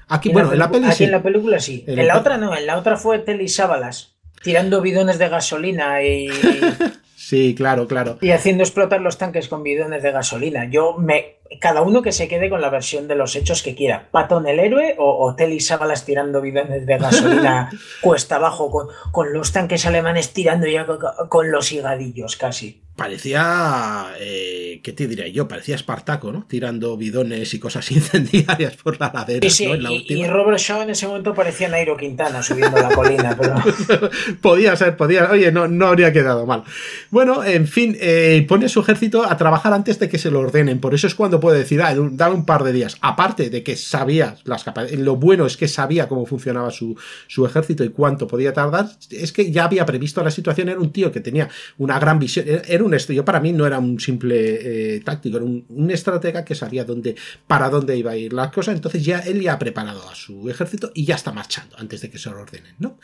Aquí, 0.07 0.29
En 0.29 0.33
bueno, 0.33 0.53
en 0.53 0.59
la 0.59 0.69
peli 0.71 0.85
aquí 0.87 0.95
sí. 0.97 1.03
en 1.05 1.11
la 1.11 1.21
película 1.23 1.59
sí. 1.59 1.83
En 1.87 1.99
En, 1.99 2.07
la 2.07 2.13
la 2.15 2.19
otra 2.19 2.37
no, 2.37 2.55
en 2.55 2.65
la 2.65 2.77
otra 2.77 2.97
fue 2.97 3.19
Telly 3.19 3.47
Sábalas 3.47 4.15
tirando 4.43 4.81
bidones 4.81 5.19
de 5.19 5.29
gasolina 5.29 6.01
y, 6.03 6.29
Sí, 7.29 7.53
claro, 7.53 7.87
claro. 7.87 8.17
y 8.21 8.31
haciendo 8.31 8.63
explotar 8.63 9.01
los 9.01 9.19
tanques 9.19 9.47
con 9.49 9.61
bidones 9.61 10.01
de 10.01 10.11
gasolina. 10.11 10.65
Yo 10.65 10.97
me. 10.97 11.35
Cada 11.61 11.81
uno 11.83 12.01
que 12.01 12.11
se 12.11 12.27
quede 12.27 12.49
con 12.49 12.59
la 12.61 12.69
versión 12.71 13.07
de 13.07 13.13
los 13.15 13.35
hechos 13.35 13.61
que 13.61 13.75
quiera. 13.75 14.07
Patón 14.11 14.47
el 14.47 14.59
héroe 14.59 14.95
o, 14.97 15.25
o 15.27 15.35
Telly 15.35 15.59
Sábalas 15.59 16.05
tirando 16.05 16.41
bidones 16.41 16.87
de 16.87 16.97
gasolina 16.97 17.69
cuesta 18.01 18.37
abajo 18.37 18.71
con, 18.71 18.87
con 19.11 19.31
los 19.33 19.51
tanques 19.51 19.85
alemanes 19.85 20.33
tirando 20.33 20.65
ya 20.65 20.87
co- 20.87 20.97
co- 20.99 21.29
con 21.29 21.51
los 21.51 21.71
higadillos 21.71 22.35
casi. 22.35 22.83
Parecía, 22.99 24.07
eh, 24.19 24.81
¿qué 24.83 24.91
te 24.91 25.07
diría 25.07 25.27
yo? 25.27 25.47
Parecía 25.47 25.75
Espartaco, 25.75 26.31
¿no? 26.31 26.45
Tirando 26.47 26.97
bidones 26.97 27.53
y 27.53 27.59
cosas 27.59 27.89
incendiarias 27.91 28.75
por 28.75 28.99
la 28.99 29.11
ladera. 29.13 29.49
Sí, 29.49 29.65
sí, 29.65 30.05
y, 30.09 30.27
Robert 30.27 30.59
Shaw 30.59 30.83
en 30.83 30.89
ese 30.91 31.07
momento 31.07 31.33
parecía 31.33 31.69
Nairo 31.69 31.95
Quintana 31.95 32.43
subiendo 32.43 32.77
la 32.77 32.89
colina, 32.89 33.37
pero... 33.39 33.55
podía 34.41 34.75
ser, 34.75 34.97
podía, 34.97 35.31
oye, 35.31 35.51
no, 35.51 35.67
no 35.67 35.87
habría 35.87 36.11
quedado 36.11 36.45
mal. 36.45 36.63
Bueno, 37.09 37.43
en 37.43 37.67
fin, 37.67 37.97
eh, 37.99 38.45
pone 38.47 38.67
su 38.69 38.81
ejército 38.81 39.23
a 39.23 39.37
trabajar 39.37 39.73
antes 39.73 39.97
de 39.99 40.09
que 40.09 40.17
se 40.17 40.29
lo 40.29 40.39
ordenen, 40.39 40.79
por 40.79 40.93
eso 40.93 41.07
es 41.07 41.15
cuando 41.15 41.39
puede 41.39 41.59
decir, 41.59 41.81
ah, 41.81 41.93
un 41.97 42.45
par 42.45 42.63
de 42.63 42.73
días. 42.73 42.97
Aparte 43.01 43.49
de 43.49 43.63
que 43.63 43.75
sabía, 43.75 44.35
las 44.43 44.65
lo 44.97 45.15
bueno 45.15 45.45
es 45.45 45.57
que 45.57 45.67
sabía 45.67 46.07
cómo 46.07 46.25
funcionaba 46.25 46.71
su, 46.71 46.97
su 47.27 47.45
ejército 47.45 47.83
y 47.83 47.89
cuánto 47.89 48.27
podía 48.27 48.53
tardar, 48.53 48.87
es 49.09 49.31
que 49.31 49.51
ya 49.51 49.65
había 49.65 49.85
previsto 49.85 50.23
la 50.23 50.31
situación, 50.31 50.69
era 50.69 50.79
un 50.79 50.91
tío 50.91 51.11
que 51.11 51.21
tenía 51.21 51.49
una 51.77 51.97
gran 51.99 52.19
visión, 52.19 52.45
era 52.67 52.83
un 52.83 52.88
yo 52.97 53.25
para 53.25 53.39
mí 53.39 53.51
no 53.51 53.65
era 53.65 53.79
un 53.79 53.99
simple 53.99 54.95
eh, 54.95 54.99
táctico, 55.01 55.37
era 55.37 55.45
un, 55.45 55.89
estratega 55.89 56.45
que 56.45 56.55
sabía 56.55 56.85
dónde, 56.85 57.15
para 57.47 57.69
dónde 57.69 57.97
iba 57.97 58.11
a 58.11 58.17
ir 58.17 58.33
la 58.33 58.51
cosa, 58.51 58.71
entonces 58.71 59.03
ya 59.03 59.19
él 59.19 59.41
ya 59.41 59.53
ha 59.53 59.59
preparado 59.59 60.07
a 60.09 60.15
su 60.15 60.49
ejército 60.49 60.91
y 60.93 61.05
ya 61.05 61.15
está 61.15 61.31
marchando 61.31 61.75
antes 61.77 62.01
de 62.01 62.09
que 62.09 62.17
se 62.17 62.29
lo 62.29 62.39
ordenen, 62.39 62.75
¿no? 62.79 62.97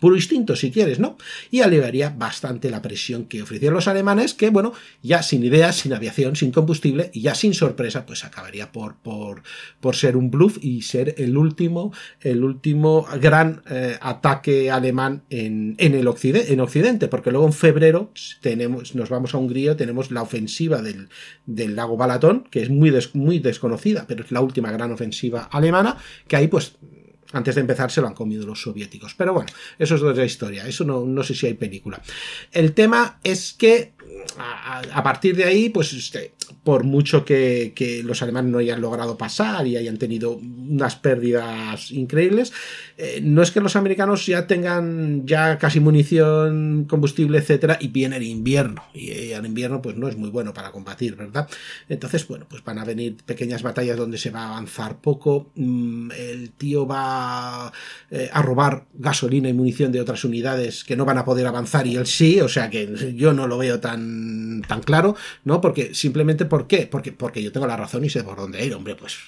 Puro 0.00 0.16
instinto, 0.16 0.56
si 0.56 0.72
quieres, 0.72 0.98
¿no? 0.98 1.16
Y 1.52 1.60
aliviaría 1.60 2.10
bastante 2.10 2.70
la 2.70 2.82
presión 2.82 3.26
que 3.26 3.40
ofrecían 3.40 3.72
los 3.72 3.86
alemanes, 3.86 4.34
que, 4.34 4.50
bueno, 4.50 4.72
ya 5.00 5.22
sin 5.22 5.44
ideas, 5.44 5.76
sin 5.76 5.92
aviación, 5.92 6.34
sin 6.34 6.50
combustible 6.50 7.12
y 7.14 7.20
ya 7.20 7.36
sin 7.36 7.54
sorpresa, 7.54 8.04
pues 8.04 8.24
acabaría 8.24 8.72
por, 8.72 8.96
por, 8.96 9.44
por 9.78 9.94
ser 9.94 10.16
un 10.16 10.28
bluff 10.28 10.58
y 10.60 10.82
ser 10.82 11.14
el 11.18 11.36
último, 11.36 11.92
el 12.20 12.42
último 12.42 13.06
gran 13.20 13.62
eh, 13.70 13.96
ataque 14.00 14.72
alemán 14.72 15.22
en, 15.30 15.76
en 15.78 15.94
el 15.94 16.08
occidente, 16.08 16.52
en 16.52 16.60
Occidente, 16.60 17.06
porque 17.06 17.30
luego 17.30 17.46
en 17.46 17.52
febrero 17.52 18.10
tenemos, 18.40 18.94
nos 18.94 19.08
vamos 19.08 19.31
a 19.36 19.40
Hungría 19.40 19.76
tenemos 19.76 20.10
la 20.10 20.22
ofensiva 20.22 20.82
del, 20.82 21.08
lago 21.76 21.96
Balatón, 21.96 22.44
que 22.50 22.62
es 22.62 22.70
muy, 22.70 22.92
muy 23.14 23.38
desconocida, 23.38 24.04
pero 24.06 24.24
es 24.24 24.32
la 24.32 24.40
última 24.40 24.70
gran 24.70 24.92
ofensiva 24.92 25.48
alemana, 25.50 25.96
que 26.26 26.36
ahí 26.36 26.48
pues 26.48 26.76
antes 27.32 27.54
de 27.54 27.62
empezar 27.62 27.90
se 27.90 28.00
lo 28.00 28.08
han 28.08 28.14
comido 28.14 28.46
los 28.46 28.62
soviéticos. 28.62 29.14
Pero 29.14 29.32
bueno, 29.32 29.50
eso 29.78 29.94
es 29.94 30.02
otra 30.02 30.24
historia. 30.24 30.66
Eso 30.66 30.84
no, 30.84 31.04
no 31.04 31.22
sé 31.22 31.34
si 31.34 31.46
hay 31.46 31.54
película. 31.54 32.00
El 32.52 32.74
tema 32.74 33.18
es 33.24 33.54
que 33.54 33.92
a, 34.38 35.02
partir 35.02 35.36
de 35.36 35.44
ahí, 35.44 35.68
pues 35.68 35.92
este, 35.92 36.34
por 36.64 36.84
mucho 36.84 37.24
que, 37.24 37.72
los 38.04 38.22
alemanes 38.22 38.50
no 38.52 38.58
hayan 38.58 38.80
logrado 38.80 39.18
pasar 39.18 39.66
y 39.66 39.76
hayan 39.76 39.98
tenido 39.98 40.36
unas 40.36 40.96
pérdidas 40.96 41.90
increíbles, 41.90 42.52
eh, 42.96 43.20
no 43.22 43.42
es 43.42 43.50
que 43.50 43.60
los 43.60 43.76
americanos 43.76 44.26
ya 44.26 44.46
tengan 44.46 45.26
ya 45.26 45.58
casi 45.58 45.80
munición, 45.80 46.86
combustible, 46.88 47.38
etcétera, 47.38 47.78
y 47.80 47.88
viene 47.88 48.16
el 48.16 48.24
invierno. 48.24 48.84
Y, 48.94 49.10
el 49.32 49.46
invierno, 49.46 49.82
pues 49.82 49.96
no 49.96 50.08
es 50.08 50.16
muy 50.16 50.30
bueno 50.30 50.52
para 50.52 50.70
combatir, 50.70 51.16
¿verdad? 51.16 51.48
Entonces, 51.88 52.26
bueno, 52.26 52.46
pues 52.48 52.62
van 52.64 52.78
a 52.78 52.84
venir 52.84 53.16
pequeñas 53.24 53.62
batallas 53.62 53.96
donde 53.96 54.18
se 54.18 54.30
va 54.30 54.44
a 54.44 54.48
avanzar 54.48 55.00
poco. 55.00 55.50
Mm, 55.54 56.10
el 56.12 56.50
tío 56.50 56.86
va 56.86 57.72
eh, 58.10 58.30
a 58.32 58.42
robar 58.42 58.86
gasolina 58.94 59.48
y 59.48 59.52
munición 59.52 59.92
de 59.92 60.00
otras 60.00 60.24
unidades 60.24 60.84
que 60.84 60.96
no 60.96 61.04
van 61.04 61.18
a 61.18 61.24
poder 61.24 61.46
avanzar 61.46 61.86
y 61.86 61.96
él 61.96 62.06
sí, 62.06 62.40
o 62.40 62.48
sea 62.48 62.70
que 62.70 63.14
yo 63.16 63.32
no 63.32 63.46
lo 63.46 63.58
veo 63.58 63.80
tan, 63.80 64.11
tan 64.66 64.82
claro, 64.82 65.16
¿no? 65.44 65.60
Porque 65.60 65.94
simplemente, 65.94 66.44
¿por 66.44 66.66
qué? 66.66 66.86
Porque, 66.86 67.12
porque 67.12 67.42
yo 67.42 67.52
tengo 67.52 67.66
la 67.66 67.76
razón 67.76 68.04
y 68.04 68.10
sé 68.10 68.24
por 68.24 68.36
dónde 68.36 68.64
ir, 68.64 68.74
hombre, 68.74 68.94
pues. 68.94 69.18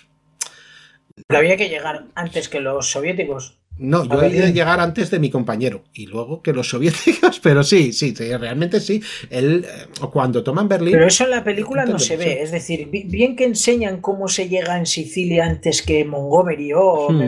Pero 1.27 1.39
había 1.39 1.57
que 1.57 1.69
llegar 1.69 2.07
antes 2.15 2.49
que 2.49 2.61
los 2.61 2.91
soviéticos. 2.91 3.59
No, 3.77 4.05
yo 4.05 4.23
he 4.23 4.31
de 4.31 4.53
llegar 4.53 4.79
antes 4.79 5.11
de 5.11 5.19
mi 5.19 5.31
compañero 5.31 5.83
y 5.93 6.07
luego 6.07 6.43
que 6.43 6.53
los 6.53 6.69
soviéticos, 6.69 7.41
pero 7.43 7.65
sí, 7.65 7.93
sí, 7.93 8.15
realmente 8.15 8.81
sí. 8.81 9.03
Él, 9.31 9.67
eh, 9.69 9.87
cuando 10.13 10.45
toman 10.45 10.69
Berlín. 10.69 10.93
Pero 10.93 11.07
eso 11.07 11.25
en 11.25 11.31
la 11.31 11.43
película 11.43 11.85
no 11.85 11.99
se 11.99 12.17
ve, 12.17 12.43
es 12.43 12.53
decir, 12.53 12.89
bien 12.89 13.35
que 13.35 13.45
enseñan 13.45 14.01
cómo 14.01 14.29
se 14.29 14.49
llega 14.49 14.79
en 14.79 14.87
Sicilia 14.87 15.47
antes 15.47 15.83
que 15.83 16.05
Montgomery 16.05 16.73
o 16.73 17.11
hmm. 17.11 17.19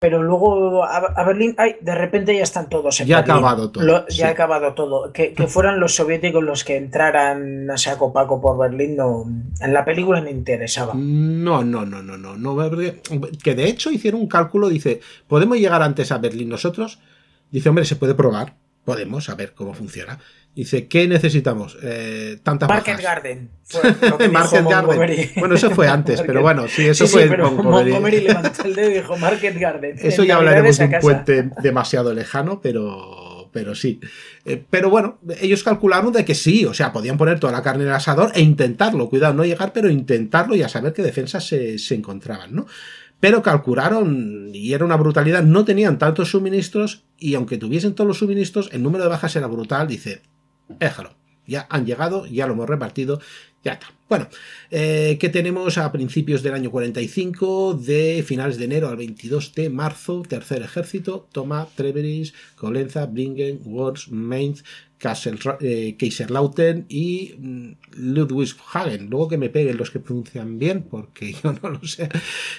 Pero 0.00 0.22
luego 0.22 0.82
a, 0.82 1.24
Berlín, 1.26 1.54
ay, 1.58 1.76
de 1.82 1.94
repente 1.94 2.34
ya 2.34 2.42
están 2.42 2.70
todos 2.70 2.98
en 3.00 3.06
Ya 3.06 3.18
ha 3.18 3.20
acabado 3.20 3.70
todo. 3.70 4.06
ya 4.08 4.28
ha 4.28 4.30
acabado 4.30 4.72
todo. 4.72 5.12
Que, 5.12 5.34
fueran 5.48 5.78
los 5.78 5.94
soviéticos 5.94 6.42
los 6.42 6.64
que 6.64 6.78
entraran 6.78 7.70
a 7.70 7.76
saco 7.76 8.10
paco 8.10 8.40
por 8.40 8.56
Berlín, 8.56 8.96
no, 8.96 9.26
en 9.60 9.74
la 9.74 9.84
película 9.84 10.22
no 10.22 10.30
interesaba. 10.30 10.94
No, 10.96 11.62
no, 11.62 11.84
no, 11.84 12.02
no, 12.02 12.16
no, 12.16 12.34
no. 12.34 12.70
Que 13.44 13.54
de 13.54 13.68
hecho 13.68 13.90
hicieron 13.90 14.22
un 14.22 14.26
cálculo, 14.26 14.70
dice, 14.70 15.00
¿podemos 15.28 15.58
llegar 15.58 15.82
antes 15.82 16.10
a 16.12 16.16
Berlín 16.16 16.48
nosotros? 16.48 16.98
Dice, 17.50 17.68
hombre, 17.68 17.84
se 17.84 17.96
puede 17.96 18.14
probar, 18.14 18.54
podemos, 18.86 19.28
a 19.28 19.34
ver 19.34 19.52
cómo 19.52 19.74
funciona. 19.74 20.18
Dice, 20.54 20.88
¿qué 20.88 21.06
necesitamos? 21.06 21.78
Eh, 21.80 22.38
tantas 22.42 22.68
Market 22.68 23.00
Garden. 23.00 23.50
Market 24.32 24.64
Garden. 24.64 25.30
Bueno, 25.36 25.54
eso 25.54 25.70
fue 25.70 25.88
antes, 25.88 26.22
pero 26.26 26.42
bueno, 26.42 26.66
sí, 26.66 26.86
eso 26.86 27.06
fue 27.06 27.28
pero 27.28 27.52
Montgomery. 27.52 28.20
levantó 28.26 28.64
el 28.64 28.74
dedo 28.74 28.90
y 28.90 28.94
dijo 28.94 29.16
Market 29.16 29.58
Garden. 29.58 29.96
Eso 30.00 30.24
ya 30.24 30.36
hablaremos 30.36 30.76
de 30.76 30.86
un 30.86 30.92
puente 31.00 31.50
demasiado 31.62 32.12
lejano, 32.12 32.60
pero, 32.60 33.48
pero 33.52 33.76
sí. 33.76 34.00
Eh, 34.44 34.62
pero 34.68 34.90
bueno, 34.90 35.20
ellos 35.40 35.62
calcularon 35.62 36.12
de 36.12 36.24
que 36.24 36.34
sí, 36.34 36.64
o 36.64 36.74
sea, 36.74 36.92
podían 36.92 37.16
poner 37.16 37.38
toda 37.38 37.52
la 37.52 37.62
carne 37.62 37.84
en 37.84 37.90
el 37.90 37.94
asador 37.94 38.32
e 38.34 38.40
intentarlo. 38.40 39.08
Cuidado, 39.08 39.34
no 39.34 39.44
llegar, 39.44 39.72
pero 39.72 39.88
intentarlo 39.88 40.56
y 40.56 40.62
a 40.62 40.68
saber 40.68 40.92
qué 40.92 41.02
defensas 41.02 41.46
se, 41.46 41.78
se 41.78 41.94
encontraban, 41.94 42.54
¿no? 42.54 42.66
Pero 43.20 43.42
calcularon, 43.42 44.50
y 44.52 44.72
era 44.72 44.84
una 44.84 44.96
brutalidad, 44.96 45.42
no 45.44 45.64
tenían 45.64 45.98
tantos 45.98 46.30
suministros 46.30 47.04
y 47.18 47.34
aunque 47.34 47.58
tuviesen 47.58 47.94
todos 47.94 48.08
los 48.08 48.18
suministros, 48.18 48.70
el 48.72 48.82
número 48.82 49.04
de 49.04 49.10
bajas 49.10 49.36
era 49.36 49.46
brutal. 49.46 49.86
Dice, 49.86 50.22
déjalo. 50.78 51.14
Ya 51.46 51.66
han 51.68 51.84
llegado, 51.84 52.26
ya 52.26 52.46
lo 52.46 52.52
hemos 52.52 52.68
repartido, 52.68 53.20
ya 53.64 53.72
está. 53.72 53.92
Bueno, 54.08 54.28
eh, 54.70 55.18
que 55.20 55.28
tenemos 55.28 55.78
a 55.78 55.90
principios 55.92 56.42
del 56.42 56.54
año 56.54 56.70
45, 56.70 57.74
de 57.74 58.24
finales 58.26 58.56
de 58.58 58.64
enero 58.64 58.88
al 58.88 58.96
22 58.96 59.54
de 59.54 59.68
marzo, 59.68 60.22
tercer 60.28 60.62
ejército, 60.62 61.28
toma 61.32 61.68
Treveris, 61.74 62.34
Colenza, 62.56 63.06
Bringen, 63.06 63.60
Worms, 63.64 64.10
Mainz, 64.10 64.64
eh, 65.60 65.96
Kaiserlautern 65.98 66.86
y 66.88 67.34
mm, 67.38 67.70
Ludwigshagen. 67.96 69.08
Luego 69.08 69.28
que 69.28 69.38
me 69.38 69.48
peguen 69.48 69.76
los 69.76 69.90
que 69.90 70.00
pronuncian 70.00 70.58
bien, 70.58 70.82
porque 70.82 71.32
yo 71.42 71.52
no 71.62 71.70
lo 71.70 71.84
sé, 71.84 72.08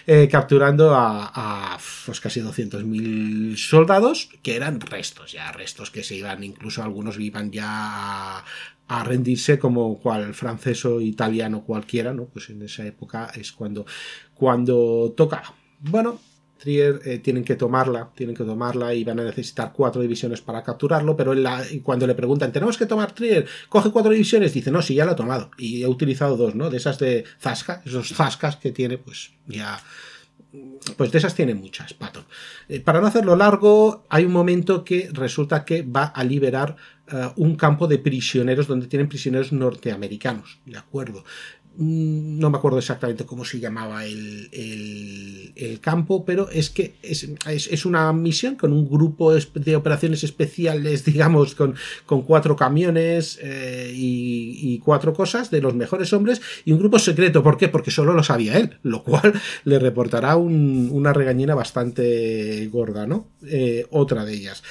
eh, 0.07 0.27
capturando 0.29 0.93
a, 0.93 1.31
a 1.33 1.79
pues 2.05 2.19
casi 2.19 2.41
200.000 2.41 3.55
soldados, 3.55 4.29
que 4.41 4.55
eran 4.55 4.79
restos, 4.79 5.31
ya 5.31 5.51
restos 5.51 5.91
que 5.91 6.03
se 6.03 6.15
iban, 6.15 6.43
incluso 6.43 6.83
algunos 6.83 7.19
iban 7.19 7.51
ya 7.51 8.43
a, 8.87 9.03
rendirse 9.03 9.57
como 9.57 9.99
cual 9.99 10.33
francés 10.33 10.83
o 10.85 10.99
italiano 10.99 11.63
cualquiera, 11.63 12.13
¿no? 12.13 12.25
Pues 12.25 12.49
en 12.49 12.61
esa 12.61 12.85
época 12.85 13.31
es 13.35 13.51
cuando, 13.51 13.85
cuando 14.33 15.13
toca. 15.15 15.43
Bueno, 15.79 16.19
Trier 16.61 17.01
eh, 17.05 17.17
tienen 17.17 17.43
que 17.43 17.55
tomarla, 17.55 18.11
tienen 18.15 18.35
que 18.35 18.43
tomarla 18.43 18.93
y 18.93 19.03
van 19.03 19.19
a 19.19 19.23
necesitar 19.23 19.73
cuatro 19.73 19.99
divisiones 19.99 20.41
para 20.41 20.61
capturarlo, 20.61 21.17
pero 21.17 21.33
cuando 21.81 22.05
le 22.05 22.13
preguntan, 22.13 22.51
tenemos 22.51 22.77
que 22.77 22.85
tomar 22.85 23.13
Trier, 23.13 23.47
coge 23.67 23.89
cuatro 23.89 24.11
divisiones, 24.11 24.53
dice, 24.53 24.69
no, 24.69 24.83
sí, 24.83 24.93
ya 24.93 25.05
lo 25.05 25.13
he 25.13 25.15
tomado 25.15 25.49
y 25.57 25.81
he 25.81 25.87
utilizado 25.87 26.37
dos, 26.37 26.53
¿no? 26.53 26.69
De 26.69 26.77
esas 26.77 26.99
de 26.99 27.25
Zasca, 27.39 27.81
esos 27.83 28.13
Zascas 28.13 28.57
que 28.57 28.71
tiene, 28.71 28.99
pues 28.99 29.31
ya... 29.47 29.79
Pues 30.97 31.11
de 31.13 31.17
esas 31.17 31.33
tiene 31.33 31.55
muchas, 31.55 31.93
Patton. 31.93 32.25
Eh, 32.67 32.81
para 32.81 32.99
no 32.99 33.07
hacerlo 33.07 33.37
largo, 33.37 34.05
hay 34.09 34.25
un 34.25 34.33
momento 34.33 34.83
que 34.83 35.09
resulta 35.13 35.63
que 35.63 35.81
va 35.81 36.03
a 36.03 36.25
liberar 36.25 36.75
eh, 37.07 37.29
un 37.37 37.55
campo 37.55 37.87
de 37.87 37.99
prisioneros 37.99 38.67
donde 38.67 38.87
tienen 38.87 39.07
prisioneros 39.07 39.53
norteamericanos, 39.53 40.59
¿de 40.65 40.77
acuerdo? 40.77 41.23
Mm, 41.77 42.37
no 42.37 42.49
me 42.49 42.57
acuerdo 42.57 42.79
exactamente 42.79 43.25
cómo 43.25 43.45
se 43.45 43.59
llamaba 43.61 44.05
el, 44.05 44.49
el, 44.51 45.79
campo, 45.79 46.25
pero 46.25 46.49
es 46.49 46.69
que 46.69 46.95
es, 47.01 47.27
es, 47.47 47.85
una 47.85 48.11
misión 48.11 48.55
con 48.55 48.73
un 48.73 48.89
grupo 48.89 49.33
de 49.33 49.75
operaciones 49.75 50.23
especiales, 50.23 51.05
digamos, 51.11 51.55
con, 51.55 51.75
con 52.05 52.23
cuatro 52.23 52.57
camiones 52.57 53.39
eh, 53.41 53.91
y, 53.95 54.79
cuatro 54.79 55.13
cosas 55.13 55.49
de 55.49 55.61
los 55.61 55.73
mejores 55.73 56.11
hombres 56.13 56.41
y 56.65 56.73
un 56.73 56.79
grupo 56.79 56.99
secreto. 56.99 57.41
¿Por 57.41 57.57
qué? 57.57 57.69
Porque 57.69 57.91
solo 57.91 58.13
lo 58.13 58.23
sabía 58.23 58.57
él, 58.57 58.77
lo 58.83 59.03
cual 59.03 59.33
le 59.63 59.79
reportará 59.79 60.35
una 60.35 61.13
regañina 61.13 61.55
bastante 61.55 62.67
gorda, 62.67 63.07
¿no? 63.07 63.27
Eh, 63.47 63.85
otra 63.91 64.25
de 64.25 64.33
ellas. 64.33 64.61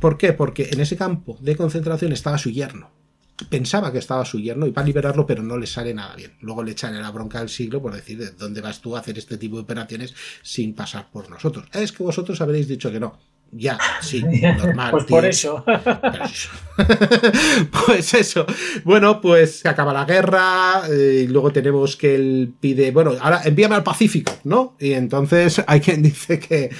¿Por 0.00 0.18
qué? 0.18 0.32
Porque 0.32 0.68
en 0.72 0.80
ese 0.80 0.96
campo 0.96 1.36
de 1.40 1.56
concentración 1.56 2.12
estaba 2.12 2.38
su 2.38 2.50
yerno 2.50 3.03
pensaba 3.48 3.92
que 3.92 3.98
estaba 3.98 4.24
su 4.24 4.38
yerno 4.38 4.66
y 4.66 4.70
va 4.70 4.82
a 4.82 4.84
liberarlo, 4.84 5.26
pero 5.26 5.42
no 5.42 5.58
le 5.58 5.66
sale 5.66 5.92
nada 5.92 6.14
bien. 6.14 6.32
Luego 6.40 6.62
le 6.62 6.72
echan 6.72 7.00
la 7.00 7.10
bronca 7.10 7.40
del 7.40 7.48
siglo 7.48 7.82
por 7.82 7.94
decir, 7.94 8.18
¿de 8.18 8.30
dónde 8.30 8.60
vas 8.60 8.80
tú 8.80 8.96
a 8.96 9.00
hacer 9.00 9.18
este 9.18 9.36
tipo 9.36 9.56
de 9.56 9.62
operaciones 9.62 10.14
sin 10.42 10.74
pasar 10.74 11.10
por 11.10 11.28
nosotros? 11.28 11.66
Es 11.72 11.92
que 11.92 12.02
vosotros 12.02 12.40
habréis 12.40 12.68
dicho 12.68 12.90
que 12.90 13.00
no. 13.00 13.18
Ya, 13.56 13.78
sí, 14.00 14.22
normal. 14.58 14.90
pues 14.90 15.04
por 15.04 15.24
eso. 15.24 15.64
pues 17.86 18.14
eso. 18.14 18.46
Bueno, 18.84 19.20
pues 19.20 19.60
se 19.60 19.68
acaba 19.68 19.92
la 19.92 20.04
guerra 20.04 20.82
eh, 20.90 21.24
y 21.24 21.28
luego 21.28 21.52
tenemos 21.52 21.96
que 21.96 22.14
él 22.16 22.54
pide, 22.58 22.90
bueno, 22.90 23.12
ahora 23.20 23.42
envíame 23.44 23.76
al 23.76 23.84
Pacífico, 23.84 24.32
¿no? 24.44 24.76
Y 24.80 24.92
entonces 24.92 25.62
hay 25.66 25.80
quien 25.80 26.02
dice 26.02 26.40
que, 26.40 26.70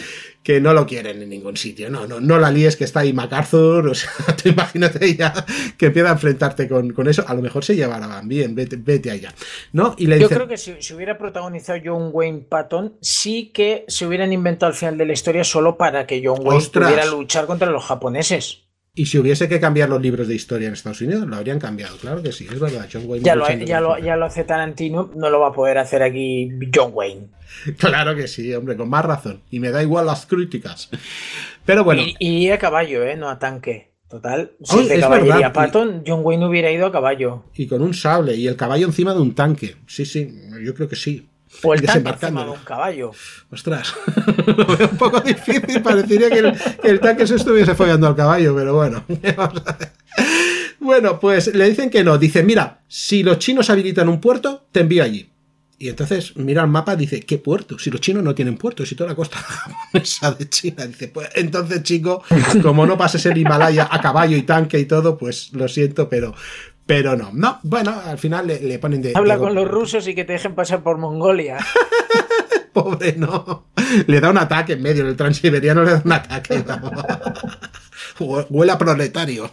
que 0.44 0.60
no 0.60 0.74
lo 0.74 0.86
quieren 0.86 1.22
en 1.22 1.30
ningún 1.30 1.56
sitio. 1.56 1.88
No, 1.88 2.06
no, 2.06 2.20
no 2.20 2.38
la 2.38 2.50
líes 2.50 2.76
que 2.76 2.84
está 2.84 3.00
ahí 3.00 3.14
MacArthur, 3.14 3.88
o 3.88 3.94
sea, 3.94 4.10
te 4.36 4.50
imagínate 4.50 5.16
ya 5.16 5.32
que 5.78 5.86
empieza 5.86 6.10
a 6.10 6.12
enfrentarte 6.12 6.68
con, 6.68 6.92
con 6.92 7.08
eso, 7.08 7.24
a 7.26 7.34
lo 7.34 7.40
mejor 7.40 7.64
se 7.64 7.74
llevarán 7.74 8.28
bien, 8.28 8.54
vete, 8.54 8.76
vete 8.76 9.10
allá. 9.10 9.34
¿no? 9.72 9.94
Y 9.96 10.06
le 10.06 10.20
Yo 10.20 10.28
creo 10.28 10.46
que 10.46 10.58
si, 10.58 10.74
si, 10.80 10.92
hubiera 10.92 11.16
protagonizado 11.16 11.80
John 11.82 12.10
Wayne 12.12 12.44
Patton, 12.46 12.96
sí 13.00 13.50
que 13.54 13.86
se 13.88 14.06
hubieran 14.06 14.32
inventado 14.32 14.70
al 14.70 14.76
final 14.76 14.98
de 14.98 15.06
la 15.06 15.14
historia 15.14 15.42
solo 15.42 15.78
para 15.78 16.06
que 16.06 16.22
John 16.22 16.38
Wayne 16.46 16.64
pudiera 16.70 17.06
luchar 17.06 17.46
contra 17.46 17.70
los 17.70 17.82
japoneses. 17.82 18.63
Y 18.96 19.06
si 19.06 19.18
hubiese 19.18 19.48
que 19.48 19.58
cambiar 19.58 19.88
los 19.88 20.00
libros 20.00 20.28
de 20.28 20.36
historia 20.36 20.68
en 20.68 20.74
Estados 20.74 21.00
Unidos, 21.00 21.26
lo 21.26 21.34
habrían 21.34 21.58
cambiado, 21.58 21.96
claro 21.96 22.22
que 22.22 22.30
sí, 22.30 22.46
es 22.48 22.60
verdad. 22.60 22.88
John 22.92 23.02
Wayne 23.06 23.24
ya, 23.24 23.34
lo, 23.34 23.48
ya, 23.48 23.80
lo, 23.80 23.98
ya 23.98 24.16
lo 24.16 24.26
hace 24.26 24.44
Tarantino, 24.44 25.10
no 25.16 25.30
lo 25.30 25.40
va 25.40 25.48
a 25.48 25.52
poder 25.52 25.78
hacer 25.78 26.02
aquí 26.02 26.50
John 26.72 26.92
Wayne. 26.94 27.28
Claro 27.78 28.14
que 28.14 28.28
sí, 28.28 28.52
hombre, 28.54 28.76
con 28.76 28.88
más 28.88 29.04
razón. 29.04 29.42
Y 29.50 29.60
me 29.60 29.70
da 29.70 29.82
igual 29.82 30.06
las 30.06 30.26
críticas. 30.26 30.90
Pero 31.64 31.84
bueno. 31.84 32.02
Y, 32.18 32.50
a 32.50 32.58
caballo, 32.58 33.04
¿eh? 33.04 33.16
No 33.16 33.28
a 33.28 33.38
tanque. 33.38 33.92
Total, 34.08 34.52
si 34.62 34.86
de 34.86 35.00
caballería 35.00 35.52
Patton, 35.52 36.04
John 36.06 36.20
Wayne 36.22 36.46
hubiera 36.46 36.70
ido 36.70 36.86
a 36.86 36.92
caballo. 36.92 37.44
Y 37.54 37.66
con 37.66 37.82
un 37.82 37.94
sable, 37.94 38.36
y 38.36 38.46
el 38.46 38.54
caballo 38.54 38.86
encima 38.86 39.12
de 39.12 39.20
un 39.20 39.34
tanque. 39.34 39.76
Sí, 39.88 40.04
sí, 40.04 40.32
yo 40.62 40.74
creo 40.74 40.88
que 40.88 40.94
sí. 40.94 41.28
O 41.62 41.74
el 41.74 41.82
tanque 41.82 42.10
encima 42.10 42.44
de 42.44 42.50
un 42.50 42.58
caballo. 42.58 43.10
Ostras, 43.50 43.94
lo 44.46 44.66
veo 44.66 44.88
un 44.90 44.98
poco 44.98 45.20
difícil. 45.20 45.82
Parecería 45.82 46.28
que 46.30 46.52
el, 46.88 47.00
tanque 47.00 47.26
se 47.26 47.36
estuviese 47.36 47.74
follando 47.74 48.06
al 48.06 48.16
caballo, 48.16 48.54
pero 48.54 48.74
bueno. 48.74 49.04
bueno, 50.80 51.20
pues 51.20 51.54
le 51.54 51.68
dicen 51.68 51.90
que 51.90 52.04
no. 52.04 52.18
Dicen, 52.18 52.46
mira, 52.46 52.82
si 52.88 53.22
los 53.22 53.38
chinos 53.38 53.70
habilitan 53.70 54.08
un 54.08 54.20
puerto, 54.20 54.66
te 54.72 54.80
envío 54.80 55.02
allí. 55.02 55.30
Y 55.78 55.88
entonces 55.88 56.36
mira 56.36 56.62
el 56.62 56.68
mapa, 56.68 56.96
dice, 56.96 57.20
¿qué 57.20 57.38
puerto? 57.38 57.78
Si 57.78 57.90
los 57.90 58.00
chinos 58.00 58.22
no 58.22 58.34
tienen 58.34 58.56
puertos 58.56 58.90
y 58.90 58.94
toda 58.94 59.10
la 59.10 59.16
costa 59.16 59.36
japonesa 59.38 60.32
de 60.32 60.48
China. 60.48 60.86
Dice, 60.86 61.08
pues 61.08 61.28
entonces, 61.34 61.82
chico, 61.82 62.22
como 62.62 62.86
no 62.86 62.96
pases 62.96 63.26
el 63.26 63.36
Himalaya 63.36 63.88
a 63.90 64.00
caballo 64.00 64.36
y 64.36 64.42
tanque 64.42 64.78
y 64.78 64.86
todo, 64.86 65.18
pues 65.18 65.52
lo 65.52 65.68
siento, 65.68 66.08
pero, 66.08 66.34
pero 66.86 67.16
no, 67.16 67.30
no, 67.32 67.60
bueno, 67.62 67.94
al 68.04 68.18
final 68.18 68.46
le, 68.46 68.78
ponen 68.78 69.00
de... 69.00 69.12
Habla 69.14 69.38
con 69.38 69.54
los 69.54 69.66
rusos 69.68 70.06
y 70.06 70.14
que 70.14 70.24
te 70.24 70.34
dejen 70.34 70.54
pasar 70.54 70.82
por 70.82 70.98
Mongolia. 70.98 71.58
Pobre, 72.72 73.14
no. 73.16 73.68
Le 74.06 74.20
da 74.20 74.30
un 74.30 74.38
ataque 74.38 74.74
en 74.74 74.82
medio, 74.82 75.08
el 75.08 75.16
transiberiano 75.16 75.84
le 75.84 75.92
da 75.92 76.02
un 76.04 76.12
ataque. 76.12 76.64
Huele 78.18 78.72
a 78.72 78.78
proletario. 78.78 79.50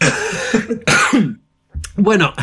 bueno, 1.96 2.34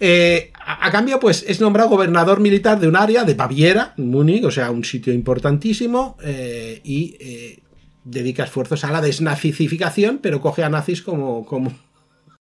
eh, 0.00 0.52
a, 0.64 0.90
cambio, 0.90 1.20
pues 1.20 1.44
es 1.46 1.60
nombrado 1.60 1.90
gobernador 1.90 2.40
militar 2.40 2.80
de 2.80 2.88
un 2.88 2.96
área 2.96 3.24
de 3.24 3.34
Baviera, 3.34 3.92
Múnich, 3.98 4.44
o 4.44 4.50
sea, 4.50 4.70
un 4.70 4.84
sitio 4.84 5.12
importantísimo, 5.12 6.16
eh, 6.22 6.80
y 6.82 7.16
eh, 7.20 7.62
dedica 8.04 8.44
esfuerzos 8.44 8.84
a 8.84 8.90
la 8.90 9.00
desnazificación, 9.00 10.20
pero 10.22 10.40
coge 10.40 10.64
a 10.64 10.68
nazis 10.68 11.02
como, 11.02 11.44
como, 11.44 11.72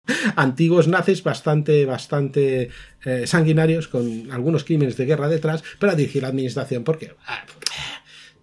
antiguos 0.36 0.88
nazis 0.88 1.24
bastante, 1.24 1.86
bastante 1.86 2.70
eh, 3.06 3.28
sanguinarios, 3.28 3.88
con 3.88 4.32
algunos 4.32 4.64
crímenes 4.64 4.98
de 4.98 5.06
guerra 5.06 5.28
detrás, 5.28 5.64
para 5.80 5.96
dirigir 5.96 6.22
la 6.24 6.30
administración, 6.30 6.84
porque... 6.84 7.14
Ah, 7.28 7.44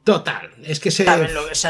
total, 0.04 0.50
es 0.64 0.80
que 0.80 0.90
se... 0.90 1.06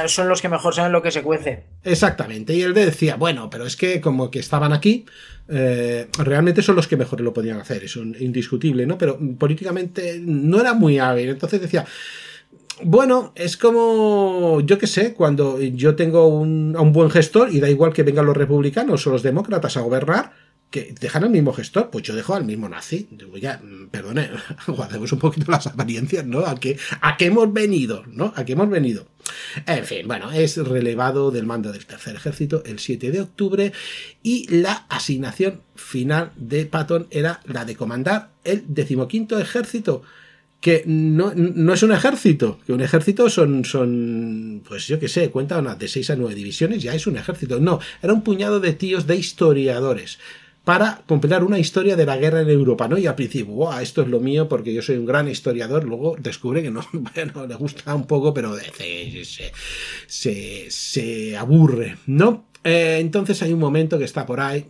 son 0.06 0.28
los 0.28 0.40
que 0.40 0.48
mejor 0.48 0.74
saben 0.74 0.92
lo 0.92 1.02
que 1.02 1.10
se 1.10 1.22
cuece. 1.22 1.64
Exactamente, 1.84 2.54
y 2.54 2.62
él 2.62 2.74
decía, 2.74 3.16
bueno, 3.16 3.50
pero 3.50 3.66
es 3.66 3.76
que 3.76 4.00
como 4.00 4.30
que 4.30 4.38
estaban 4.38 4.72
aquí, 4.72 5.04
eh, 5.48 6.08
realmente 6.18 6.62
son 6.62 6.76
los 6.76 6.88
que 6.88 6.96
mejor 6.96 7.20
lo 7.20 7.32
podían 7.34 7.60
hacer, 7.60 7.84
es 7.84 7.96
indiscutible, 7.96 8.86
¿no? 8.86 8.96
Pero 8.96 9.18
políticamente 9.38 10.18
no 10.20 10.60
era 10.60 10.72
muy 10.72 10.98
hábil, 10.98 11.30
entonces 11.30 11.60
decía, 11.60 11.84
bueno, 12.84 13.32
es 13.34 13.56
como, 13.56 14.60
yo 14.60 14.78
qué 14.78 14.86
sé, 14.86 15.14
cuando 15.14 15.60
yo 15.60 15.96
tengo 15.96 16.28
un, 16.28 16.74
a 16.76 16.80
un 16.80 16.92
buen 16.92 17.10
gestor 17.10 17.52
y 17.52 17.60
da 17.60 17.70
igual 17.70 17.92
que 17.92 18.02
vengan 18.02 18.26
los 18.26 18.36
republicanos 18.36 19.06
o 19.06 19.10
los 19.10 19.22
demócratas 19.22 19.76
a 19.76 19.80
gobernar, 19.80 20.32
que 20.72 20.94
dejan 20.98 21.22
al 21.22 21.30
mismo 21.30 21.52
gestor, 21.52 21.90
pues 21.90 22.02
yo 22.02 22.16
dejo 22.16 22.34
al 22.34 22.44
mismo 22.44 22.68
nazi. 22.68 23.06
Mm, 23.10 23.88
perdone, 23.88 24.30
guardemos 24.66 25.12
un 25.12 25.18
poquito 25.20 25.52
las 25.52 25.68
apariencias, 25.68 26.26
¿no? 26.26 26.40
¿A 26.40 26.58
qué, 26.58 26.78
¿A 27.02 27.16
qué 27.16 27.26
hemos 27.26 27.52
venido? 27.52 28.02
¿No? 28.08 28.32
¿A 28.34 28.44
qué 28.44 28.54
hemos 28.54 28.70
venido? 28.70 29.06
En 29.66 29.84
fin, 29.84 30.08
bueno, 30.08 30.32
es 30.32 30.56
relevado 30.56 31.30
del 31.30 31.46
mando 31.46 31.70
del 31.72 31.86
tercer 31.86 32.16
ejército 32.16 32.64
el 32.64 32.80
7 32.80 33.12
de 33.12 33.20
octubre 33.20 33.72
y 34.22 34.48
la 34.48 34.86
asignación 34.88 35.60
final 35.76 36.32
de 36.36 36.64
Patton 36.64 37.06
era 37.10 37.40
la 37.44 37.64
de 37.64 37.76
comandar 37.76 38.30
el 38.42 38.64
decimoquinto 38.66 39.38
ejército 39.38 40.02
que 40.62 40.84
no, 40.86 41.32
no, 41.34 41.74
es 41.74 41.82
un 41.82 41.90
ejército, 41.90 42.60
que 42.64 42.72
un 42.72 42.80
ejército 42.80 43.28
son, 43.28 43.64
son 43.64 44.62
pues 44.66 44.86
yo 44.86 45.00
qué 45.00 45.08
sé, 45.08 45.28
cuenta 45.28 45.60
de 45.60 45.88
6 45.88 46.10
a 46.10 46.16
9 46.16 46.36
divisiones, 46.36 46.80
ya 46.80 46.94
es 46.94 47.08
un 47.08 47.16
ejército. 47.16 47.58
No, 47.58 47.80
era 48.00 48.12
un 48.12 48.22
puñado 48.22 48.60
de 48.60 48.72
tíos 48.72 49.08
de 49.08 49.16
historiadores 49.16 50.20
para 50.62 51.02
completar 51.08 51.42
una 51.42 51.58
historia 51.58 51.96
de 51.96 52.06
la 52.06 52.16
guerra 52.16 52.42
en 52.42 52.48
Europa, 52.48 52.86
¿no? 52.86 52.96
Y 52.96 53.08
al 53.08 53.16
principio, 53.16 53.52
wow, 53.52 53.80
esto 53.80 54.02
es 54.02 54.08
lo 54.08 54.20
mío 54.20 54.48
porque 54.48 54.72
yo 54.72 54.82
soy 54.82 54.98
un 54.98 55.04
gran 55.04 55.26
historiador, 55.28 55.82
luego 55.82 56.14
descubre 56.20 56.62
que 56.62 56.70
no, 56.70 56.86
bueno, 56.92 57.44
le 57.44 57.56
gusta 57.56 57.92
un 57.96 58.06
poco, 58.06 58.32
pero 58.32 58.56
se, 58.56 59.52
se, 60.06 60.66
se 60.70 61.36
aburre, 61.36 61.96
¿no? 62.06 62.46
Eh, 62.64 62.98
entonces 63.00 63.42
hay 63.42 63.52
un 63.52 63.58
momento 63.58 63.98
que 63.98 64.04
está 64.04 64.24
por 64.24 64.38
ahí, 64.38 64.66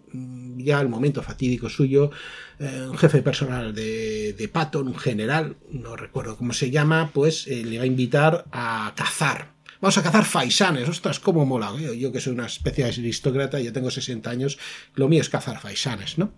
ya 0.63 0.81
el 0.81 0.89
momento 0.89 1.23
fatídico 1.23 1.69
suyo, 1.69 2.11
eh, 2.59 2.87
un 2.89 2.97
jefe 2.97 3.23
personal 3.23 3.75
de, 3.75 4.33
de, 4.33 4.49
Patton, 4.49 4.89
un 4.89 4.97
general, 4.97 5.57
no 5.71 5.97
recuerdo 5.97 6.37
cómo 6.37 6.53
se 6.53 6.71
llama, 6.71 7.11
pues 7.13 7.47
eh, 7.47 7.65
le 7.65 7.79
va 7.79 7.85
a 7.85 7.87
invitar 7.87 8.45
a 8.53 8.93
cazar. 8.97 9.53
Vamos 9.81 9.99
a 9.99 10.03
cazar 10.03 10.25
faisanes, 10.25 10.89
ostras, 10.89 11.19
cómo 11.19 11.45
mola. 11.45 11.73
Yo 11.99 12.13
que 12.13 12.21
soy 12.21 12.35
una 12.35 12.47
especie 12.47 12.85
de 12.85 12.91
aristócrata, 12.91 13.59
ya 13.59 13.73
tengo 13.73 13.91
60 13.91 14.31
años, 14.31 14.59
lo 14.95 15.09
mío 15.09 15.21
es 15.21 15.29
cazar 15.29 15.61
faisanes, 15.61 16.19
¿no? 16.19 16.35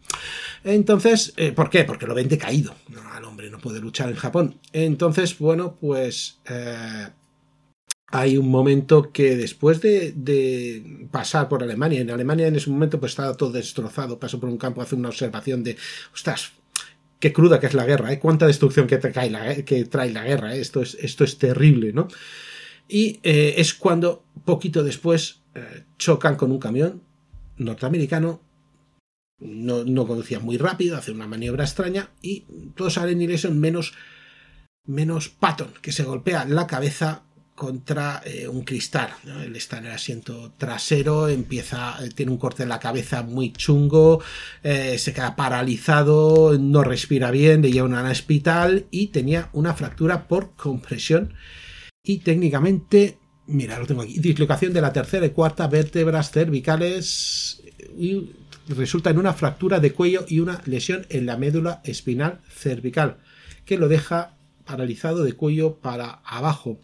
Entonces, 0.64 1.34
¿por 1.55 1.68
qué? 1.68 1.84
Porque 1.84 2.06
lo 2.06 2.14
ven 2.14 2.28
decaído. 2.28 2.74
No, 2.88 3.02
el 3.18 3.24
hombre 3.24 3.51
no 3.51 3.59
puede 3.59 3.80
luchar 3.80 4.09
en 4.09 4.16
Japón. 4.16 4.60
Entonces, 4.72 5.36
bueno, 5.36 5.76
pues 5.78 6.38
hay 8.09 8.36
un 8.36 8.51
momento 8.51 9.10
que 9.12 9.36
después 9.36 9.81
de, 9.81 11.09
pasar 11.10 11.48
por 11.48 11.62
Alemania, 11.62 12.01
en 12.01 12.10
Alemania 12.10 12.47
en 12.47 12.56
ese 12.56 12.70
momento 12.70 13.01
pues 13.01 13.12
estaba 13.12 13.35
todo 13.35 13.52
destrozado, 13.52 14.18
pasó 14.18 14.39
por 14.39 14.48
un 14.48 14.59
campo, 14.59 14.82
hace 14.82 14.94
una 14.94 15.09
observación 15.09 15.64
de, 15.64 15.76
ostras, 16.12 16.52
qué 17.18 17.32
cruda 17.32 17.59
que 17.59 17.66
es 17.66 17.74
la 17.74 17.86
guerra, 17.86 18.12
¿eh? 18.12 18.18
cuánta 18.18 18.47
destrucción 18.47 18.86
que 18.86 18.98
trae 18.98 19.31
la, 19.31 20.24
guerra, 20.24 20.55
¿eh? 20.55 20.60
esto, 20.60 20.82
es, 20.82 20.94
esto 21.01 21.24
es 21.24 21.39
terrible, 21.39 21.93
¿no? 21.93 22.09
Y 22.86 23.20
eh, 23.22 23.55
es 23.56 23.72
cuando, 23.72 24.24
poquito 24.44 24.85
después, 24.85 25.40
chocan 25.98 26.36
con 26.36 26.51
un 26.51 26.59
camión 26.59 27.02
norteamericano, 27.56 28.43
no, 29.39 29.85
no 29.85 30.06
conducía 30.06 30.40
muy 30.40 30.59
rápido, 30.59 30.97
hace 30.97 31.12
una 31.12 31.26
maniobra 31.26 31.64
extraña 31.64 32.10
y 32.20 32.44
todos 32.76 32.94
salen 32.94 33.22
ilesos 33.22 33.55
menos, 33.55 33.94
menos 34.85 35.28
Patton, 35.28 35.72
que 35.81 35.93
se 35.93 36.02
golpea 36.02 36.44
la 36.44 36.66
cabeza 36.66 37.24
contra 37.55 38.20
eh, 38.24 38.48
un 38.48 38.62
cristal. 38.64 39.10
Él 39.44 39.55
está 39.56 39.78
en 39.78 39.86
el 39.86 39.93
asiento 39.93 40.52
trasero, 40.59 41.28
empieza, 41.28 41.97
eh, 42.05 42.10
tiene 42.14 42.32
un 42.32 42.39
corte 42.39 42.64
en 42.64 42.68
la 42.68 42.81
cabeza 42.81 43.22
muy 43.22 43.52
chungo, 43.52 44.22
eh, 44.62 44.98
se 44.98 45.12
queda 45.12 45.36
paralizado, 45.36 46.59
no 46.59 46.82
respira 46.82 47.31
bien, 47.31 47.62
le 47.62 47.70
llevan 47.70 47.94
a 47.94 48.02
un 48.02 48.10
hospital 48.10 48.86
y 48.90 49.09
tenía 49.09 49.51
una 49.52 49.74
fractura 49.74 50.26
por 50.26 50.56
compresión 50.56 51.35
y 52.02 52.18
técnicamente, 52.18 53.18
mira, 53.47 53.78
lo 53.78 53.86
tengo 53.86 54.02
aquí, 54.02 54.18
dislocación 54.18 54.72
de 54.72 54.81
la 54.81 54.93
tercera 54.93 55.26
y 55.26 55.31
cuarta 55.31 55.68
vértebras 55.68 56.32
cervicales 56.32 57.62
y 57.97 58.31
resulta 58.68 59.10
en 59.10 59.18
una 59.18 59.32
fractura 59.32 59.78
de 59.78 59.93
cuello 59.93 60.24
y 60.28 60.40
una 60.40 60.60
lesión 60.64 61.06
en 61.09 61.26
la 61.26 61.36
médula 61.36 61.81
espinal 61.85 62.40
cervical 62.48 63.18
que 63.64 63.78
lo 63.78 63.89
deja 63.89 64.36
paralizado 64.64 65.24
de 65.24 65.35
cuello 65.35 65.76
para 65.76 66.20
abajo. 66.24 66.81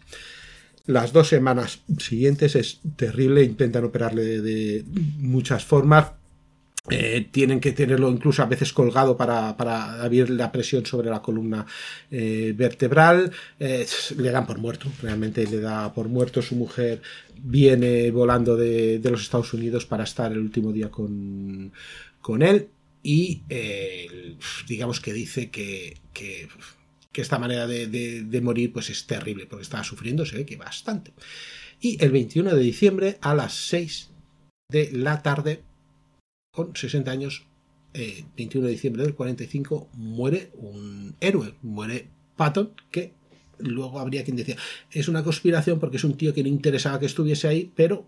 Las 0.85 1.13
dos 1.13 1.27
semanas 1.27 1.81
siguientes 1.99 2.55
es 2.55 2.79
terrible, 2.95 3.43
intentan 3.43 3.85
operarle 3.85 4.41
de, 4.41 4.83
muchas 5.17 5.63
formas. 5.63 6.13
Eh, 6.89 7.27
tienen 7.29 7.59
que 7.59 7.73
tenerlo 7.73 8.09
incluso 8.09 8.41
a 8.41 8.47
veces 8.47 8.73
colgado 8.73 9.15
para, 9.15 9.55
para 9.55 10.01
abrir 10.01 10.31
la 10.31 10.51
presión 10.51 10.83
sobre 10.83 11.11
la 11.11 11.21
columna 11.21 11.65
eh, 12.09 12.53
vertebral. 12.57 13.31
Eh, 13.59 13.85
le 14.17 14.31
dan 14.31 14.47
por 14.47 14.57
muerto, 14.57 14.91
realmente 15.01 15.45
le 15.45 15.59
da 15.59 15.93
por 15.93 16.09
muerto. 16.09 16.41
Su 16.41 16.55
mujer 16.55 17.01
viene 17.37 18.09
volando 18.09 18.57
de, 18.57 18.99
los 19.03 19.21
Estados 19.21 19.53
Unidos 19.53 19.85
para 19.85 20.05
estar 20.05 20.31
el 20.31 20.39
último 20.39 20.71
día 20.71 20.89
con, 20.89 21.71
con 22.19 22.41
él 22.41 22.69
y 23.03 23.43
digamos 24.67 24.99
que 24.99 25.13
dice 25.13 25.49
que, 25.49 25.97
que 26.13 26.47
que 27.11 27.21
esta 27.21 27.39
manera 27.39 27.67
de, 27.67 28.41
morir 28.41 28.71
pues 28.71 28.89
es 28.89 29.05
terrible, 29.05 29.45
porque 29.45 29.63
estaba 29.63 29.83
sufriendo, 29.83 30.25
se 30.25 30.37
ve 30.37 30.45
que 30.45 30.55
bastante. 30.55 31.13
Y 31.79 32.03
el 32.03 32.11
21 32.11 32.55
de 32.55 32.61
diciembre 32.61 33.17
a 33.21 33.35
las 33.35 33.53
6 33.53 34.11
de 34.69 34.91
la 34.93 35.21
tarde, 35.21 35.63
con 36.53 36.75
60 36.75 37.11
años, 37.11 37.45
21 37.93 38.65
eh, 38.65 38.67
de 38.67 38.73
diciembre 38.73 39.03
del 39.03 39.15
45, 39.15 39.89
muere 39.93 40.51
un 40.53 41.15
héroe, 41.19 41.55
muere 41.61 42.07
Patton, 42.37 42.73
que 42.89 43.13
luego 43.59 43.99
habría 43.99 44.23
quien 44.23 44.37
decía, 44.37 44.55
es 44.91 45.07
una 45.07 45.23
conspiración 45.23 45.79
porque 45.79 45.97
es 45.97 46.03
un 46.03 46.17
tío 46.17 46.33
que 46.33 46.43
no 46.43 46.49
interesaba 46.49 46.99
que 46.99 47.05
estuviese 47.05 47.47
ahí, 47.47 47.71
pero 47.75 48.07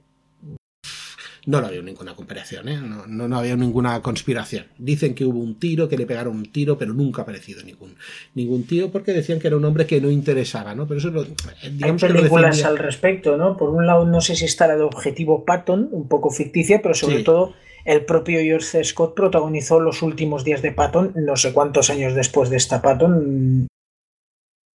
no 1.45 1.59
lo 1.59 1.67
había 1.67 1.81
ninguna 1.81 2.15
conspiración, 2.15 2.69
¿eh? 2.69 2.77
no, 2.77 3.05
no, 3.05 3.27
no, 3.27 3.37
había 3.37 3.55
ninguna 3.55 4.01
conspiración. 4.01 4.67
Dicen 4.77 5.13
que 5.13 5.25
hubo 5.25 5.39
un 5.39 5.59
tiro, 5.59 5.89
que 5.89 5.97
le 5.97 6.05
pegaron 6.05 6.37
un 6.37 6.51
tiro, 6.51 6.77
pero 6.77 6.93
nunca 6.93 7.21
ha 7.21 7.23
aparecido 7.23 7.61
ningún, 7.63 7.95
ningún 8.33 8.65
tío 8.65 8.91
porque 8.91 9.11
decían 9.11 9.39
que 9.39 9.47
era 9.47 9.57
un 9.57 9.65
hombre 9.65 9.85
que 9.85 9.99
no 9.99 10.09
interesaba, 10.09 10.73
¿no? 10.73 10.87
Pero 10.87 10.99
eso 10.99 11.11
lo, 11.11 11.23
digamos 11.23 12.03
Hay 12.03 12.13
películas 12.13 12.61
que 12.61 12.65
al 12.65 12.77
respecto, 12.77 13.35
¿no? 13.35 13.57
Por 13.57 13.69
un 13.71 13.85
lado, 13.85 14.05
no 14.05 14.21
sé 14.21 14.35
si 14.35 14.45
está 14.45 14.67
la 14.67 14.77
de 14.77 14.83
Objetivo 14.83 15.43
Patton, 15.43 15.89
un 15.91 16.07
poco 16.07 16.29
ficticia, 16.29 16.81
pero 16.81 16.93
sobre 16.93 17.17
sí. 17.17 17.23
todo 17.23 17.53
el 17.83 18.05
propio 18.05 18.39
George 18.39 18.83
Scott 18.83 19.13
protagonizó 19.13 19.81
los 19.81 20.01
últimos 20.01 20.45
días 20.45 20.61
de 20.61 20.71
Patton, 20.71 21.11
no 21.15 21.35
sé 21.35 21.51
cuántos 21.51 21.89
años 21.89 22.15
después 22.15 22.49
de 22.49 22.57
esta 22.57 22.81
Patton, 22.81 23.67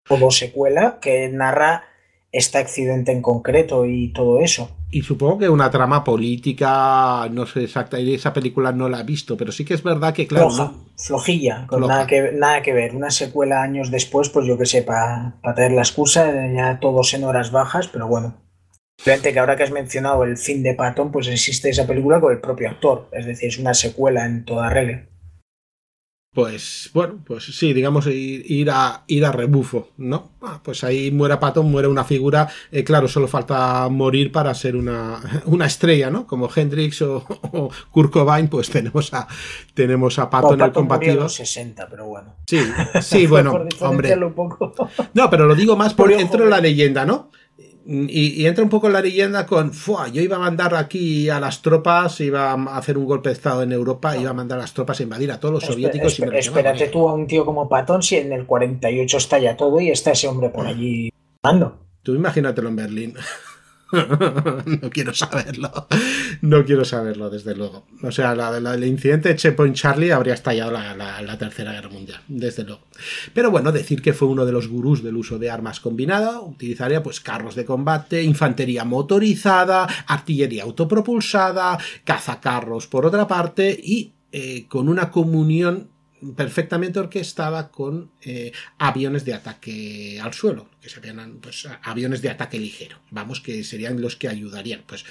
como 0.07 0.31
secuela, 0.31 0.99
que 1.01 1.29
narra 1.29 1.85
este 2.31 2.57
accidente 2.57 3.11
en 3.11 3.21
concreto 3.21 3.85
y 3.85 4.11
todo 4.13 4.39
eso. 4.41 4.69
Y 4.89 5.01
supongo 5.01 5.37
que 5.37 5.49
una 5.49 5.69
trama 5.69 6.03
política, 6.03 7.27
no 7.31 7.45
sé 7.45 7.63
exacta, 7.63 7.99
esa 7.99 8.31
película 8.31 8.71
no 8.71 8.87
la 8.87 9.01
he 9.01 9.03
visto, 9.03 9.35
pero 9.35 9.51
sí 9.51 9.65
que 9.65 9.73
es 9.73 9.83
verdad 9.83 10.13
que, 10.13 10.27
claro. 10.27 10.49
Floja, 10.49 10.71
¿no? 10.71 10.85
Flojilla, 10.97 11.67
con 11.67 11.79
Floja. 11.79 11.93
Nada, 11.93 12.07
que, 12.07 12.31
nada 12.33 12.61
que 12.61 12.73
ver. 12.73 12.95
Una 12.95 13.11
secuela 13.11 13.61
años 13.61 13.91
después, 13.91 14.29
pues 14.29 14.45
yo 14.47 14.57
que 14.57 14.65
sé, 14.65 14.83
para 14.83 15.35
pa 15.41 15.53
traer 15.55 15.73
la 15.73 15.81
excusa, 15.81 16.31
ya 16.53 16.79
todos 16.79 17.13
en 17.13 17.25
horas 17.25 17.51
bajas, 17.51 17.87
pero 17.87 18.07
bueno. 18.07 18.35
Fíjate 18.99 19.31
que 19.31 19.39
ahora 19.39 19.55
que 19.55 19.63
has 19.63 19.71
mencionado 19.71 20.23
el 20.23 20.37
fin 20.37 20.63
de 20.63 20.73
Patton, 20.73 21.11
pues 21.11 21.27
existe 21.27 21.69
esa 21.69 21.85
película 21.85 22.19
con 22.19 22.31
el 22.31 22.39
propio 22.39 22.69
actor, 22.69 23.09
es 23.11 23.25
decir, 23.25 23.49
es 23.49 23.59
una 23.59 23.73
secuela 23.73 24.25
en 24.25 24.43
toda 24.43 24.69
regla. 24.69 25.05
Pues 26.37 26.91
bueno, 26.93 27.17
pues 27.25 27.45
sí, 27.45 27.73
digamos 27.73 28.05
ir, 28.05 28.45
ir 28.45 28.69
a 28.69 29.05
ir 29.07 29.25
a 29.25 29.31
rebufo, 29.31 29.89
¿no? 29.97 30.33
Ah, 30.43 30.61
pues 30.63 30.83
ahí 30.83 31.09
muere 31.09 31.37
Patton, 31.37 31.65
muere 31.71 31.87
una 31.87 32.03
figura, 32.03 32.47
eh, 32.71 32.83
claro, 32.83 33.07
solo 33.07 33.27
falta 33.27 33.89
morir 33.89 34.31
para 34.31 34.53
ser 34.53 34.75
una, 34.75 35.19
una 35.45 35.65
estrella, 35.65 36.11
¿no? 36.11 36.27
Como 36.27 36.47
Hendrix 36.55 37.01
o, 37.01 37.25
o 37.53 37.71
Kurt 37.89 38.13
Cobain, 38.13 38.49
pues 38.49 38.69
tenemos 38.69 39.11
a 39.15 39.27
tenemos 39.73 40.19
a 40.19 40.29
Patton, 40.29 40.59
no, 40.59 40.65
el 40.65 40.71
combatido. 40.73 41.21
los 41.21 41.33
60, 41.33 41.87
pero 41.89 42.05
bueno. 42.05 42.35
Sí, 42.45 42.59
sí, 43.01 43.25
bueno, 43.25 43.65
hombre. 43.79 44.15
No, 45.15 45.31
pero 45.31 45.47
lo 45.47 45.55
digo 45.55 45.75
más 45.75 45.95
por 45.95 46.15
dentro 46.15 46.43
de 46.43 46.51
la 46.51 46.61
leyenda, 46.61 47.03
¿no? 47.03 47.31
Y, 47.89 48.41
y, 48.41 48.45
entra 48.47 48.65
un 48.65 48.69
poco 48.69 48.87
en 48.87 48.93
la 48.93 49.01
leyenda 49.01 49.45
con, 49.45 49.71
Fua, 49.71 50.09
yo 50.09 50.21
iba 50.21 50.35
a 50.35 50.39
mandar 50.39 50.75
aquí 50.75 51.29
a 51.29 51.39
las 51.39 51.61
tropas, 51.61 52.19
iba 52.19 52.51
a 52.51 52.77
hacer 52.77 52.97
un 52.97 53.05
golpe 53.05 53.29
de 53.29 53.33
estado 53.33 53.63
en 53.63 53.71
Europa, 53.71 54.13
no. 54.13 54.21
iba 54.21 54.31
a 54.31 54.33
mandar 54.33 54.57
a 54.57 54.63
las 54.63 54.73
tropas 54.73 54.99
a 54.99 55.03
invadir 55.03 55.31
a 55.31 55.39
todos 55.39 55.53
los 55.53 55.63
soviéticos. 55.63 56.11
Espera, 56.11 56.35
y 56.35 56.39
espérate 56.39 56.87
tú 56.89 57.07
a 57.07 57.13
un 57.13 57.25
tío 57.27 57.45
como 57.45 57.69
Patton 57.69 58.03
si 58.03 58.17
en 58.17 58.33
el 58.33 58.45
48 58.45 59.17
estalla 59.17 59.55
todo 59.55 59.79
y 59.79 59.89
está 59.89 60.11
ese 60.11 60.27
hombre 60.27 60.49
por 60.49 60.67
allí 60.67 61.09
mando. 61.41 61.79
Tú 62.03 62.13
imagínatelo 62.13 62.67
en 62.67 62.75
Berlín. 62.75 63.13
no 64.81 64.89
quiero 64.89 65.13
saberlo. 65.13 65.87
No 66.41 66.65
quiero 66.65 66.83
saberlo, 66.83 67.29
desde 67.29 67.55
luego. 67.55 67.85
O 68.03 68.11
sea, 68.11 68.33
el 68.33 68.83
incidente 68.83 69.29
de 69.29 69.35
Checkpoint 69.35 69.75
Charlie 69.75 70.11
habría 70.11 70.33
estallado 70.33 70.71
la, 70.71 70.95
la, 70.95 71.21
la, 71.21 71.37
Tercera 71.37 71.71
Guerra 71.71 71.89
Mundial, 71.89 72.21
desde 72.27 72.63
luego. 72.63 72.81
Pero 73.33 73.51
bueno, 73.51 73.71
decir 73.71 74.01
que 74.01 74.13
fue 74.13 74.27
uno 74.27 74.45
de 74.45 74.51
los 74.51 74.67
gurús 74.67 75.03
del 75.03 75.15
uso 75.15 75.39
de 75.39 75.49
armas 75.49 75.79
combinada, 75.79 76.41
utilizaría 76.41 77.01
pues 77.01 77.19
carros 77.19 77.55
de 77.55 77.65
combate, 77.65 78.23
infantería 78.23 78.83
motorizada, 78.83 79.87
artillería 80.07 80.63
autopropulsada, 80.63 81.77
cazacarros 82.03 82.87
por 82.87 83.05
otra 83.05 83.27
parte 83.27 83.77
y 83.81 84.13
eh, 84.31 84.65
con 84.67 84.89
una 84.89 85.09
comunión 85.09 85.89
perfectamente 86.35 86.99
orquestada 86.99 87.69
con 87.69 88.11
eh, 88.21 88.51
aviones 88.77 89.25
de 89.25 89.33
ataque 89.33 90.19
al 90.21 90.33
suelo, 90.33 90.67
que 90.81 90.89
serían 90.89 91.39
pues, 91.41 91.67
aviones 91.83 92.21
de 92.21 92.29
ataque 92.29 92.59
ligero, 92.59 92.97
vamos, 93.11 93.41
que 93.41 93.63
serían 93.63 94.01
los 94.01 94.15
que 94.15 94.27
ayudarían. 94.27 94.83
Pues 94.87 95.05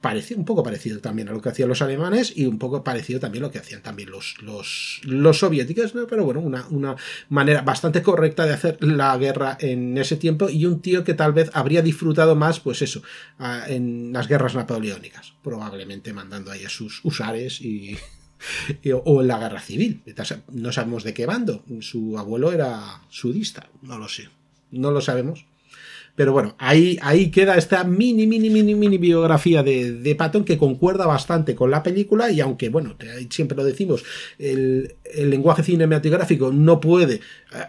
parece 0.00 0.34
un 0.34 0.44
poco 0.44 0.62
parecido 0.62 1.00
también 1.00 1.28
a 1.28 1.32
lo 1.32 1.40
que 1.40 1.50
hacían 1.50 1.68
los 1.68 1.82
alemanes 1.82 2.32
y 2.34 2.46
un 2.46 2.58
poco 2.58 2.82
parecido 2.82 3.20
también 3.20 3.44
a 3.44 3.46
lo 3.48 3.52
que 3.52 3.58
hacían 3.58 3.82
también 3.82 4.10
los, 4.10 4.36
los, 4.42 5.00
los 5.04 5.38
soviéticos, 5.38 5.94
¿no? 5.94 6.06
pero 6.06 6.24
bueno, 6.24 6.40
una, 6.40 6.66
una 6.68 6.96
manera 7.28 7.62
bastante 7.62 8.02
correcta 8.02 8.46
de 8.46 8.54
hacer 8.54 8.78
la 8.82 9.16
guerra 9.18 9.56
en 9.60 9.96
ese 9.98 10.16
tiempo 10.16 10.48
y 10.48 10.66
un 10.66 10.80
tío 10.80 11.04
que 11.04 11.14
tal 11.14 11.32
vez 11.32 11.50
habría 11.54 11.82
disfrutado 11.82 12.34
más, 12.34 12.60
pues 12.60 12.82
eso, 12.82 13.02
en 13.68 14.12
las 14.12 14.28
guerras 14.28 14.54
napoleónicas, 14.54 15.34
probablemente 15.42 16.12
mandando 16.12 16.50
ahí 16.50 16.64
a 16.64 16.70
sus 16.70 17.04
usares 17.04 17.60
y 17.60 17.96
o 19.04 19.20
en 19.20 19.28
la 19.28 19.38
guerra 19.38 19.60
civil. 19.60 20.02
No 20.52 20.72
sabemos 20.72 21.04
de 21.04 21.14
qué 21.14 21.26
bando. 21.26 21.64
Su 21.80 22.18
abuelo 22.18 22.52
era 22.52 23.02
sudista. 23.08 23.68
No 23.82 23.98
lo 23.98 24.08
sé. 24.08 24.28
No 24.70 24.90
lo 24.90 25.00
sabemos. 25.00 25.46
Pero 26.16 26.32
bueno, 26.32 26.54
ahí, 26.58 26.98
ahí 27.02 27.30
queda 27.30 27.56
esta 27.56 27.84
mini, 27.84 28.26
mini, 28.26 28.50
mini, 28.50 28.74
mini 28.74 28.98
biografía 28.98 29.62
de, 29.62 29.92
de 29.92 30.14
Patton 30.14 30.44
que 30.44 30.58
concuerda 30.58 31.06
bastante 31.06 31.54
con 31.54 31.70
la 31.70 31.82
película 31.82 32.30
y 32.30 32.40
aunque, 32.40 32.68
bueno, 32.68 32.96
siempre 33.30 33.56
lo 33.56 33.64
decimos, 33.64 34.04
el, 34.38 34.96
el 35.04 35.30
lenguaje 35.30 35.62
cinematográfico 35.62 36.52
no 36.52 36.80
puede 36.80 37.14
eh, 37.14 37.20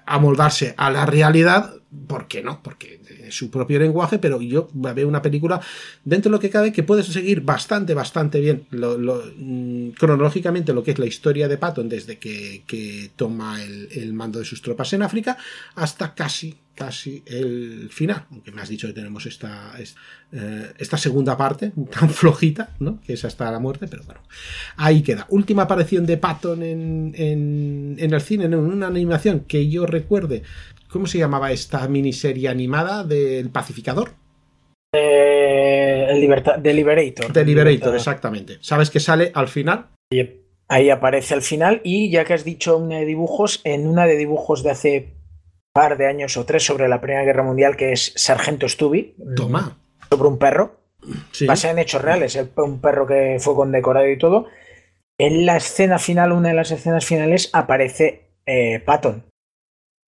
amoldarse 0.06 0.74
a 0.76 0.90
la 0.92 1.06
realidad, 1.06 1.76
¿por 2.08 2.28
qué 2.28 2.42
no? 2.42 2.62
Porque 2.64 3.00
su 3.32 3.50
propio 3.50 3.80
lenguaje, 3.80 4.20
pero 4.20 4.42
yo 4.42 4.70
veo 4.74 5.08
una 5.08 5.22
película 5.22 5.62
dentro 6.04 6.30
de 6.30 6.36
lo 6.36 6.40
que 6.40 6.50
cabe 6.50 6.72
que 6.72 6.84
puede 6.84 7.04
seguir 7.04 7.42
bastante, 7.42 7.94
bastante 7.94 8.40
bien 8.40 8.66
mmm, 8.72 9.90
cronológicamente 9.92 10.74
lo 10.74 10.84
que 10.84 10.92
es 10.92 11.00
la 11.00 11.06
historia 11.06 11.48
de 11.48 11.58
Patton 11.58 11.90
desde 11.90 12.18
que, 12.18 12.64
que 12.68 13.12
toma 13.16 13.64
el, 13.64 13.88
el, 13.92 14.14
mando 14.14 14.40
de 14.40 14.46
sus 14.46 14.62
tropas 14.62 14.94
en 14.94 15.04
África 15.04 15.38
hasta 15.76 16.14
casi 16.14 16.58
casi 16.76 17.22
el 17.26 17.90
final, 17.92 18.26
aunque 18.32 18.52
me 18.52 18.62
has 18.62 18.70
dicho 18.70 18.88
que 18.88 18.94
tenemos 18.94 19.26
esta, 19.26 19.74
esta, 19.78 20.00
eh, 20.32 20.74
esta 20.78 20.98
segunda 20.98 21.38
parte 21.38 21.72
tan 21.92 22.10
flojita, 22.10 22.72
¿no? 22.80 23.00
que 23.02 23.14
es 23.14 23.26
hasta 23.26 23.52
la 23.52 23.60
muerte, 23.60 23.88
pero 23.88 24.04
bueno, 24.04 24.22
ahí 24.78 25.02
queda. 25.02 25.28
Última 25.30 25.64
aparición 25.64 26.06
de 26.06 26.18
Patton 26.18 26.64
en, 26.64 27.14
en, 27.16 27.96
en 28.00 28.14
el 28.14 28.22
cine, 28.22 28.46
en 28.46 28.56
una 28.56 28.88
animación 28.88 29.42
que 29.42 29.70
yo 29.70 29.86
recuerde, 29.86 30.44
¿cómo 30.92 31.08
se 31.08 31.18
llamaba 31.18 31.52
esta 31.52 31.88
miniserie 31.88 32.50
animada 32.50 33.04
del 33.04 33.50
pacificador? 33.50 34.12
Eh, 34.94 36.08
el 36.10 36.20
liberta 36.20 36.62
The 36.62 36.74
Liberator. 36.74 37.32
The 37.32 37.46
Liberator, 37.46 37.96
exactamente. 37.96 38.58
¿Sabes 38.62 38.90
que 38.90 39.00
sale 39.00 39.32
al 39.34 39.48
final? 39.48 39.88
Yep. 40.12 40.42
Ahí 40.68 40.90
aparece 40.90 41.34
al 41.34 41.42
final 41.42 41.82
y 41.84 42.12
ya 42.12 42.26
que 42.26 42.34
has 42.34 42.44
dicho 42.44 42.78
una 42.78 43.00
de 43.00 43.06
dibujos, 43.06 43.62
en 43.64 43.88
una 43.88 44.06
de 44.06 44.18
dibujos 44.18 44.64
de 44.64 44.72
hace 44.72 45.14
par 45.74 45.98
de 45.98 46.08
años 46.08 46.36
o 46.38 46.46
tres 46.46 46.64
sobre 46.64 46.88
la 46.88 47.00
Primera 47.02 47.24
Guerra 47.24 47.44
Mundial, 47.44 47.78
que 47.78 47.94
es 47.94 48.14
Sargento 48.16 48.68
Stubby. 48.68 49.16
Toma. 49.36 49.78
Sobre 50.10 50.28
un 50.28 50.38
perro. 50.38 50.82
Sí. 51.32 51.46
Basada 51.46 51.74
en 51.74 51.80
hechos 51.80 52.02
reales, 52.02 52.38
un 52.58 52.80
perro 52.80 53.08
que 53.08 53.38
fue 53.40 53.56
condecorado 53.56 54.10
y 54.10 54.18
todo. 54.18 54.48
En 55.18 55.46
la 55.46 55.58
escena 55.58 56.00
final, 56.00 56.32
una 56.32 56.50
de 56.50 56.56
las 56.56 56.72
escenas 56.72 57.06
finales, 57.06 57.50
aparece 57.54 58.32
eh, 58.46 58.82
Patton 58.86 59.31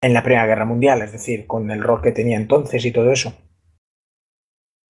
en 0.03 0.13
la 0.13 0.23
Primera 0.23 0.47
Guerra 0.47 0.65
Mundial, 0.65 1.01
es 1.01 1.13
decir, 1.13 1.47
con 1.47 1.71
el 1.71 1.83
rol 1.83 2.03
que 2.03 2.13
tenía 2.13 2.37
entonces 2.37 2.85
y 2.85 2.91
todo 2.91 3.13
eso. 3.13 3.33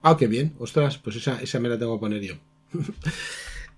Ah, 0.01 0.16
qué 0.18 0.26
bien. 0.26 0.55
Ostras, 0.59 0.98
pues 0.98 1.16
esa, 1.16 1.40
esa 1.40 1.60
me 1.60 1.68
la 1.68 1.78
tengo 1.78 1.97
que 1.97 2.01
poner 2.01 2.22
yo. 2.22 2.34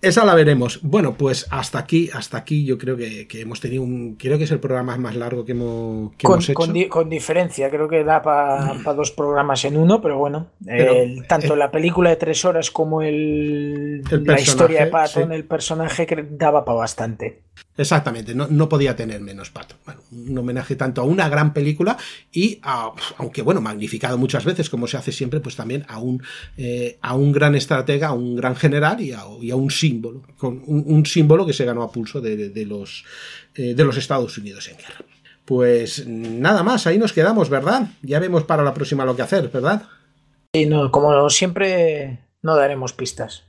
esa 0.00 0.24
la 0.24 0.34
veremos. 0.34 0.80
Bueno, 0.82 1.14
pues 1.14 1.46
hasta 1.50 1.80
aquí, 1.80 2.08
hasta 2.14 2.38
aquí 2.38 2.64
yo 2.64 2.78
creo 2.78 2.96
que, 2.96 3.26
que 3.26 3.40
hemos 3.40 3.60
tenido 3.60 3.82
un. 3.82 4.14
Creo 4.14 4.38
que 4.38 4.44
es 4.44 4.50
el 4.52 4.60
programa 4.60 4.96
más 4.96 5.16
largo 5.16 5.44
que 5.44 5.52
hemos, 5.52 6.12
que 6.12 6.24
con, 6.24 6.34
hemos 6.34 6.48
hecho. 6.48 6.54
Con, 6.54 6.72
di 6.72 6.88
con, 6.88 7.10
diferencia, 7.10 7.68
creo 7.68 7.88
que 7.88 8.04
da 8.04 8.22
para 8.22 8.74
pa 8.82 8.94
dos 8.94 9.10
programas 9.10 9.64
en 9.64 9.76
uno, 9.76 10.00
pero 10.00 10.16
bueno. 10.16 10.52
Pero, 10.64 10.94
el, 10.94 11.26
tanto 11.26 11.54
eh, 11.54 11.56
la 11.56 11.70
película 11.70 12.10
de 12.10 12.16
tres 12.16 12.44
horas 12.44 12.70
como 12.70 13.02
el, 13.02 14.02
el 14.10 14.24
la 14.24 14.40
historia 14.40 14.84
de 14.84 14.90
Patton, 14.90 15.28
sí. 15.28 15.34
el 15.34 15.44
personaje 15.44 16.06
que 16.06 16.24
daba 16.30 16.64
para 16.64 16.78
bastante. 16.78 17.42
Exactamente, 17.76 18.36
no, 18.36 18.46
no, 18.48 18.68
podía 18.68 18.94
tener 18.94 19.20
menos 19.20 19.50
pato. 19.50 19.74
Bueno, 19.84 20.00
un 20.12 20.38
homenaje 20.38 20.76
tanto 20.76 21.00
a 21.00 21.04
una 21.04 21.28
gran 21.28 21.52
película 21.52 21.96
y 22.32 22.60
a, 22.62 22.92
aunque 23.18 23.42
bueno, 23.42 23.60
magnificado 23.60 24.16
muchas 24.16 24.44
veces, 24.44 24.70
como 24.70 24.86
se 24.86 24.96
hace 24.96 25.10
siempre, 25.10 25.40
pues 25.40 25.56
también 25.56 25.84
a 25.88 25.98
un, 25.98 26.22
eh, 26.56 26.98
a 27.02 27.14
un 27.14 27.32
gran 27.32 27.56
estratega, 27.56 28.08
a 28.08 28.12
un 28.12 28.36
gran 28.36 28.54
general 28.54 29.00
y 29.00 29.12
a, 29.12 29.24
un 29.26 29.70
símbolo, 29.70 30.22
con 30.36 30.62
un, 30.66 31.04
símbolo 31.04 31.44
que 31.44 31.52
se 31.52 31.64
ganó 31.64 31.82
a 31.82 31.90
pulso 31.90 32.20
de, 32.20 32.36
de, 32.36 32.50
de 32.50 32.64
los, 32.64 33.04
eh, 33.56 33.74
de 33.74 33.84
los 33.84 33.96
Estados 33.96 34.38
Unidos 34.38 34.68
en 34.68 34.76
guerra. 34.76 35.04
Pues 35.44 36.06
nada 36.06 36.62
más, 36.62 36.86
ahí 36.86 36.96
nos 36.96 37.12
quedamos, 37.12 37.50
¿verdad? 37.50 37.88
Ya 38.02 38.20
vemos 38.20 38.44
para 38.44 38.62
la 38.62 38.72
próxima 38.72 39.04
lo 39.04 39.16
que 39.16 39.22
hacer, 39.22 39.48
¿verdad? 39.48 39.82
Sí, 40.54 40.66
no, 40.66 40.90
como 40.90 41.28
siempre, 41.28 42.20
no 42.40 42.54
daremos 42.54 42.92
pistas. 42.92 43.44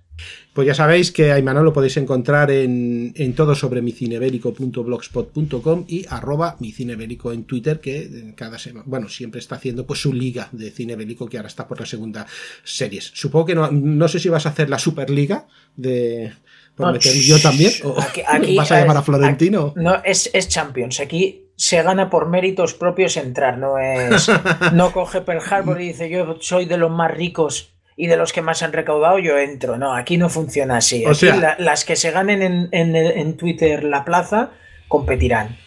Pues 0.53 0.67
ya 0.67 0.73
sabéis 0.73 1.11
que 1.11 1.33
a 1.33 1.39
Imanol 1.39 1.65
lo 1.65 1.73
podéis 1.73 1.97
encontrar 1.97 2.49
en, 2.49 3.11
en 3.15 3.33
todo 3.33 3.55
sobre 3.55 3.81
micinebérico.blogspot.com 3.81 5.83
y 5.87 6.05
arroba 6.09 6.55
micinebérico 6.59 7.33
en 7.33 7.43
Twitter, 7.43 7.81
que 7.81 8.33
cada 8.35 8.57
semana, 8.57 8.85
bueno, 8.87 9.09
siempre 9.09 9.39
está 9.39 9.55
haciendo 9.55 9.85
pues 9.85 10.01
su 10.01 10.13
liga 10.13 10.47
de 10.53 10.71
cine 10.71 10.95
bélico 10.95 11.27
que 11.27 11.35
ahora 11.37 11.49
está 11.49 11.67
por 11.67 11.81
la 11.81 11.85
segunda 11.85 12.25
series. 12.63 13.11
Supongo 13.13 13.47
que 13.47 13.55
no, 13.55 13.69
no 13.69 14.07
sé 14.07 14.19
si 14.19 14.29
vas 14.29 14.45
a 14.45 14.49
hacer 14.49 14.69
la 14.69 14.79
Superliga 14.79 15.47
de, 15.75 16.31
por 16.75 16.87
no, 16.87 16.93
meter 16.93 17.13
yo 17.13 17.37
también. 17.39 17.73
¿O 17.83 17.99
aquí, 17.99 18.21
aquí, 18.25 18.55
¿Vas 18.57 18.71
a 18.71 18.79
llamar 18.79 18.97
a 18.97 19.03
Florentino? 19.03 19.73
Aquí, 19.75 19.83
no, 19.83 20.01
es, 20.05 20.29
es 20.33 20.47
Champions. 20.47 21.01
Aquí 21.01 21.49
se 21.57 21.83
gana 21.83 22.09
por 22.09 22.29
méritos 22.29 22.73
propios 22.73 23.17
entrar, 23.17 23.57
no 23.57 23.77
es. 23.77 24.29
No 24.73 24.91
coge 24.91 25.21
Pearl 25.21 25.41
Harbor 25.49 25.81
y 25.81 25.87
dice 25.87 26.09
yo 26.09 26.37
soy 26.39 26.65
de 26.65 26.77
los 26.77 26.91
más 26.91 27.11
ricos 27.11 27.74
y 27.95 28.07
de 28.07 28.17
los 28.17 28.33
que 28.33 28.41
más 28.41 28.61
han 28.63 28.73
recaudado 28.73 29.19
yo 29.19 29.37
entro. 29.37 29.77
No, 29.77 29.95
aquí 29.95 30.17
no 30.17 30.29
funciona 30.29 30.77
así. 30.77 31.05
Aquí 31.05 31.27
las 31.59 31.85
que 31.85 31.95
se 31.95 32.11
ganen 32.11 32.41
en, 32.41 32.69
en, 32.95 33.37
Twitter 33.37 33.83
la 33.83 34.03
plaza 34.03 34.51
competirán. 34.87 35.57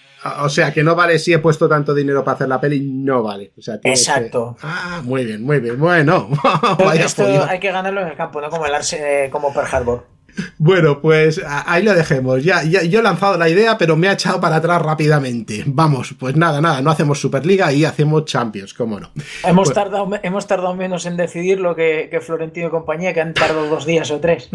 O 0.41 0.49
sea, 0.49 0.73
que 0.73 0.83
no 0.83 0.95
vale 0.97 1.19
si 1.19 1.33
he 1.33 1.39
puesto 1.39 1.69
tanto 1.69 1.95
dinero 1.95 2.25
para 2.25 2.35
hacer 2.35 2.49
la 2.49 2.61
peli, 2.61 2.81
no 2.81 3.23
vale. 3.23 3.53
Exacto. 3.85 4.57
Ah, 4.63 5.01
muy 5.05 5.25
bien, 5.25 5.43
muy 5.43 5.61
bien. 5.61 5.79
Bueno, 5.79 6.29
esto 6.95 7.25
hay 7.49 7.61
que 7.61 7.71
ganarlo 7.71 8.03
en 8.03 8.09
el 8.09 8.17
campo, 8.17 8.41
no 8.41 8.51
como 8.51 8.67
el 8.67 8.75
Arse, 8.75 9.29
como 9.31 9.53
Pearl 9.53 9.69
Harbor. 9.71 10.18
Bueno, 10.59 11.01
pues 11.01 11.41
ahí 11.47 11.83
lo 11.83 11.95
dejemos. 11.95 12.45
Ya, 12.45 12.63
ya, 12.63 12.83
yo 12.83 13.01
he 13.01 13.03
lanzado 13.03 13.37
la 13.39 13.49
idea, 13.49 13.79
pero 13.79 13.97
me 13.97 14.09
ha 14.09 14.13
echado 14.13 14.41
para 14.41 14.57
atrás 14.57 14.81
rápidamente. 14.83 15.65
Vamos, 15.67 16.15
pues 16.19 16.37
nada, 16.37 16.61
nada, 16.61 16.83
no 16.83 16.91
hacemos 16.91 17.21
Superliga 17.21 17.73
y 17.73 17.85
hacemos 17.85 18.25
Champions, 18.25 18.75
cómo 18.75 19.01
no. 19.01 19.11
Hemos, 19.45 19.73
tardado, 19.73 20.09
hemos 20.23 20.47
tardado 20.47 20.75
menos 20.75 21.07
en 21.07 21.17
decidirlo 21.17 21.75
que, 21.75 22.09
que 22.11 22.21
Florentino 22.21 22.69
y 22.69 22.71
compañía, 22.71 23.13
que 23.15 23.21
han 23.21 23.35
tardado 23.35 23.69
dos 23.69 23.87
días 23.87 24.11
o 24.11 24.21
tres. 24.21 24.49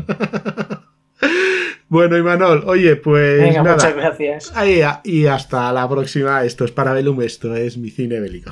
bueno, 1.90 2.18
Imanol, 2.18 2.64
oye, 2.66 2.96
pues. 2.96 3.42
Venga, 3.42 3.64
muchas 3.64 3.96
gracias. 3.96 4.52
Ahí, 4.56 4.82
y 5.04 5.26
hasta 5.26 5.72
la 5.72 5.88
próxima. 5.90 6.44
Esto 6.44 6.66
es 6.66 6.72
Parabellum, 6.72 7.22
esto 7.22 7.56
es 7.56 7.78
mi 7.78 7.90
cine 7.90 8.20
bélico. 8.20 8.52